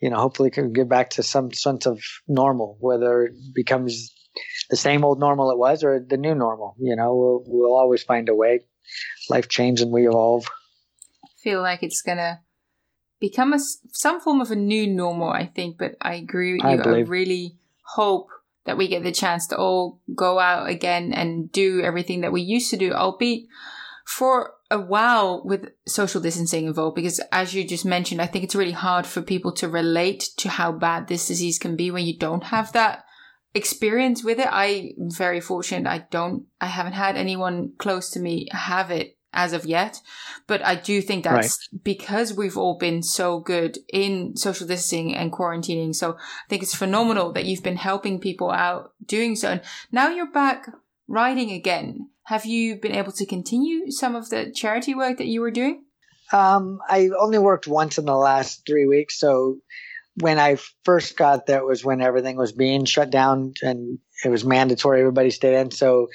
you 0.00 0.10
know, 0.10 0.18
hopefully 0.18 0.50
can 0.50 0.72
get 0.72 0.88
back 0.88 1.10
to 1.10 1.22
some 1.22 1.52
sense 1.52 1.86
of 1.86 2.00
normal, 2.28 2.76
whether 2.80 3.24
it 3.24 3.32
becomes 3.54 4.14
the 4.68 4.76
same 4.76 5.04
old 5.04 5.18
normal 5.18 5.50
it 5.50 5.58
was 5.58 5.82
or 5.82 5.98
the 5.98 6.16
new 6.16 6.34
normal. 6.34 6.76
You 6.78 6.96
know, 6.96 7.16
we'll 7.16 7.44
we'll 7.46 7.76
always 7.76 8.02
find 8.02 8.28
a 8.28 8.34
way. 8.34 8.60
Life 9.30 9.48
changes 9.48 9.84
and 9.84 9.92
we 9.92 10.06
evolve. 10.06 10.46
Feel 11.42 11.62
like 11.62 11.82
it's 11.82 12.02
gonna 12.02 12.40
become 13.20 13.54
a, 13.54 13.58
some 13.92 14.20
form 14.20 14.40
of 14.40 14.50
a 14.50 14.56
new 14.56 14.86
normal, 14.86 15.30
I 15.30 15.46
think. 15.46 15.78
But 15.78 15.92
I 16.00 16.14
agree 16.14 16.54
with 16.54 16.62
you. 16.62 16.92
I, 16.92 16.96
I 16.96 17.00
really 17.00 17.56
hope 17.82 18.28
that 18.64 18.76
we 18.76 18.88
get 18.88 19.02
the 19.02 19.12
chance 19.12 19.46
to 19.48 19.56
all 19.56 20.00
go 20.14 20.38
out 20.38 20.68
again 20.68 21.12
and 21.12 21.50
do 21.50 21.80
everything 21.82 22.20
that 22.20 22.32
we 22.32 22.42
used 22.42 22.70
to 22.70 22.76
do, 22.76 22.92
albeit 22.92 23.46
for 24.06 24.54
a 24.70 24.80
while 24.80 25.42
with 25.44 25.68
social 25.86 26.20
distancing 26.20 26.66
involved. 26.66 26.96
Because 26.96 27.20
as 27.32 27.54
you 27.54 27.64
just 27.64 27.84
mentioned 27.84 28.20
i 28.20 28.26
think 28.26 28.44
it's 28.44 28.54
really 28.54 28.72
hard 28.72 29.06
for 29.06 29.22
people 29.22 29.52
to 29.52 29.68
relate 29.68 30.30
to 30.36 30.48
how 30.48 30.72
bad 30.72 31.08
this 31.08 31.28
disease 31.28 31.58
can 31.58 31.76
be 31.76 31.90
when 31.90 32.04
you 32.04 32.18
don't 32.18 32.44
have 32.44 32.72
that 32.72 33.04
experience 33.54 34.22
with 34.22 34.38
it. 34.38 34.48
I'm 34.50 35.10
very 35.10 35.40
fortunate 35.40 35.90
i 35.90 36.06
don't 36.10 36.44
i 36.60 36.66
haven't 36.66 36.92
had 36.92 37.16
anyone 37.16 37.72
close 37.78 38.10
to 38.10 38.20
me 38.20 38.48
have 38.52 38.92
it 38.92 39.16
as 39.32 39.52
of 39.52 39.64
yet 39.64 40.00
but 40.46 40.64
i 40.64 40.74
do 40.74 41.00
think 41.00 41.24
that's 41.24 41.68
right. 41.72 41.82
because 41.84 42.34
we've 42.34 42.56
all 42.56 42.76
been 42.76 43.02
so 43.02 43.40
good 43.40 43.78
in 43.92 44.36
social 44.36 44.66
distancing 44.66 45.14
and 45.14 45.32
quarantining 45.32 45.94
so 45.94 46.12
i 46.14 46.48
think 46.48 46.62
it's 46.62 46.74
phenomenal 46.74 47.32
that 47.32 47.44
you've 47.44 47.62
been 47.62 47.76
helping 47.76 48.20
people 48.20 48.50
out 48.50 48.92
doing 49.04 49.36
so 49.36 49.48
and 49.50 49.60
now 49.92 50.08
you're 50.08 50.30
back 50.30 50.68
riding 51.08 51.50
again 51.50 52.08
have 52.30 52.46
you 52.46 52.76
been 52.76 52.94
able 52.94 53.10
to 53.10 53.26
continue 53.26 53.90
some 53.90 54.14
of 54.14 54.30
the 54.30 54.52
charity 54.54 54.94
work 54.94 55.18
that 55.18 55.26
you 55.26 55.40
were 55.40 55.50
doing? 55.50 55.82
Um, 56.32 56.78
I 56.88 57.10
only 57.18 57.38
worked 57.38 57.66
once 57.66 57.98
in 57.98 58.04
the 58.04 58.14
last 58.14 58.64
three 58.64 58.86
weeks. 58.86 59.18
So 59.18 59.56
when 60.14 60.38
I 60.38 60.56
first 60.84 61.16
got 61.16 61.46
there 61.46 61.64
was 61.64 61.84
when 61.84 62.00
everything 62.00 62.36
was 62.36 62.52
being 62.52 62.84
shut 62.84 63.10
down 63.10 63.54
and 63.62 63.98
it 64.24 64.28
was 64.28 64.44
mandatory 64.44 65.00
everybody 65.00 65.30
stay 65.30 65.60
in. 65.60 65.72
So 65.72 66.06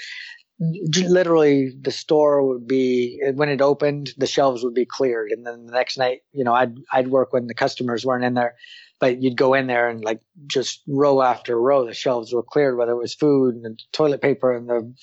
literally 0.60 1.74
the 1.82 1.91
store 1.91 2.47
would 2.47 2.66
be 2.66 3.22
when 3.34 3.49
it 3.49 3.62
opened 3.62 4.12
the 4.18 4.26
shelves 4.26 4.64
would 4.64 4.74
be 4.74 4.86
cleared 4.86 5.32
and 5.32 5.45
then 5.45 5.66
the 5.66 5.74
next 5.74 5.97
night 5.97 6.22
you 6.32 6.45
know 6.45 6.53
i'd 6.53 6.74
i'd 6.93 7.10
work 7.10 7.34
when 7.34 7.47
the 7.47 7.53
customers 7.53 8.06
weren't 8.06 8.24
in 8.24 8.36
there 8.36 8.56
but 8.99 9.22
you'd 9.22 9.38
go 9.38 9.53
in 9.53 9.68
there 9.68 9.89
and 9.89 10.03
like 10.03 10.22
just 10.47 10.82
row 10.88 11.22
after 11.22 11.60
row, 11.60 11.86
the 11.86 11.93
shelves 11.93 12.34
were 12.34 12.43
cleared, 12.43 12.78
whether 12.78 12.93
it 12.93 12.97
was 12.97 13.14
food 13.14 13.56
and 13.56 13.82
toilet 13.91 14.22
paper 14.22 14.53
and 14.53 14.70
the 14.70 14.93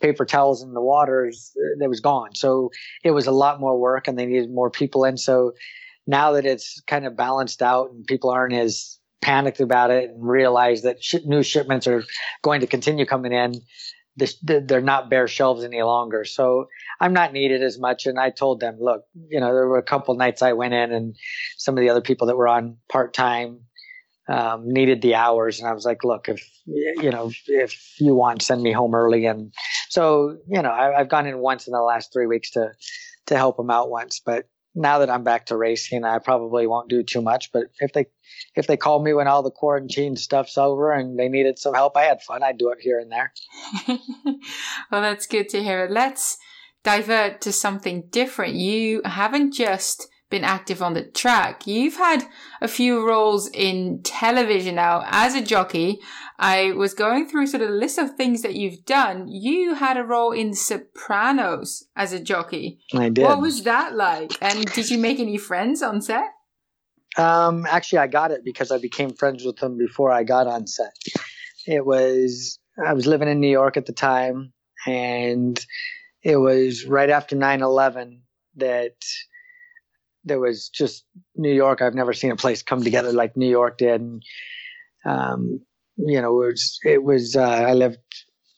paper 0.00 0.24
towels 0.24 0.62
and 0.62 0.74
the 0.74 0.80
waters, 0.80 1.52
uh, 1.56 1.78
that 1.78 1.88
was 1.88 2.00
gone. 2.00 2.34
So 2.34 2.70
it 3.04 3.12
was 3.12 3.26
a 3.26 3.32
lot 3.32 3.60
more 3.60 3.78
work 3.78 4.08
and 4.08 4.18
they 4.18 4.26
needed 4.26 4.50
more 4.50 4.70
people 4.70 5.04
in. 5.04 5.16
So 5.16 5.52
now 6.06 6.32
that 6.32 6.44
it's 6.44 6.80
kind 6.86 7.06
of 7.06 7.16
balanced 7.16 7.62
out 7.62 7.90
and 7.90 8.04
people 8.06 8.30
aren't 8.30 8.54
as 8.54 8.98
panicked 9.22 9.60
about 9.60 9.90
it 9.90 10.10
and 10.10 10.28
realize 10.28 10.82
that 10.82 11.02
sh- 11.02 11.24
new 11.24 11.42
shipments 11.42 11.86
are 11.86 12.04
going 12.42 12.60
to 12.60 12.66
continue 12.66 13.06
coming 13.06 13.32
in, 13.32 13.54
they're 14.42 14.80
not 14.80 15.10
bare 15.10 15.28
shelves 15.28 15.62
any 15.64 15.82
longer. 15.82 16.24
So 16.24 16.68
I'm 17.00 17.12
not 17.12 17.32
needed 17.32 17.62
as 17.62 17.78
much. 17.78 18.06
And 18.06 18.18
I 18.18 18.30
told 18.30 18.60
them, 18.60 18.78
look, 18.80 19.04
you 19.28 19.40
know, 19.40 19.46
there 19.46 19.68
were 19.68 19.78
a 19.78 19.82
couple 19.82 20.14
nights 20.14 20.42
I 20.42 20.54
went 20.54 20.74
in 20.74 20.92
and 20.92 21.16
some 21.58 21.76
of 21.76 21.82
the 21.82 21.90
other 21.90 22.00
people 22.00 22.26
that 22.28 22.36
were 22.36 22.48
on 22.48 22.78
part 22.88 23.12
time 23.12 23.60
um, 24.28 24.64
needed 24.72 25.02
the 25.02 25.14
hours. 25.14 25.60
And 25.60 25.68
I 25.68 25.72
was 25.72 25.84
like, 25.84 26.02
look, 26.02 26.28
if, 26.28 26.42
you 26.66 27.10
know, 27.10 27.30
if 27.46 27.94
you 28.00 28.14
want, 28.14 28.42
send 28.42 28.62
me 28.62 28.72
home 28.72 28.94
early. 28.94 29.26
And 29.26 29.52
so, 29.90 30.38
you 30.48 30.62
know, 30.62 30.70
I, 30.70 30.98
I've 30.98 31.08
gone 31.08 31.26
in 31.26 31.38
once 31.38 31.66
in 31.66 31.72
the 31.72 31.82
last 31.82 32.12
three 32.12 32.26
weeks 32.26 32.50
to, 32.52 32.72
to 33.26 33.36
help 33.36 33.56
them 33.56 33.70
out 33.70 33.90
once, 33.90 34.20
but 34.24 34.48
now 34.76 34.98
that 34.98 35.10
I'm 35.10 35.24
back 35.24 35.46
to 35.46 35.56
racing, 35.56 36.04
I 36.04 36.18
probably 36.18 36.66
won't 36.66 36.90
do 36.90 37.02
too 37.02 37.22
much. 37.22 37.50
But 37.50 37.64
if 37.80 37.92
they 37.92 38.06
if 38.54 38.66
they 38.66 38.76
call 38.76 39.02
me 39.02 39.14
when 39.14 39.26
all 39.26 39.42
the 39.42 39.50
quarantine 39.50 40.16
stuff's 40.16 40.58
over 40.58 40.92
and 40.92 41.18
they 41.18 41.28
needed 41.28 41.58
some 41.58 41.74
help, 41.74 41.96
I 41.96 42.02
had 42.02 42.22
fun. 42.22 42.42
I'd 42.42 42.58
do 42.58 42.70
it 42.70 42.78
here 42.80 43.00
and 43.00 43.10
there. 43.10 43.32
well, 44.90 45.02
that's 45.02 45.26
good 45.26 45.48
to 45.50 45.62
hear. 45.62 45.88
Let's 45.90 46.36
divert 46.84 47.40
to 47.40 47.52
something 47.52 48.04
different. 48.10 48.54
You 48.54 49.00
haven't 49.04 49.54
just 49.54 50.08
been 50.36 50.44
active 50.44 50.82
on 50.82 50.92
the 50.92 51.02
track. 51.02 51.66
You've 51.66 51.96
had 51.96 52.24
a 52.60 52.68
few 52.68 53.08
roles 53.08 53.48
in 53.48 54.02
television 54.02 54.74
now 54.74 55.02
as 55.06 55.34
a 55.34 55.40
jockey. 55.40 55.98
I 56.38 56.72
was 56.72 56.92
going 56.92 57.26
through 57.26 57.46
sort 57.46 57.62
of 57.62 57.70
a 57.70 57.72
list 57.72 57.96
of 57.96 58.16
things 58.16 58.42
that 58.42 58.54
you've 58.54 58.84
done. 58.84 59.28
You 59.28 59.74
had 59.76 59.96
a 59.96 60.04
role 60.04 60.32
in 60.32 60.52
Sopranos 60.52 61.84
as 61.96 62.12
a 62.12 62.20
jockey. 62.20 62.80
I 62.92 63.08
did. 63.08 63.24
What 63.24 63.40
was 63.40 63.62
that 63.62 63.94
like? 63.94 64.32
And 64.42 64.66
did 64.74 64.90
you 64.90 64.98
make 64.98 65.18
any 65.18 65.38
friends 65.38 65.80
on 65.80 66.02
set? 66.02 66.26
Um, 67.16 67.64
actually, 67.70 68.00
I 68.00 68.08
got 68.08 68.30
it 68.30 68.44
because 68.44 68.70
I 68.70 68.76
became 68.76 69.14
friends 69.14 69.42
with 69.42 69.56
them 69.56 69.78
before 69.78 70.12
I 70.12 70.22
got 70.22 70.46
on 70.46 70.66
set. 70.66 70.94
It 71.66 71.86
was 71.86 72.58
I 72.86 72.92
was 72.92 73.06
living 73.06 73.28
in 73.28 73.40
New 73.40 73.48
York 73.48 73.78
at 73.78 73.86
the 73.86 73.94
time, 73.94 74.52
and 74.86 75.58
it 76.22 76.36
was 76.36 76.84
right 76.84 77.08
after 77.08 77.34
9-11 77.34 78.20
that 78.56 78.96
there 80.26 80.40
was 80.40 80.68
just 80.68 81.04
New 81.36 81.52
York. 81.52 81.80
I've 81.80 81.94
never 81.94 82.12
seen 82.12 82.32
a 82.32 82.36
place 82.36 82.62
come 82.62 82.82
together 82.82 83.12
like 83.12 83.36
New 83.36 83.48
York 83.48 83.78
did. 83.78 84.00
And, 84.00 84.22
um, 85.04 85.60
you 85.96 86.20
know, 86.20 86.42
it 86.42 86.46
was, 86.46 86.78
it 86.84 87.02
was, 87.02 87.36
uh, 87.36 87.42
I 87.42 87.72
lived, 87.72 87.98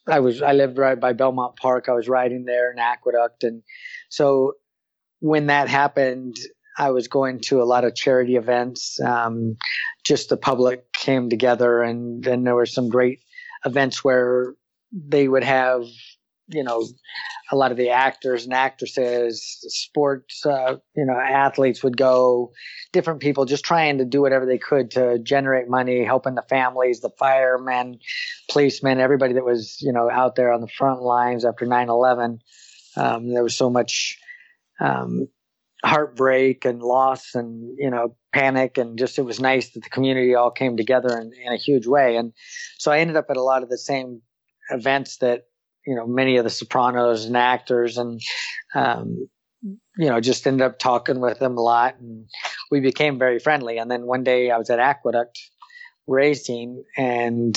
I 0.08 0.20
was, 0.20 0.42
I 0.42 0.52
lived 0.52 0.78
right 0.78 0.98
by 0.98 1.12
Belmont 1.12 1.56
Park. 1.56 1.88
I 1.88 1.92
was 1.92 2.08
riding 2.08 2.46
there 2.46 2.72
in 2.72 2.78
Aqueduct. 2.78 3.44
And 3.44 3.62
so 4.08 4.54
when 5.20 5.46
that 5.46 5.68
happened, 5.68 6.36
I 6.78 6.90
was 6.90 7.06
going 7.06 7.40
to 7.40 7.60
a 7.60 7.64
lot 7.64 7.84
of 7.84 7.94
charity 7.94 8.36
events. 8.36 8.98
Um, 9.00 9.56
just 10.04 10.30
the 10.30 10.36
public 10.36 10.90
came 10.92 11.28
together 11.28 11.82
and 11.82 12.24
then 12.24 12.44
there 12.44 12.54
were 12.54 12.66
some 12.66 12.88
great 12.88 13.20
events 13.66 14.02
where 14.02 14.54
they 14.92 15.28
would 15.28 15.44
have 15.44 15.84
you 16.49 16.64
know, 16.64 16.86
a 17.51 17.57
lot 17.57 17.70
of 17.70 17.76
the 17.76 17.90
actors 17.90 18.44
and 18.44 18.55
actresses, 18.55 19.59
sports, 19.68 20.44
uh, 20.46 20.76
you 20.96 21.05
know, 21.05 21.18
athletes 21.18 21.82
would 21.82 21.96
go, 21.96 22.53
different 22.92 23.20
people 23.20 23.44
just 23.44 23.64
trying 23.64 23.99
to 23.99 24.05
do 24.05 24.20
whatever 24.20 24.46
they 24.46 24.59
could 24.59 24.90
to 24.92 25.18
generate 25.18 25.68
money, 25.68 26.05
helping 26.05 26.34
the 26.34 26.44
families, 26.49 27.01
the 27.01 27.11
firemen, 27.18 27.99
policemen, 28.51 29.01
everybody 29.01 29.34
that 29.34 29.44
was, 29.44 29.76
you 29.80 29.92
know, 29.92 30.11
out 30.11 30.36
there 30.36 30.53
on 30.53 30.61
the 30.61 30.68
front 30.68 31.03
lines 31.03 31.44
after 31.44 31.66
9 31.66 31.88
11. 31.88 32.38
Um, 32.96 33.32
there 33.32 33.42
was 33.42 33.57
so 33.57 33.70
much 33.70 34.18
um, 34.80 35.28
heartbreak 35.84 36.64
and 36.64 36.82
loss 36.82 37.34
and, 37.34 37.76
you 37.78 37.90
know, 37.90 38.16
panic. 38.32 38.78
And 38.78 38.99
just 38.99 39.18
it 39.18 39.22
was 39.22 39.40
nice 39.40 39.70
that 39.70 39.84
the 39.84 39.90
community 39.90 40.34
all 40.34 40.51
came 40.51 40.76
together 40.76 41.18
in, 41.18 41.32
in 41.44 41.53
a 41.53 41.57
huge 41.57 41.86
way. 41.86 42.16
And 42.16 42.32
so 42.78 42.90
I 42.90 42.99
ended 42.99 43.16
up 43.16 43.26
at 43.30 43.36
a 43.36 43.42
lot 43.42 43.62
of 43.62 43.68
the 43.68 43.78
same 43.78 44.22
events 44.70 45.18
that 45.18 45.44
you 45.86 45.94
know 45.94 46.06
many 46.06 46.36
of 46.36 46.44
the 46.44 46.50
Sopranos 46.50 47.24
and 47.24 47.36
actors, 47.36 47.98
and 47.98 48.20
um, 48.74 49.28
you 49.62 50.08
know 50.08 50.20
just 50.20 50.46
ended 50.46 50.62
up 50.62 50.78
talking 50.78 51.20
with 51.20 51.38
them 51.38 51.56
a 51.56 51.60
lot, 51.62 51.96
and 51.98 52.26
we 52.70 52.80
became 52.80 53.18
very 53.18 53.38
friendly. 53.38 53.78
And 53.78 53.90
then 53.90 54.06
one 54.06 54.24
day 54.24 54.50
I 54.50 54.58
was 54.58 54.70
at 54.70 54.78
Aqueduct 54.78 55.38
racing, 56.06 56.84
and 56.96 57.56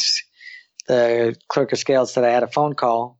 the 0.87 1.35
clerk 1.49 1.71
of 1.71 1.79
scales 1.79 2.13
said 2.13 2.23
I 2.23 2.31
had 2.31 2.43
a 2.43 2.47
phone 2.47 2.73
call, 2.73 3.19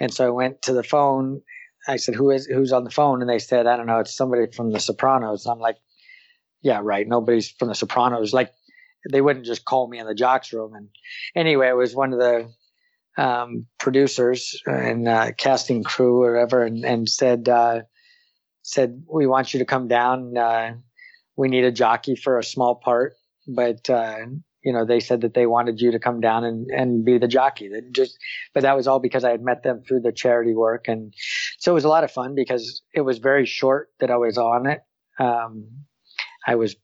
and 0.00 0.12
so 0.12 0.26
I 0.26 0.30
went 0.30 0.62
to 0.62 0.72
the 0.72 0.82
phone. 0.82 1.42
I 1.88 1.96
said, 1.96 2.14
"Who 2.14 2.30
is 2.30 2.46
who's 2.46 2.72
on 2.72 2.84
the 2.84 2.90
phone?" 2.90 3.20
And 3.20 3.30
they 3.30 3.38
said, 3.38 3.66
"I 3.66 3.76
don't 3.76 3.86
know. 3.86 4.00
It's 4.00 4.16
somebody 4.16 4.46
from 4.52 4.72
the 4.72 4.80
Sopranos." 4.80 5.46
And 5.46 5.52
I'm 5.52 5.60
like, 5.60 5.78
"Yeah, 6.62 6.80
right. 6.82 7.06
Nobody's 7.06 7.50
from 7.50 7.68
the 7.68 7.74
Sopranos. 7.74 8.32
Like, 8.32 8.52
they 9.10 9.20
wouldn't 9.20 9.46
just 9.46 9.64
call 9.64 9.88
me 9.88 9.98
in 9.98 10.06
the 10.06 10.14
jocks 10.14 10.52
room." 10.52 10.74
And 10.74 10.88
anyway, 11.34 11.68
it 11.68 11.76
was 11.76 11.94
one 11.94 12.12
of 12.12 12.18
the 12.18 12.50
um, 13.16 13.66
producers 13.78 14.60
and 14.66 15.08
uh, 15.08 15.32
casting 15.36 15.82
crew 15.82 16.22
or 16.22 16.34
whatever, 16.34 16.64
and, 16.64 16.84
and 16.84 17.08
said 17.08 17.48
uh, 17.48 17.80
said 18.62 19.02
we 19.12 19.26
want 19.26 19.54
you 19.54 19.60
to 19.60 19.66
come 19.66 19.88
down. 19.88 20.36
Uh, 20.36 20.74
we 21.36 21.48
need 21.48 21.64
a 21.64 21.72
jockey 21.72 22.16
for 22.16 22.38
a 22.38 22.44
small 22.44 22.74
part, 22.74 23.14
but 23.46 23.88
uh, 23.88 24.18
you 24.62 24.72
know 24.72 24.84
they 24.84 25.00
said 25.00 25.22
that 25.22 25.34
they 25.34 25.46
wanted 25.46 25.80
you 25.80 25.92
to 25.92 25.98
come 25.98 26.20
down 26.20 26.44
and, 26.44 26.70
and 26.70 27.04
be 27.04 27.18
the 27.18 27.28
jockey. 27.28 27.68
That 27.68 27.92
just, 27.92 28.18
but 28.54 28.62
that 28.62 28.76
was 28.76 28.86
all 28.86 29.00
because 29.00 29.24
I 29.24 29.30
had 29.30 29.42
met 29.42 29.62
them 29.62 29.82
through 29.86 30.00
the 30.00 30.12
charity 30.12 30.54
work, 30.54 30.88
and 30.88 31.14
so 31.58 31.72
it 31.72 31.74
was 31.74 31.84
a 31.84 31.88
lot 31.88 32.04
of 32.04 32.10
fun 32.10 32.34
because 32.34 32.82
it 32.94 33.02
was 33.02 33.18
very 33.18 33.46
short 33.46 33.88
that 34.00 34.10
I 34.10 34.16
was 34.16 34.38
on 34.38 34.66
it. 34.66 34.80
Um, 35.18 35.68
I 36.46 36.56
was 36.56 36.76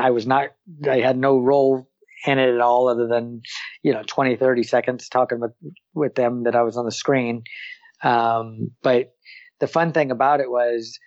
I 0.00 0.10
was 0.10 0.26
not 0.26 0.50
I 0.88 0.98
had 1.00 1.16
no 1.16 1.38
role 1.38 1.87
in 2.26 2.38
it 2.38 2.54
at 2.54 2.60
all 2.60 2.88
other 2.88 3.06
than, 3.06 3.42
you 3.82 3.92
know, 3.92 4.02
20, 4.06 4.36
30 4.36 4.62
seconds 4.62 5.08
talking 5.08 5.40
with, 5.40 5.52
with 5.94 6.14
them 6.14 6.44
that 6.44 6.56
I 6.56 6.62
was 6.62 6.76
on 6.76 6.84
the 6.84 6.92
screen. 6.92 7.42
Um, 8.02 8.70
but 8.82 9.12
the 9.60 9.66
fun 9.66 9.92
thing 9.92 10.10
about 10.10 10.40
it 10.40 10.50
was 10.50 10.98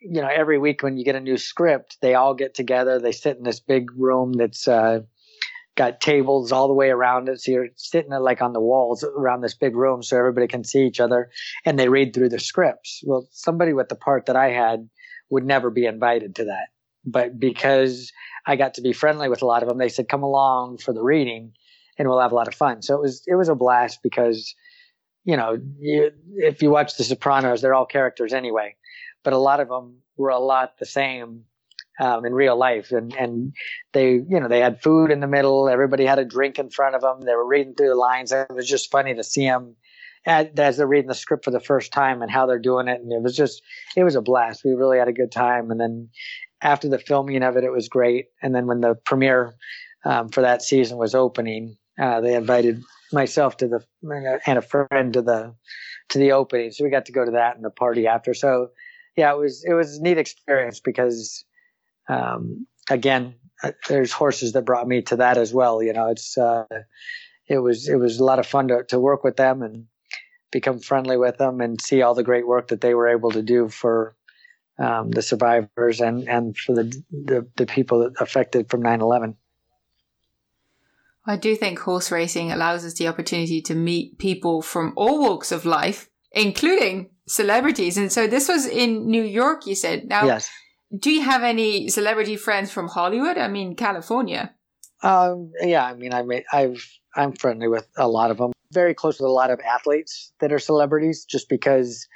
you 0.00 0.20
know, 0.20 0.28
every 0.28 0.58
week 0.58 0.82
when 0.82 0.96
you 0.96 1.04
get 1.04 1.16
a 1.16 1.20
new 1.20 1.36
script, 1.36 1.96
they 2.00 2.14
all 2.14 2.34
get 2.34 2.54
together. 2.54 2.98
They 2.98 3.12
sit 3.12 3.38
in 3.38 3.42
this 3.42 3.60
big 3.60 3.90
room 3.96 4.32
that's 4.34 4.68
uh, 4.68 5.00
got 5.74 6.00
tables 6.00 6.52
all 6.52 6.68
the 6.68 6.74
way 6.74 6.90
around 6.90 7.28
it. 7.28 7.40
So 7.40 7.52
you're 7.52 7.68
sitting 7.76 8.10
like 8.10 8.42
on 8.42 8.52
the 8.52 8.60
walls 8.60 9.04
around 9.04 9.42
this 9.42 9.54
big 9.54 9.74
room 9.74 10.02
so 10.02 10.16
everybody 10.16 10.46
can 10.46 10.64
see 10.64 10.86
each 10.86 11.00
other 11.00 11.30
and 11.64 11.78
they 11.78 11.88
read 11.88 12.14
through 12.14 12.30
the 12.30 12.40
scripts. 12.40 13.02
Well, 13.04 13.26
somebody 13.30 13.72
with 13.72 13.88
the 13.88 13.96
part 13.96 14.26
that 14.26 14.36
I 14.36 14.50
had 14.50 14.88
would 15.30 15.44
never 15.44 15.70
be 15.70 15.86
invited 15.86 16.36
to 16.36 16.44
that. 16.44 16.68
But 17.06 17.38
because 17.38 18.12
I 18.46 18.56
got 18.56 18.74
to 18.74 18.82
be 18.82 18.92
friendly 18.92 19.28
with 19.28 19.42
a 19.42 19.46
lot 19.46 19.62
of 19.62 19.68
them, 19.68 19.78
they 19.78 19.88
said, 19.88 20.08
come 20.08 20.22
along 20.22 20.78
for 20.78 20.92
the 20.92 21.02
reading 21.02 21.52
and 21.98 22.08
we'll 22.08 22.20
have 22.20 22.32
a 22.32 22.34
lot 22.36 22.48
of 22.48 22.54
fun. 22.54 22.82
So 22.82 22.96
it 22.96 23.00
was, 23.00 23.22
it 23.26 23.36
was 23.36 23.48
a 23.48 23.54
blast 23.54 24.00
because, 24.02 24.54
you 25.24 25.36
know, 25.36 25.58
you, 25.78 26.10
if 26.36 26.62
you 26.62 26.70
watch 26.70 26.96
The 26.96 27.04
Sopranos, 27.04 27.62
they're 27.62 27.74
all 27.74 27.86
characters 27.86 28.32
anyway, 28.32 28.76
but 29.24 29.32
a 29.32 29.38
lot 29.38 29.60
of 29.60 29.68
them 29.68 29.98
were 30.16 30.30
a 30.30 30.38
lot 30.38 30.78
the 30.78 30.86
same 30.86 31.44
um, 32.00 32.24
in 32.26 32.34
real 32.34 32.56
life. 32.56 32.92
And, 32.92 33.14
and 33.14 33.54
they, 33.92 34.12
you 34.12 34.40
know, 34.40 34.48
they 34.48 34.60
had 34.60 34.82
food 34.82 35.10
in 35.10 35.20
the 35.20 35.26
middle. 35.26 35.68
Everybody 35.68 36.04
had 36.04 36.18
a 36.18 36.24
drink 36.24 36.58
in 36.58 36.70
front 36.70 36.94
of 36.94 37.00
them. 37.00 37.22
They 37.22 37.34
were 37.34 37.46
reading 37.46 37.74
through 37.74 37.88
the 37.88 37.94
lines. 37.94 38.32
and 38.32 38.46
It 38.50 38.54
was 38.54 38.68
just 38.68 38.90
funny 38.90 39.14
to 39.14 39.24
see 39.24 39.46
them 39.46 39.76
as 40.26 40.76
they're 40.76 40.86
reading 40.86 41.08
the 41.08 41.14
script 41.14 41.44
for 41.44 41.52
the 41.52 41.60
first 41.60 41.92
time 41.92 42.20
and 42.20 42.30
how 42.30 42.46
they're 42.46 42.58
doing 42.58 42.88
it. 42.88 43.00
And 43.00 43.12
it 43.12 43.22
was 43.22 43.36
just, 43.36 43.62
it 43.96 44.02
was 44.02 44.16
a 44.16 44.20
blast. 44.20 44.64
We 44.64 44.72
really 44.72 44.98
had 44.98 45.08
a 45.08 45.12
good 45.12 45.30
time. 45.30 45.70
And 45.70 45.80
then 45.80 46.08
after 46.62 46.88
the 46.88 46.98
filming 46.98 47.42
of 47.42 47.56
it, 47.56 47.64
it 47.64 47.72
was 47.72 47.88
great. 47.88 48.26
And 48.42 48.54
then 48.54 48.66
when 48.66 48.80
the 48.80 48.94
premiere 48.94 49.54
um, 50.04 50.28
for 50.28 50.42
that 50.42 50.62
season 50.62 50.98
was 50.98 51.14
opening, 51.14 51.76
uh, 52.00 52.20
they 52.20 52.34
invited 52.34 52.82
myself 53.12 53.56
to 53.58 53.68
the 53.68 53.84
and 54.46 54.58
a 54.58 54.62
friend 54.62 55.12
to 55.12 55.22
the 55.22 55.54
to 56.10 56.18
the 56.18 56.32
opening, 56.32 56.70
so 56.70 56.84
we 56.84 56.90
got 56.90 57.06
to 57.06 57.12
go 57.12 57.24
to 57.24 57.32
that 57.32 57.56
and 57.56 57.64
the 57.64 57.70
party 57.70 58.06
after. 58.06 58.34
So 58.34 58.70
yeah, 59.16 59.32
it 59.32 59.38
was 59.38 59.64
it 59.66 59.72
was 59.72 59.98
a 59.98 60.02
neat 60.02 60.18
experience 60.18 60.80
because 60.80 61.44
um, 62.08 62.66
again, 62.90 63.34
uh, 63.62 63.72
there's 63.88 64.12
horses 64.12 64.52
that 64.52 64.64
brought 64.64 64.86
me 64.86 65.02
to 65.02 65.16
that 65.16 65.38
as 65.38 65.52
well. 65.52 65.82
You 65.82 65.92
know, 65.92 66.08
it's 66.08 66.36
uh, 66.38 66.64
it 67.48 67.58
was 67.58 67.88
it 67.88 67.96
was 67.96 68.18
a 68.18 68.24
lot 68.24 68.38
of 68.38 68.46
fun 68.46 68.68
to 68.68 68.84
to 68.88 69.00
work 69.00 69.24
with 69.24 69.36
them 69.36 69.62
and 69.62 69.86
become 70.52 70.78
friendly 70.78 71.16
with 71.16 71.38
them 71.38 71.60
and 71.60 71.80
see 71.80 72.02
all 72.02 72.14
the 72.14 72.22
great 72.22 72.46
work 72.46 72.68
that 72.68 72.80
they 72.80 72.94
were 72.94 73.08
able 73.08 73.30
to 73.32 73.42
do 73.42 73.68
for 73.68 74.14
um, 74.78 75.10
the 75.10 75.22
survivors 75.22 76.00
and 76.00 76.28
and 76.28 76.56
for 76.56 76.74
the, 76.74 77.02
the 77.10 77.46
the 77.56 77.66
people 77.66 78.10
affected 78.20 78.70
from 78.70 78.82
9/11. 78.82 79.36
I 81.26 81.36
do 81.36 81.56
think 81.56 81.80
horse 81.80 82.12
racing 82.12 82.52
allows 82.52 82.84
us 82.84 82.94
the 82.94 83.08
opportunity 83.08 83.60
to 83.62 83.74
meet 83.74 84.18
people 84.18 84.62
from 84.62 84.92
all 84.96 85.20
walks 85.20 85.50
of 85.50 85.64
life, 85.64 86.08
including 86.30 87.10
celebrities. 87.26 87.96
And 87.96 88.12
so 88.12 88.28
this 88.28 88.48
was 88.48 88.66
in 88.66 89.06
New 89.06 89.24
York, 89.24 89.66
you 89.66 89.74
said. 89.74 90.08
Now, 90.08 90.24
yes. 90.24 90.48
do 90.96 91.10
you 91.10 91.22
have 91.22 91.42
any 91.42 91.88
celebrity 91.88 92.36
friends 92.36 92.70
from 92.70 92.86
Hollywood? 92.86 93.38
I 93.38 93.48
mean, 93.48 93.74
California. 93.74 94.54
Um, 95.02 95.52
yeah, 95.60 95.84
I 95.84 95.94
mean, 95.94 96.14
I 96.14 96.44
I've, 96.52 96.86
I'm 97.14 97.32
friendly 97.32 97.66
with 97.66 97.88
a 97.96 98.08
lot 98.08 98.30
of 98.30 98.38
them. 98.38 98.52
Very 98.72 98.94
close 98.94 99.18
with 99.18 99.28
a 99.28 99.32
lot 99.32 99.50
of 99.50 99.60
athletes 99.60 100.32
that 100.40 100.52
are 100.52 100.58
celebrities, 100.60 101.24
just 101.24 101.48
because 101.48 102.06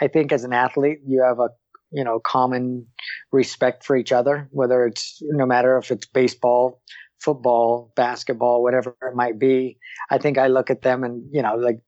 I 0.00 0.08
think 0.08 0.32
as 0.32 0.44
an 0.44 0.52
athlete, 0.52 0.98
you 1.06 1.22
have 1.22 1.38
a 1.38 1.50
you 1.90 2.04
know 2.04 2.20
common 2.20 2.86
respect 3.32 3.84
for 3.84 3.96
each 3.96 4.12
other. 4.12 4.48
Whether 4.50 4.86
it's 4.86 5.18
no 5.22 5.46
matter 5.46 5.78
if 5.78 5.90
it's 5.90 6.06
baseball, 6.06 6.80
football, 7.20 7.92
basketball, 7.96 8.62
whatever 8.62 8.96
it 9.02 9.14
might 9.14 9.38
be. 9.38 9.78
I 10.10 10.18
think 10.18 10.38
I 10.38 10.48
look 10.48 10.70
at 10.70 10.82
them 10.82 11.04
and, 11.04 11.24
you 11.32 11.42
know, 11.42 11.56
like 11.56 11.80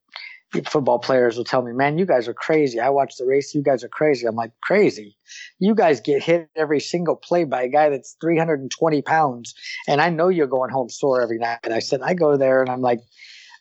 football 0.66 0.98
players 0.98 1.36
will 1.36 1.44
tell 1.44 1.62
me, 1.62 1.72
man, 1.72 1.98
you 1.98 2.06
guys 2.06 2.26
are 2.26 2.34
crazy. 2.34 2.80
I 2.80 2.88
watch 2.88 3.16
the 3.16 3.26
race. 3.26 3.54
You 3.54 3.62
guys 3.62 3.84
are 3.84 3.88
crazy. 3.88 4.26
I'm 4.26 4.34
like, 4.34 4.52
crazy. 4.62 5.16
You 5.58 5.74
guys 5.74 6.00
get 6.00 6.22
hit 6.22 6.48
every 6.56 6.80
single 6.80 7.16
play 7.16 7.44
by 7.44 7.62
a 7.62 7.68
guy 7.68 7.90
that's 7.90 8.16
320 8.20 9.02
pounds. 9.02 9.54
And 9.86 10.00
I 10.00 10.08
know 10.10 10.28
you're 10.28 10.46
going 10.46 10.70
home 10.70 10.88
sore 10.88 11.20
every 11.20 11.38
night. 11.38 11.60
And 11.64 11.74
I 11.74 11.80
said, 11.80 12.00
I 12.02 12.14
go 12.14 12.36
there 12.36 12.62
and 12.62 12.70
I'm 12.70 12.80
like, 12.80 13.00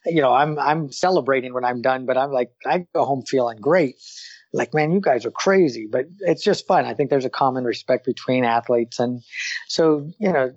you 0.05 0.21
know, 0.21 0.33
I'm, 0.33 0.57
I'm 0.57 0.91
celebrating 0.91 1.53
when 1.53 1.65
I'm 1.65 1.81
done, 1.81 2.05
but 2.05 2.17
I'm 2.17 2.31
like, 2.31 2.51
I 2.65 2.85
go 2.95 3.03
home 3.03 3.23
feeling 3.23 3.57
great. 3.59 3.97
Like, 4.53 4.73
man, 4.73 4.91
you 4.91 5.01
guys 5.01 5.25
are 5.25 5.31
crazy, 5.31 5.87
but 5.91 6.05
it's 6.19 6.43
just 6.43 6.67
fun. 6.67 6.85
I 6.85 6.93
think 6.93 7.09
there's 7.09 7.25
a 7.25 7.29
common 7.29 7.63
respect 7.63 8.05
between 8.05 8.43
athletes. 8.43 8.99
And 8.99 9.21
so, 9.67 10.09
you 10.19 10.31
know, 10.31 10.51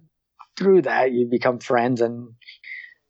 through 0.60 0.82
that 0.82 1.12
you 1.12 1.26
become 1.26 1.58
friends 1.58 2.00
and 2.00 2.28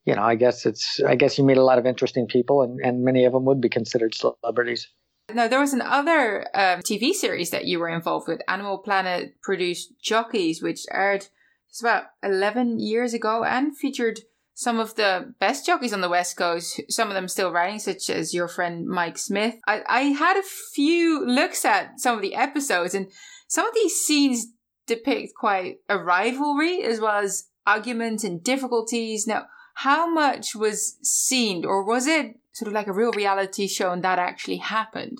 you 0.05 0.15
know 0.15 0.23
i 0.23 0.37
guess 0.37 0.65
it's 0.65 1.01
i 1.07 1.15
guess 1.15 1.37
you 1.37 1.45
meet 1.45 1.57
a 1.57 1.65
lot 1.65 1.79
of 1.79 1.87
interesting 1.87 2.27
people 2.27 2.63
and, 2.63 2.79
and 2.81 3.05
many 3.05 3.25
of 3.25 3.33
them 3.33 3.45
would 3.45 3.61
be 3.61 3.69
considered 3.69 4.15
celebrities 4.15 4.89
no 5.35 5.49
there 5.49 5.61
was 5.61 5.73
another 5.73 6.47
um, 6.55 6.81
tv 6.81 7.13
series 7.13 7.51
that 7.51 7.65
you 7.65 7.79
were 7.79 7.89
involved 7.89 8.29
with 8.29 8.41
animal 8.49 8.79
planet 8.79 9.35
produced 9.43 9.93
jockeys 10.01 10.63
which 10.63 10.87
aired 10.93 11.27
it's 11.69 11.81
about 11.81 12.05
11 12.23 12.79
years 12.79 13.15
ago 13.15 13.45
and 13.45 13.77
featured 13.77 14.21
some 14.61 14.79
of 14.79 14.95
the 14.97 15.33
best 15.41 15.65
jockeys 15.65 15.93
on 15.93 16.03
the 16.03 16.09
west 16.09 16.37
coast 16.37 16.81
some 16.89 17.09
of 17.09 17.15
them 17.15 17.29
still 17.29 17.51
riding 17.51 17.79
such 17.79 18.11
as 18.11 18.35
your 18.35 18.47
friend 18.47 18.87
mike 18.87 19.17
smith 19.17 19.55
I, 19.67 19.83
I 19.87 20.01
had 20.03 20.37
a 20.37 20.43
few 20.75 21.25
looks 21.27 21.65
at 21.65 21.99
some 21.99 22.17
of 22.17 22.23
the 22.23 22.35
episodes 22.35 22.95
and 22.95 23.11
some 23.49 23.67
of 23.67 23.75
these 23.75 23.97
scenes 23.97 24.47
depict 24.87 25.33
quite 25.35 25.77
a 25.89 25.99
rivalry 25.99 26.83
as 26.83 27.01
well 27.01 27.23
as 27.23 27.45
arguments 27.67 28.25
and 28.25 28.43
difficulties. 28.43 29.27
Now, 29.27 29.47
how 29.75 30.13
much 30.13 30.55
was 30.55 30.97
seen, 31.03 31.65
or 31.65 31.85
was 31.85 32.07
it 32.07 32.39
sort 32.53 32.67
of 32.69 32.75
like 32.75 32.89
a 32.89 32.93
real 32.93 33.13
reality 33.13 33.69
show 33.69 33.93
and 33.93 34.03
that 34.05 34.19
actually 34.19 34.59
happened? 34.59 35.19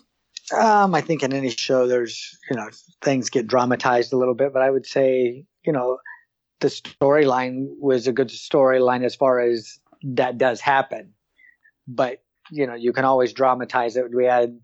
Um, 0.57 0.95
I 0.95 1.01
think 1.01 1.23
in 1.23 1.33
any 1.33 1.51
show, 1.51 1.87
there's, 1.87 2.37
you 2.51 2.57
know, 2.57 2.69
things 3.03 3.31
get 3.31 3.47
dramatized 3.47 4.13
a 4.13 4.17
little 4.17 4.35
bit, 4.35 4.53
but 4.53 4.63
I 4.63 4.71
would 4.71 4.87
say, 4.87 5.45
you 5.65 5.73
know, 5.73 5.99
the 6.61 6.69
storyline 6.69 7.69
was 7.79 8.07
a 8.07 8.13
good 8.13 8.29
storyline 8.29 9.05
as 9.05 9.15
far 9.15 9.41
as 9.41 9.79
that 10.03 10.39
does 10.39 10.61
happen. 10.61 11.13
But, 11.89 12.23
you 12.51 12.67
know, 12.67 12.75
you 12.75 12.93
can 12.93 13.05
always 13.05 13.33
dramatize 13.33 13.97
it. 13.97 14.15
We 14.15 14.27
had, 14.27 14.59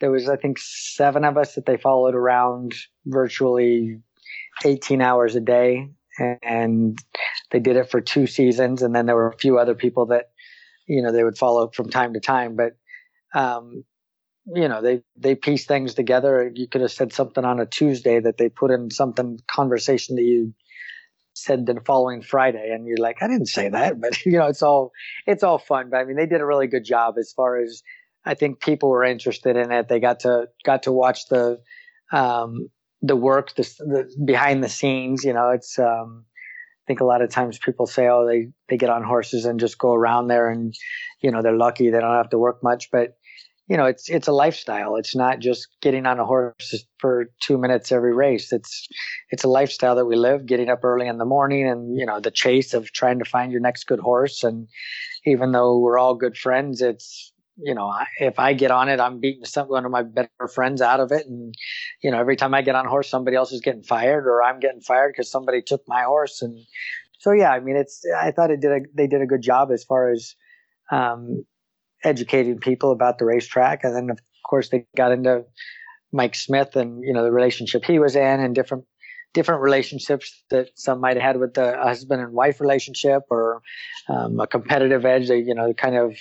there 0.00 0.10
was, 0.10 0.28
I 0.28 0.36
think, 0.36 0.58
seven 0.58 1.24
of 1.24 1.36
us 1.36 1.54
that 1.54 1.66
they 1.66 1.76
followed 1.76 2.14
around 2.14 2.74
virtually 3.04 4.00
18 4.64 5.00
hours 5.00 5.36
a 5.36 5.40
day 5.40 5.90
and 6.42 6.98
they 7.50 7.60
did 7.60 7.76
it 7.76 7.90
for 7.90 8.00
two 8.00 8.26
seasons 8.26 8.82
and 8.82 8.94
then 8.94 9.06
there 9.06 9.16
were 9.16 9.28
a 9.28 9.38
few 9.38 9.58
other 9.58 9.74
people 9.74 10.06
that 10.06 10.30
you 10.86 11.02
know 11.02 11.12
they 11.12 11.24
would 11.24 11.36
follow 11.36 11.68
from 11.68 11.90
time 11.90 12.14
to 12.14 12.20
time 12.20 12.56
but 12.56 12.76
um, 13.38 13.84
you 14.46 14.68
know 14.68 14.80
they 14.80 15.02
they 15.16 15.34
piece 15.34 15.66
things 15.66 15.94
together 15.94 16.50
you 16.54 16.66
could 16.68 16.80
have 16.80 16.92
said 16.92 17.12
something 17.12 17.44
on 17.44 17.60
a 17.60 17.66
tuesday 17.66 18.20
that 18.20 18.38
they 18.38 18.48
put 18.48 18.70
in 18.70 18.90
something 18.90 19.38
conversation 19.46 20.16
that 20.16 20.22
you 20.22 20.54
said 21.36 21.66
the 21.66 21.80
following 21.84 22.22
friday 22.22 22.70
and 22.72 22.86
you're 22.86 22.96
like 22.96 23.22
i 23.22 23.28
didn't 23.28 23.46
say 23.46 23.68
that 23.68 24.00
but 24.00 24.24
you 24.24 24.32
know 24.32 24.46
it's 24.46 24.62
all 24.62 24.92
it's 25.26 25.42
all 25.42 25.58
fun 25.58 25.88
but 25.90 25.98
i 25.98 26.04
mean 26.04 26.16
they 26.16 26.26
did 26.26 26.40
a 26.40 26.46
really 26.46 26.66
good 26.66 26.84
job 26.84 27.14
as 27.18 27.32
far 27.32 27.56
as 27.60 27.82
i 28.24 28.34
think 28.34 28.60
people 28.60 28.88
were 28.88 29.04
interested 29.04 29.56
in 29.56 29.70
it 29.70 29.88
they 29.88 30.00
got 30.00 30.20
to 30.20 30.46
got 30.64 30.82
to 30.82 30.92
watch 30.92 31.26
the 31.28 31.58
um, 32.12 32.68
the 33.02 33.16
work, 33.16 33.54
the, 33.54 33.62
the 33.78 34.24
behind 34.24 34.62
the 34.62 34.68
scenes. 34.68 35.24
You 35.24 35.32
know, 35.32 35.50
it's. 35.50 35.78
Um, 35.78 36.24
I 36.26 36.86
think 36.86 37.00
a 37.00 37.04
lot 37.04 37.20
of 37.20 37.30
times 37.30 37.58
people 37.58 37.86
say, 37.86 38.08
"Oh, 38.08 38.26
they 38.26 38.48
they 38.68 38.76
get 38.76 38.90
on 38.90 39.02
horses 39.02 39.44
and 39.44 39.58
just 39.58 39.78
go 39.78 39.92
around 39.92 40.28
there, 40.28 40.48
and 40.48 40.74
you 41.20 41.30
know 41.30 41.42
they're 41.42 41.56
lucky 41.56 41.90
they 41.90 41.98
don't 41.98 42.16
have 42.16 42.30
to 42.30 42.38
work 42.38 42.62
much." 42.62 42.90
But 42.92 43.16
you 43.68 43.76
know, 43.76 43.86
it's 43.86 44.08
it's 44.08 44.28
a 44.28 44.32
lifestyle. 44.32 44.96
It's 44.96 45.16
not 45.16 45.40
just 45.40 45.68
getting 45.80 46.06
on 46.06 46.20
a 46.20 46.24
horse 46.24 46.84
for 46.98 47.26
two 47.40 47.58
minutes 47.58 47.90
every 47.90 48.14
race. 48.14 48.52
It's 48.52 48.86
it's 49.30 49.42
a 49.42 49.48
lifestyle 49.48 49.96
that 49.96 50.06
we 50.06 50.14
live. 50.14 50.46
Getting 50.46 50.68
up 50.68 50.84
early 50.84 51.08
in 51.08 51.18
the 51.18 51.24
morning, 51.24 51.68
and 51.68 51.98
you 51.98 52.06
know, 52.06 52.20
the 52.20 52.30
chase 52.30 52.74
of 52.74 52.92
trying 52.92 53.18
to 53.18 53.24
find 53.24 53.50
your 53.50 53.60
next 53.60 53.84
good 53.84 53.98
horse. 53.98 54.44
And 54.44 54.68
even 55.24 55.50
though 55.50 55.78
we're 55.78 55.98
all 55.98 56.14
good 56.14 56.36
friends, 56.36 56.80
it's 56.80 57.32
you 57.56 57.74
know, 57.74 57.92
if 58.20 58.38
I 58.38 58.52
get 58.52 58.70
on 58.70 58.88
it, 58.88 59.00
I'm 59.00 59.18
beating 59.18 59.44
some 59.44 59.66
one 59.66 59.84
of 59.84 59.90
my 59.90 60.02
better 60.02 60.48
friends 60.54 60.80
out 60.80 61.00
of 61.00 61.10
it, 61.10 61.26
and 61.26 61.52
you 62.02 62.12
know, 62.12 62.20
every 62.20 62.36
time 62.36 62.54
I 62.54 62.62
get 62.62 62.76
on 62.76 62.86
a 62.86 62.90
horse, 62.90 63.08
somebody 63.08 63.36
else 63.36 63.50
is 63.50 63.60
getting 63.60 63.82
fired, 63.82 64.26
or 64.28 64.44
I'm 64.44 64.60
getting 64.60 64.80
fired 64.80 65.12
because 65.12 65.30
somebody 65.30 65.60
took 65.60 65.82
my 65.88 66.02
horse, 66.02 66.40
and 66.40 66.56
so 67.18 67.32
yeah, 67.32 67.50
I 67.50 67.58
mean, 67.58 67.76
it's 67.76 68.04
I 68.16 68.30
thought 68.30 68.52
it 68.52 68.60
did 68.60 68.70
a, 68.70 68.80
they 68.94 69.08
did 69.08 69.22
a 69.22 69.26
good 69.26 69.42
job 69.42 69.72
as 69.72 69.82
far 69.82 70.12
as 70.12 70.36
um, 70.92 71.44
educating 72.06 72.58
people 72.58 72.92
about 72.92 73.18
the 73.18 73.24
racetrack, 73.24 73.84
and 73.84 73.94
then 73.94 74.10
of 74.10 74.18
course 74.48 74.70
they 74.70 74.86
got 74.96 75.12
into 75.12 75.44
Mike 76.12 76.34
Smith 76.34 76.76
and 76.76 77.02
you 77.02 77.12
know 77.12 77.24
the 77.24 77.32
relationship 77.32 77.84
he 77.84 77.98
was 77.98 78.16
in, 78.16 78.40
and 78.40 78.54
different 78.54 78.84
different 79.34 79.60
relationships 79.60 80.42
that 80.48 80.70
some 80.76 81.00
might 81.00 81.16
have 81.16 81.22
had 81.22 81.38
with 81.38 81.52
the 81.52 81.76
husband 81.76 82.22
and 82.22 82.32
wife 82.32 82.60
relationship, 82.60 83.24
or 83.28 83.60
um, 84.08 84.40
a 84.40 84.46
competitive 84.46 85.04
edge. 85.04 85.28
They 85.28 85.40
you 85.40 85.54
know 85.54 85.74
kind 85.74 85.96
of 85.96 86.16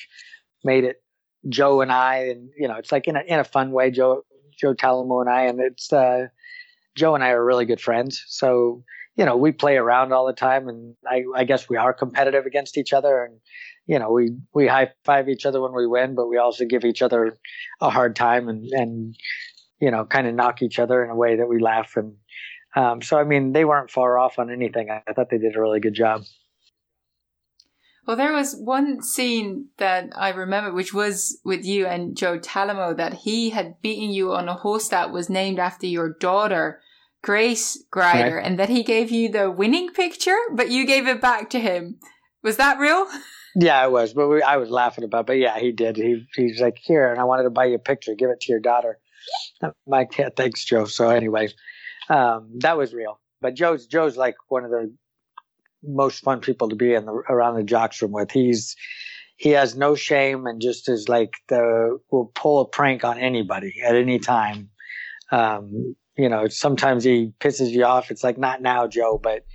made 0.64 0.84
it 0.84 1.02
Joe 1.48 1.82
and 1.82 1.92
I, 1.92 2.30
and 2.30 2.50
you 2.58 2.68
know, 2.68 2.76
it's 2.76 2.92
like 2.92 3.08
in 3.08 3.16
a 3.16 3.22
in 3.22 3.40
a 3.40 3.44
fun 3.44 3.72
way. 3.72 3.92
Joe 3.92 4.24
Joe 4.58 4.74
Talamo 4.74 5.22
and 5.22 5.30
I, 5.30 5.44
and 5.44 5.60
it's 5.60 5.94
uh, 5.94 6.28
Joe 6.96 7.16
and 7.16 7.24
I 7.24 7.30
are 7.30 7.44
really 7.44 7.66
good 7.66 7.82
friends. 7.82 8.24
So 8.28 8.84
you 9.16 9.26
know, 9.26 9.38
we 9.38 9.52
play 9.52 9.78
around 9.78 10.14
all 10.14 10.26
the 10.26 10.34
time, 10.34 10.68
and 10.68 10.96
I, 11.08 11.24
I 11.36 11.44
guess 11.46 11.70
we 11.70 11.78
are 11.78 11.94
competitive 11.94 12.46
against 12.46 12.78
each 12.78 12.94
other, 12.94 13.24
and 13.24 13.40
you 13.88 14.00
know, 14.00 14.12
we 14.12 14.32
we 14.54 14.68
high 14.68 14.92
five 15.04 15.30
each 15.30 15.46
other 15.46 15.62
when 15.62 15.74
we 15.74 15.88
win, 15.88 16.16
but 16.16 16.28
we 16.28 16.38
also 16.38 16.66
give 16.66 16.84
each 16.84 17.02
other 17.02 17.38
a 17.82 17.90
hard 17.90 18.16
time, 18.16 18.50
and 18.50 18.66
and 18.72 19.16
you 19.80 19.92
know, 19.92 20.06
kind 20.06 20.28
of 20.28 20.36
knock 20.36 20.62
each 20.62 20.80
other 20.80 21.04
in 21.04 21.10
a 21.10 21.16
way 21.16 21.38
that 21.38 21.48
we 21.48 21.60
laugh. 21.60 21.96
And 21.96 22.16
um, 22.76 23.02
so, 23.02 23.18
I 23.18 23.24
mean, 23.24 23.54
they 23.54 23.66
weren't 23.66 23.92
far 23.92 24.18
off 24.18 24.40
on 24.40 24.52
anything. 24.52 24.90
I, 24.90 25.02
I 25.08 25.14
thought 25.14 25.30
they 25.30 25.38
did 25.38 25.56
a 25.56 25.62
really 25.62 25.80
good 25.80 25.94
job. 25.94 26.24
Well, 28.06 28.18
there 28.18 28.34
was 28.34 28.56
one 28.56 29.02
scene 29.02 29.70
that 29.78 30.12
I 30.16 30.30
remember, 30.30 30.72
which 30.72 30.94
was 30.94 31.40
with 31.44 31.66
you 31.66 31.88
and 31.88 32.16
Joe 32.16 32.38
Talamo, 32.38 32.96
that 32.96 33.14
he 33.14 33.50
had 33.50 33.82
beaten 33.82 34.12
you 34.12 34.34
on 34.34 34.48
a 34.48 34.54
horse 34.54 34.90
that 34.90 35.12
was 35.12 35.30
named 35.30 35.58
after 35.58 35.88
your 35.88 36.10
daughter, 36.20 36.82
Grace 37.26 37.84
Gryder, 37.92 38.40
and 38.40 38.60
that 38.60 38.70
he 38.70 38.84
gave 38.84 39.10
you 39.10 39.30
the 39.30 39.50
winning 39.50 39.90
picture, 39.90 40.38
but 40.54 40.70
you 40.70 40.86
gave 40.86 41.08
it 41.08 41.20
back 41.20 41.50
to 41.50 41.60
him. 41.60 41.98
Was 42.44 42.58
that 42.58 42.78
real? 42.78 43.08
Yeah, 43.56 43.84
it 43.84 43.92
was, 43.92 44.14
but 44.14 44.28
we, 44.28 44.44
I 44.44 44.58
was 44.58 44.70
laughing 44.70 45.04
about. 45.04 45.22
It. 45.22 45.26
But 45.26 45.38
yeah, 45.40 45.58
he 45.58 45.72
did. 45.72 45.98
He 45.98 46.24
he's 46.36 46.62
like, 46.62 46.78
here, 46.80 47.10
and 47.10 47.20
I 47.20 47.24
wanted 47.24 47.44
to 47.44 47.50
buy 47.50 47.66
you 47.66 47.76
a 47.76 47.80
picture. 47.80 48.14
Give 48.14 48.30
it 48.30 48.42
to 48.42 48.52
your 48.52 48.60
daughter. 48.60 49.00
My 49.88 50.06
cat, 50.06 50.36
thanks, 50.36 50.64
Joe. 50.66 50.86
So 50.86 51.10
anyway, 51.10 51.50
um, 52.10 52.52
that 52.60 52.78
was 52.78 52.94
real. 52.94 53.20
But 53.42 53.56
Joe's 53.56 53.88
Joe's 53.88 54.18
like 54.18 54.36
one 54.50 54.64
of 54.64 54.70
the 54.70 54.94
most 55.82 56.24
fun 56.24 56.42
people 56.42 56.70
to 56.70 56.76
be 56.76 56.94
in 56.94 57.06
the, 57.06 57.12
around 57.12 57.56
the 57.56 57.64
jocks 57.64 58.04
room 58.04 58.12
with. 58.12 58.30
He's 58.30 58.76
he 59.38 59.50
has 59.50 59.76
no 59.76 59.96
shame 59.96 60.46
and 60.46 60.62
just 60.62 60.88
is 60.90 61.10
like 61.10 61.34
the 61.50 61.98
will 62.12 62.32
pull 62.36 62.62
a 62.62 62.68
prank 62.68 63.04
on 63.04 63.18
anybody 63.18 63.82
at 63.84 63.96
any 63.96 64.20
time. 64.20 64.70
Um, 65.32 65.96
you 66.18 66.30
know, 66.30 66.48
sometimes 66.48 67.04
he 67.04 67.34
pisses 67.40 67.70
you 67.70 67.84
off. 67.84 68.12
It's 68.12 68.24
like 68.24 68.38
not 68.38 68.62
now, 68.62 68.88
Joe, 68.88 69.20
but 69.22 69.46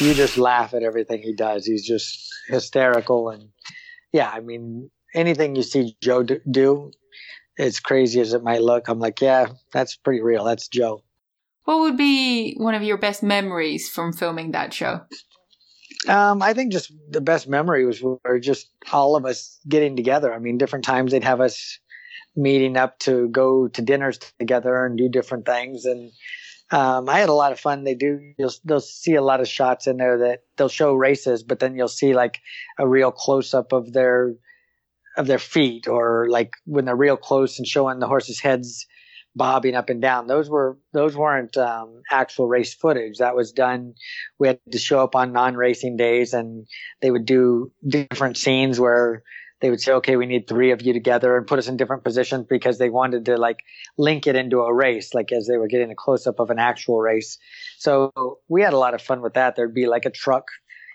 you 0.00 0.14
just 0.14 0.38
laugh 0.38 0.74
at 0.74 0.82
everything 0.82 1.22
he 1.22 1.34
does. 1.34 1.66
He's 1.66 1.86
just 1.86 2.28
hysterical 2.48 3.30
and 3.30 3.48
yeah, 4.12 4.30
I 4.30 4.40
mean 4.40 4.90
anything 5.14 5.56
you 5.56 5.62
see 5.62 5.96
Joe 6.00 6.22
do, 6.22 6.90
as 7.58 7.80
crazy 7.80 8.20
as 8.20 8.32
it 8.32 8.42
might 8.42 8.62
look, 8.62 8.88
I'm 8.88 9.00
like, 9.00 9.20
yeah, 9.20 9.46
that's 9.72 9.96
pretty 9.96 10.22
real. 10.22 10.44
That's 10.44 10.68
Joe. 10.68 11.02
What 11.64 11.80
would 11.80 11.96
be 11.96 12.54
one 12.54 12.74
of 12.74 12.82
your 12.82 12.96
best 12.96 13.22
memories 13.22 13.88
from 13.88 14.12
filming 14.12 14.52
that 14.52 14.72
show? 14.72 15.02
Um, 16.06 16.40
I 16.40 16.54
think 16.54 16.72
just 16.72 16.92
the 17.10 17.20
best 17.20 17.48
memory 17.48 17.84
was 17.84 18.00
were 18.02 18.38
just 18.38 18.70
all 18.92 19.16
of 19.16 19.26
us 19.26 19.58
getting 19.68 19.96
together. 19.96 20.32
I 20.32 20.38
mean, 20.38 20.56
different 20.56 20.84
times 20.84 21.12
they'd 21.12 21.24
have 21.24 21.40
us 21.40 21.78
meeting 22.38 22.76
up 22.76 22.98
to 23.00 23.28
go 23.28 23.68
to 23.68 23.82
dinners 23.82 24.18
together 24.38 24.86
and 24.86 24.96
do 24.96 25.08
different 25.08 25.44
things. 25.44 25.84
And 25.84 26.12
um, 26.70 27.08
I 27.08 27.18
had 27.18 27.28
a 27.28 27.34
lot 27.34 27.52
of 27.52 27.58
fun. 27.58 27.84
They 27.84 27.94
do. 27.94 28.32
You'll 28.38 28.52
they'll 28.64 28.80
see 28.80 29.14
a 29.14 29.22
lot 29.22 29.40
of 29.40 29.48
shots 29.48 29.86
in 29.86 29.96
there 29.96 30.18
that 30.18 30.44
they'll 30.56 30.68
show 30.68 30.94
races, 30.94 31.42
but 31.42 31.58
then 31.58 31.76
you'll 31.76 31.88
see 31.88 32.14
like 32.14 32.40
a 32.78 32.86
real 32.86 33.10
close 33.10 33.54
up 33.54 33.72
of 33.72 33.92
their 33.92 34.34
of 35.16 35.26
their 35.26 35.38
feet, 35.38 35.88
or 35.88 36.28
like 36.30 36.52
when 36.64 36.84
they're 36.84 36.96
real 36.96 37.16
close 37.16 37.58
and 37.58 37.66
showing 37.66 37.98
the 37.98 38.06
horses' 38.06 38.40
heads 38.40 38.86
bobbing 39.34 39.74
up 39.74 39.88
and 39.88 40.02
down. 40.02 40.26
Those 40.26 40.50
were 40.50 40.78
those 40.92 41.16
weren't 41.16 41.56
um, 41.56 42.02
actual 42.10 42.48
race 42.48 42.74
footage. 42.74 43.18
That 43.18 43.34
was 43.34 43.52
done. 43.52 43.94
We 44.38 44.48
had 44.48 44.60
to 44.70 44.78
show 44.78 45.02
up 45.02 45.16
on 45.16 45.32
non-racing 45.32 45.96
days, 45.96 46.34
and 46.34 46.66
they 47.00 47.10
would 47.10 47.24
do 47.24 47.72
different 47.86 48.36
scenes 48.36 48.78
where 48.78 49.22
they 49.60 49.70
would 49.70 49.80
say, 49.80 49.92
"Okay, 49.92 50.16
we 50.16 50.26
need 50.26 50.46
three 50.46 50.70
of 50.70 50.82
you 50.82 50.92
together," 50.92 51.36
and 51.36 51.46
put 51.46 51.58
us 51.58 51.68
in 51.68 51.76
different 51.76 52.04
positions 52.04 52.46
because 52.48 52.78
they 52.78 52.90
wanted 52.90 53.24
to 53.26 53.36
like 53.36 53.64
link 53.96 54.26
it 54.26 54.36
into 54.36 54.60
a 54.60 54.72
race, 54.72 55.14
like 55.14 55.32
as 55.32 55.46
they 55.46 55.56
were 55.56 55.68
getting 55.68 55.90
a 55.90 55.94
close-up 55.94 56.38
of 56.40 56.50
an 56.50 56.58
actual 56.58 57.00
race. 57.00 57.38
So 57.78 58.38
we 58.48 58.62
had 58.62 58.72
a 58.72 58.78
lot 58.78 58.94
of 58.94 59.02
fun 59.02 59.20
with 59.20 59.34
that. 59.34 59.56
There'd 59.56 59.74
be 59.74 59.86
like 59.86 60.04
a 60.04 60.10
truck 60.10 60.44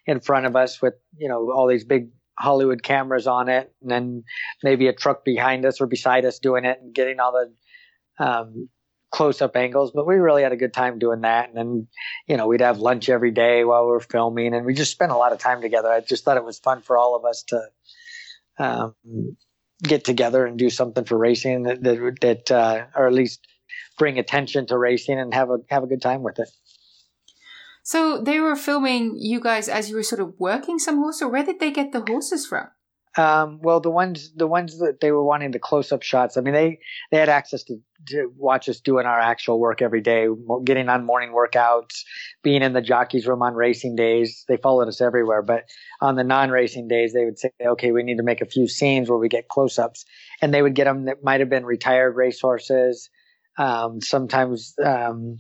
in 0.06 0.20
front 0.20 0.46
of 0.46 0.56
us 0.56 0.82
with 0.82 0.96
you 1.18 1.30
know 1.30 1.52
all 1.52 1.68
these 1.68 1.86
big 1.86 2.10
Hollywood 2.38 2.84
cameras 2.84 3.28
on 3.28 3.50
it, 3.50 3.74
and 3.82 3.92
then 3.92 4.24
maybe 4.64 4.88
a 4.88 4.94
truck 4.94 5.24
behind 5.24 5.66
us 5.66 5.82
or 5.82 5.88
beside 5.88 6.26
us 6.26 6.40
doing 6.40 6.66
it 6.66 6.80
and 6.82 6.94
getting 6.94 7.20
all 7.20 7.32
the 7.32 8.24
um, 8.24 8.70
close 9.14 9.44
up 9.44 9.56
angles, 9.56 9.92
but 9.92 10.08
we 10.08 10.16
really 10.16 10.42
had 10.42 10.52
a 10.52 10.58
good 10.58 10.74
time 10.74 10.98
doing 10.98 11.22
that. 11.22 11.48
And 11.48 11.56
then, 11.56 11.88
you 12.28 12.36
know, 12.36 12.48
we'd 12.48 12.62
have 12.62 12.80
lunch 12.80 13.10
every 13.10 13.30
day 13.30 13.64
while 13.64 13.86
we 13.86 13.92
were 13.92 14.00
filming 14.00 14.56
and 14.56 14.66
we 14.66 14.74
just 14.74 14.92
spent 14.92 15.12
a 15.12 15.18
lot 15.18 15.32
of 15.32 15.38
time 15.38 15.62
together. 15.62 15.88
I 15.88 16.00
just 16.00 16.26
thought 16.26 16.36
it 16.36 16.44
was 16.44 16.58
fun 16.58 16.82
for 16.82 16.98
all 16.98 17.16
of 17.16 17.24
us 17.24 17.44
to, 17.50 17.62
um, 18.60 18.96
get 19.84 20.04
together 20.04 20.46
and 20.46 20.58
do 20.58 20.70
something 20.70 21.04
for 21.04 21.18
racing 21.18 21.64
that, 21.64 21.84
that, 21.84 22.18
that 22.22 22.52
uh, 22.52 22.86
or 22.96 23.08
at 23.08 23.14
least 23.14 23.48
bring 23.98 24.20
attention 24.20 24.66
to 24.68 24.78
racing 24.78 25.20
and 25.20 25.34
have 25.34 25.50
a, 25.50 25.58
have 25.70 25.84
a 25.84 25.88
good 25.88 26.02
time 26.02 26.24
with 26.24 26.40
it. 26.40 26.50
So 27.84 28.22
they 28.22 28.40
were 28.40 28.56
filming 28.56 29.18
you 29.18 29.42
guys 29.42 29.68
as 29.68 29.90
you 29.90 29.98
were 29.98 30.04
sort 30.04 30.22
of 30.22 30.36
working 30.40 30.80
some 30.80 30.98
horse, 30.98 31.22
or 31.22 31.30
where 31.30 31.44
did 31.44 31.60
they 31.60 31.72
get 31.72 31.92
the 31.92 32.02
horses 32.08 32.46
from? 32.46 32.68
Um, 33.16 33.60
well, 33.62 33.80
the 33.80 33.92
ones 33.92 34.32
the 34.36 34.48
ones 34.48 34.80
that 34.80 35.00
they 35.00 35.12
were 35.12 35.24
wanting 35.24 35.52
the 35.52 35.60
close 35.60 35.92
up 35.92 36.02
shots. 36.02 36.36
I 36.36 36.42
mean, 36.42 36.56
they 36.56 36.80
they 37.12 37.20
had 37.20 37.30
access 37.30 37.64
to, 37.66 37.78
to 38.08 38.32
watch 38.38 38.68
us 38.68 38.80
doing 38.80 39.06
our 39.06 39.20
actual 39.20 39.60
work 39.60 39.84
every 39.84 40.02
day, 40.02 40.28
getting 40.64 40.90
on 40.90 41.06
morning 41.06 41.32
workouts, 41.32 42.02
being 42.42 42.64
in 42.64 42.74
the 42.74 42.82
jockeys 42.82 43.28
room 43.28 43.44
on 43.44 43.54
racing 43.54 43.96
days. 43.96 44.44
They 44.48 44.58
followed 44.58 44.88
us 44.88 45.00
everywhere. 45.00 45.44
But 45.44 45.66
on 46.02 46.16
the 46.16 46.24
non 46.24 46.50
racing 46.50 46.88
days, 46.88 47.14
they 47.14 47.26
would 47.26 47.38
say, 47.38 47.52
"Okay, 47.64 47.92
we 47.92 48.02
need 48.02 48.18
to 48.18 48.24
make 48.24 48.42
a 48.42 48.48
few 48.48 48.68
scenes 48.68 49.10
where 49.10 49.20
we 49.20 49.30
get 49.30 49.48
close 49.48 49.78
ups," 49.78 50.06
and 50.42 50.52
they 50.52 50.64
would 50.64 50.74
get 50.74 50.86
them 50.86 51.06
that 51.06 51.24
might 51.24 51.40
have 51.40 51.50
been 51.50 51.66
retired 51.66 52.16
racehorses. 52.16 53.10
Um, 53.60 54.02
sometimes 54.02 54.74
um, 54.84 55.38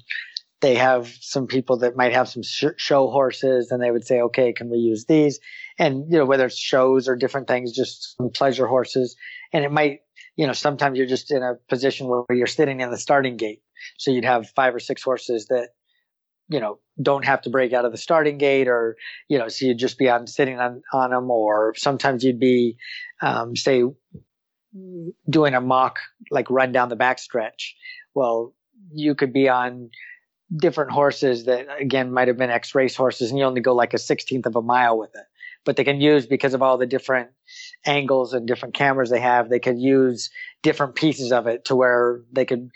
they 0.62 0.76
have 0.76 1.08
some 1.20 1.48
people 1.48 1.78
that 1.80 1.96
might 1.96 2.14
have 2.14 2.30
some 2.30 2.44
sh- 2.44 2.78
show 2.78 3.10
horses, 3.10 3.72
and 3.72 3.82
they 3.82 3.92
would 3.92 4.06
say, 4.06 4.22
"Okay, 4.22 4.54
can 4.54 4.70
we 4.70 4.78
use 4.78 5.06
these?" 5.06 5.40
And 5.80 6.12
you 6.12 6.18
know 6.18 6.26
whether 6.26 6.46
it's 6.46 6.58
shows 6.58 7.08
or 7.08 7.16
different 7.16 7.48
things, 7.48 7.72
just 7.72 8.18
some 8.18 8.30
pleasure 8.30 8.68
horses, 8.68 9.16
and 9.52 9.66
it 9.66 9.72
might 9.72 10.00
you 10.36 10.48
know 10.48 10.54
sometimes 10.54 10.98
you're 10.98 11.08
just 11.08 11.32
in 11.32 11.44
a 11.44 11.56
position 11.70 12.08
where 12.08 12.26
you're 12.32 12.48
sitting 12.48 12.82
in 12.82 12.92
the 12.92 12.98
starting 12.98 13.38
gate, 13.38 13.62
so 13.98 14.12
you'd 14.12 14.26
have 14.26 14.50
five 14.56 14.76
or 14.76 14.80
six 14.80 15.04
horses 15.04 15.48
that 15.48 15.70
you 16.50 16.60
know 16.60 16.80
don't 17.02 17.26
have 17.26 17.42
to 17.42 17.50
break 17.50 17.74
out 17.74 17.86
of 17.86 17.92
the 17.92 17.98
starting 17.98 18.38
gate 18.38 18.68
or 18.68 18.96
you 19.28 19.38
know 19.38 19.48
so 19.48 19.66
you'd 19.66 19.80
just 19.80 19.98
be 19.98 20.10
on 20.10 20.28
sitting 20.28 20.60
on 20.60 20.82
on 20.92 21.12
them 21.12 21.32
or 21.32 21.74
sometimes 21.76 22.24
you'd 22.24 22.40
be 22.40 22.78
um, 23.22 23.56
say 23.56 23.84
doing 25.30 25.54
a 25.54 25.62
mock 25.62 26.00
like 26.32 26.50
run 26.50 26.72
down 26.72 26.90
the 26.90 26.98
backstretch 26.98 27.74
well 28.14 28.54
you 28.92 29.16
could 29.16 29.32
be 29.32 29.48
on 29.48 29.90
different 30.56 30.92
horses 30.92 31.46
that 31.46 31.68
again 31.80 32.12
might 32.12 32.28
have 32.28 32.38
been 32.38 32.50
ex 32.50 32.76
race 32.76 32.96
horses 32.96 33.30
and 33.30 33.40
you 33.40 33.46
only 33.46 33.62
go 33.62 33.74
like 33.74 33.94
a 33.94 33.98
16th 33.98 34.46
of 34.46 34.56
a 34.56 34.62
mile 34.62 34.98
with 34.98 35.12
it 35.16 35.26
but 35.66 35.76
they 35.76 35.84
can 35.84 36.02
use 36.02 36.26
because 36.26 36.54
of 36.54 36.62
all 36.62 36.78
the 36.78 36.86
different 36.86 37.30
angles 37.86 38.34
and 38.34 38.48
different 38.48 38.76
cameras 38.76 39.10
they 39.10 39.20
have, 39.20 39.50
they 39.50 39.60
could 39.60 39.80
use 39.80 40.30
different 40.62 40.96
pieces 40.96 41.32
of 41.32 41.48
it 41.48 41.66
to 41.66 41.76
where 41.76 42.22
they 42.32 42.46
could 42.46 42.70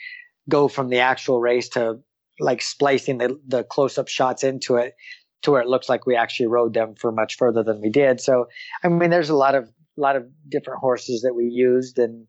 go 0.49 0.67
from 0.67 0.89
the 0.89 0.99
actual 0.99 1.39
race 1.39 1.69
to 1.69 1.99
like 2.39 2.61
splicing 2.61 3.17
the, 3.17 3.39
the 3.47 3.63
close 3.63 3.97
up 3.97 4.07
shots 4.07 4.43
into 4.43 4.75
it 4.75 4.93
to 5.41 5.51
where 5.51 5.61
it 5.61 5.67
looks 5.67 5.89
like 5.89 6.05
we 6.05 6.15
actually 6.15 6.47
rode 6.47 6.73
them 6.73 6.95
for 6.95 7.11
much 7.11 7.38
further 7.38 7.63
than 7.63 7.81
we 7.81 7.89
did. 7.89 8.19
So, 8.19 8.47
I 8.83 8.88
mean, 8.88 9.09
there's 9.09 9.29
a 9.29 9.35
lot 9.35 9.55
of, 9.55 9.69
lot 9.97 10.15
of 10.15 10.27
different 10.47 10.79
horses 10.79 11.21
that 11.21 11.33
we 11.33 11.45
used 11.45 11.99
and, 11.99 12.27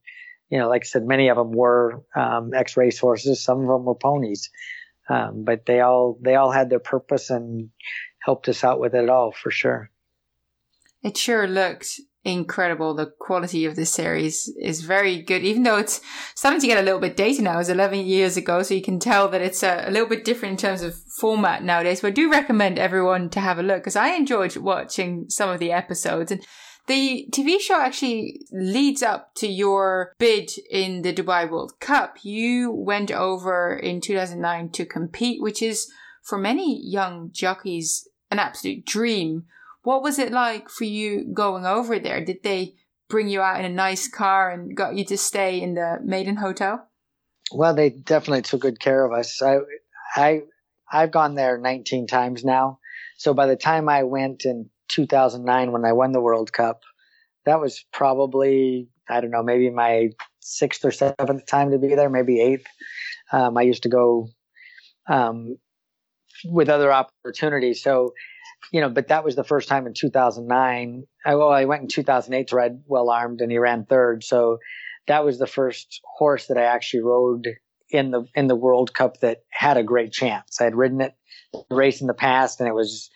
you 0.50 0.59
know, 0.59 0.68
like 0.68 0.82
I 0.82 0.84
said, 0.84 1.04
many 1.04 1.28
of 1.28 1.36
them 1.36 1.52
were 1.52 2.02
um, 2.16 2.52
ex 2.54 2.76
race 2.76 2.98
horses. 2.98 3.42
Some 3.42 3.61
of 3.61 3.68
them 3.68 3.84
were 3.84 3.94
ponies, 3.94 4.50
um, 5.09 5.44
but 5.44 5.66
they 5.66 5.80
all 5.80 6.18
they 6.22 6.36
all 6.36 6.50
had 6.50 6.70
their 6.70 6.78
purpose 6.78 7.28
and 7.28 7.68
helped 8.20 8.48
us 8.48 8.64
out 8.64 8.80
with 8.80 8.94
it 8.94 9.11
all 9.11 9.30
for 9.30 9.50
sure. 9.50 9.90
It 11.09 11.16
sure 11.16 11.46
looked 11.46 12.02
incredible. 12.22 12.92
The 12.92 13.11
quality 13.18 13.64
of 13.64 13.76
this 13.76 13.90
series 13.90 14.46
is 14.61 14.82
very 14.82 15.22
good, 15.22 15.42
even 15.42 15.62
though 15.62 15.78
it's 15.78 16.02
starting 16.34 16.61
to 16.61 16.66
get 16.66 16.76
a 16.76 16.82
little 16.82 17.00
bit 17.00 17.16
dated 17.16 17.44
now. 17.44 17.54
It 17.54 17.64
was 17.64 17.70
11 17.70 18.00
years 18.00 18.36
ago, 18.36 18.62
so 18.62 18.74
you 18.74 18.82
can 18.82 19.00
tell 19.00 19.26
that 19.30 19.40
it's 19.40 19.62
a, 19.62 19.84
a 19.86 19.90
little 19.90 20.06
bit 20.06 20.26
different 20.26 20.52
in 20.52 20.59
terms 20.59 20.82
of 20.82 20.94
format 21.18 21.64
nowadays. 21.64 22.02
But 22.02 22.09
I 22.09 22.11
do 22.11 22.30
recommend 22.30 22.78
everyone 22.78 23.30
to 23.30 23.40
have 23.40 23.59
a 23.59 23.62
look 23.62 23.78
because 23.78 23.96
I 23.96 24.09
enjoyed 24.09 24.54
watching 24.59 25.30
some 25.30 25.48
of 25.48 25.61
the 25.61 25.72
episodes. 25.72 26.30
And 26.30 26.44
the 26.88 27.26
TV 27.30 27.59
show 27.59 27.80
actually 27.80 28.42
leads 28.52 29.02
up 29.02 29.34
to 29.36 29.48
your 29.48 30.12
bid 30.18 30.50
in 30.70 31.00
the 31.00 31.14
Dubai 31.14 31.50
World 31.50 31.80
Cup. 31.80 32.18
You 32.22 32.70
went 32.70 33.11
over 33.11 33.74
in 33.74 34.02
2009 34.02 34.72
to 34.72 34.84
compete, 34.84 35.40
which 35.40 35.62
is 35.62 35.90
for 36.22 36.36
many 36.36 36.78
young 36.84 37.30
jockeys 37.32 38.06
an 38.30 38.38
absolute 38.38 38.84
dream. 38.84 39.44
What 39.83 40.03
was 40.03 40.18
it 40.18 40.33
like 40.33 40.68
for 40.68 40.85
you 40.85 41.24
going 41.33 41.64
over 41.64 41.99
there? 41.99 42.24
Did 42.24 42.43
they 42.43 42.74
bring 43.09 43.29
you 43.29 43.41
out 43.41 43.59
in 43.59 43.64
a 43.64 43.74
nice 43.74 44.09
car 44.09 44.51
and 44.51 44.76
got 44.76 44.97
you 44.97 45.05
to 45.07 45.16
stay 45.16 45.61
in 45.61 45.74
the 45.74 45.99
Meydan 46.05 46.39
Hotel? 46.39 46.87
Well, 47.53 47.74
they 47.74 47.91
definitely 47.91 48.43
took 48.43 48.61
good 48.61 48.81
care 48.81 49.05
of 49.05 49.12
us. 49.12 49.41
I, 49.41 49.59
I, 50.14 50.43
I've 50.93 51.11
gone 51.11 51.35
there 51.35 51.57
19 51.57 52.07
times 52.07 52.45
now. 52.45 52.79
So 53.16 53.33
by 53.33 53.47
the 53.47 53.57
time 53.57 53.89
I 53.89 54.03
went 54.03 54.45
in 54.45 54.68
2009 54.89 55.72
when 55.72 55.85
I 55.85 55.93
won 55.93 56.12
the 56.12 56.20
World 56.20 56.53
Cup, 56.53 56.83
that 57.47 57.61
was 57.61 57.85
probably 57.93 58.89
I 59.09 59.20
don't 59.20 59.31
know 59.31 59.43
maybe 59.43 59.70
my 59.70 60.11
sixth 60.41 60.85
or 60.85 60.91
seventh 60.91 61.47
time 61.47 61.70
to 61.70 61.79
be 61.79 61.95
there, 61.95 62.11
maybe 62.11 62.41
eighth. 62.41 62.66
Um, 63.33 63.57
I 63.57 63.62
used 63.62 63.83
to 63.85 63.89
go 63.89 64.29
um, 65.09 65.57
with 66.45 66.68
other 66.68 66.93
opportunities. 66.93 67.83
So 67.83 68.12
you 68.72 68.80
know, 68.80 68.88
but 68.88 69.09
that 69.09 69.24
was 69.24 69.36
the 69.36 69.44
first 69.44 69.68
time 69.68 69.86
in 69.86 69.94
2009. 69.94 71.04
I, 71.24 71.34
well, 71.34 71.50
I 71.50 71.64
went 71.64 71.82
in 71.82 71.88
2008 71.88 72.48
to 72.48 72.56
ride 72.56 72.72
well 72.86 73.11
armed 73.11 73.40
and 73.40 73.50
he 73.50 73.59
ran 73.59 73.84
third. 73.84 74.24
So 74.24 74.59
that 75.06 75.24
was 75.24 75.38
the 75.38 75.46
first 75.46 76.00
horse 76.18 76.46
that 76.46 76.59
I 76.59 76.64
actually 76.64 77.02
rode 77.02 77.48
in 77.90 78.11
the 78.11 78.26
in 78.34 78.46
the 78.46 78.56
World 78.56 78.92
Cup 78.92 79.20
that 79.20 79.38
had 79.50 79.76
a 79.76 79.82
great 79.82 80.12
chance. 80.12 80.61
I 80.61 80.64
had 80.64 80.76
ridden 80.76 81.00
it 81.00 81.14
race 81.70 82.00
in 82.00 82.06
the 82.06 82.14
past, 82.14 82.61
and 82.61 82.68
it 82.68 82.74
was 82.74 83.11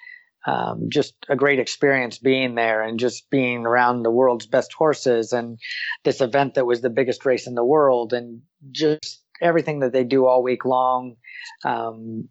um, 0.46 0.88
just 0.88 1.14
a 1.28 1.36
great 1.36 1.58
experience 1.58 2.18
being 2.18 2.54
there 2.54 2.82
and 2.82 2.98
just 2.98 3.30
being 3.30 3.66
around 3.66 4.02
the 4.02 4.10
world's 4.10 4.46
best 4.46 4.72
horses 4.72 5.32
and 5.32 5.58
this 6.04 6.20
event 6.20 6.54
that 6.54 6.66
was 6.66 6.80
the 6.80 6.90
biggest 6.90 7.24
race 7.24 7.46
in 7.46 7.54
the 7.54 7.64
world 7.64 8.12
and 8.12 8.42
just 8.72 9.22
everything 9.40 9.80
that 9.80 9.92
they 9.92 10.04
do 10.04 10.26
all 10.26 10.42
week 10.42 10.64
long. 10.64 11.16
Um, 11.64 12.28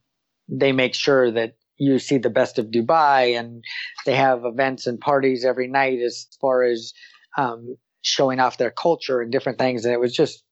they 0.50 0.72
make 0.74 0.96
sure 0.96 1.32
that 1.32 1.54
you 1.82 1.98
see 1.98 2.20
the 2.20 2.30
best 2.30 2.60
of 2.60 2.68
Dubai 2.68 3.40
and 3.40 3.64
they 4.06 4.14
have 4.14 4.46
events 4.46 4.86
and 4.86 5.00
parties 5.00 5.44
every 5.44 5.68
night 5.68 5.98
as 6.00 6.28
far 6.40 6.62
as 6.62 6.94
um, 7.38 7.76
showing 8.04 8.40
off 8.40 8.60
their 8.60 8.70
culture 8.70 9.20
and 9.20 9.32
different 9.32 9.58
things. 9.58 9.84
And 9.84 9.92
it 9.92 10.00
was 10.00 10.16
just 10.16 10.44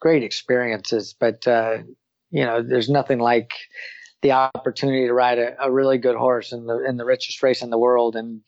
great 0.00 0.24
experiences. 0.24 1.14
But, 1.18 1.46
uh, 1.46 1.78
you 2.30 2.44
know, 2.44 2.64
there's 2.64 2.88
nothing 2.88 3.20
like 3.20 3.52
the 4.22 4.32
opportunity 4.32 5.06
to 5.06 5.14
ride 5.14 5.38
a, 5.38 5.54
a, 5.62 5.70
really 5.70 5.98
good 5.98 6.16
horse 6.16 6.52
in 6.52 6.66
the 6.66 6.84
in 6.84 6.96
the 6.96 7.04
richest 7.04 7.42
race 7.44 7.62
in 7.62 7.70
the 7.70 7.78
world 7.78 8.14
and 8.14 8.40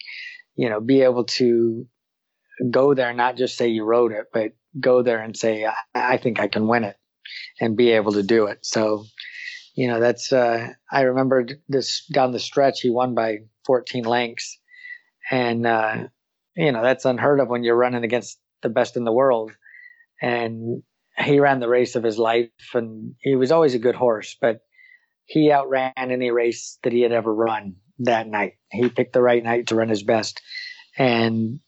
you 0.54 0.68
know 0.68 0.80
be 0.80 1.02
able 1.02 1.24
to 1.24 1.84
go 2.70 2.94
there 2.94 3.12
not 3.12 3.36
just 3.36 3.56
say 3.56 3.66
you 3.66 3.82
rode 3.82 4.12
it 4.12 4.26
but 4.32 4.52
go 4.78 5.02
there 5.02 5.20
and 5.20 5.36
say 5.36 5.64
I, 5.64 5.74
I 5.96 6.16
think 6.16 6.38
I 6.38 6.46
can 6.46 6.68
win 6.68 6.84
it 6.84 6.96
and 7.60 7.76
be 7.76 7.90
able 7.90 8.12
to 8.12 8.22
do 8.22 8.46
it 8.46 8.58
so 8.62 9.04
you 9.74 9.88
know 9.88 10.00
that's 10.00 10.32
uh, 10.32 10.68
I 10.90 11.02
remember 11.02 11.46
this 11.68 12.06
down 12.06 12.32
the 12.32 12.38
stretch 12.38 12.80
he 12.80 12.90
won 12.90 13.14
by 13.14 13.38
14 13.66 14.04
lengths 14.04 14.58
and 15.30 15.66
uh, 15.66 16.04
you 16.56 16.72
know 16.72 16.82
that's 16.82 17.04
unheard 17.04 17.40
of 17.40 17.48
when 17.48 17.64
you're 17.64 17.76
running 17.76 18.04
against 18.04 18.38
the 18.62 18.68
best 18.68 18.96
in 18.96 19.04
the 19.04 19.12
world 19.12 19.52
and 20.22 20.82
he 21.18 21.38
ran 21.38 21.60
the 21.60 21.68
race 21.68 21.94
of 21.96 22.02
his 22.02 22.18
life 22.18 22.48
and 22.74 23.14
he 23.20 23.36
was 23.36 23.52
always 23.52 23.74
a 23.74 23.78
good 23.78 23.94
horse 23.94 24.36
but 24.40 24.60
he 25.26 25.50
outran 25.50 25.92
any 25.96 26.30
race 26.30 26.78
that 26.82 26.92
he 26.92 27.00
had 27.00 27.12
ever 27.12 27.32
run 27.32 27.76
that 28.00 28.26
night. 28.26 28.54
He 28.70 28.88
picked 28.88 29.12
the 29.12 29.22
right 29.22 29.42
night 29.42 29.68
to 29.68 29.74
run 29.74 29.88
his 29.88 30.02
best. 30.02 30.40
And 30.96 31.60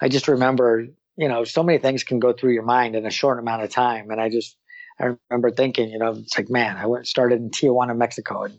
I 0.00 0.08
just 0.08 0.28
remember, 0.28 0.86
you 1.16 1.28
know, 1.28 1.44
so 1.44 1.62
many 1.62 1.78
things 1.78 2.04
can 2.04 2.18
go 2.18 2.32
through 2.32 2.52
your 2.52 2.64
mind 2.64 2.96
in 2.96 3.06
a 3.06 3.10
short 3.10 3.38
amount 3.38 3.62
of 3.62 3.70
time. 3.70 4.10
And 4.10 4.20
I 4.20 4.28
just, 4.30 4.56
I 5.00 5.14
remember 5.28 5.50
thinking, 5.50 5.90
you 5.90 5.98
know, 5.98 6.12
it's 6.12 6.38
like, 6.38 6.48
man, 6.48 6.76
I 6.76 6.86
went 6.86 7.06
started 7.06 7.40
in 7.40 7.50
Tijuana, 7.50 7.96
Mexico, 7.96 8.44
and 8.44 8.58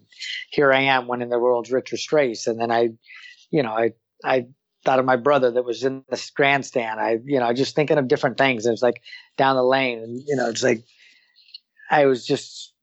here 0.51 0.73
I 0.73 0.81
am 0.81 1.07
winning 1.07 1.29
the 1.29 1.39
world's 1.39 1.71
richest 1.71 2.11
race. 2.11 2.47
And 2.47 2.59
then 2.59 2.71
I, 2.71 2.89
you 3.51 3.63
know, 3.63 3.71
I, 3.71 3.91
I 4.23 4.47
thought 4.83 4.99
of 4.99 5.05
my 5.05 5.15
brother 5.15 5.51
that 5.51 5.63
was 5.63 5.83
in 5.83 6.03
the 6.09 6.31
grandstand. 6.35 6.99
I, 6.99 7.19
you 7.23 7.39
know, 7.39 7.53
just 7.53 7.75
thinking 7.75 7.97
of 7.97 8.07
different 8.07 8.37
things. 8.37 8.65
It 8.65 8.71
was 8.71 8.81
like 8.81 9.01
down 9.37 9.55
the 9.55 9.63
lane, 9.63 9.99
and 9.99 10.21
you 10.25 10.35
know, 10.35 10.49
it's 10.49 10.63
like 10.63 10.83
I 11.89 12.05
was 12.05 12.25
just 12.25 12.73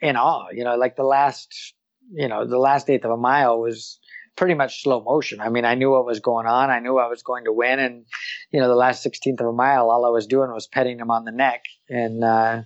in 0.00 0.16
awe. 0.16 0.48
You 0.52 0.64
know, 0.64 0.76
like 0.76 0.96
the 0.96 1.04
last, 1.04 1.74
you 2.10 2.28
know, 2.28 2.46
the 2.46 2.58
last 2.58 2.88
eighth 2.88 3.04
of 3.04 3.10
a 3.10 3.16
mile 3.16 3.60
was 3.60 3.98
pretty 4.36 4.54
much 4.54 4.82
slow 4.82 5.02
motion. 5.02 5.40
I 5.40 5.48
mean, 5.48 5.64
I 5.64 5.74
knew 5.74 5.90
what 5.90 6.06
was 6.06 6.20
going 6.20 6.46
on. 6.46 6.70
I 6.70 6.80
knew 6.80 6.98
I 6.98 7.08
was 7.08 7.22
going 7.22 7.44
to 7.44 7.52
win. 7.52 7.78
And, 7.78 8.06
you 8.50 8.60
know, 8.60 8.68
the 8.68 8.74
last 8.74 9.04
16th 9.04 9.40
of 9.40 9.46
a 9.46 9.52
mile, 9.52 9.90
all 9.90 10.04
I 10.04 10.10
was 10.10 10.26
doing 10.26 10.50
was 10.52 10.66
petting 10.66 10.98
him 10.98 11.10
on 11.10 11.24
the 11.24 11.32
neck. 11.32 11.64
And, 11.88 12.24
uh, 12.24 12.62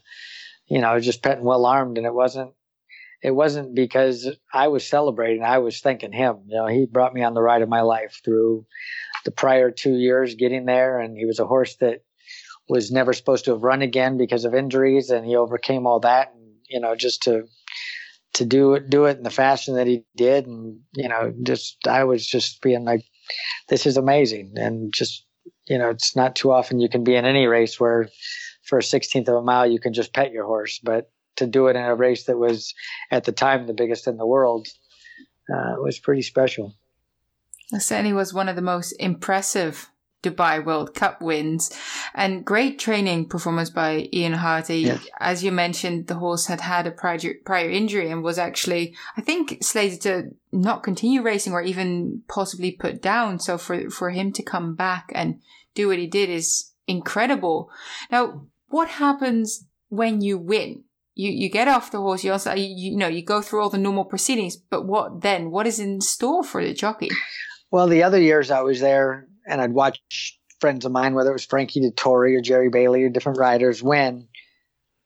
you 0.68 0.80
know, 0.80 0.88
I 0.88 0.94
was 0.94 1.04
just 1.04 1.22
petting 1.22 1.44
well 1.44 1.66
armed. 1.66 1.98
And 1.98 2.06
it 2.06 2.14
wasn't, 2.14 2.52
it 3.22 3.32
wasn't 3.32 3.74
because 3.74 4.28
I 4.52 4.68
was 4.68 4.86
celebrating. 4.86 5.42
I 5.44 5.58
was 5.58 5.80
thanking 5.80 6.12
him. 6.12 6.44
You 6.48 6.56
know, 6.56 6.66
he 6.66 6.86
brought 6.86 7.14
me 7.14 7.22
on 7.22 7.34
the 7.34 7.42
ride 7.42 7.62
of 7.62 7.68
my 7.68 7.82
life 7.82 8.20
through 8.24 8.66
the 9.24 9.32
prior 9.32 9.70
two 9.70 9.96
years 9.96 10.34
getting 10.36 10.66
there. 10.66 11.00
And 11.00 11.16
he 11.16 11.26
was 11.26 11.40
a 11.40 11.46
horse 11.46 11.76
that 11.76 12.02
was 12.68 12.90
never 12.92 13.12
supposed 13.12 13.46
to 13.46 13.52
have 13.52 13.62
run 13.62 13.82
again 13.82 14.18
because 14.18 14.44
of 14.44 14.54
injuries. 14.54 15.10
And 15.10 15.26
he 15.26 15.36
overcame 15.36 15.86
all 15.86 16.00
that 16.00 16.32
And 16.34 16.54
you 16.68 16.80
know, 16.80 16.96
just 16.96 17.24
to 17.24 17.44
to 18.34 18.44
do 18.44 18.74
it 18.74 18.90
do 18.90 19.06
it 19.06 19.16
in 19.16 19.22
the 19.22 19.30
fashion 19.30 19.76
that 19.76 19.86
he 19.86 20.04
did, 20.16 20.46
and 20.46 20.80
you 20.94 21.08
know, 21.08 21.32
just 21.42 21.86
I 21.86 22.04
was 22.04 22.26
just 22.26 22.60
being 22.62 22.84
like, 22.84 23.04
this 23.68 23.86
is 23.86 23.96
amazing, 23.96 24.54
and 24.56 24.92
just 24.94 25.26
you 25.68 25.78
know, 25.78 25.90
it's 25.90 26.16
not 26.16 26.36
too 26.36 26.52
often 26.52 26.80
you 26.80 26.88
can 26.88 27.04
be 27.04 27.14
in 27.16 27.24
any 27.24 27.46
race 27.46 27.80
where 27.80 28.08
for 28.66 28.78
a 28.78 28.82
sixteenth 28.82 29.28
of 29.28 29.36
a 29.36 29.42
mile 29.42 29.66
you 29.66 29.80
can 29.80 29.92
just 29.92 30.12
pet 30.12 30.32
your 30.32 30.44
horse, 30.44 30.80
but 30.82 31.10
to 31.36 31.46
do 31.46 31.66
it 31.68 31.76
in 31.76 31.82
a 31.84 31.94
race 31.94 32.24
that 32.24 32.38
was 32.38 32.74
at 33.10 33.24
the 33.24 33.32
time 33.32 33.66
the 33.66 33.74
biggest 33.74 34.06
in 34.06 34.16
the 34.16 34.26
world 34.26 34.66
uh, 35.54 35.74
was 35.78 35.98
pretty 35.98 36.22
special. 36.22 36.74
It 37.72 37.82
certainly 37.82 38.12
was 38.12 38.32
one 38.32 38.48
of 38.48 38.56
the 38.56 38.62
most 38.62 38.92
impressive 38.92 39.90
Dubai 40.22 40.64
World 40.64 40.94
Cup 40.94 41.20
wins 41.20 41.70
and 42.14 42.44
great 42.44 42.78
training 42.78 43.28
performance 43.28 43.70
by 43.70 44.08
Eoin 44.12 44.34
Harty. 44.34 44.78
Yeah. 44.78 44.98
As 45.20 45.44
you 45.44 45.52
mentioned, 45.52 46.06
the 46.06 46.14
horse 46.14 46.46
had 46.46 46.60
had 46.60 46.86
a 46.86 46.90
prior, 46.90 47.34
prior 47.44 47.70
injury 47.70 48.10
and 48.10 48.22
was 48.22 48.38
actually, 48.38 48.94
I 49.16 49.20
think, 49.20 49.58
slated 49.62 50.00
to 50.02 50.34
not 50.52 50.82
continue 50.82 51.22
racing 51.22 51.52
or 51.52 51.62
even 51.62 52.22
possibly 52.28 52.72
put 52.72 53.02
down. 53.02 53.38
So 53.38 53.58
for, 53.58 53.90
for 53.90 54.10
him 54.10 54.32
to 54.32 54.42
come 54.42 54.74
back 54.74 55.12
and 55.14 55.40
do 55.74 55.88
what 55.88 55.98
he 55.98 56.06
did 56.06 56.30
is 56.30 56.72
incredible. 56.88 57.70
Now, 58.10 58.46
what 58.68 58.88
happens 58.88 59.66
when 59.88 60.20
you 60.20 60.38
win? 60.38 60.84
You, 61.14 61.30
you 61.30 61.48
get 61.48 61.68
off 61.68 61.90
the 61.90 61.98
horse, 61.98 62.24
you 62.24 62.32
also, 62.32 62.54
you, 62.54 62.66
you 62.66 62.96
know, 62.96 63.08
you 63.08 63.22
go 63.24 63.40
through 63.40 63.62
all 63.62 63.70
the 63.70 63.78
normal 63.78 64.04
proceedings, 64.04 64.56
but 64.56 64.86
what 64.86 65.22
then? 65.22 65.50
What 65.50 65.66
is 65.66 65.78
in 65.78 66.00
store 66.02 66.44
for 66.44 66.62
the 66.62 66.74
jockey? 66.74 67.08
Well, 67.70 67.88
the 67.88 68.02
other 68.02 68.20
years 68.20 68.50
I 68.50 68.60
was 68.60 68.80
there, 68.80 69.26
and 69.46 69.60
I'd 69.60 69.72
watch 69.72 70.38
friends 70.60 70.84
of 70.84 70.92
mine, 70.92 71.14
whether 71.14 71.30
it 71.30 71.34
was 71.34 71.44
Frankie 71.44 71.80
Dettori 71.80 72.36
or 72.36 72.40
Jerry 72.40 72.68
Bailey 72.68 73.02
or 73.02 73.08
different 73.08 73.38
riders, 73.38 73.82
win. 73.82 74.28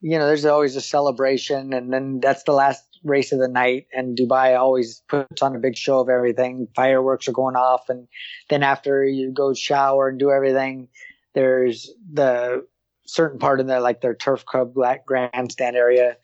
You 0.01 0.19
know, 0.19 0.27
there's 0.27 0.45
always 0.45 0.77
a 0.77 0.81
celebration, 0.81 1.73
and 1.73 1.93
then 1.93 2.21
that's 2.21 2.43
the 2.45 2.53
last 2.53 2.83
race 3.05 3.33
of 3.33 3.39
the 3.39 3.49
night. 3.49 3.87
And 3.93 4.17
Dubai 4.17 4.59
always 4.59 5.03
puts 5.09 5.43
on 5.43 5.55
a 5.55 5.61
big 5.61 5.77
show 5.77 6.01
of 6.01 6.09
everything. 6.09 6.69
Fireworks 6.75 7.29
are 7.29 7.33
going 7.33 7.57
off, 7.57 7.89
and 7.89 8.09
then 8.49 8.63
after 8.63 9.05
you 9.05 9.33
go 9.33 9.55
shower 9.55 10.09
and 10.09 10.19
do 10.19 10.31
everything, 10.31 10.89
there's 11.35 11.91
the 12.13 12.67
certain 13.11 13.39
part 13.39 13.61
in 13.61 13.67
there, 13.67 13.81
like 13.81 14.01
their 14.01 14.15
turf 14.15 14.45
club 14.45 14.75
grandstand 15.07 15.77
area. 15.77 16.17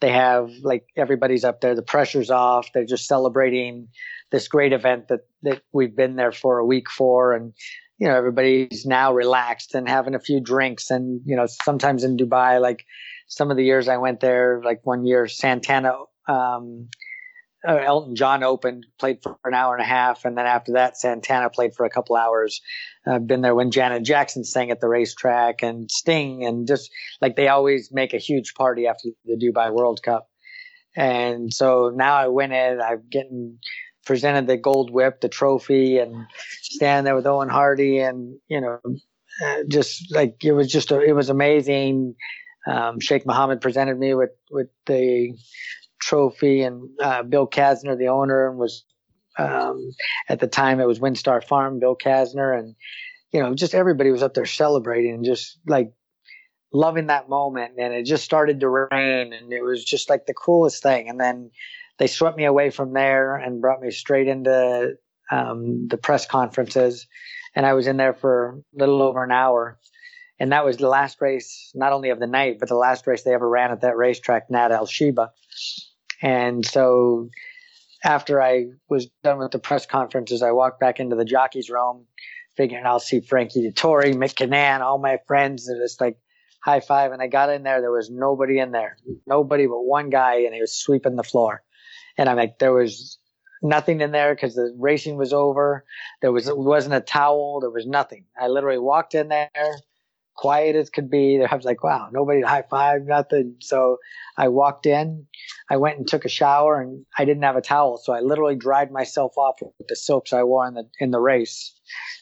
They 0.00 0.10
have 0.10 0.50
like 0.62 0.86
everybody's 0.96 1.44
up 1.44 1.60
there. 1.60 1.74
The 1.74 1.82
pressure's 1.82 2.30
off. 2.30 2.68
They're 2.72 2.84
just 2.84 3.06
celebrating 3.06 3.88
this 4.30 4.48
great 4.48 4.72
event 4.72 5.08
that 5.08 5.20
that 5.42 5.62
we've 5.72 5.96
been 5.96 6.16
there 6.16 6.32
for 6.32 6.58
a 6.58 6.66
week 6.66 6.90
for, 6.90 7.32
and 7.32 7.54
you 7.98 8.06
know 8.06 8.16
everybody's 8.16 8.84
now 8.84 9.14
relaxed 9.14 9.74
and 9.74 9.88
having 9.88 10.14
a 10.14 10.20
few 10.20 10.40
drinks, 10.40 10.90
and 10.90 11.20
you 11.24 11.36
know 11.36 11.46
sometimes 11.46 12.04
in 12.04 12.16
Dubai, 12.16 12.60
like 12.60 12.84
some 13.28 13.50
of 13.50 13.56
the 13.56 13.64
years 13.64 13.88
I 13.88 13.96
went 13.96 14.20
there, 14.20 14.60
like 14.64 14.80
one 14.84 15.06
year 15.06 15.26
Santana. 15.26 15.94
Um, 16.28 16.88
uh, 17.66 17.76
Elton 17.76 18.14
John 18.14 18.42
opened, 18.42 18.86
played 18.98 19.22
for 19.22 19.38
an 19.44 19.54
hour 19.54 19.74
and 19.74 19.82
a 19.82 19.86
half, 19.86 20.24
and 20.24 20.36
then 20.36 20.46
after 20.46 20.72
that, 20.72 20.98
Santana 20.98 21.50
played 21.50 21.74
for 21.74 21.86
a 21.86 21.90
couple 21.90 22.16
hours. 22.16 22.60
I've 23.06 23.26
been 23.26 23.40
there 23.40 23.54
when 23.54 23.70
Janet 23.70 24.02
Jackson 24.02 24.44
sang 24.44 24.70
at 24.70 24.80
the 24.80 24.88
racetrack, 24.88 25.62
and 25.62 25.90
Sting, 25.90 26.44
and 26.44 26.66
just 26.66 26.90
like 27.20 27.36
they 27.36 27.48
always 27.48 27.90
make 27.92 28.14
a 28.14 28.18
huge 28.18 28.54
party 28.54 28.86
after 28.86 29.08
the 29.24 29.36
Dubai 29.36 29.72
World 29.72 30.02
Cup. 30.02 30.28
And 30.96 31.52
so 31.52 31.90
now 31.94 32.14
I 32.14 32.28
win 32.28 32.52
it. 32.52 32.78
I'm 32.80 33.02
getting 33.10 33.58
presented 34.06 34.46
the 34.46 34.56
gold 34.56 34.90
whip, 34.92 35.20
the 35.20 35.28
trophy, 35.28 35.98
and 35.98 36.26
stand 36.60 37.06
there 37.06 37.14
with 37.14 37.24
Eoin 37.24 37.50
Harty, 37.50 37.98
and 37.98 38.38
you 38.48 38.60
know, 38.60 38.78
uh, 39.44 39.56
just 39.68 40.14
like 40.14 40.44
it 40.44 40.52
was 40.52 40.70
just 40.70 40.92
a, 40.92 41.00
it 41.00 41.12
was 41.12 41.30
amazing. 41.30 42.14
Um, 42.66 43.00
Sheikh 43.00 43.26
Mohammed 43.26 43.60
presented 43.60 43.98
me 43.98 44.14
with 44.14 44.30
with 44.50 44.68
the 44.86 45.34
trophy, 46.04 46.62
and 46.62 46.88
uh, 47.00 47.22
Bill 47.22 47.46
Casner, 47.46 47.96
the 47.96 48.08
owner, 48.08 48.48
and 48.48 48.58
was 48.58 48.84
um, 49.38 49.90
at 50.28 50.40
the 50.40 50.46
time 50.46 50.80
it 50.80 50.86
was 50.86 51.00
WinStar 51.00 51.42
Farm, 51.42 51.80
Bill 51.80 51.96
Casner, 51.96 52.56
and 52.58 52.74
you 53.32 53.40
know, 53.40 53.54
just 53.54 53.74
everybody 53.74 54.10
was 54.10 54.22
up 54.22 54.34
there 54.34 54.46
celebrating 54.46 55.14
and 55.14 55.24
just 55.24 55.58
like 55.66 55.92
loving 56.72 57.08
that 57.08 57.28
moment. 57.28 57.72
And 57.78 57.92
it 57.92 58.04
just 58.04 58.24
started 58.24 58.60
to 58.60 58.68
rain, 58.68 59.32
and 59.32 59.52
it 59.52 59.62
was 59.62 59.84
just 59.84 60.08
like 60.08 60.26
the 60.26 60.34
coolest 60.34 60.82
thing. 60.82 61.08
And 61.08 61.18
then 61.18 61.50
they 61.98 62.06
swept 62.06 62.36
me 62.36 62.44
away 62.44 62.70
from 62.70 62.92
there 62.92 63.36
and 63.36 63.60
brought 63.60 63.80
me 63.80 63.90
straight 63.90 64.28
into 64.28 64.94
um, 65.30 65.88
the 65.88 65.96
press 65.96 66.26
conferences. 66.26 67.06
And 67.56 67.64
I 67.64 67.72
was 67.74 67.86
in 67.86 67.96
there 67.96 68.14
for 68.14 68.62
a 68.74 68.78
little 68.78 69.02
over 69.02 69.24
an 69.24 69.32
hour. 69.32 69.78
And 70.40 70.50
that 70.50 70.64
was 70.64 70.76
the 70.76 70.88
last 70.88 71.20
race, 71.20 71.70
not 71.74 71.92
only 71.92 72.10
of 72.10 72.18
the 72.18 72.26
night, 72.26 72.58
but 72.58 72.68
the 72.68 72.74
last 72.74 73.06
race 73.06 73.22
they 73.22 73.32
ever 73.32 73.48
ran 73.48 73.70
at 73.70 73.82
that 73.82 73.96
racetrack, 73.96 74.50
Nad 74.50 74.72
Al 74.72 74.86
Sheba. 74.86 75.30
And 76.22 76.64
so 76.64 77.28
after 78.04 78.40
I 78.42 78.66
was 78.88 79.08
done 79.22 79.38
with 79.38 79.50
the 79.50 79.58
press 79.58 79.86
conferences, 79.86 80.42
I 80.42 80.52
walked 80.52 80.80
back 80.80 81.00
into 81.00 81.16
the 81.16 81.24
jockey's 81.24 81.70
room, 81.70 82.06
figuring 82.56 82.86
I'll 82.86 83.00
see 83.00 83.20
Frankie 83.20 83.68
Dettori, 83.68 84.14
Mick 84.14 84.34
Kinane, 84.34 84.80
all 84.80 84.98
my 84.98 85.18
friends, 85.26 85.68
and 85.68 85.82
it's 85.82 86.00
like 86.00 86.18
high 86.62 86.80
five. 86.80 87.12
And 87.12 87.22
I 87.22 87.26
got 87.26 87.50
in 87.50 87.62
there, 87.62 87.80
there 87.80 87.90
was 87.90 88.10
nobody 88.10 88.58
in 88.58 88.72
there, 88.72 88.96
nobody 89.26 89.66
but 89.66 89.80
one 89.80 90.10
guy, 90.10 90.42
and 90.42 90.54
he 90.54 90.60
was 90.60 90.76
sweeping 90.76 91.16
the 91.16 91.22
floor. 91.22 91.62
And 92.16 92.28
I'm 92.28 92.36
like, 92.36 92.58
there 92.58 92.72
was 92.72 93.18
nothing 93.62 94.00
in 94.00 94.12
there 94.12 94.34
because 94.34 94.54
the 94.54 94.74
racing 94.78 95.16
was 95.16 95.32
over. 95.32 95.84
There 96.20 96.30
was 96.30 96.48
wasn't 96.52 96.94
a 96.94 97.00
towel. 97.00 97.60
There 97.60 97.70
was 97.70 97.86
nothing. 97.86 98.26
I 98.38 98.48
literally 98.48 98.78
walked 98.78 99.14
in 99.14 99.28
there, 99.28 99.50
quiet 100.34 100.76
as 100.76 100.90
could 100.90 101.10
be. 101.10 101.42
I 101.44 101.54
was 101.54 101.64
like, 101.64 101.82
wow, 101.82 102.08
nobody 102.12 102.42
high 102.42 102.64
five, 102.68 103.02
nothing. 103.04 103.56
So 103.60 103.98
I 104.36 104.48
walked 104.48 104.86
in, 104.86 105.26
I 105.70 105.76
went 105.76 105.98
and 105.98 106.06
took 106.06 106.24
a 106.24 106.28
shower, 106.28 106.80
and 106.80 107.04
I 107.16 107.24
didn't 107.24 107.42
have 107.44 107.56
a 107.56 107.60
towel, 107.60 107.98
so 107.98 108.12
I 108.12 108.20
literally 108.20 108.56
dried 108.56 108.90
myself 108.90 109.36
off 109.36 109.56
with 109.60 109.88
the 109.88 109.96
soaps 109.96 110.32
I 110.32 110.42
wore 110.42 110.66
in 110.66 110.74
the 110.74 110.88
in 110.98 111.10
the 111.10 111.20
race, 111.20 111.72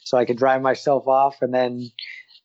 so 0.04 0.18
I 0.18 0.24
could 0.24 0.38
dry 0.38 0.58
myself 0.58 1.06
off, 1.06 1.42
and 1.42 1.52
then 1.52 1.90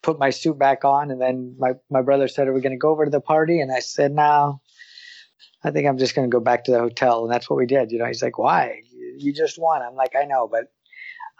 put 0.01 0.19
my 0.19 0.29
suit 0.29 0.57
back 0.57 0.85
on. 0.85 1.11
And 1.11 1.21
then 1.21 1.55
my 1.59 1.73
my 1.89 2.01
brother 2.01 2.27
said, 2.27 2.47
"Are 2.47 2.53
we 2.53 2.61
going 2.61 2.71
to 2.71 2.77
go 2.77 2.89
over 2.89 3.05
to 3.05 3.11
the 3.11 3.21
party?" 3.21 3.59
And 3.59 3.71
I 3.71 3.79
said, 3.79 4.11
"No." 4.13 4.61
I 5.63 5.71
think 5.71 5.87
I'm 5.87 5.97
just 5.97 6.15
going 6.15 6.29
to 6.29 6.33
go 6.33 6.39
back 6.39 6.65
to 6.65 6.71
the 6.71 6.79
hotel. 6.79 7.23
And 7.23 7.33
that's 7.33 7.49
what 7.49 7.57
we 7.57 7.65
did. 7.65 7.91
You 7.91 7.97
know, 7.97 8.05
he's 8.05 8.21
like, 8.21 8.37
why? 8.37 8.83
You 9.17 9.33
just 9.33 9.59
won. 9.59 9.81
I'm 9.81 9.95
like, 9.95 10.15
I 10.15 10.23
know, 10.23 10.47
but 10.47 10.71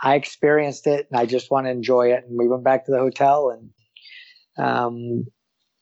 I 0.02 0.16
experienced 0.16 0.88
it 0.88 1.08
and 1.10 1.20
I 1.20 1.26
just 1.26 1.52
want 1.52 1.66
to 1.66 1.72
enjoy 1.72 2.12
it. 2.12 2.26
And 2.28 2.38
we 2.38 2.48
went 2.48 2.64
back 2.64 2.86
to 2.86 2.92
the 2.92 3.00
hotel 3.00 3.52
and 3.52 3.70
um, 4.58 5.26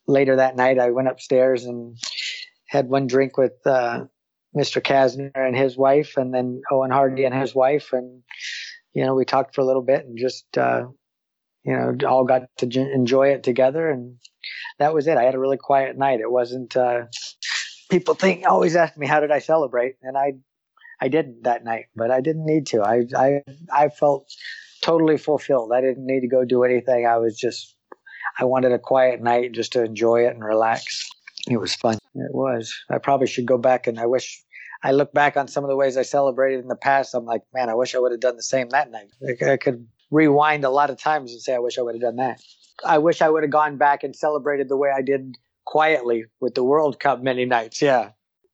later 0.06 0.36
that 0.36 0.56
night, 0.56 0.78
I 0.78 0.90
went 0.90 1.08
upstairs 1.08 1.64
and 1.64 1.96
had 2.68 2.88
one 2.88 3.06
drink 3.06 3.36
with 3.36 3.54
uh, 3.64 4.04
Mr. 4.56 4.82
Casner 4.82 5.30
and 5.34 5.56
his 5.56 5.76
wife, 5.76 6.16
and 6.16 6.32
then 6.32 6.62
Eoin 6.70 6.92
Harty 6.92 7.24
and 7.24 7.34
his 7.34 7.54
wife, 7.54 7.92
and 7.92 8.22
you 8.92 9.04
know 9.04 9.14
we 9.14 9.24
talked 9.24 9.54
for 9.54 9.60
a 9.60 9.66
little 9.66 9.82
bit 9.82 10.04
and 10.04 10.18
just 10.18 10.56
uh, 10.56 10.86
you 11.64 11.72
know 11.76 11.96
all 12.08 12.24
got 12.24 12.42
to 12.58 12.66
j- 12.66 12.92
enjoy 12.92 13.28
it 13.28 13.42
together, 13.42 13.88
and 13.90 14.16
that 14.78 14.94
was 14.94 15.06
it. 15.06 15.18
I 15.18 15.24
had 15.24 15.34
a 15.34 15.38
really 15.38 15.58
quiet 15.58 15.96
night. 15.96 16.20
It 16.20 16.30
wasn't. 16.30 16.76
Uh, 16.76 17.06
people 17.90 18.14
think 18.14 18.46
always 18.46 18.76
ask 18.76 18.96
me 18.96 19.06
how 19.06 19.20
did 19.20 19.30
I 19.30 19.40
celebrate, 19.40 19.96
and 20.02 20.16
I 20.16 20.34
I 21.00 21.08
didn't 21.08 21.44
that 21.44 21.64
night, 21.64 21.86
but 21.94 22.10
I 22.10 22.20
didn't 22.20 22.46
need 22.46 22.66
to. 22.68 22.82
I 22.82 23.04
I 23.16 23.42
I 23.72 23.88
felt 23.88 24.26
totally 24.82 25.18
fulfilled. 25.18 25.72
I 25.72 25.80
didn't 25.80 26.06
need 26.06 26.20
to 26.20 26.28
go 26.28 26.44
do 26.44 26.64
anything. 26.64 27.06
I 27.06 27.18
was 27.18 27.38
just 27.38 27.75
I 28.38 28.44
wanted 28.44 28.72
a 28.72 28.78
quiet 28.78 29.22
night 29.22 29.52
just 29.52 29.72
to 29.72 29.84
enjoy 29.84 30.26
it 30.26 30.34
and 30.34 30.44
relax. 30.44 31.08
It 31.48 31.58
was 31.58 31.74
fun. 31.74 31.98
It 32.14 32.34
was. 32.34 32.74
I 32.90 32.98
probably 32.98 33.26
should 33.26 33.46
go 33.46 33.58
back 33.58 33.86
and 33.86 33.98
I 33.98 34.06
wish 34.06 34.42
I 34.82 34.92
look 34.92 35.12
back 35.12 35.36
on 35.36 35.48
some 35.48 35.64
of 35.64 35.68
the 35.68 35.76
ways 35.76 35.96
I 35.96 36.02
celebrated 36.02 36.60
in 36.60 36.68
the 36.68 36.76
past. 36.76 37.14
I'm 37.14 37.24
like, 37.24 37.42
man, 37.54 37.70
I 37.70 37.74
wish 37.74 37.94
I 37.94 37.98
would 37.98 38.12
have 38.12 38.20
done 38.20 38.36
the 38.36 38.42
same 38.42 38.68
that 38.70 38.90
night. 38.90 39.10
I 39.42 39.56
could 39.56 39.86
rewind 40.10 40.64
a 40.64 40.70
lot 40.70 40.90
of 40.90 40.98
times 40.98 41.32
and 41.32 41.40
say, 41.40 41.54
I 41.54 41.58
wish 41.58 41.78
I 41.78 41.82
would 41.82 41.94
have 41.94 42.02
done 42.02 42.16
that. 42.16 42.40
I 42.84 42.98
wish 42.98 43.22
I 43.22 43.30
would 43.30 43.42
have 43.42 43.50
gone 43.50 43.78
back 43.78 44.04
and 44.04 44.14
celebrated 44.14 44.68
the 44.68 44.76
way 44.76 44.90
I 44.94 45.02
did 45.02 45.36
quietly 45.64 46.24
with 46.40 46.54
the 46.54 46.64
World 46.64 47.00
Cup 47.00 47.22
many 47.22 47.44
nights. 47.44 47.80
Yeah. 47.80 48.10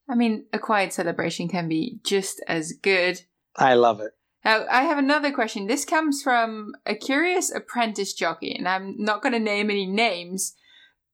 I 0.08 0.14
mean, 0.14 0.46
a 0.52 0.58
quiet 0.58 0.92
celebration 0.92 1.48
can 1.48 1.68
be 1.68 1.98
just 2.04 2.42
as 2.46 2.72
good. 2.72 3.22
I 3.56 3.74
love 3.74 4.00
it. 4.00 4.12
Now, 4.44 4.66
I 4.68 4.82
have 4.82 4.98
another 4.98 5.30
question. 5.30 5.66
This 5.66 5.84
comes 5.84 6.22
from 6.22 6.72
a 6.84 6.94
curious 6.94 7.54
apprentice 7.54 8.12
jockey, 8.12 8.54
and 8.56 8.66
I'm 8.66 8.96
not 8.98 9.22
going 9.22 9.34
to 9.34 9.38
name 9.38 9.70
any 9.70 9.86
names, 9.86 10.54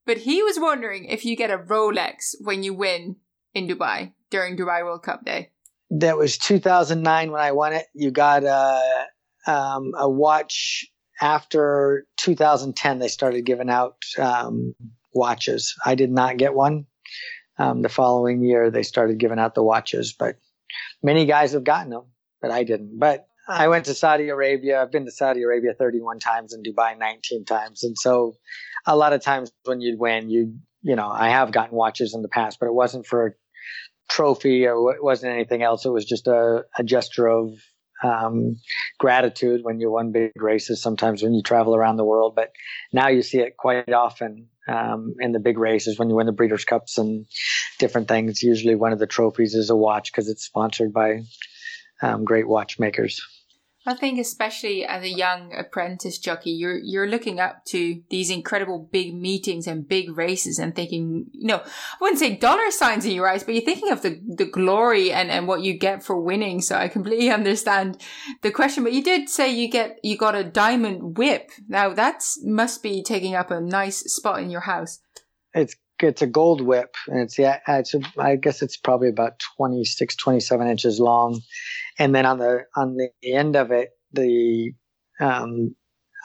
but 0.07 0.19
he 0.19 0.43
was 0.43 0.59
wondering 0.59 1.05
if 1.05 1.25
you 1.25 1.37
get 1.37 1.51
a 1.51 1.59
Rolex 1.59 2.35
when 2.41 2.63
you 2.63 2.73
win 2.73 3.17
in 3.53 3.69
Dubai 3.69 4.13
during 4.31 4.57
Dubai 4.57 4.83
World 4.83 5.03
Cup 5.03 5.25
Day. 5.25 5.51
That 5.91 6.17
was 6.17 6.39
2009 6.39 7.31
when 7.31 7.41
I 7.41 7.53
won 7.53 7.75
it. 7.75 7.87
You 7.95 8.11
got 8.11 8.45
a, 8.45 9.07
um, 9.47 9.93
a 9.97 10.09
watch 10.09 10.87
after 11.21 12.07
2010. 12.19 12.99
They 12.99 13.09
started 13.09 13.45
giving 13.45 13.69
out 13.69 13.97
um, 14.19 14.75
watches. 15.13 15.75
I 15.85 15.95
did 15.97 16.11
not 16.11 16.39
get 16.39 16.55
one. 16.55 16.87
Um, 17.59 17.83
the 17.83 17.89
following 17.89 18.43
year, 18.43 18.71
they 18.71 18.83
started 18.85 19.19
giving 19.19 19.39
out 19.39 19.55
the 19.55 19.63
watches, 19.63 20.15
but 20.19 20.37
many 21.03 21.27
guys 21.27 21.53
have 21.53 21.65
gotten 21.65 21.91
them 21.91 22.05
but 22.41 22.51
I 22.51 22.65
didn't. 22.65 22.99
But 22.99 23.27
I 23.49 23.69
went 23.69 23.87
to 23.87 23.95
Saudi 23.95 24.29
Arabia. 24.29 24.83
I've 24.83 24.93
been 24.93 25.07
to 25.07 25.11
Saudi 25.11 25.43
Arabia 25.43 25.73
31 25.79 26.19
times 26.19 26.53
and 26.53 26.65
Dubai 26.65 26.99
19 26.99 27.45
times. 27.47 27.83
And 27.83 27.97
so 27.99 28.35
a 28.87 28.97
lot 28.97 29.13
of 29.13 29.23
times 29.23 29.51
when 29.65 29.81
you'd 29.81 29.99
win, 29.99 30.29
you, 30.29 30.55
you 30.83 30.97
know, 30.97 31.09
I 31.09 31.31
have 31.31 31.51
gotten 31.51 31.77
watches 31.77 32.15
in 32.15 32.23
the 32.23 32.29
past, 32.29 32.59
but 32.61 32.67
it 32.67 32.75
wasn't 32.75 33.07
for 33.07 33.27
a 33.27 33.31
trophy 34.11 34.67
or 34.67 34.95
it 34.95 35.03
wasn't 35.03 35.33
anything 35.33 35.63
else. 35.63 35.87
It 35.87 35.91
was 35.91 36.05
just 36.05 36.27
a, 36.27 36.65
a 36.79 36.85
gesture 36.85 37.27
of 37.27 37.55
um, 38.03 38.57
gratitude 38.99 39.61
when 39.65 39.81
you 39.81 39.91
won 39.91 40.13
big 40.13 40.33
races, 40.37 40.83
sometimes 40.83 41.23
when 41.23 41.35
you 41.35 41.43
travel 41.43 41.75
around 41.75 41.97
the 41.97 42.05
world. 42.05 42.35
But 42.37 42.53
now 42.93 43.09
you 43.09 43.23
see 43.23 43.39
it 43.39 43.57
quite 43.57 43.93
often 43.93 44.49
um, 44.69 45.15
in 45.21 45.33
the 45.33 45.41
big 45.41 45.59
races 45.59 45.99
when 45.99 46.11
you 46.11 46.17
win 46.17 46.27
the 46.27 46.33
Breeders' 46.33 46.65
Cups 46.65 46.99
and 46.99 47.27
different 47.79 48.09
things. 48.09 48.43
Usually 48.43 48.75
one 48.75 48.93
of 48.93 48.99
the 48.99 49.07
trophies 49.07 49.55
is 49.55 49.71
a 49.71 49.77
watch 49.77 50.13
because 50.13 50.29
it's 50.29 50.45
sponsored 50.45 50.93
by 50.93 51.23
um, 52.03 52.25
great 52.25 52.49
watchmakers. 52.49 53.21
I 53.89 53.95
think 53.95 54.21
especially 54.21 54.85
as 54.85 55.03
a 55.03 55.09
young 55.09 55.55
apprentice 55.57 56.19
jockey, 56.19 56.51
you're 56.51 56.77
you're 56.77 57.09
looking 57.09 57.41
up 57.41 57.65
to 57.67 58.03
these 58.11 58.29
incredible 58.29 58.87
big 58.93 59.15
meetings 59.15 59.67
and 59.67 59.89
big 59.89 60.15
races 60.15 60.59
and 60.59 60.75
thinking, 60.75 61.27
you 61.33 61.47
know, 61.47 61.63
I 61.65 61.97
wouldn't 61.99 62.19
say 62.19 62.37
dollar 62.37 62.71
signs 62.71 63.07
in 63.07 63.13
your 63.13 63.27
eyes, 63.27 63.45
but 63.45 63.55
you're 63.55 63.65
thinking 63.65 63.91
of 63.91 64.03
the, 64.03 64.21
the 64.27 64.45
glory 64.45 65.11
and, 65.11 65.31
and 65.31 65.49
what 65.49 65.63
you 65.63 65.79
get 65.79 66.03
for 66.03 66.21
winning. 66.21 66.61
So 66.61 66.77
I 66.77 66.89
completely 66.89 67.31
understand 67.41 68.03
the 68.43 68.51
question. 68.51 68.85
But 68.85 68.93
you 68.93 69.03
did 69.03 69.31
say 69.31 69.51
you 69.51 69.71
get 69.71 69.99
you 70.03 70.19
got 70.19 70.35
a 70.35 70.45
diamond 70.45 71.17
whip. 71.17 71.51
Now 71.67 71.95
that's 71.95 72.39
must 72.45 72.83
be 72.83 73.03
taking 73.03 73.35
up 73.35 73.51
a 73.51 73.59
nice 73.59 74.01
spot 74.01 74.43
in 74.43 74.51
your 74.51 74.63
house. 74.63 75.01
It's 75.55 75.77
it's 76.01 76.23
a 76.23 76.27
gold 76.27 76.61
whip 76.61 76.95
and 77.09 77.21
it's 77.21 77.39
yeah 77.39 77.61
it's 77.67 77.95
a, 77.95 78.01
I 78.19 78.37
guess 78.37 78.63
it's 78.63 78.77
probably 78.77 79.09
about 79.09 79.41
26 79.57 80.17
27 80.17 80.69
inches 80.69 81.01
long 81.01 81.41
and 81.99 82.15
then 82.15 82.27
on 82.27 82.39
the 82.39 82.65
on 82.77 82.97
the 82.97 83.11
end 83.25 83.57
of 83.57 83.73
it, 83.73 83.91
the 84.13 84.73
um, 85.21 85.75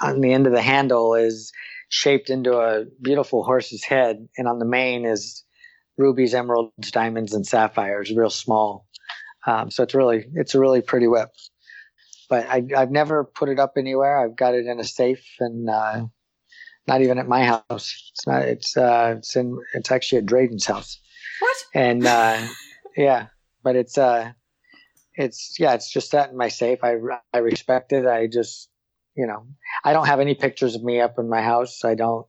on 0.02 0.22
the 0.22 0.32
end 0.32 0.46
of 0.46 0.54
the 0.54 0.62
handle 0.62 1.16
is 1.16 1.52
shaped 1.90 2.30
into 2.30 2.58
a 2.58 2.86
beautiful 3.02 3.44
horse's 3.44 3.84
head, 3.84 4.28
and 4.38 4.48
on 4.48 4.60
the 4.60 4.66
mane 4.66 5.06
is 5.06 5.44
rubies, 5.98 6.34
emeralds, 6.34 6.92
diamonds, 6.92 7.34
and 7.34 7.46
sapphires, 7.46 8.14
real 8.16 8.30
small. 8.30 8.88
Um, 9.48 9.72
so 9.72 9.84
it's 9.84 9.96
really 9.96 10.26
it's 10.36 10.56
a 10.56 10.60
really 10.60 10.82
pretty 10.82 11.08
whip. 11.08 11.30
But 12.30 12.48
I 12.48 12.64
I, 12.76 12.80
have 12.82 12.92
never 12.92 13.24
put 13.24 13.50
it 13.50 13.60
up 13.60 13.74
anywhere. 13.78 14.20
I've 14.20 14.38
got 14.38 14.54
it 14.54 14.68
in 14.68 14.80
a 14.80 14.84
safe, 14.84 15.26
and 15.40 15.70
uh, 15.70 16.06
not 16.88 17.02
even 17.02 17.18
at 17.18 17.28
my 17.28 17.46
house. 17.46 18.12
It's 18.12 18.28
not. 18.28 18.42
It's 18.44 18.78
uh, 18.78 19.16
it's 19.18 19.36
in. 19.36 19.58
It's 19.74 19.92
actually 19.92 20.20
at 20.20 20.26
Drayden's 20.26 20.66
house. 20.66 21.00
What? 21.40 21.58
And 21.74 22.06
uh, 22.06 22.46
yeah, 22.98 23.28
but 23.64 23.76
it's 23.76 23.98
uh, 23.98 24.32
it's 25.16 25.56
yeah, 25.60 25.74
it's 25.74 25.92
just 25.92 26.12
that 26.12 26.32
in 26.32 26.38
my 26.38 26.50
safe. 26.50 26.80
I 26.84 26.96
I 27.34 27.40
respect 27.40 27.94
it. 27.94 28.06
I 28.06 28.28
just 28.28 28.70
you 29.16 29.28
know 29.28 29.46
I 29.84 29.94
don't 29.94 30.08
have 30.08 30.20
any 30.20 30.36
pictures 30.36 30.76
of 30.76 30.84
me 30.84 31.00
up 31.00 31.16
in 31.18 31.30
my 31.30 31.42
house. 31.42 31.84
I 31.86 31.96
don't 31.96 32.28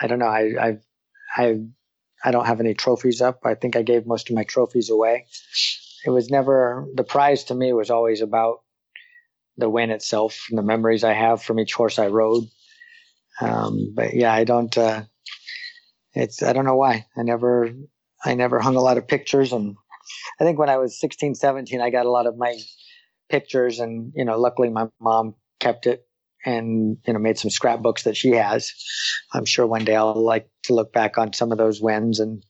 I 0.00 0.06
don't 0.06 0.18
know. 0.18 0.26
I 0.26 0.50
I 0.60 0.78
I 1.36 1.58
I 2.24 2.30
don't 2.30 2.46
have 2.46 2.60
any 2.60 2.74
trophies 2.74 3.20
up. 3.20 3.40
I 3.44 3.54
think 3.54 3.76
I 3.76 3.82
gave 3.82 4.06
most 4.06 4.30
of 4.30 4.36
my 4.36 4.44
trophies 4.44 4.90
away. 4.90 5.26
It 6.04 6.10
was 6.10 6.30
never 6.30 6.86
the 6.94 7.04
prize 7.04 7.44
to 7.44 7.54
me 7.54 7.72
was 7.72 7.90
always 7.90 8.20
about 8.20 8.62
the 9.56 9.68
win 9.68 9.90
itself 9.90 10.46
and 10.50 10.58
the 10.58 10.62
memories 10.62 11.04
I 11.04 11.12
have 11.12 11.42
from 11.42 11.60
each 11.60 11.74
horse 11.74 11.98
I 11.98 12.08
rode. 12.08 12.44
Um, 13.40 13.92
but 13.94 14.14
yeah, 14.14 14.32
I 14.32 14.44
don't. 14.44 14.76
Uh, 14.76 15.04
it's 16.14 16.42
I 16.42 16.52
don't 16.52 16.64
know 16.64 16.76
why 16.76 17.06
I 17.16 17.22
never 17.22 17.70
I 18.24 18.34
never 18.34 18.60
hung 18.60 18.76
a 18.76 18.80
lot 18.80 18.98
of 18.98 19.08
pictures 19.08 19.52
and 19.52 19.76
I 20.40 20.44
think 20.44 20.58
when 20.58 20.68
I 20.68 20.76
was 20.78 20.98
16, 21.00 21.34
17, 21.34 21.80
I 21.80 21.90
got 21.90 22.06
a 22.06 22.10
lot 22.10 22.26
of 22.26 22.36
my 22.36 22.56
pictures 23.28 23.78
and, 23.80 24.12
you 24.14 24.24
know, 24.24 24.38
luckily 24.38 24.68
my 24.68 24.88
mom 25.00 25.34
kept 25.60 25.86
it 25.86 26.06
and, 26.44 26.98
you 27.06 27.12
know, 27.12 27.18
made 27.18 27.38
some 27.38 27.50
scrapbooks 27.50 28.04
that 28.04 28.16
she 28.16 28.30
has. 28.30 28.72
I'm 29.32 29.44
sure 29.44 29.66
one 29.66 29.84
day 29.84 29.96
I'll 29.96 30.14
like 30.14 30.48
to 30.64 30.74
look 30.74 30.92
back 30.92 31.18
on 31.18 31.32
some 31.32 31.52
of 31.52 31.58
those 31.58 31.80
wins. 31.80 32.20
And, 32.20 32.44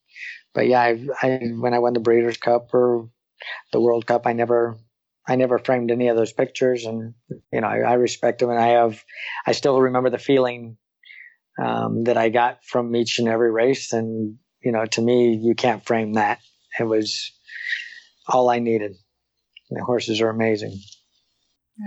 but 0.54 0.66
yeah, 0.66 0.80
I, 0.80 1.06
I 1.22 1.40
when 1.58 1.74
I 1.74 1.78
won 1.78 1.92
the 1.92 2.00
Breeders' 2.00 2.36
Cup 2.36 2.72
or 2.72 3.08
the 3.72 3.80
World 3.80 4.06
Cup, 4.06 4.26
I 4.26 4.32
never, 4.32 4.78
I 5.26 5.36
never 5.36 5.58
framed 5.58 5.90
any 5.90 6.08
of 6.08 6.16
those 6.16 6.32
pictures, 6.32 6.84
and 6.84 7.14
you 7.52 7.60
know 7.60 7.66
I, 7.66 7.78
I 7.78 7.92
respect 7.94 8.40
them, 8.40 8.50
and 8.50 8.58
I 8.58 8.68
have, 8.68 9.02
I 9.46 9.52
still 9.52 9.80
remember 9.80 10.10
the 10.10 10.18
feeling 10.18 10.76
um, 11.62 12.04
that 12.04 12.16
I 12.16 12.28
got 12.28 12.64
from 12.64 12.94
each 12.96 13.18
and 13.18 13.28
every 13.28 13.52
race, 13.52 13.92
and 13.92 14.38
you 14.62 14.72
know 14.72 14.84
to 14.84 15.02
me 15.02 15.36
you 15.36 15.54
can't 15.54 15.84
frame 15.84 16.14
that. 16.14 16.40
It 16.78 16.84
was 16.84 17.32
all 18.26 18.50
I 18.50 18.58
needed. 18.58 18.96
The 19.70 19.84
horses 19.84 20.20
are 20.20 20.30
amazing. 20.30 20.78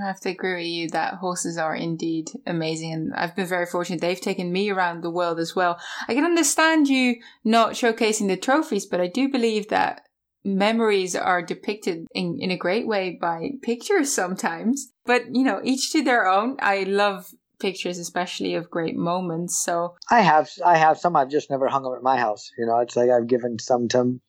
I 0.01 0.07
have 0.07 0.19
to 0.21 0.29
agree 0.29 0.55
with 0.55 0.65
you 0.65 0.89
that 0.89 1.15
horses 1.15 1.57
are 1.57 1.75
indeed 1.75 2.31
amazing, 2.47 2.93
and 2.93 3.13
I've 3.13 3.35
been 3.35 3.45
very 3.45 3.65
fortunate. 3.65 4.01
They've 4.01 4.19
taken 4.19 4.51
me 4.51 4.69
around 4.69 5.03
the 5.03 5.11
world 5.11 5.39
as 5.39 5.55
well. 5.55 5.79
I 6.07 6.15
can 6.15 6.25
understand 6.25 6.87
you 6.87 7.17
not 7.43 7.73
showcasing 7.73 8.27
the 8.27 8.37
trophies, 8.37 8.85
but 8.85 8.99
I 8.99 9.07
do 9.07 9.29
believe 9.29 9.67
that 9.69 10.04
memories 10.45 11.15
are 11.15 11.41
depicted 11.41 12.07
in, 12.13 12.37
in 12.39 12.51
a 12.51 12.57
great 12.57 12.87
way 12.87 13.17
by 13.19 13.51
pictures 13.61 14.13
sometimes. 14.13 14.91
But, 15.05 15.35
you 15.35 15.43
know, 15.43 15.59
each 15.63 15.91
to 15.91 16.03
their 16.03 16.27
own. 16.27 16.57
I 16.61 16.83
love 16.83 17.31
pictures, 17.59 17.97
especially 17.97 18.55
of 18.55 18.69
great 18.69 18.95
moments. 18.95 19.61
So 19.63 19.95
I 20.09 20.21
have, 20.21 20.49
I 20.65 20.77
have 20.77 20.97
some. 20.97 21.15
I've 21.15 21.29
just 21.29 21.49
never 21.49 21.67
hung 21.67 21.83
them 21.83 21.93
at 21.95 22.03
my 22.03 22.17
house. 22.17 22.51
You 22.57 22.65
know, 22.65 22.79
it's 22.79 22.95
like 22.95 23.09
I've 23.09 23.27
given 23.27 23.59
some 23.59 23.87
to 23.89 24.19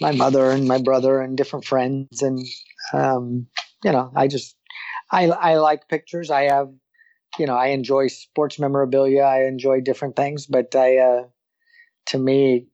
my 0.00 0.12
mother 0.12 0.50
and 0.50 0.66
my 0.68 0.78
brother 0.78 1.20
and 1.20 1.36
different 1.36 1.64
friends 1.64 2.22
and 2.22 2.38
um, 2.92 3.48
you 3.82 3.90
know 3.90 4.12
i 4.14 4.28
just 4.28 4.54
i 5.10 5.26
i 5.26 5.56
like 5.56 5.88
pictures 5.88 6.30
i 6.30 6.42
have 6.42 6.68
you 7.38 7.46
know, 7.46 7.54
I 7.56 7.68
enjoy 7.68 8.08
sports 8.08 8.58
memorabilia. 8.58 9.22
I 9.22 9.44
enjoy 9.44 9.80
different 9.80 10.16
things, 10.16 10.46
but 10.46 10.74
I, 10.74 10.98
uh, 10.98 11.24
to 12.06 12.18
me, 12.18 12.66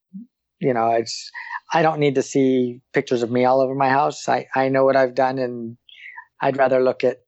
you 0.60 0.74
know, 0.74 0.90
it's, 0.90 1.30
I 1.72 1.82
don't 1.82 2.00
need 2.00 2.14
to 2.16 2.22
see 2.22 2.80
pictures 2.92 3.22
of 3.22 3.30
me 3.30 3.44
all 3.44 3.60
over 3.60 3.74
my 3.74 3.88
house. 3.88 4.28
I, 4.28 4.46
I 4.54 4.68
know 4.68 4.84
what 4.84 4.96
I've 4.96 5.14
done 5.14 5.38
and 5.38 5.76
I'd 6.40 6.56
rather 6.56 6.82
look 6.82 7.04
at 7.04 7.18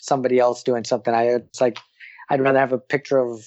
somebody 0.00 0.38
else 0.38 0.62
doing 0.62 0.84
something. 0.84 1.14
I, 1.14 1.24
it's 1.24 1.60
like, 1.60 1.78
I'd 2.30 2.40
rather 2.40 2.58
have 2.58 2.72
a 2.72 2.78
picture 2.78 3.18
of, 3.18 3.44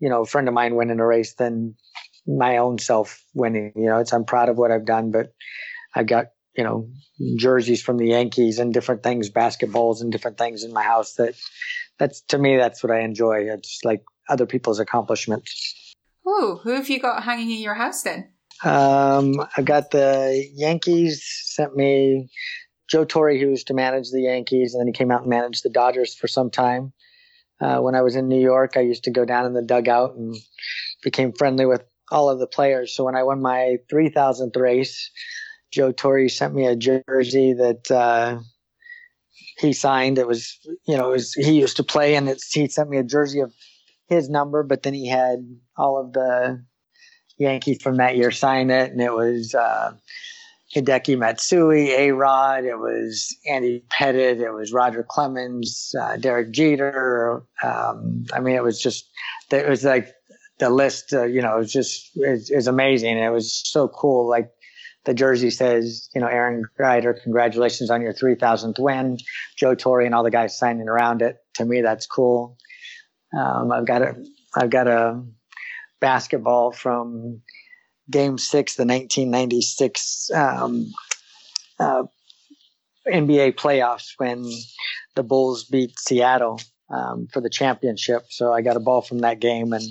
you 0.00 0.08
know, 0.08 0.22
a 0.22 0.26
friend 0.26 0.48
of 0.48 0.54
mine 0.54 0.76
winning 0.76 1.00
a 1.00 1.06
race 1.06 1.34
than 1.34 1.74
my 2.26 2.58
own 2.58 2.78
self 2.78 3.24
winning. 3.34 3.72
You 3.74 3.86
know, 3.86 3.98
it's, 3.98 4.12
I'm 4.12 4.24
proud 4.24 4.48
of 4.48 4.58
what 4.58 4.70
I've 4.70 4.86
done, 4.86 5.10
but 5.10 5.32
I've 5.94 6.06
got, 6.06 6.26
you 6.56 6.64
know, 6.64 6.88
jerseys 7.36 7.82
from 7.82 7.98
the 7.98 8.08
Yankees 8.08 8.58
and 8.58 8.74
different 8.74 9.02
things, 9.02 9.30
basketballs 9.30 10.00
and 10.00 10.12
different 10.12 10.38
things 10.38 10.64
in 10.64 10.72
my 10.72 10.82
house 10.82 11.14
that 11.14 11.34
that's 11.98 12.20
to 12.22 12.38
me 12.38 12.56
that's 12.56 12.82
what 12.82 12.92
I 12.92 13.00
enjoy. 13.00 13.48
It's 13.48 13.80
like 13.84 14.04
other 14.28 14.46
people's 14.46 14.80
accomplishments. 14.80 15.94
Oh, 16.26 16.60
who 16.62 16.70
have 16.70 16.88
you 16.88 17.00
got 17.00 17.24
hanging 17.24 17.50
in 17.50 17.60
your 17.60 17.74
house 17.74 18.02
then? 18.02 18.32
Um, 18.64 19.46
I 19.56 19.62
got 19.62 19.90
the 19.90 20.48
Yankees 20.54 21.24
sent 21.44 21.76
me 21.76 22.28
Joe 22.88 23.04
Torre, 23.04 23.34
who 23.34 23.50
used 23.50 23.66
to 23.68 23.74
manage 23.74 24.10
the 24.10 24.22
Yankees, 24.22 24.74
and 24.74 24.80
then 24.80 24.86
he 24.86 24.92
came 24.92 25.10
out 25.10 25.22
and 25.22 25.30
managed 25.30 25.62
the 25.62 25.70
Dodgers 25.70 26.14
for 26.14 26.26
some 26.26 26.50
time. 26.50 26.92
Uh, 27.60 27.78
when 27.80 27.94
I 27.94 28.02
was 28.02 28.16
in 28.16 28.28
New 28.28 28.40
York, 28.40 28.72
I 28.76 28.80
used 28.80 29.04
to 29.04 29.10
go 29.10 29.24
down 29.24 29.44
in 29.44 29.52
the 29.52 29.62
dugout 29.62 30.14
and 30.14 30.36
became 31.02 31.32
friendly 31.32 31.66
with 31.66 31.82
all 32.10 32.30
of 32.30 32.38
the 32.38 32.46
players. 32.46 32.94
So 32.94 33.04
when 33.04 33.16
I 33.16 33.24
won 33.24 33.42
my 33.42 33.76
3000th 33.92 34.56
race, 34.56 35.10
Joe 35.70 35.92
Torre 35.92 36.28
sent 36.28 36.54
me 36.54 36.66
a 36.66 36.76
jersey 36.76 37.52
that 37.52 37.90
uh, 37.90 38.40
he 39.58 39.72
signed. 39.72 40.18
It 40.18 40.26
was, 40.26 40.58
you 40.86 40.96
know, 40.96 41.10
was, 41.10 41.34
he 41.34 41.60
used 41.60 41.76
to 41.76 41.84
play, 41.84 42.14
and 42.14 42.28
he 42.52 42.68
sent 42.68 42.88
me 42.88 42.96
a 42.96 43.04
jersey 43.04 43.40
of 43.40 43.52
his 44.08 44.30
number, 44.30 44.62
but 44.62 44.82
then 44.82 44.94
he 44.94 45.08
had 45.08 45.40
all 45.76 46.00
of 46.00 46.12
the 46.12 46.64
Yankees 47.38 47.82
from 47.82 47.96
that 47.96 48.16
year 48.16 48.30
sign 48.30 48.70
it, 48.70 48.90
and 48.90 49.00
it 49.00 49.12
was 49.12 49.54
uh, 49.54 49.92
Hideki 50.74 51.18
Matsui, 51.18 51.92
A 51.92 52.12
Rod, 52.12 52.64
it 52.64 52.78
was 52.78 53.34
Andy 53.48 53.84
Pettitte, 53.90 54.40
it 54.40 54.52
was 54.52 54.72
Roger 54.72 55.02
Clemens, 55.08 55.94
uh, 56.00 56.16
Derek 56.16 56.50
Jeter. 56.50 57.42
Um, 57.62 58.26
I 58.32 58.40
mean, 58.40 58.54
it 58.54 58.62
was 58.62 58.80
just, 58.80 59.08
it 59.50 59.68
was 59.68 59.84
like 59.84 60.12
the 60.58 60.68
list, 60.68 61.12
uh, 61.14 61.24
you 61.24 61.40
know, 61.40 61.54
it 61.54 61.58
was 61.58 61.72
just, 61.72 62.10
it, 62.16 62.50
it 62.50 62.56
was 62.56 62.66
amazing. 62.66 63.16
It 63.16 63.30
was 63.30 63.52
so 63.52 63.88
cool. 63.88 64.28
Like, 64.28 64.50
the 65.04 65.14
jersey 65.14 65.50
says, 65.50 66.10
you 66.14 66.20
know, 66.20 66.26
Aaron 66.26 66.64
Gryder, 66.78 67.14
congratulations 67.22 67.88
on 67.88 68.02
your 68.02 68.12
3000th 68.12 68.78
win. 68.78 69.16
Joe 69.56 69.74
Torre 69.74 70.02
and 70.02 70.14
all 70.14 70.22
the 70.22 70.30
guys 70.30 70.58
signing 70.58 70.86
around 70.86 71.22
it. 71.22 71.38
To 71.54 71.64
me, 71.64 71.80
that's 71.80 72.06
cool. 72.06 72.58
Um, 73.34 73.72
I've 73.72 73.86
got 73.86 74.02
a, 74.02 74.22
I've 74.54 74.68
got 74.68 74.86
a 74.86 75.22
basketball 76.00 76.72
from 76.72 77.42
game 78.10 78.38
six, 78.38 78.76
the 78.76 78.84
1996, 78.84 80.30
um, 80.34 80.86
uh, 81.78 82.04
NBA 83.06 83.54
playoffs 83.54 84.12
when 84.18 84.44
the 85.14 85.22
Bulls 85.22 85.64
beat 85.64 85.98
Seattle, 85.98 86.60
um, 86.90 87.28
for 87.32 87.40
the 87.40 87.50
championship. 87.50 88.26
So 88.30 88.52
I 88.52 88.62
got 88.62 88.76
a 88.76 88.80
ball 88.80 89.02
from 89.02 89.18
that 89.20 89.40
game 89.40 89.72
and 89.72 89.84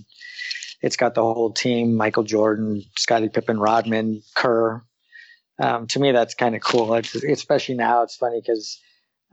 it's 0.82 0.97
got 0.97 1.16
the 1.16 1.22
whole 1.22 1.51
team, 1.51 1.95
Michael 1.95 2.24
Jordan, 2.24 2.84
Scottie 2.97 3.30
Pippen, 3.30 3.60
Rodman, 3.60 4.22
Kerr, 4.36 4.84
um, 5.60 5.88
to 5.88 5.99
me 5.99 6.12
that's 6.12 6.36
kind 6.36 6.55
of 6.55 6.62
cool. 6.62 6.93
It's, 6.93 7.16
especially 7.16 7.76
now, 7.76 8.03
it's 8.03 8.16
funny 8.16 8.41
because 8.41 8.80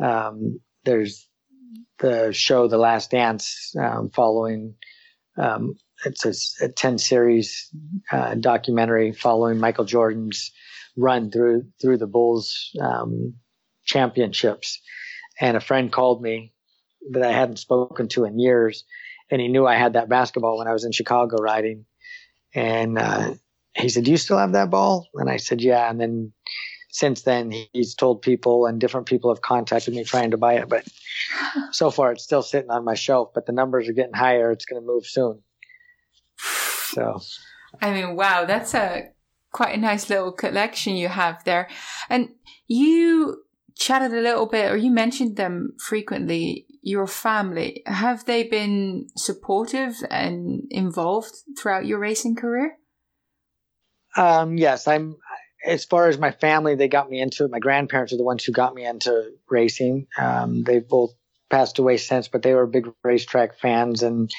um, 0.01 0.61
there's 0.85 1.29
the 1.99 2.33
show 2.33 2.67
The 2.67 2.79
Last 2.79 3.11
Dance 3.11 3.75
um, 3.79 4.11
following. 4.11 4.75
Um, 5.37 5.77
it's 6.05 6.25
a, 6.25 6.65
a, 6.65 6.69
ten 6.69 6.99
series 6.99 7.71
uh, 8.13 8.35
documentary 8.35 9.13
following 9.13 9.59
Michael 9.59 9.85
Jordan's 9.85 10.53
run 10.97 11.31
through 11.31 11.67
through 11.81 11.99
the 11.99 12.07
Bulls 12.07 12.71
um, 12.81 13.35
championships, 13.85 14.81
and 15.41 15.57
a 15.57 15.61
friend 15.61 15.93
called 15.93 16.23
me 16.23 16.53
that 17.11 17.23
I 17.23 17.33
hadn't 17.33 17.59
spoken 17.59 18.09
to 18.09 18.25
in 18.25 18.39
years, 18.39 18.85
and 19.31 19.41
he 19.41 19.49
knew 19.49 19.67
I 19.67 19.77
had 19.77 19.95
that 19.95 20.09
basketball 20.09 20.59
when 20.59 20.69
I 20.69 20.73
was 20.73 20.85
in 20.85 20.93
Chicago 20.93 21.37
riding, 21.37 21.85
and 22.55 22.99
uh, 22.99 23.35
he 23.75 23.89
said, 23.89 24.05
Do 24.05 24.11
you 24.11 24.17
still 24.17 24.39
have 24.39 24.53
that 24.53 24.71
ball? 24.71 25.09
And 25.15 25.29
I 25.29 25.37
said, 25.37 25.61
Yeah. 25.61 25.89
And 25.89 26.01
then 26.01 26.33
since 26.91 27.23
then, 27.23 27.53
he's 27.73 27.95
told 27.95 28.23
people, 28.23 28.67
and 28.67 28.81
different 28.81 29.07
people 29.07 29.35
have 29.35 29.43
contacted 29.43 29.95
me 29.95 30.05
trying 30.05 30.31
to 30.31 30.37
buy 30.37 30.55
it. 30.55 30.69
But 30.69 30.87
so 31.73 31.91
far, 31.91 32.13
it's 32.13 32.23
still 32.23 32.43
sitting 32.43 32.71
on 32.71 32.85
my 32.85 32.95
shelf, 32.95 33.31
but 33.35 33.47
the 33.47 33.53
numbers 33.53 33.89
are 33.89 33.93
getting 33.93 34.15
higher. 34.15 34.53
It's 34.53 34.65
going 34.65 34.81
to 34.81 34.87
move 34.87 35.05
soon. 35.05 35.43
So, 36.95 37.21
I 37.81 37.93
mean, 37.93 38.17
wow, 38.17 38.45
that's 38.45 38.75
a 38.75 39.11
quite 39.53 39.75
a 39.75 39.81
nice 39.81 40.11
little 40.11 40.33
collection 40.33 40.97
you 40.97 41.09
have 41.09 41.43
there. 41.45 41.69
And 42.09 42.31
you 42.67 43.45
chatted 43.77 44.13
a 44.13 44.21
little 44.21 44.47
bit, 44.47 44.71
or 44.71 44.77
you 44.77 44.91
mentioned 44.91 45.37
them 45.37 45.75
frequently. 45.79 46.67
Your 46.87 47.07
family, 47.07 47.83
have 47.87 48.27
they 48.27 48.43
been 48.43 49.09
supportive 49.17 49.95
and 50.11 50.65
involved 50.71 51.35
throughout 51.59 51.87
your 51.87 51.99
racing 51.99 52.37
career? 52.37 52.77
Um, 54.17 54.59
yes, 54.59 54.87
I'm. 54.87 55.17
As 55.67 55.87
far 55.87 56.09
as 56.09 56.19
my 56.19 56.31
family, 56.31 56.75
they 56.75 56.89
got 56.89 57.09
me 57.09 57.23
into 57.23 57.45
it. 57.47 57.51
My 57.51 57.59
grandparents 57.59 58.13
are 58.13 58.19
the 58.19 58.23
ones 58.23 58.45
who 58.45 58.53
got 58.53 58.75
me 58.75 58.85
into 58.85 59.31
racing. 59.49 60.09
Um, 60.19 60.63
they've 60.63 60.87
both 60.87 61.15
passed 61.51 61.79
away 61.79 61.97
since, 61.97 62.29
but 62.29 62.43
they 62.43 62.55
were 62.55 62.67
big 62.67 62.89
racetrack 63.03 63.59
fans, 63.59 64.03
and 64.03 64.31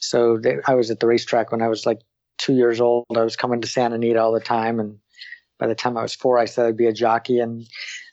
so 0.00 0.38
they, 0.38 0.56
I 0.66 0.74
was 0.74 0.90
at 0.90 1.00
the 1.00 1.06
racetrack 1.06 1.52
when 1.52 1.62
I 1.62 1.68
was 1.68 1.86
like 1.86 2.00
two 2.38 2.54
years 2.54 2.80
old. 2.80 3.06
I 3.14 3.22
was 3.22 3.36
coming 3.36 3.60
to 3.60 3.68
Santa 3.68 3.96
Anita 3.96 4.20
all 4.20 4.32
the 4.32 4.40
time, 4.40 4.80
and 4.80 4.98
by 5.58 5.66
the 5.66 5.74
time 5.74 5.96
I 5.96 6.02
was 6.02 6.14
four, 6.14 6.38
I 6.38 6.46
said 6.46 6.66
I'd 6.66 6.76
be 6.76 6.86
a 6.86 6.92
jockey. 6.92 7.38
And 7.38 7.66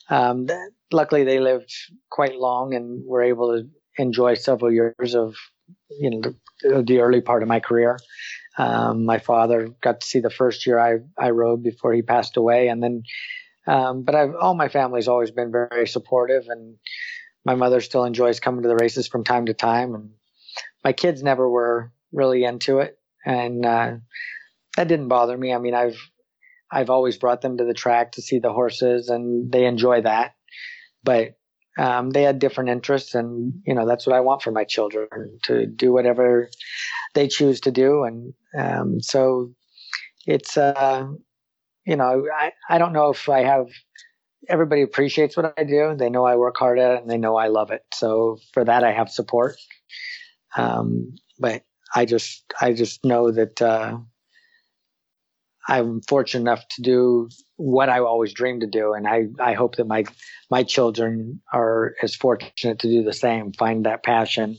um, 0.10 0.48
luckily, 0.92 1.24
they 1.24 1.40
lived 1.40 1.74
quite 2.10 2.36
long 2.36 2.74
and 2.74 3.04
were 3.06 3.24
able 3.24 3.58
to 3.58 3.70
enjoy 3.98 4.36
several 4.36 4.72
years 4.72 5.16
of 5.16 5.36
you 5.90 6.10
know 6.10 6.22
the, 6.62 6.84
the 6.84 7.00
early 7.00 7.22
part 7.22 7.44
of 7.44 7.50
my 7.50 7.60
career. 7.60 8.00
Um, 8.60 9.06
my 9.06 9.20
father 9.20 9.70
got 9.82 10.02
to 10.02 10.06
see 10.06 10.20
the 10.20 10.30
first 10.30 10.68
year 10.68 10.78
I, 10.78 10.98
I 11.18 11.30
rode 11.30 11.64
before 11.64 11.94
he 11.94 12.02
passed 12.02 12.36
away. 12.36 12.68
And 12.68 12.84
then, 12.84 13.04
um, 13.66 14.04
but 14.04 14.16
I've, 14.16 14.36
all 14.36 14.54
my 14.54 14.68
family's 14.68 15.08
always 15.08 15.32
been 15.32 15.50
very 15.50 15.88
supportive 15.88 16.44
and 16.50 16.76
my 17.46 17.56
mother 17.56 17.82
still 17.82 18.06
enjoys 18.06 18.40
coming 18.40 18.64
to 18.64 18.68
the 18.68 18.76
races 18.76 19.08
from 19.08 19.24
time 19.24 19.46
to 19.48 19.54
time. 19.54 19.96
And 19.96 20.12
my 20.84 20.94
kids 20.94 21.24
never 21.24 21.50
were 21.50 21.92
really 22.12 22.44
into 22.44 22.80
it. 22.80 22.98
And, 23.26 23.66
uh, 23.66 23.96
that 24.78 24.88
didn't 24.88 25.08
bother 25.08 25.38
me. 25.38 25.54
I 25.54 25.58
mean, 25.58 25.74
I've, 25.74 25.98
I've 26.72 26.90
always 26.90 27.18
brought 27.18 27.42
them 27.42 27.58
to 27.58 27.66
the 27.66 27.74
track 27.74 28.14
to 28.14 28.22
see 28.22 28.40
the 28.40 28.54
horses 28.54 29.10
and 29.10 29.52
they 29.52 29.66
enjoy 29.66 30.02
that. 30.02 30.36
But 31.04 31.40
um, 31.80 32.10
they 32.12 32.24
had 32.24 32.40
different 32.40 32.70
interests, 32.70 33.16
and 33.16 33.54
you 33.66 33.74
know 33.74 33.88
that's 33.88 34.06
what 34.06 34.16
I 34.16 34.20
want 34.20 34.42
for 34.42 34.52
my 34.52 34.66
children 34.66 35.08
to 35.44 35.66
do 35.66 35.94
whatever 35.94 36.50
they 37.16 37.28
choose 37.28 37.62
to 37.62 37.72
do, 37.72 38.04
and 38.04 38.34
um, 38.58 39.00
so 39.00 39.54
it's 40.28 40.58
uh, 40.58 41.08
you 41.86 41.96
know 41.96 42.26
I 42.36 42.52
I 42.70 42.78
don't 42.80 42.92
know 42.92 43.10
if 43.12 43.30
I 43.30 43.44
have 43.44 43.68
everybody 44.48 44.82
appreciates 44.82 45.36
what 45.36 45.54
I 45.58 45.64
do. 45.64 45.96
They 45.98 46.10
know 46.10 46.26
I 46.26 46.36
work 46.36 46.58
hard 46.58 46.80
at 46.80 46.96
it, 46.96 47.02
and 47.02 47.10
they 47.10 47.18
know 47.18 47.36
I 47.36 47.48
love 47.48 47.72
it. 47.72 47.84
So 47.94 48.38
for 48.54 48.64
that, 48.64 48.84
I 48.84 48.92
have 48.92 49.10
support. 49.10 49.56
Um, 50.56 51.16
but 51.38 51.64
I 51.94 52.06
just 52.06 52.44
I 52.60 52.74
just 52.74 53.04
know 53.04 53.32
that 53.32 53.62
uh, 53.62 53.98
I'm 55.68 56.02
fortunate 56.02 56.42
enough 56.42 56.68
to 56.76 56.82
do 56.82 57.30
what 57.58 57.90
I 57.90 58.00
always 58.00 58.34
dreamed 58.34 58.62
to 58.62 58.68
do, 58.68 58.94
and 58.94 59.08
I, 59.08 59.26
I 59.40 59.54
hope 59.54 59.76
that 59.76 59.88
my 59.88 60.06
my 60.50 60.64
children 60.64 61.42
are 61.54 61.96
as 62.02 62.16
fortunate 62.16 62.80
to 62.80 62.88
do 62.88 63.04
the 63.04 63.14
same, 63.14 63.54
find 63.54 63.86
that 63.86 64.04
passion, 64.04 64.58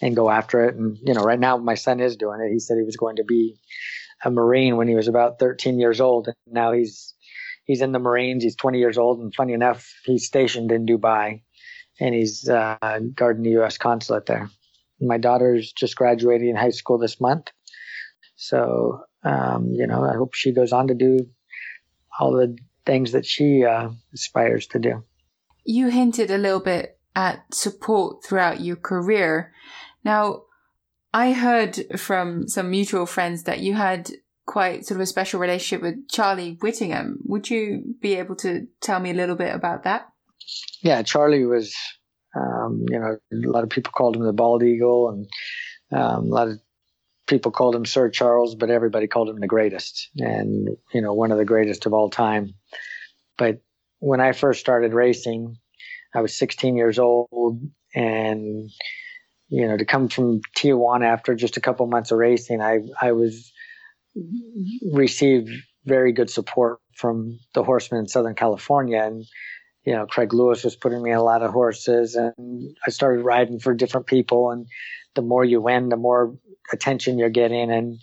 and 0.00 0.16
go 0.16 0.30
after 0.30 0.64
it. 0.64 0.76
And 0.76 0.98
you 1.02 1.14
know, 1.14 1.22
right 1.22 1.40
now 1.40 1.56
my 1.56 1.74
son 1.74 2.00
is 2.00 2.16
doing 2.16 2.40
it. 2.40 2.52
He 2.52 2.60
said 2.60 2.76
he 2.76 2.84
was 2.84 2.96
going 2.96 3.16
to 3.16 3.24
be 3.24 3.56
a 4.24 4.30
Marine 4.30 4.76
when 4.76 4.88
he 4.88 4.94
was 4.94 5.08
about 5.08 5.38
13 5.38 5.80
years 5.80 6.00
old, 6.00 6.28
and 6.28 6.36
now 6.46 6.72
he's 6.72 7.14
he's 7.64 7.82
in 7.82 7.92
the 7.92 7.98
Marines. 7.98 8.42
He's 8.42 8.56
20 8.56 8.78
years 8.78 8.98
old, 8.98 9.20
and 9.20 9.34
funny 9.34 9.52
enough, 9.52 9.92
he's 10.04 10.26
stationed 10.26 10.72
in 10.72 10.86
Dubai, 10.86 11.42
and 12.00 12.14
he's 12.14 12.48
uh, 12.48 13.00
guarding 13.14 13.42
the 13.42 13.50
U.S. 13.50 13.78
consulate 13.78 14.26
there. 14.26 14.48
My 15.00 15.18
daughter's 15.18 15.72
just 15.72 15.96
graduating 15.96 16.54
high 16.54 16.70
school 16.70 16.98
this 16.98 17.20
month, 17.20 17.48
so 18.36 19.04
um, 19.24 19.68
you 19.72 19.86
know, 19.86 20.04
I 20.04 20.16
hope 20.16 20.34
she 20.34 20.52
goes 20.52 20.72
on 20.72 20.88
to 20.88 20.94
do 20.94 21.26
all 22.18 22.32
the 22.32 22.56
things 22.84 23.12
that 23.12 23.26
she 23.26 23.64
uh, 23.64 23.90
aspires 24.12 24.66
to 24.68 24.78
do. 24.78 25.04
You 25.64 25.88
hinted 25.88 26.30
a 26.30 26.38
little 26.38 26.60
bit 26.60 26.98
at 27.14 27.42
support 27.54 28.24
throughout 28.24 28.60
your 28.60 28.76
career. 28.76 29.52
Now, 30.04 30.42
I 31.14 31.32
heard 31.32 32.00
from 32.00 32.48
some 32.48 32.70
mutual 32.70 33.06
friends 33.06 33.44
that 33.44 33.60
you 33.60 33.74
had 33.74 34.10
quite 34.52 34.84
sort 34.84 35.00
of 35.00 35.02
a 35.02 35.06
special 35.06 35.40
relationship 35.40 35.80
with 35.80 36.06
Charlie 36.10 36.58
Whittingham. 36.60 37.20
Would 37.24 37.48
you 37.48 37.96
be 38.02 38.16
able 38.16 38.36
to 38.36 38.66
tell 38.82 39.00
me 39.00 39.10
a 39.10 39.14
little 39.14 39.34
bit 39.34 39.54
about 39.54 39.84
that? 39.84 40.08
Yeah, 40.82 41.02
Charlie 41.02 41.46
was 41.46 41.74
Um, 42.34 42.84
you 42.90 42.98
know, 42.98 43.16
a 43.32 43.50
lot 43.50 43.64
of 43.64 43.70
people 43.70 43.92
called 43.92 44.16
him 44.16 44.24
the 44.24 44.32
bald 44.32 44.62
eagle, 44.62 45.08
and 45.10 45.26
um, 45.98 46.24
a 46.24 46.34
lot 46.34 46.48
of 46.48 46.60
people 47.26 47.50
called 47.50 47.74
him 47.74 47.86
Sir 47.86 48.10
Charles, 48.10 48.54
but 48.54 48.70
everybody 48.70 49.06
called 49.06 49.30
him 49.30 49.40
the 49.40 49.46
greatest, 49.46 50.10
and 50.16 50.68
you 50.92 51.00
know, 51.00 51.14
one 51.14 51.32
of 51.32 51.38
the 51.38 51.44
greatest 51.44 51.86
of 51.86 51.92
all 51.94 52.10
time. 52.10 52.54
But 53.38 53.62
when 54.00 54.20
I 54.20 54.32
first 54.32 54.60
started 54.60 54.92
racing, 54.92 55.56
I 56.14 56.20
was 56.20 56.36
16 56.36 56.76
years 56.76 56.98
old, 56.98 57.60
and 57.94 58.70
you 59.48 59.68
know, 59.68 59.76
to 59.76 59.84
come 59.84 60.08
from 60.08 60.40
Tijuana 60.56 61.04
after 61.04 61.34
just 61.34 61.58
a 61.58 61.60
couple 61.60 61.86
months 61.86 62.10
of 62.10 62.18
racing, 62.18 62.62
I 62.62 62.80
I 63.00 63.12
was 63.12 63.51
received 64.92 65.50
very 65.84 66.12
good 66.12 66.30
support 66.30 66.80
from 66.96 67.38
the 67.54 67.64
horsemen 67.64 68.00
in 68.00 68.08
Southern 68.08 68.34
California, 68.34 69.02
and 69.02 69.24
you 69.84 69.94
know, 69.94 70.06
Craig 70.06 70.32
Lewis 70.32 70.62
was 70.62 70.76
putting 70.76 71.02
me 71.02 71.12
a 71.12 71.22
lot 71.22 71.42
of 71.42 71.52
horses, 71.52 72.14
and 72.14 72.76
I 72.86 72.90
started 72.90 73.24
riding 73.24 73.58
for 73.58 73.74
different 73.74 74.06
people, 74.06 74.50
and 74.50 74.66
the 75.14 75.22
more 75.22 75.44
you 75.44 75.60
win, 75.60 75.88
the 75.88 75.96
more 75.96 76.34
attention 76.72 77.18
you're 77.18 77.30
getting, 77.30 77.70
and 77.70 77.98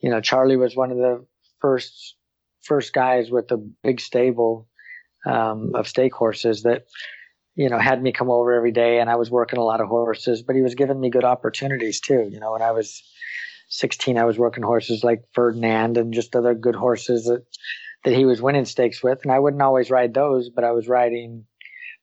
you 0.00 0.10
know, 0.10 0.20
Charlie 0.20 0.56
was 0.56 0.76
one 0.76 0.90
of 0.90 0.96
the 0.96 1.24
first 1.60 2.16
first 2.62 2.92
guys 2.92 3.30
with 3.30 3.50
a 3.52 3.56
big 3.82 4.00
stable 4.00 4.68
um, 5.26 5.72
of 5.74 5.88
stake 5.88 6.14
horses 6.14 6.62
that 6.62 6.84
you 7.56 7.68
know, 7.68 7.78
had 7.78 8.02
me 8.02 8.12
come 8.12 8.30
over 8.30 8.54
every 8.54 8.72
day. 8.72 9.00
And 9.00 9.10
I 9.10 9.16
was 9.16 9.30
working 9.30 9.58
a 9.58 9.64
lot 9.64 9.80
of 9.80 9.88
horses, 9.88 10.42
but 10.42 10.56
he 10.56 10.62
was 10.62 10.74
giving 10.74 11.00
me 11.00 11.10
good 11.10 11.24
opportunities 11.24 12.00
too. 12.00 12.28
You 12.30 12.40
know, 12.40 12.52
when 12.52 12.62
I 12.62 12.70
was 12.70 13.02
16, 13.70 14.18
I 14.18 14.24
was 14.24 14.36
working 14.36 14.64
horses 14.64 15.04
like 15.04 15.24
Ferdinand 15.32 15.96
and 15.96 16.12
just 16.12 16.34
other 16.34 16.54
good 16.54 16.74
horses 16.74 17.24
that, 17.24 17.44
that 18.04 18.14
he 18.14 18.24
was 18.24 18.42
winning 18.42 18.64
stakes 18.64 19.02
with. 19.02 19.20
And 19.22 19.32
I 19.32 19.38
wouldn't 19.38 19.62
always 19.62 19.90
ride 19.90 20.12
those, 20.12 20.50
but 20.50 20.64
I 20.64 20.72
was 20.72 20.88
riding 20.88 21.46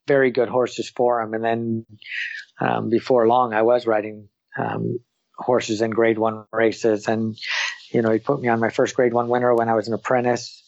very 0.08 0.32
good 0.32 0.48
horses 0.48 0.90
for 0.90 1.22
him. 1.22 1.34
And 1.34 1.44
then, 1.44 1.86
um, 2.62 2.90
before 2.90 3.28
long, 3.28 3.54
I 3.54 3.64
was 3.64 3.86
riding, 3.86 4.30
um, 4.58 5.00
horses 5.38 5.82
in 5.82 5.92
grade 5.92 6.18
one 6.18 6.46
races. 6.54 7.08
And, 7.08 7.36
you 7.92 8.02
know, 8.02 8.12
he 8.12 8.20
put 8.20 8.40
me 8.40 8.48
on 8.48 8.62
my 8.62 8.70
first 8.70 8.96
grade 8.96 9.14
one 9.14 9.28
winner 9.28 9.54
when 9.54 9.70
I 9.70 9.76
was 9.76 9.90
an 9.90 9.94
apprentice. 9.94 10.64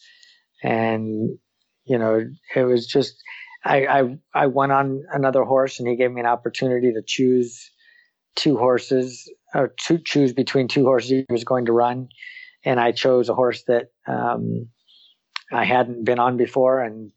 And, 0.62 1.38
you 1.84 1.98
know, 1.98 2.26
it 2.54 2.62
was 2.62 2.86
just, 2.86 3.14
I, 3.64 3.86
I, 3.86 4.18
I 4.34 4.46
went 4.48 4.72
on 4.72 5.02
another 5.10 5.44
horse 5.44 5.80
and 5.80 5.88
he 5.88 5.96
gave 5.96 6.12
me 6.12 6.20
an 6.20 6.26
opportunity 6.26 6.92
to 6.92 7.02
choose 7.04 7.70
two 8.36 8.58
horses 8.58 9.30
or 9.54 9.74
to 9.86 9.98
choose 9.98 10.32
between 10.32 10.68
two 10.68 10.84
horses 10.84 11.10
he 11.10 11.26
was 11.28 11.44
going 11.44 11.66
to 11.66 11.72
run. 11.72 12.08
And 12.64 12.78
I 12.78 12.92
chose 12.92 13.28
a 13.28 13.34
horse 13.34 13.64
that, 13.68 13.90
um, 14.06 14.68
I 15.52 15.64
hadn't 15.64 16.04
been 16.04 16.18
on 16.18 16.36
before 16.36 16.80
and 16.80 17.10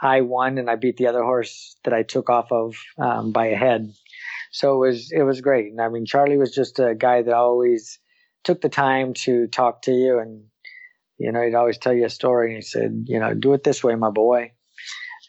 I 0.00 0.20
won 0.20 0.58
and 0.58 0.70
I 0.70 0.76
beat 0.76 0.96
the 0.96 1.08
other 1.08 1.22
horse 1.22 1.76
that 1.84 1.92
I 1.92 2.02
took 2.02 2.30
off 2.30 2.52
of, 2.52 2.74
um, 2.98 3.32
by 3.32 3.46
a 3.46 3.56
head. 3.56 3.90
So 4.52 4.74
it 4.74 4.88
was, 4.88 5.12
it 5.12 5.22
was 5.22 5.40
great. 5.40 5.66
And 5.66 5.80
I 5.80 5.88
mean, 5.88 6.06
Charlie 6.06 6.38
was 6.38 6.54
just 6.54 6.78
a 6.78 6.94
guy 6.94 7.22
that 7.22 7.34
always 7.34 7.98
took 8.44 8.60
the 8.60 8.68
time 8.68 9.14
to 9.14 9.46
talk 9.48 9.82
to 9.82 9.92
you 9.92 10.18
and, 10.18 10.44
you 11.18 11.32
know, 11.32 11.42
he'd 11.42 11.54
always 11.54 11.78
tell 11.78 11.92
you 11.92 12.06
a 12.06 12.10
story 12.10 12.54
and 12.54 12.56
he 12.56 12.62
said, 12.62 13.04
you 13.06 13.18
know, 13.18 13.34
do 13.34 13.52
it 13.52 13.64
this 13.64 13.84
way, 13.84 13.94
my 13.94 14.10
boy 14.10 14.52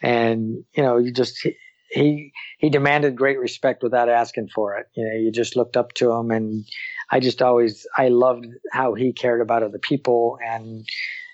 and 0.02 0.64
you 0.76 0.84
know 0.84 0.98
you 0.98 1.12
just 1.12 1.48
he 1.92 2.32
he 2.58 2.70
demanded 2.70 3.16
great 3.16 3.40
respect 3.40 3.84
without 3.84 4.10
asking 4.10 4.50
for 4.54 4.76
it. 4.78 4.88
You 4.96 5.06
know 5.06 5.14
you 5.14 5.32
just 5.32 5.56
looked 5.56 5.78
up 5.78 5.94
to 5.94 6.12
him 6.12 6.32
and 6.32 6.66
i 7.12 7.20
just 7.20 7.42
always 7.42 7.86
i 7.98 8.08
loved 8.08 8.46
how 8.72 8.94
he 8.94 9.14
cared 9.14 9.42
about 9.42 9.64
other 9.64 9.80
people 9.80 10.38
and 10.46 10.88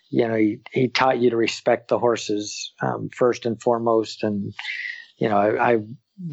you 0.10 0.28
know 0.28 0.36
he, 0.36 0.60
he 0.72 0.88
taught 0.88 1.20
you 1.20 1.30
to 1.30 1.38
respect 1.38 1.89
the 1.89 1.99
horses 1.99 2.74
um, 2.82 3.10
first 3.16 3.45
and 3.45 3.62
foremost. 3.62 4.24
And 4.24 4.53
you 5.18 5.30
know 5.30 5.38
I, 5.38 5.74
I 5.74 5.78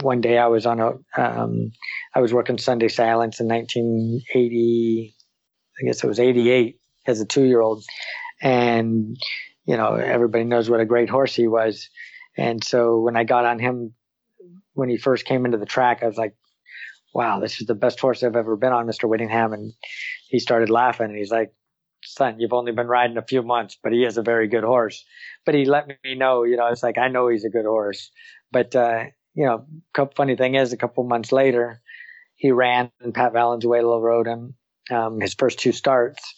one 0.01 0.23
day 0.23 0.39
i 0.39 0.47
was 0.47 0.65
on 0.65 0.81
a 0.81 0.93
um, 1.21 1.71
I 2.15 2.21
was 2.21 2.33
working 2.33 2.59
Sunday 2.59 2.89
Silence 2.89 3.41
in 3.41 3.49
1980 3.49 5.15
i 5.81 5.87
guess 5.87 6.03
it 6.03 6.07
was 6.07 6.21
88 6.21 6.79
as 7.07 7.21
a 7.21 7.27
two 7.27 7.45
year 7.45 7.61
old 7.61 7.85
and 8.41 9.17
you 9.67 9.77
know 9.77 9.95
everybody 9.95 10.45
knows 10.45 10.71
what 10.71 10.81
a 10.81 10.87
great 10.87 11.11
horse 11.11 11.35
he 11.35 11.49
was. 11.49 11.89
And 12.37 12.63
so 12.65 12.99
when 12.99 13.17
I 13.17 13.25
got 13.25 13.45
on 13.45 13.59
him, 13.59 13.95
when 14.75 14.89
he 14.89 14.97
first 14.97 15.25
came 15.25 15.45
into 15.45 15.59
the 15.59 15.67
track, 15.67 16.03
I 16.03 16.07
was 16.07 16.17
like, 16.17 16.35
wow, 17.15 17.41
this 17.41 17.61
is 17.61 17.67
the 17.67 17.75
best 17.75 18.01
horse 18.01 18.23
I've 18.23 18.37
ever 18.37 18.57
been 18.57 18.73
on, 18.73 18.87
Mr. 18.87 19.09
Whittingham. 19.09 19.53
And 19.53 19.73
he 20.29 20.39
started 20.39 20.69
laughing 20.69 21.07
and 21.07 21.17
he's 21.17 21.31
like, 21.31 21.53
son, 22.03 22.39
you've 22.39 22.53
only 22.53 22.73
been 22.73 22.89
riding 22.89 23.17
a 23.17 23.23
few 23.23 23.43
months, 23.43 23.79
but 23.83 23.93
he 23.93 24.05
is 24.05 24.19
a 24.19 24.23
very 24.23 24.49
good 24.49 24.65
horse. 24.65 25.05
But 25.47 25.55
he 25.55 25.65
let 25.65 25.87
me 25.89 26.15
know, 26.15 26.43
you 26.43 26.57
know, 26.57 26.67
it's 26.67 26.83
like, 26.83 26.99
I 26.99 27.09
know 27.09 27.29
he's 27.29 27.45
a 27.45 27.51
good 27.51 27.65
horse. 27.65 28.11
But, 28.53 28.75
uh, 28.77 29.05
you 29.35 29.47
know, 29.47 29.67
funny 30.17 30.37
thing 30.37 30.55
is, 30.55 30.73
a 30.73 30.77
couple 30.77 31.05
months 31.05 31.33
later, 31.33 31.81
he 32.37 32.51
ran 32.51 32.91
and 33.01 33.15
Pat 33.15 33.33
Valenzuela 33.33 34.01
rode 34.01 34.27
him, 34.27 34.55
um, 34.91 35.21
his 35.21 35.35
first 35.35 35.59
two 35.59 35.73
starts. 35.73 36.35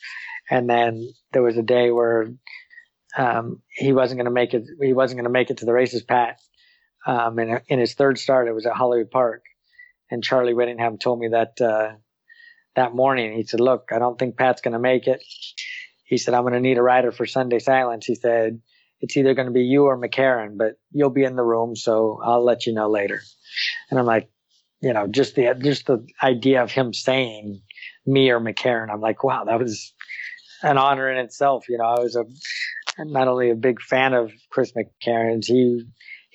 And 0.51 0.68
then 0.70 1.09
there 1.32 1.43
was 1.43 1.57
a 1.57 1.62
day 1.62 1.91
where 1.91 2.28
um, 3.16 3.62
he 3.70 3.93
wasn't 3.93 4.18
going 4.18 4.26
to 4.26 4.30
make 4.30 4.55
it. 4.55 4.64
He 4.80 4.93
wasn't 4.93 5.18
going 5.18 5.24
to 5.24 5.30
make 5.30 5.51
it 5.51 5.59
to 5.59 5.64
the 5.64 5.72
races, 5.72 6.03
Pat. 6.03 6.39
Um, 7.07 7.38
in, 7.38 7.61
in 7.68 7.78
his 7.78 7.94
third 7.94 8.18
start, 8.18 8.48
it 8.48 8.52
was 8.52 8.66
at 8.66 8.74
Hollywood 8.74 9.11
Park, 9.11 9.44
and 10.11 10.24
Charlie 10.24 10.54
Whittingham 10.54 10.98
told 10.98 11.20
me 11.20 11.28
that 11.28 11.61
uh, 11.61 11.92
that 12.74 12.94
morning. 12.94 13.34
He 13.34 13.44
said, 13.44 13.61
"Look, 13.61 13.90
I 13.92 13.98
don't 13.98 14.18
think 14.18 14.36
Pat's 14.36 14.61
going 14.61 14.72
to 14.72 14.80
make 14.80 15.07
it." 15.07 15.22
He 16.04 16.18
said, 16.18 16.34
"I'm 16.34 16.42
going 16.42 16.54
to 16.54 16.61
need 16.61 16.78
a 16.78 16.82
rider 16.82 17.12
for 17.12 17.24
Sunday 17.24 17.61
Silence." 17.61 18.07
He 18.07 18.16
said, 18.16 18.61
"It's 19.00 19.16
either 19.16 19.34
going 19.34 19.46
to 19.46 19.52
be 19.52 19.62
you 19.62 19.84
or 19.84 19.96
McCarron, 19.96 20.59
but 20.59 20.74
you'll 20.90 21.11
be 21.11 21.24
in 21.24 21.36
the 21.36 21.44
room, 21.44 21.76
so 21.76 22.20
I'll 22.22 22.44
let 22.44 22.66
you 22.66 22.74
know 22.74 22.90
later." 22.90 23.20
And 23.88 24.00
I'm 24.00 24.07
like, 24.07 24.28
you 24.80 24.92
know, 24.92 25.07
just 25.07 25.36
the 25.36 25.54
just 25.62 25.86
the 25.86 26.07
idea 26.22 26.62
of 26.62 26.70
him 26.70 26.92
saying 26.92 27.62
me 28.04 28.30
or 28.30 28.40
McCarron, 28.40 28.90
I'm 28.90 29.00
like, 29.00 29.24
wow, 29.24 29.44
that 29.44 29.59
was 29.59 29.92
an 30.62 30.78
honor 30.78 31.11
in 31.11 31.18
itself. 31.18 31.68
You 31.68 31.78
know, 31.78 31.84
I 31.84 32.00
was 32.00 32.16
a 32.16 32.24
not 32.98 33.28
only 33.28 33.50
a 33.50 33.54
big 33.54 33.80
fan 33.80 34.14
of 34.14 34.32
Chris 34.50 34.72
McCarron's, 34.72 35.46
he 35.46 35.84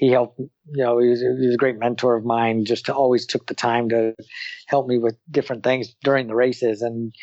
he 0.02 0.10
helped. 0.10 0.40
You 0.40 0.50
know, 0.86 1.00
he 1.00 1.10
was, 1.10 1.22
he 1.22 1.28
was 1.48 1.56
a 1.56 1.60
great 1.60 1.80
mentor 1.80 2.18
of 2.18 2.26
mine. 2.26 2.66
Just 2.66 2.88
to 2.88 2.96
always 2.96 3.28
took 3.28 3.48
the 3.48 3.56
time 3.56 3.92
to 3.92 4.16
help 4.68 4.88
me 4.88 5.00
with 5.00 5.18
different 5.32 5.64
things 5.64 5.96
during 6.04 6.28
the 6.28 6.36
races, 6.36 6.84
and 6.84 7.14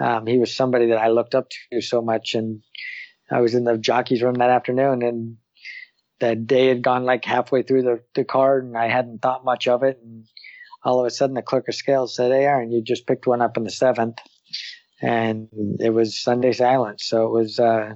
um, 0.00 0.26
he 0.26 0.38
was 0.38 0.56
somebody 0.56 0.88
that 0.88 0.98
I 1.00 1.08
looked 1.10 1.34
up 1.36 1.48
to 1.72 1.82
so 1.82 2.02
much. 2.02 2.34
And 2.36 2.62
I 3.30 3.40
was 3.40 3.54
in 3.54 3.64
the 3.64 3.78
jockeys 3.78 4.22
room 4.22 4.34
that 4.36 4.50
afternoon, 4.50 5.02
and 5.02 5.38
that 6.20 6.46
day 6.46 6.68
had 6.68 6.82
gone 6.82 7.04
like 7.04 7.24
halfway 7.24 7.62
through 7.64 7.82
the, 7.82 8.02
the 8.14 8.24
card, 8.24 8.64
and 8.66 8.78
I 8.78 8.88
hadn't 8.88 9.22
thought 9.22 9.44
much 9.44 9.68
of 9.68 9.82
it. 9.84 9.98
And 10.02 10.26
all 10.84 11.00
of 11.00 11.06
a 11.06 11.10
sudden, 11.10 11.34
the 11.34 11.42
clerk 11.42 11.68
of 11.68 11.74
scales 11.76 12.16
said, 12.16 12.32
"Hey, 12.32 12.44
Aaron, 12.44 12.72
you 12.72 12.82
just 12.82 13.06
picked 13.06 13.26
one 13.26 13.42
up 13.42 13.56
in 13.56 13.64
the 13.64 13.70
seventh, 13.70 14.18
and 15.02 15.48
it 15.80 15.90
was 15.90 16.22
Sunday 16.22 16.52
Silence. 16.52 17.04
So 17.06 17.26
it 17.26 17.32
was. 17.32 17.58
Uh, 17.60 17.94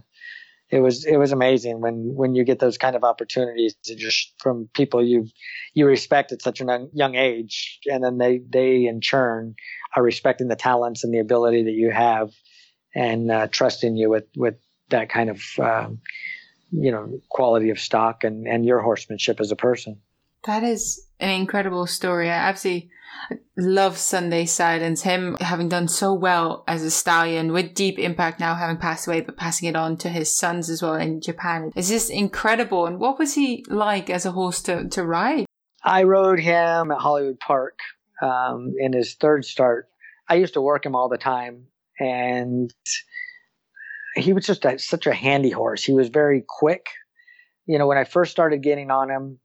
it 0.73 0.81
was 0.81 1.05
it 1.05 1.19
was 1.19 1.33
amazing 1.33 1.83
when 1.83 2.15
when 2.15 2.35
you 2.35 2.45
get 2.45 2.59
those 2.59 2.79
kind 2.79 2.97
of 2.97 3.05
opportunities 3.05 3.75
just 3.85 4.33
from 4.39 4.71
people 4.73 5.05
you 5.05 5.29
you 5.75 5.87
respect 5.87 6.33
at 6.33 6.41
such 6.41 6.63
a 6.63 6.89
young 6.95 7.15
age, 7.15 7.79
and 7.87 8.03
then 8.03 8.17
they 8.17 8.41
they 8.49 8.87
in 8.87 9.03
turn 9.03 9.55
are 9.95 10.03
respecting 10.03 10.49
the 10.49 10.57
talents 10.57 11.05
and 11.05 11.13
the 11.13 11.19
ability 11.19 11.65
that 11.65 11.73
you 11.73 11.91
have, 11.91 12.31
and 12.95 13.31
uh, 13.31 13.47
trusting 13.49 13.97
you 13.97 14.09
with 14.09 14.25
with 14.35 14.55
that 14.89 15.11
kind 15.11 15.29
of 15.29 15.43
um, 15.59 16.01
you 16.71 16.91
know 16.91 17.21
quality 17.29 17.69
of 17.69 17.79
stock 17.79 18.25
and 18.25 18.49
and 18.49 18.65
your 18.65 18.81
horsemanship 18.81 19.41
as 19.41 19.51
a 19.51 19.57
person. 19.57 20.01
That 20.47 20.65
is 20.65 21.07
an 21.21 21.39
incredible 21.39 21.87
story. 21.87 22.31
I 22.31 22.49
absolutely 22.49 22.91
love 23.57 23.99
Sunday 23.99 24.47
Silence. 24.47 25.03
Him 25.03 25.37
having 25.41 25.69
done 25.69 25.89
so 25.89 26.13
well 26.15 26.65
as 26.67 26.83
a 26.83 26.91
stallion 26.91 27.53
with 27.53 27.75
Deep 27.75 27.99
Impact 27.99 28.41
now 28.41 28.55
having 28.55 28.77
passed 28.77 29.07
away, 29.07 29.21
but 29.21 29.37
passing 29.37 29.69
it 29.69 29.77
on 29.77 29.97
to 29.99 30.09
his 30.09 30.37
sons 30.37 30.71
as 30.71 30.83
well 30.83 30.95
in 30.95 31.21
Japan. 31.21 31.73
It's 31.77 31.89
just 31.89 32.11
incredible. 32.11 32.87
And 32.87 32.99
what 32.99 33.19
was 33.19 33.35
he 33.35 33.65
like 33.69 34.11
as 34.11 34.27
a 34.27 34.33
horse 34.33 34.63
to, 34.63 34.89
to 34.89 35.05
ride? 35.05 35.47
I 35.85 36.05
rode 36.05 36.41
him 36.41 36.91
at 36.91 36.99
Hollywood 36.99 37.41
Park 37.41 37.79
um, 38.21 38.75
in 38.79 38.93
his 38.93 39.15
third 39.15 39.45
start. 39.45 39.89
I 40.29 40.37
used 40.37 40.55
to 40.55 40.61
work 40.61 40.87
him 40.87 40.95
all 40.95 41.09
the 41.09 41.19
time, 41.19 41.67
and 41.99 42.73
he 44.15 44.33
was 44.33 44.47
just 44.47 44.65
a, 44.65 44.79
such 44.79 45.07
a 45.07 45.15
handy 45.15 45.51
horse. 45.51 45.85
He 45.85 45.93
was 45.93 46.09
very 46.09 46.45
quick. 46.47 46.87
You 47.67 47.79
know, 47.79 47.87
when 47.87 47.99
I 47.99 48.05
first 48.05 48.31
started 48.31 48.63
getting 48.63 48.91
on 48.91 49.11
him, 49.11 49.39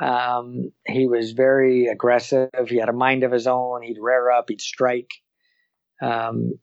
um, 0.00 0.72
he 0.86 1.06
was 1.06 1.32
very 1.32 1.86
aggressive. 1.86 2.50
He 2.66 2.76
had 2.76 2.88
a 2.88 2.94
mind 2.94 3.24
of 3.24 3.32
his 3.32 3.46
own. 3.46 3.82
He'd 3.82 3.98
rear 4.00 4.30
up. 4.30 4.46
He'd 4.48 4.60
strike. 4.60 5.10
Um, 6.00 6.54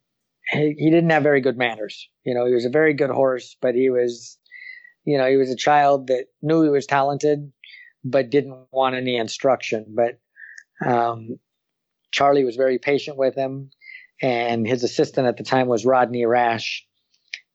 he, 0.51 0.75
he 0.77 0.89
didn't 0.89 1.11
have 1.11 1.23
very 1.23 1.41
good 1.41 1.57
manners. 1.57 2.09
You 2.23 2.33
know, 2.33 2.45
he 2.45 2.53
was 2.53 2.65
a 2.65 2.69
very 2.69 2.93
good 2.93 3.11
horse, 3.11 3.55
but 3.61 3.75
he 3.75 3.89
was, 3.89 4.37
you 5.05 5.17
know, 5.17 5.29
he 5.29 5.37
was 5.37 5.51
a 5.51 5.55
child 5.55 6.07
that 6.07 6.25
knew 6.41 6.63
he 6.63 6.69
was 6.69 6.85
talented, 6.85 7.51
but 8.03 8.29
didn't 8.29 8.67
want 8.71 8.95
any 8.95 9.15
instruction. 9.15 9.95
But 9.95 10.19
um, 10.85 11.39
Charlie 12.11 12.45
was 12.45 12.55
very 12.55 12.79
patient 12.79 13.17
with 13.17 13.35
him, 13.35 13.69
and 14.21 14.67
his 14.67 14.83
assistant 14.83 15.27
at 15.27 15.37
the 15.37 15.43
time 15.43 15.67
was 15.67 15.85
Rodney 15.85 16.25
Rash, 16.25 16.85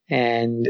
and 0.08 0.68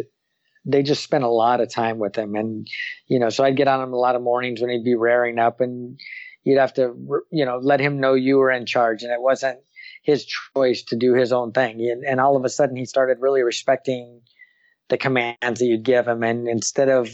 they 0.64 0.82
just 0.82 1.04
spent 1.04 1.24
a 1.24 1.28
lot 1.28 1.60
of 1.60 1.70
time 1.70 1.98
with 1.98 2.16
him. 2.16 2.34
And, 2.34 2.66
you 3.06 3.18
know, 3.18 3.28
so 3.28 3.44
I'd 3.44 3.56
get 3.56 3.68
on 3.68 3.82
him 3.82 3.92
a 3.92 3.98
lot 3.98 4.16
of 4.16 4.22
mornings 4.22 4.60
when 4.60 4.70
he'd 4.70 4.84
be 4.84 4.94
raring 4.94 5.38
up 5.38 5.60
and, 5.60 5.98
you'd 6.44 6.60
have 6.60 6.74
to, 6.74 6.94
you 7.32 7.46
know, 7.46 7.58
let 7.60 7.80
him 7.80 8.00
know 8.00 8.12
you 8.14 8.36
were 8.36 8.50
in 8.50 8.66
charge 8.66 9.02
and 9.02 9.10
it 9.10 9.20
wasn't 9.20 9.58
his 10.02 10.26
choice 10.26 10.82
to 10.82 10.96
do 10.96 11.14
his 11.14 11.32
own 11.32 11.52
thing. 11.52 11.80
And, 11.80 12.04
and 12.04 12.20
all 12.20 12.36
of 12.36 12.44
a 12.44 12.50
sudden 12.50 12.76
he 12.76 12.84
started 12.84 13.16
really 13.20 13.42
respecting 13.42 14.20
the 14.90 14.98
commands 14.98 15.60
that 15.60 15.64
you'd 15.64 15.84
give 15.84 16.06
him. 16.06 16.22
And 16.22 16.46
instead 16.46 16.90
of 16.90 17.08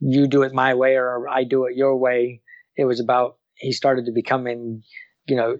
you 0.00 0.26
do 0.26 0.42
it 0.42 0.54
my 0.54 0.74
way 0.74 0.96
or 0.96 1.28
I 1.28 1.44
do 1.44 1.66
it 1.66 1.76
your 1.76 1.98
way, 1.98 2.40
it 2.74 2.86
was 2.86 2.98
about, 2.98 3.36
he 3.56 3.72
started 3.72 4.06
to 4.06 4.12
becoming, 4.12 4.82
you 5.26 5.36
know, 5.36 5.58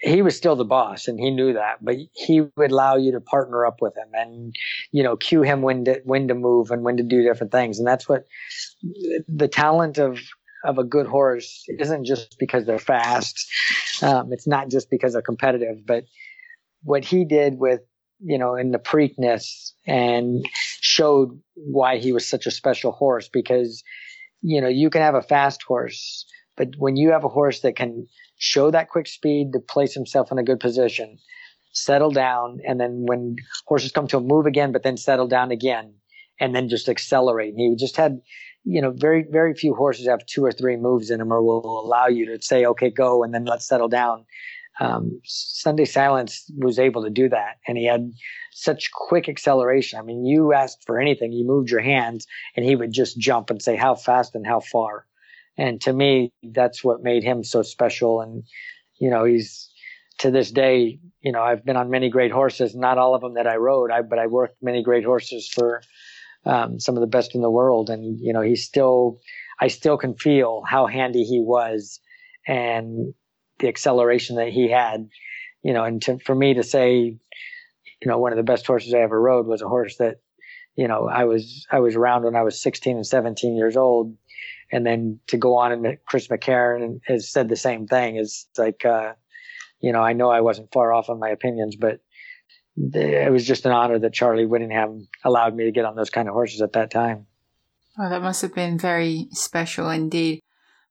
he 0.00 0.22
was 0.22 0.36
still 0.36 0.56
the 0.56 0.64
boss 0.64 1.08
and 1.08 1.18
he 1.18 1.30
knew 1.30 1.54
that, 1.54 1.82
but 1.82 1.96
he 2.12 2.42
would 2.56 2.70
allow 2.70 2.96
you 2.96 3.12
to 3.12 3.20
partner 3.20 3.64
up 3.64 3.80
with 3.80 3.96
him 3.96 4.08
and, 4.12 4.54
you 4.92 5.02
know, 5.02 5.16
cue 5.16 5.42
him 5.42 5.62
when 5.62 5.84
to, 5.86 6.00
when 6.04 6.28
to 6.28 6.34
move 6.34 6.70
and 6.70 6.82
when 6.82 6.98
to 6.98 7.02
do 7.02 7.22
different 7.22 7.52
things. 7.52 7.78
And 7.78 7.86
that's 7.86 8.08
what 8.08 8.26
the 9.26 9.48
talent 9.48 9.98
of, 9.98 10.20
of 10.64 10.78
a 10.78 10.84
good 10.84 11.06
horse 11.06 11.64
isn't 11.68 12.04
just 12.04 12.36
because 12.38 12.66
they're 12.66 12.78
fast. 12.78 13.38
Um, 14.02 14.32
it's 14.32 14.46
not 14.46 14.68
just 14.68 14.90
because 14.90 15.14
they're 15.14 15.22
competitive, 15.22 15.86
but 15.86 16.04
what 16.82 17.04
he 17.04 17.24
did 17.24 17.58
with, 17.58 17.80
you 18.20 18.38
know, 18.38 18.54
in 18.54 18.72
the 18.72 18.78
Preakness 18.78 19.72
and 19.86 20.46
showed 20.80 21.40
why 21.54 21.96
he 21.96 22.12
was 22.12 22.28
such 22.28 22.46
a 22.46 22.50
special 22.50 22.92
horse 22.92 23.28
because, 23.28 23.82
you 24.42 24.60
know, 24.60 24.68
you 24.68 24.90
can 24.90 25.00
have 25.00 25.14
a 25.14 25.22
fast 25.22 25.62
horse, 25.62 26.26
but 26.56 26.68
when 26.76 26.96
you 26.96 27.12
have 27.12 27.24
a 27.24 27.28
horse 27.28 27.60
that 27.60 27.76
can 27.76 28.06
show 28.38 28.70
that 28.70 28.88
quick 28.90 29.06
speed 29.06 29.52
to 29.52 29.60
place 29.60 29.94
himself 29.94 30.30
in 30.30 30.38
a 30.38 30.44
good 30.44 30.60
position, 30.60 31.18
settle 31.72 32.10
down, 32.10 32.58
and 32.66 32.80
then 32.80 33.04
when 33.06 33.36
horses 33.66 33.92
come 33.92 34.06
to 34.08 34.18
a 34.18 34.20
move 34.20 34.46
again, 34.46 34.72
but 34.72 34.82
then 34.82 34.96
settle 34.96 35.26
down 35.26 35.50
again, 35.50 35.94
and 36.40 36.54
then 36.54 36.68
just 36.68 36.88
accelerate. 36.88 37.54
And 37.54 37.60
he 37.60 37.76
just 37.76 37.96
had, 37.96 38.20
you 38.64 38.80
know, 38.80 38.92
very, 38.94 39.24
very 39.30 39.54
few 39.54 39.74
horses 39.74 40.06
have 40.06 40.24
two 40.26 40.44
or 40.44 40.52
three 40.52 40.76
moves 40.76 41.10
in 41.10 41.18
them 41.18 41.32
or 41.32 41.42
will 41.42 41.80
allow 41.84 42.06
you 42.06 42.26
to 42.26 42.42
say, 42.42 42.64
okay, 42.66 42.90
go, 42.90 43.22
and 43.22 43.32
then 43.32 43.44
let's 43.44 43.66
settle 43.66 43.88
down. 43.88 44.24
Um, 44.78 45.20
Sunday 45.24 45.86
Silence 45.86 46.44
was 46.58 46.78
able 46.78 47.02
to 47.04 47.10
do 47.10 47.28
that, 47.30 47.56
and 47.66 47.78
he 47.78 47.86
had 47.86 48.12
such 48.52 48.90
quick 48.92 49.28
acceleration. 49.28 49.98
I 49.98 50.02
mean, 50.02 50.26
you 50.26 50.52
asked 50.52 50.84
for 50.86 51.00
anything, 51.00 51.32
you 51.32 51.46
moved 51.46 51.70
your 51.70 51.80
hands, 51.80 52.26
and 52.54 52.64
he 52.64 52.76
would 52.76 52.92
just 52.92 53.18
jump 53.18 53.48
and 53.48 53.62
say 53.62 53.76
how 53.76 53.94
fast 53.94 54.34
and 54.34 54.46
how 54.46 54.60
far. 54.60 55.06
And 55.58 55.80
to 55.82 55.92
me, 55.92 56.32
that's 56.42 56.84
what 56.84 57.02
made 57.02 57.22
him 57.22 57.42
so 57.42 57.62
special. 57.62 58.20
And, 58.20 58.44
you 58.98 59.10
know, 59.10 59.24
he's 59.24 59.70
to 60.18 60.30
this 60.30 60.50
day, 60.50 60.98
you 61.20 61.32
know, 61.32 61.42
I've 61.42 61.64
been 61.64 61.76
on 61.76 61.90
many 61.90 62.08
great 62.08 62.32
horses, 62.32 62.74
not 62.74 62.98
all 62.98 63.14
of 63.14 63.20
them 63.20 63.34
that 63.34 63.46
I 63.46 63.56
rode, 63.56 63.90
I, 63.90 64.02
but 64.02 64.18
I 64.18 64.26
worked 64.26 64.62
many 64.62 64.82
great 64.82 65.04
horses 65.04 65.48
for 65.48 65.82
um, 66.44 66.78
some 66.78 66.96
of 66.96 67.00
the 67.00 67.06
best 67.06 67.34
in 67.34 67.42
the 67.42 67.50
world. 67.50 67.90
And, 67.90 68.18
you 68.20 68.32
know, 68.32 68.40
he's 68.40 68.64
still, 68.64 69.18
I 69.60 69.68
still 69.68 69.98
can 69.98 70.14
feel 70.14 70.62
how 70.66 70.86
handy 70.86 71.24
he 71.24 71.40
was 71.40 72.00
and 72.46 73.12
the 73.58 73.68
acceleration 73.68 74.36
that 74.36 74.48
he 74.48 74.70
had, 74.70 75.08
you 75.62 75.72
know, 75.72 75.84
and 75.84 76.00
to, 76.02 76.18
for 76.18 76.34
me 76.34 76.54
to 76.54 76.62
say, 76.62 77.16
you 78.02 78.08
know, 78.08 78.18
one 78.18 78.32
of 78.32 78.36
the 78.36 78.42
best 78.42 78.66
horses 78.66 78.94
I 78.94 78.98
ever 78.98 79.20
rode 79.20 79.46
was 79.46 79.62
a 79.62 79.68
horse 79.68 79.96
that, 79.96 80.16
you 80.76 80.86
know, 80.86 81.08
I 81.08 81.24
was, 81.24 81.66
I 81.70 81.80
was 81.80 81.96
around 81.96 82.24
when 82.24 82.36
I 82.36 82.42
was 82.42 82.60
16 82.60 82.96
and 82.96 83.06
17 83.06 83.56
years 83.56 83.76
old 83.76 84.14
and 84.72 84.84
then 84.84 85.20
to 85.28 85.36
go 85.36 85.56
on 85.56 85.72
and 85.72 85.98
Chris 86.06 86.28
McCarron 86.28 87.00
has 87.06 87.30
said 87.30 87.48
the 87.48 87.56
same 87.56 87.86
thing. 87.86 88.16
Is 88.16 88.46
like, 88.56 88.84
uh, 88.84 89.12
you 89.80 89.92
know, 89.92 90.02
I 90.02 90.12
know 90.12 90.30
I 90.30 90.40
wasn't 90.40 90.72
far 90.72 90.92
off 90.92 91.08
on 91.10 91.18
my 91.18 91.28
opinions, 91.28 91.76
but 91.76 92.00
it 92.76 93.32
was 93.32 93.46
just 93.46 93.64
an 93.66 93.72
honor 93.72 93.98
that 93.98 94.12
Charlie 94.12 94.46
Whittingham 94.46 95.08
allowed 95.24 95.54
me 95.54 95.64
to 95.64 95.72
get 95.72 95.84
on 95.84 95.96
those 95.96 96.10
kind 96.10 96.28
of 96.28 96.34
horses 96.34 96.60
at 96.60 96.72
that 96.72 96.90
time. 96.90 97.26
Oh, 97.98 98.08
that 98.08 98.22
must 98.22 98.42
have 98.42 98.54
been 98.54 98.78
very 98.78 99.28
special 99.32 99.88
indeed. 99.88 100.40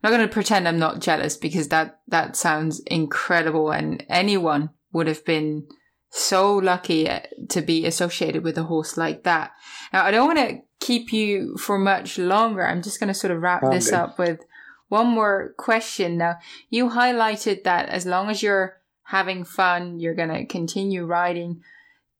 I'm 0.04 0.12
not 0.12 0.18
going 0.18 0.28
to 0.28 0.34
pretend 0.34 0.68
I'm 0.68 0.80
not 0.80 1.00
jealous 1.00 1.38
because 1.38 1.70
that 1.70 2.00
that 2.08 2.36
sounds 2.36 2.80
incredible, 2.88 3.72
and 3.72 4.04
anyone 4.10 4.72
would 4.92 5.08
have 5.08 5.26
been 5.26 5.68
so 6.10 6.56
lucky 6.56 7.10
uh, 7.10 7.20
to 7.50 7.62
be 7.62 7.86
associated 7.86 8.44
with 8.44 8.58
a 8.58 8.64
horse 8.64 8.98
like 8.98 9.24
that. 9.24 9.52
Now, 9.92 10.06
I 10.06 10.12
don't 10.12 10.28
want 10.28 10.40
to 10.40 10.62
keep 10.86 11.12
you 11.12 11.58
for 11.58 11.80
much 11.80 12.20
longer. 12.20 12.66
I'm 12.66 12.84
just 12.84 13.00
going 13.00 13.08
to 13.08 13.14
sort 13.14 13.32
of 13.32 13.42
wrap 13.42 13.64
oh, 13.64 13.72
this 13.72 13.92
up 13.92 14.20
with 14.20 14.42
one 14.88 15.08
more 15.08 15.56
question. 15.58 16.18
Now, 16.18 16.36
you 16.70 16.90
highlighted 16.90 17.64
that 17.64 17.90
as 17.90 18.06
long 18.06 18.30
as 18.30 18.44
you're 18.44 18.78
having 19.06 19.44
fun, 19.46 20.00
you're 20.00 20.14
going 20.14 20.30
to 20.30 20.46
continue 20.46 21.04
riding. 21.06 21.62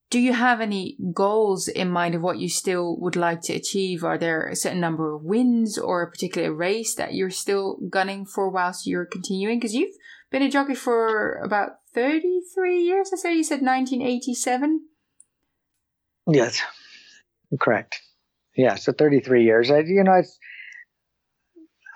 Do 0.10 0.20
you 0.20 0.34
have 0.34 0.62
any 0.62 0.98
goals 1.14 1.68
in 1.68 1.92
mind 1.92 2.16
of 2.16 2.24
what 2.24 2.40
you 2.40 2.50
still 2.50 2.98
would 3.02 3.16
like 3.16 3.42
to 3.42 3.54
achieve? 3.54 4.04
Are 4.04 4.18
there 4.18 4.48
a 4.48 4.56
certain 4.56 4.82
number 4.82 5.14
of 5.14 5.24
wins 5.24 5.78
or 5.78 6.02
a 6.02 6.10
particular 6.10 6.52
race 6.52 6.96
that 6.96 7.14
you're 7.14 7.30
still 7.30 7.78
gunning 7.90 8.26
for 8.26 8.50
whilst 8.50 8.88
you're 8.88 9.06
continuing? 9.06 9.60
Because 9.60 9.76
you've 9.76 9.96
been 10.32 10.42
a 10.42 10.50
jockey 10.50 10.76
for 10.76 11.36
about 11.44 11.82
33 11.94 12.82
years, 12.82 13.12
I 13.14 13.18
say. 13.18 13.36
You 13.36 13.44
said 13.44 13.62
1987? 13.62 14.88
Yes, 16.28 16.60
correct 17.60 18.02
yeah, 18.56 18.76
so 18.76 18.92
33 18.92 19.44
years. 19.44 19.70
I, 19.70 19.80
you 19.80 20.04
know, 20.04 20.14
it's, 20.14 20.38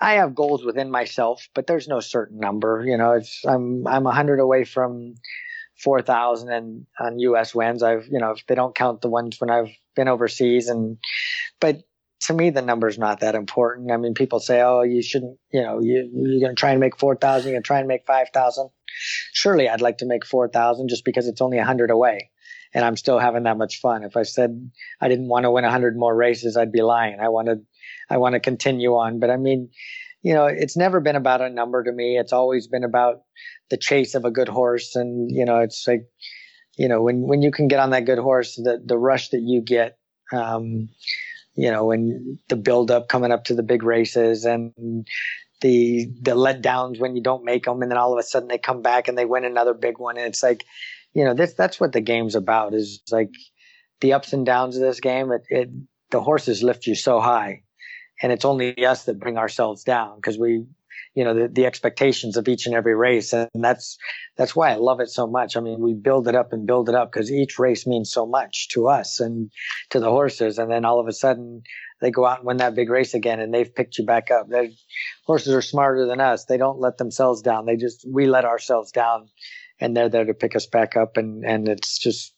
I 0.00 0.14
have 0.14 0.34
goals 0.34 0.64
within 0.64 0.90
myself, 0.90 1.48
but 1.54 1.66
there's 1.66 1.88
no 1.88 2.00
certain 2.00 2.38
number. 2.38 2.84
You 2.86 2.96
know, 2.96 3.12
it's 3.12 3.44
I'm 3.44 3.86
I'm 3.86 4.04
100 4.04 4.40
away 4.40 4.64
from 4.64 5.14
4,000 5.82 6.50
and 6.50 6.86
on 6.98 7.18
U.S. 7.18 7.54
wins. 7.54 7.82
I've 7.82 8.06
you 8.10 8.18
know 8.18 8.30
if 8.30 8.46
they 8.46 8.54
don't 8.54 8.74
count 8.74 9.02
the 9.02 9.10
ones 9.10 9.36
when 9.38 9.50
I've 9.50 9.70
been 9.94 10.08
overseas, 10.08 10.68
and 10.68 10.96
but 11.60 11.82
to 12.22 12.34
me 12.34 12.50
the 12.50 12.62
number's 12.62 12.98
not 12.98 13.20
that 13.20 13.34
important. 13.34 13.90
I 13.90 13.98
mean, 13.98 14.14
people 14.14 14.40
say, 14.40 14.62
oh, 14.62 14.82
you 14.82 15.02
shouldn't. 15.02 15.38
You 15.52 15.62
know, 15.62 15.80
you 15.80 16.10
you're 16.14 16.40
going 16.40 16.56
to 16.56 16.60
try 16.60 16.70
and 16.70 16.80
make 16.80 16.98
4,000. 16.98 17.48
You're 17.48 17.56
going 17.56 17.62
to 17.62 17.66
try 17.66 17.78
and 17.78 17.88
make 17.88 18.06
5,000. 18.06 18.70
Surely, 19.32 19.68
I'd 19.68 19.82
like 19.82 19.98
to 19.98 20.06
make 20.06 20.26
4,000 20.26 20.88
just 20.88 21.04
because 21.04 21.26
it's 21.26 21.42
only 21.42 21.58
100 21.58 21.90
away 21.90 22.30
and 22.72 22.84
I'm 22.84 22.96
still 22.96 23.18
having 23.18 23.44
that 23.44 23.58
much 23.58 23.80
fun. 23.80 24.04
If 24.04 24.16
I 24.16 24.22
said 24.22 24.70
I 25.00 25.08
didn't 25.08 25.28
want 25.28 25.44
to 25.44 25.50
win 25.50 25.64
100 25.64 25.96
more 25.96 26.14
races, 26.14 26.56
I'd 26.56 26.72
be 26.72 26.82
lying. 26.82 27.18
I 27.20 27.28
wanted, 27.28 27.64
I 28.08 28.18
want 28.18 28.34
to 28.34 28.40
continue 28.40 28.94
on. 28.94 29.18
But 29.18 29.30
I 29.30 29.36
mean, 29.36 29.70
you 30.22 30.34
know, 30.34 30.46
it's 30.46 30.76
never 30.76 31.00
been 31.00 31.16
about 31.16 31.40
a 31.40 31.48
number 31.48 31.82
to 31.82 31.92
me. 31.92 32.18
It's 32.18 32.32
always 32.32 32.66
been 32.66 32.84
about 32.84 33.22
the 33.70 33.76
chase 33.76 34.14
of 34.14 34.24
a 34.24 34.30
good 34.30 34.48
horse, 34.48 34.94
and 34.94 35.30
you 35.30 35.44
know, 35.44 35.58
it's 35.58 35.86
like, 35.88 36.06
you 36.76 36.88
know, 36.88 37.02
when 37.02 37.22
when 37.22 37.42
you 37.42 37.50
can 37.50 37.68
get 37.68 37.80
on 37.80 37.90
that 37.90 38.04
good 38.04 38.18
horse, 38.18 38.56
the 38.56 38.82
the 38.84 38.98
rush 38.98 39.30
that 39.30 39.40
you 39.40 39.62
get. 39.62 39.98
Um, 40.32 40.90
you 41.54 41.70
know, 41.70 41.86
when 41.86 42.38
the 42.48 42.56
build 42.56 42.90
up 42.90 43.08
coming 43.08 43.32
up 43.32 43.44
to 43.44 43.54
the 43.54 43.62
big 43.62 43.82
races 43.82 44.44
and 44.44 44.72
the 45.60 46.08
the 46.22 46.32
letdowns 46.32 47.00
when 47.00 47.16
you 47.16 47.22
don't 47.22 47.44
make 47.44 47.64
them, 47.64 47.82
and 47.82 47.90
then 47.90 47.98
all 47.98 48.12
of 48.12 48.18
a 48.18 48.22
sudden 48.22 48.48
they 48.48 48.58
come 48.58 48.82
back 48.82 49.08
and 49.08 49.18
they 49.18 49.24
win 49.24 49.44
another 49.44 49.74
big 49.74 49.98
one, 49.98 50.16
and 50.16 50.26
it's 50.26 50.42
like, 50.42 50.64
you 51.12 51.24
know, 51.24 51.34
this 51.34 51.54
that's 51.54 51.80
what 51.80 51.92
the 51.92 52.00
game's 52.00 52.34
about 52.34 52.74
is 52.74 53.02
like 53.10 53.30
the 54.00 54.12
ups 54.12 54.32
and 54.32 54.46
downs 54.46 54.76
of 54.76 54.82
this 54.82 55.00
game. 55.00 55.32
It, 55.32 55.42
it 55.48 55.70
the 56.10 56.20
horses 56.20 56.62
lift 56.62 56.86
you 56.86 56.94
so 56.94 57.20
high, 57.20 57.62
and 58.22 58.32
it's 58.32 58.44
only 58.44 58.84
us 58.84 59.04
that 59.04 59.20
bring 59.20 59.36
ourselves 59.36 59.82
down 59.82 60.16
because 60.16 60.38
we, 60.38 60.66
you 61.14 61.24
know, 61.24 61.34
the, 61.34 61.48
the 61.48 61.66
expectations 61.66 62.36
of 62.36 62.48
each 62.48 62.66
and 62.66 62.74
every 62.74 62.94
race, 62.94 63.32
and 63.32 63.48
that's 63.54 63.98
that's 64.36 64.54
why 64.54 64.70
I 64.70 64.76
love 64.76 65.00
it 65.00 65.10
so 65.10 65.26
much. 65.26 65.56
I 65.56 65.60
mean, 65.60 65.80
we 65.80 65.94
build 65.94 66.28
it 66.28 66.36
up 66.36 66.52
and 66.52 66.66
build 66.66 66.88
it 66.88 66.94
up 66.94 67.12
because 67.12 67.30
each 67.30 67.58
race 67.58 67.86
means 67.86 68.12
so 68.12 68.24
much 68.24 68.68
to 68.70 68.88
us 68.88 69.18
and 69.18 69.50
to 69.90 69.98
the 69.98 70.10
horses, 70.10 70.58
and 70.58 70.70
then 70.70 70.84
all 70.84 71.00
of 71.00 71.08
a 71.08 71.12
sudden 71.12 71.62
they 72.00 72.12
go 72.12 72.24
out 72.24 72.38
and 72.38 72.46
win 72.46 72.58
that 72.58 72.76
big 72.76 72.88
race 72.88 73.14
again, 73.14 73.40
and 73.40 73.52
they've 73.52 73.74
picked 73.74 73.98
you 73.98 74.06
back 74.06 74.30
up. 74.30 74.48
Their 74.48 74.68
horses 75.26 75.52
are 75.52 75.62
smarter 75.62 76.06
than 76.06 76.20
us. 76.20 76.44
They 76.44 76.56
don't 76.56 76.80
let 76.80 76.98
themselves 76.98 77.42
down. 77.42 77.66
They 77.66 77.76
just 77.76 78.06
we 78.08 78.26
let 78.26 78.44
ourselves 78.44 78.92
down 78.92 79.28
and 79.80 79.96
they're 79.96 80.08
there 80.08 80.24
to 80.24 80.34
pick 80.34 80.54
us 80.54 80.66
back 80.66 80.96
up. 80.96 81.16
And, 81.16 81.44
and 81.44 81.68
it's 81.68 81.98
just, 81.98 82.34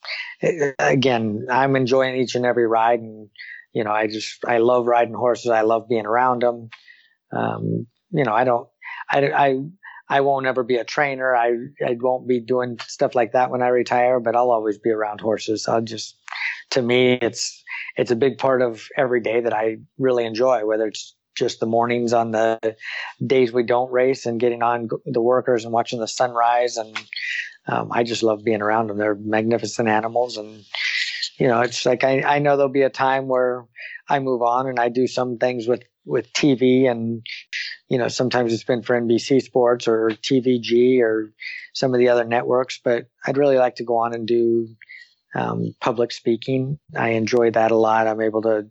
again, 0.79 1.47
I'm 1.51 1.77
enjoying 1.77 2.17
each 2.17 2.35
and 2.35 2.47
every 2.47 2.67
ride. 2.67 3.01
And, 3.01 3.29
you 3.73 3.85
know, 3.85 3.93
I 3.93 4.07
just, 4.07 4.45
I 4.47 4.59
love 4.59 4.87
riding 4.87 5.15
horses. 5.15 5.51
I 5.51 5.63
love 5.63 5.89
being 5.89 6.07
around 6.07 6.43
them. 6.43 6.71
Um, 7.33 7.87
you 8.11 8.25
know, 8.25 8.33
I 8.33 8.45
don't, 8.45 8.69
I, 9.11 9.27
I, 9.33 9.59
I 10.09 10.21
won't 10.21 10.47
ever 10.47 10.63
be 10.63 10.77
a 10.77 10.85
trainer. 10.85 11.35
I, 11.35 11.53
I 11.85 11.97
won't 11.99 12.29
be 12.29 12.41
doing 12.41 12.79
stuff 12.87 13.15
like 13.15 13.33
that 13.33 13.51
when 13.51 13.63
I 13.63 13.69
retire, 13.69 14.21
but 14.21 14.37
I'll 14.37 14.51
always 14.51 14.79
be 14.79 14.91
around 14.91 15.21
horses. 15.21 15.67
I'll 15.67 15.81
just, 15.81 16.19
to 16.71 16.83
me, 16.83 17.15
it's, 17.15 17.63
it's 17.97 18.11
a 18.11 18.17
big 18.17 18.39
part 18.39 18.63
of 18.63 18.87
every 18.97 19.21
day 19.21 19.41
that 19.41 19.55
I 19.55 19.79
really 19.99 20.25
enjoy, 20.27 20.67
whether 20.67 20.87
it's 20.87 21.17
just 21.35 21.61
the 21.61 21.67
mornings 21.67 22.13
on 22.13 22.31
the 22.31 22.77
days 23.25 23.53
we 23.53 23.63
don't 23.63 23.93
race 23.93 24.27
and 24.27 24.41
getting 24.41 24.63
on 24.63 24.89
the 25.05 25.21
workers 25.21 25.65
and 25.65 25.73
watching 25.73 26.01
the 26.01 26.09
sunrise. 26.09 26.77
And 26.77 26.99
um, 27.67 27.91
I 27.93 28.03
just 28.03 28.23
love 28.23 28.45
being 28.45 28.63
around 28.63 28.89
them. 28.89 28.99
They're 28.99 29.15
magnificent 29.15 29.89
animals. 29.89 30.37
And, 30.37 30.65
you 31.39 31.49
know, 31.49 31.61
it's 31.61 31.87
like 31.87 32.05
I, 32.05 32.23
I 32.23 32.39
know 32.39 32.57
there'll 32.57 32.73
be 32.73 32.83
a 32.83 32.91
time 32.91 33.29
where 33.29 33.67
I 34.09 34.19
move 34.19 34.43
on 34.43 34.67
and 34.67 34.79
I 34.79 34.89
do 34.89 35.07
some 35.07 35.39
things 35.39 35.67
with, 35.67 35.83
with 36.05 36.33
TV 36.33 36.91
and, 36.91 37.25
you 37.89 37.99
know, 37.99 38.09
sometimes 38.09 38.53
it's 38.53 38.65
been 38.65 38.83
for 38.83 39.01
NBC 39.01 39.43
Sports 39.43 39.87
or 39.87 40.11
TVG 40.11 41.01
or 41.01 41.33
some 41.73 41.95
of 41.95 41.99
the 41.99 42.09
other 42.09 42.25
networks, 42.25 42.81
but 42.83 43.07
I'd 43.27 43.39
really 43.39 43.59
like 43.59 43.77
to 43.77 43.85
go 43.85 43.99
on 43.99 44.15
and 44.15 44.27
do 44.27 44.69
um, 45.35 45.75
public 45.81 46.13
speaking. 46.13 46.79
I 46.97 47.11
enjoy 47.11 47.51
that 47.53 47.71
a 47.71 47.77
lot. 47.77 48.07
I'm 48.07 48.21
able 48.21 48.43
to 48.43 48.67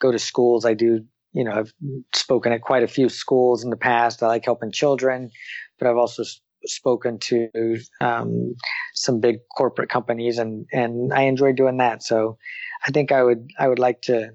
go 0.00 0.12
to 0.12 0.18
schools. 0.18 0.64
I 0.64 0.74
do 0.74 1.04
you 1.34 1.44
know, 1.44 1.52
I've 1.52 1.74
spoken 2.14 2.52
at 2.52 2.62
quite 2.62 2.84
a 2.84 2.88
few 2.88 3.08
schools 3.08 3.64
in 3.64 3.70
the 3.70 3.76
past. 3.76 4.22
I 4.22 4.28
like 4.28 4.44
helping 4.44 4.72
children, 4.72 5.30
but 5.78 5.88
I've 5.88 5.96
also 5.96 6.22
spoken 6.64 7.18
to 7.18 7.78
um, 8.00 8.54
some 8.94 9.20
big 9.20 9.36
corporate 9.56 9.90
companies, 9.90 10.38
and 10.38 10.66
and 10.72 11.12
I 11.12 11.22
enjoy 11.22 11.52
doing 11.52 11.78
that. 11.78 12.02
So 12.02 12.38
I 12.86 12.92
think 12.92 13.12
I 13.12 13.22
would 13.22 13.48
I 13.58 13.68
would 13.68 13.80
like 13.80 14.02
to 14.02 14.30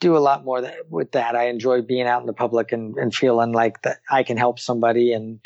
do 0.00 0.16
a 0.16 0.18
lot 0.18 0.44
more 0.44 0.60
that, 0.60 0.74
with 0.90 1.12
that. 1.12 1.34
I 1.34 1.48
enjoy 1.48 1.80
being 1.80 2.06
out 2.06 2.20
in 2.20 2.26
the 2.26 2.32
public 2.32 2.72
and, 2.72 2.96
and 2.96 3.14
feeling 3.14 3.52
like 3.52 3.82
that 3.82 3.98
I 4.10 4.22
can 4.24 4.36
help 4.36 4.58
somebody 4.58 5.12
and 5.12 5.38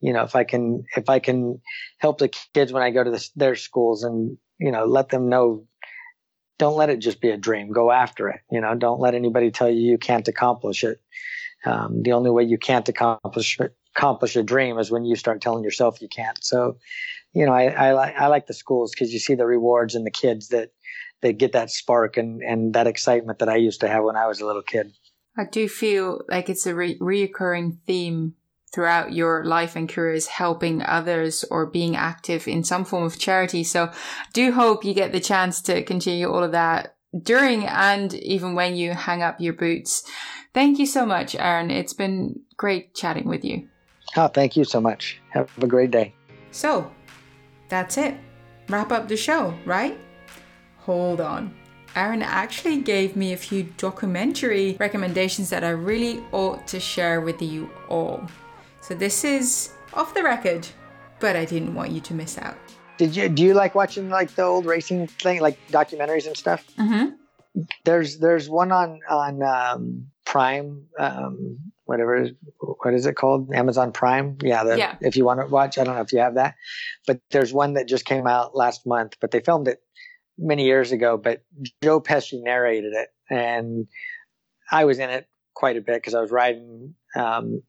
you 0.00 0.12
know 0.12 0.22
if 0.22 0.36
I 0.36 0.44
can 0.44 0.84
if 0.96 1.08
I 1.08 1.18
can 1.18 1.60
help 1.98 2.18
the 2.18 2.30
kids 2.54 2.72
when 2.72 2.82
I 2.82 2.90
go 2.90 3.02
to 3.04 3.10
the, 3.10 3.28
their 3.36 3.56
schools 3.56 4.04
and 4.04 4.38
you 4.58 4.70
know 4.70 4.84
let 4.84 5.08
them 5.08 5.28
know 5.28 5.66
don't 6.58 6.76
let 6.76 6.90
it 6.90 6.98
just 6.98 7.20
be 7.20 7.30
a 7.30 7.36
dream. 7.36 7.72
Go 7.72 7.90
after 7.90 8.28
it 8.28 8.40
you 8.50 8.60
know? 8.60 8.74
Don't 8.74 9.00
let 9.00 9.14
anybody 9.14 9.50
tell 9.50 9.68
you 9.68 9.80
you 9.80 9.98
can't 9.98 10.28
accomplish 10.28 10.84
it. 10.84 11.00
Um, 11.64 12.02
the 12.02 12.12
only 12.12 12.30
way 12.30 12.44
you 12.44 12.58
can't 12.58 12.88
accomplish 12.88 13.58
accomplish 13.96 14.36
a 14.36 14.42
dream 14.42 14.78
is 14.78 14.90
when 14.90 15.04
you 15.04 15.16
start 15.16 15.40
telling 15.40 15.64
yourself 15.64 16.02
you 16.02 16.08
can't. 16.08 16.42
So 16.42 16.78
you 17.32 17.46
know 17.46 17.52
I 17.52 17.68
I, 17.68 18.10
I 18.10 18.26
like 18.28 18.46
the 18.46 18.54
schools 18.54 18.92
because 18.92 19.12
you 19.12 19.18
see 19.18 19.34
the 19.34 19.46
rewards 19.46 19.94
and 19.94 20.06
the 20.06 20.10
kids 20.10 20.48
that 20.48 20.70
they 21.22 21.32
get 21.32 21.52
that 21.52 21.70
spark 21.70 22.16
and 22.16 22.42
and 22.42 22.74
that 22.74 22.86
excitement 22.86 23.38
that 23.38 23.48
I 23.48 23.56
used 23.56 23.80
to 23.80 23.88
have 23.88 24.04
when 24.04 24.16
I 24.16 24.26
was 24.26 24.40
a 24.40 24.46
little 24.46 24.62
kid. 24.62 24.92
I 25.36 25.44
do 25.50 25.68
feel 25.68 26.22
like 26.28 26.48
it's 26.48 26.66
a 26.66 26.74
re- 26.74 26.98
reoccurring 26.98 27.78
theme 27.86 28.34
throughout 28.74 29.12
your 29.12 29.44
life 29.44 29.76
and 29.76 29.88
career 29.88 30.14
is 30.14 30.26
helping 30.26 30.82
others 30.82 31.44
or 31.44 31.64
being 31.64 31.96
active 31.96 32.48
in 32.48 32.64
some 32.64 32.84
form 32.84 33.04
of 33.04 33.18
charity. 33.18 33.62
So 33.62 33.92
do 34.32 34.52
hope 34.52 34.84
you 34.84 34.92
get 34.92 35.12
the 35.12 35.20
chance 35.20 35.62
to 35.62 35.82
continue 35.82 36.28
all 36.28 36.42
of 36.42 36.52
that 36.52 36.96
during 37.22 37.64
and 37.64 38.12
even 38.14 38.54
when 38.54 38.74
you 38.74 38.92
hang 38.92 39.22
up 39.22 39.40
your 39.40 39.52
boots. 39.52 40.02
Thank 40.52 40.78
you 40.78 40.86
so 40.86 41.06
much, 41.06 41.34
Aaron. 41.36 41.70
It's 41.70 41.94
been 41.94 42.40
great 42.56 42.94
chatting 42.94 43.28
with 43.28 43.44
you. 43.44 43.68
Oh, 44.16 44.28
thank 44.28 44.56
you 44.56 44.64
so 44.64 44.80
much. 44.80 45.20
Have 45.30 45.50
a 45.62 45.66
great 45.66 45.90
day. 45.90 46.14
So 46.50 46.92
that's 47.68 47.96
it. 47.96 48.16
Wrap 48.68 48.92
up 48.92 49.08
the 49.08 49.16
show, 49.16 49.54
right? 49.64 49.98
hold 50.84 51.20
on. 51.20 51.54
Aaron 51.96 52.22
actually 52.22 52.80
gave 52.80 53.16
me 53.16 53.32
a 53.32 53.36
few 53.36 53.62
documentary 53.78 54.76
recommendations 54.78 55.48
that 55.50 55.64
I 55.64 55.70
really 55.70 56.22
ought 56.32 56.66
to 56.68 56.80
share 56.80 57.20
with 57.20 57.40
you 57.40 57.70
all. 57.88 58.28
So 58.84 58.94
this 58.94 59.24
is 59.24 59.70
off 59.94 60.12
the 60.12 60.22
record, 60.22 60.68
but 61.18 61.36
I 61.36 61.46
didn't 61.46 61.74
want 61.74 61.90
you 61.90 62.02
to 62.02 62.12
miss 62.12 62.36
out. 62.36 62.58
Did 62.98 63.16
you 63.16 63.30
do 63.30 63.42
you 63.42 63.54
like 63.54 63.74
watching 63.74 64.10
like 64.10 64.34
the 64.34 64.42
old 64.42 64.66
racing 64.66 65.06
thing, 65.06 65.40
like 65.40 65.58
documentaries 65.68 66.26
and 66.26 66.36
stuff? 66.36 66.66
Mm-hmm. 66.78 67.62
There's 67.86 68.18
there's 68.18 68.46
one 68.46 68.72
on 68.72 69.00
on 69.08 69.42
um, 69.42 70.08
Prime, 70.26 70.84
um, 70.98 71.72
whatever 71.86 72.28
what 72.58 72.92
is 72.92 73.06
it 73.06 73.14
called? 73.14 73.54
Amazon 73.54 73.90
Prime. 73.90 74.36
Yeah, 74.42 74.64
the, 74.64 74.76
yeah. 74.76 74.96
If 75.00 75.16
you 75.16 75.24
want 75.24 75.40
to 75.40 75.46
watch, 75.46 75.78
I 75.78 75.84
don't 75.84 75.94
know 75.94 76.02
if 76.02 76.12
you 76.12 76.18
have 76.18 76.34
that, 76.34 76.54
but 77.06 77.20
there's 77.30 77.54
one 77.54 77.74
that 77.74 77.88
just 77.88 78.04
came 78.04 78.26
out 78.26 78.54
last 78.54 78.86
month. 78.86 79.16
But 79.18 79.30
they 79.30 79.40
filmed 79.40 79.66
it 79.66 79.80
many 80.36 80.66
years 80.66 80.92
ago, 80.92 81.16
but 81.16 81.42
Joe 81.82 82.02
Pesci 82.02 82.42
narrated 82.42 82.92
it, 82.92 83.08
and 83.30 83.88
I 84.70 84.84
was 84.84 84.98
in 84.98 85.08
it 85.08 85.26
quite 85.54 85.78
a 85.78 85.80
bit 85.80 85.94
because 85.94 86.14
I 86.14 86.20
was 86.20 86.30
riding 86.30 86.94
um, 87.16 87.62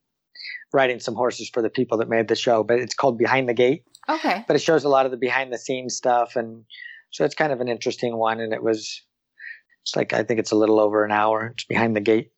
riding 0.74 1.00
some 1.00 1.16
horses 1.16 1.50
for 1.54 1.62
the 1.62 1.70
people 1.70 1.98
that 2.00 2.10
made 2.10 2.28
the 2.28 2.36
show. 2.36 2.64
But 2.64 2.80
it's 2.80 2.96
called 2.96 3.18
Behind 3.18 3.48
the 3.48 3.54
Gate. 3.54 3.84
Okay. 4.08 4.44
But 4.48 4.56
it 4.56 4.60
shows 4.60 4.84
a 4.84 4.90
lot 4.90 5.06
of 5.06 5.12
the 5.12 5.18
behind 5.18 5.52
the 5.52 5.58
scenes 5.58 5.96
stuff, 5.96 6.36
and 6.36 6.64
so 7.12 7.26
it's 7.26 7.36
kind 7.36 7.52
of 7.52 7.62
an 7.62 7.68
interesting 7.68 8.18
one. 8.18 8.40
And 8.40 8.54
it 8.54 8.64
was 8.64 9.02
it's 9.82 9.96
like 9.96 10.14
I 10.14 10.24
think 10.24 10.40
it's 10.40 10.52
a 10.52 10.56
little 10.56 10.80
over 10.80 11.06
an 11.06 11.12
hour. 11.12 11.52
It's 11.54 11.66
Behind 11.66 11.96
the 11.96 12.02
Gate. 12.02 12.32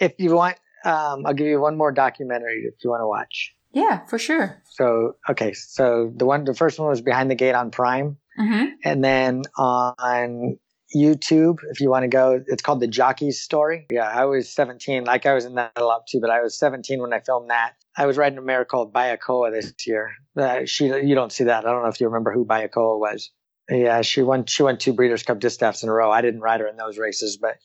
If 0.00 0.14
you 0.18 0.34
want, 0.34 0.56
um, 0.84 1.24
I'll 1.26 1.34
give 1.34 1.46
you 1.46 1.60
one 1.60 1.76
more 1.76 1.92
documentary 1.92 2.64
if 2.66 2.82
you 2.82 2.90
want 2.90 3.02
to 3.02 3.06
watch. 3.06 3.54
Yeah, 3.72 4.04
for 4.06 4.18
sure. 4.18 4.62
So 4.70 5.16
okay, 5.28 5.52
so 5.52 6.12
the 6.14 6.26
one, 6.26 6.44
the 6.44 6.54
first 6.54 6.78
one 6.78 6.88
was 6.88 7.00
Behind 7.00 7.30
the 7.30 7.34
Gate 7.34 7.54
on 7.54 7.70
Prime. 7.70 8.16
Mm-hmm. 8.38 8.66
And 8.84 9.04
then 9.04 9.42
on 9.56 10.58
YouTube, 10.94 11.58
if 11.70 11.80
you 11.80 11.90
want 11.90 12.04
to 12.04 12.08
go, 12.08 12.42
it's 12.46 12.62
called 12.62 12.80
The 12.80 12.86
Jockey's 12.86 13.40
Story. 13.40 13.86
Yeah, 13.90 14.08
I 14.08 14.24
was 14.24 14.48
17, 14.50 15.04
like 15.04 15.26
I 15.26 15.34
was 15.34 15.44
in 15.44 15.54
that 15.56 15.72
a 15.76 15.84
lot 15.84 16.06
too, 16.06 16.20
but 16.20 16.30
I 16.30 16.40
was 16.40 16.58
17 16.58 17.00
when 17.00 17.12
I 17.12 17.20
filmed 17.20 17.50
that. 17.50 17.74
I 17.96 18.06
was 18.06 18.16
riding 18.16 18.38
a 18.38 18.42
mare 18.42 18.64
called 18.64 18.92
Bayakoa 18.92 19.52
this 19.52 19.74
year. 19.86 20.12
Uh, 20.36 20.60
she, 20.64 20.86
you 20.86 21.14
don't 21.14 21.32
see 21.32 21.44
that. 21.44 21.66
I 21.66 21.70
don't 21.70 21.82
know 21.82 21.88
if 21.88 22.00
you 22.00 22.06
remember 22.06 22.32
who 22.32 22.44
Bayakoa 22.44 22.98
was. 22.98 23.30
Yeah, 23.70 24.00
she 24.00 24.22
won. 24.22 24.46
She 24.46 24.62
won 24.62 24.78
two 24.78 24.94
Breeders' 24.94 25.22
Cup 25.22 25.40
distaffs 25.40 25.82
in 25.82 25.90
a 25.90 25.92
row. 25.92 26.10
I 26.10 26.22
didn't 26.22 26.40
ride 26.40 26.60
her 26.60 26.66
in 26.66 26.78
those 26.78 26.96
races, 26.96 27.36
but 27.36 27.56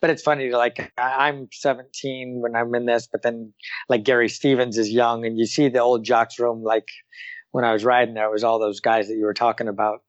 but 0.00 0.08
it's 0.08 0.22
funny. 0.22 0.50
Like 0.50 0.90
I'm 0.96 1.48
17 1.52 2.40
when 2.40 2.56
I'm 2.56 2.74
in 2.74 2.86
this, 2.86 3.06
but 3.06 3.20
then 3.20 3.52
like 3.86 4.02
Gary 4.02 4.30
Stevens 4.30 4.78
is 4.78 4.88
young, 4.88 5.26
and 5.26 5.38
you 5.38 5.44
see 5.44 5.68
the 5.68 5.80
old 5.80 6.02
jocks 6.02 6.38
room. 6.38 6.62
Like 6.62 6.88
when 7.50 7.66
I 7.66 7.74
was 7.74 7.84
riding 7.84 8.14
there, 8.14 8.24
it 8.24 8.32
was 8.32 8.44
all 8.44 8.58
those 8.58 8.80
guys 8.80 9.08
that 9.08 9.16
you 9.16 9.24
were 9.24 9.34
talking 9.34 9.68
about 9.68 10.02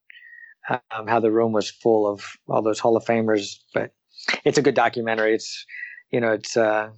um, 0.70 1.08
how 1.08 1.20
the 1.20 1.32
room 1.32 1.52
was 1.52 1.70
full 1.70 2.08
of 2.08 2.38
all 2.48 2.62
those 2.62 2.80
Hall 2.80 2.98
of 2.98 3.06
Famers. 3.06 3.58
But 3.74 3.94
it's 4.46 4.58
a 4.58 4.62
good 4.62 4.76
documentary. 4.76 5.36
It's 5.36 5.66
you 6.12 6.20
know 6.20 6.32
it's 6.32 6.56
uh, 6.58 6.90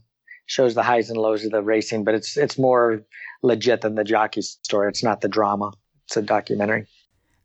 shows 0.46 0.76
the 0.76 0.84
highs 0.84 1.10
and 1.10 1.18
lows 1.18 1.46
of 1.46 1.52
the 1.52 1.62
racing, 1.62 2.04
but 2.04 2.16
it's 2.16 2.38
it's 2.38 2.58
more 2.58 3.04
legit 3.42 3.82
than 3.82 3.96
the 3.96 4.04
jockey 4.04 4.42
story. 4.42 4.90
It's 4.90 5.04
not 5.04 5.22
the 5.22 5.28
drama. 5.28 5.72
It's 6.06 6.18
a 6.18 6.22
documentary. 6.22 6.88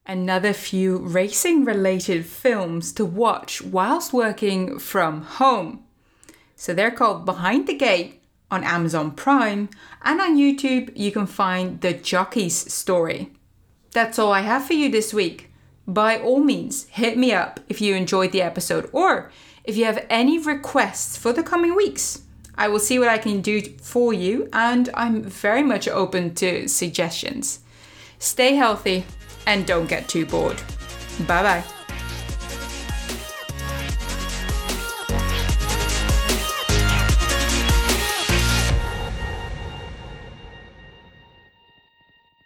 Another 0.06 0.54
few 0.54 0.98
racing 0.98 1.64
related 1.64 2.24
films 2.24 2.92
to 2.92 3.04
watch 3.04 3.60
whilst 3.60 4.12
working 4.12 4.78
from 4.78 5.22
home. 5.22 5.84
So 6.56 6.72
they're 6.72 6.90
called 6.90 7.26
Behind 7.26 7.68
the 7.68 7.74
Gate 7.74 8.22
on 8.50 8.64
Amazon 8.64 9.10
Prime, 9.10 9.68
and 10.02 10.20
on 10.20 10.38
YouTube 10.38 10.90
you 10.96 11.12
can 11.12 11.26
find 11.26 11.82
The 11.82 11.92
Jockey's 11.92 12.72
Story. 12.72 13.30
That's 13.92 14.18
all 14.18 14.32
I 14.32 14.40
have 14.40 14.66
for 14.66 14.72
you 14.72 14.90
this 14.90 15.12
week 15.12 15.47
by 15.88 16.20
all 16.20 16.40
means, 16.40 16.84
hit 16.90 17.16
me 17.16 17.32
up 17.32 17.58
if 17.68 17.80
you 17.80 17.96
enjoyed 17.96 18.30
the 18.30 18.42
episode 18.42 18.88
or 18.92 19.32
if 19.64 19.76
you 19.76 19.86
have 19.86 20.06
any 20.10 20.38
requests 20.38 21.16
for 21.16 21.32
the 21.32 21.42
coming 21.42 21.74
weeks. 21.74 22.22
I 22.56 22.68
will 22.68 22.80
see 22.80 22.98
what 22.98 23.08
I 23.08 23.18
can 23.18 23.40
do 23.40 23.62
for 23.80 24.12
you, 24.12 24.48
and 24.52 24.90
I'm 24.94 25.22
very 25.22 25.62
much 25.62 25.88
open 25.88 26.34
to 26.36 26.68
suggestions. 26.68 27.60
Stay 28.18 28.54
healthy 28.54 29.04
and 29.46 29.64
don't 29.64 29.88
get 29.88 30.08
too 30.08 30.26
bored. 30.26 30.60
Bye 31.26 31.42
bye. 31.42 31.77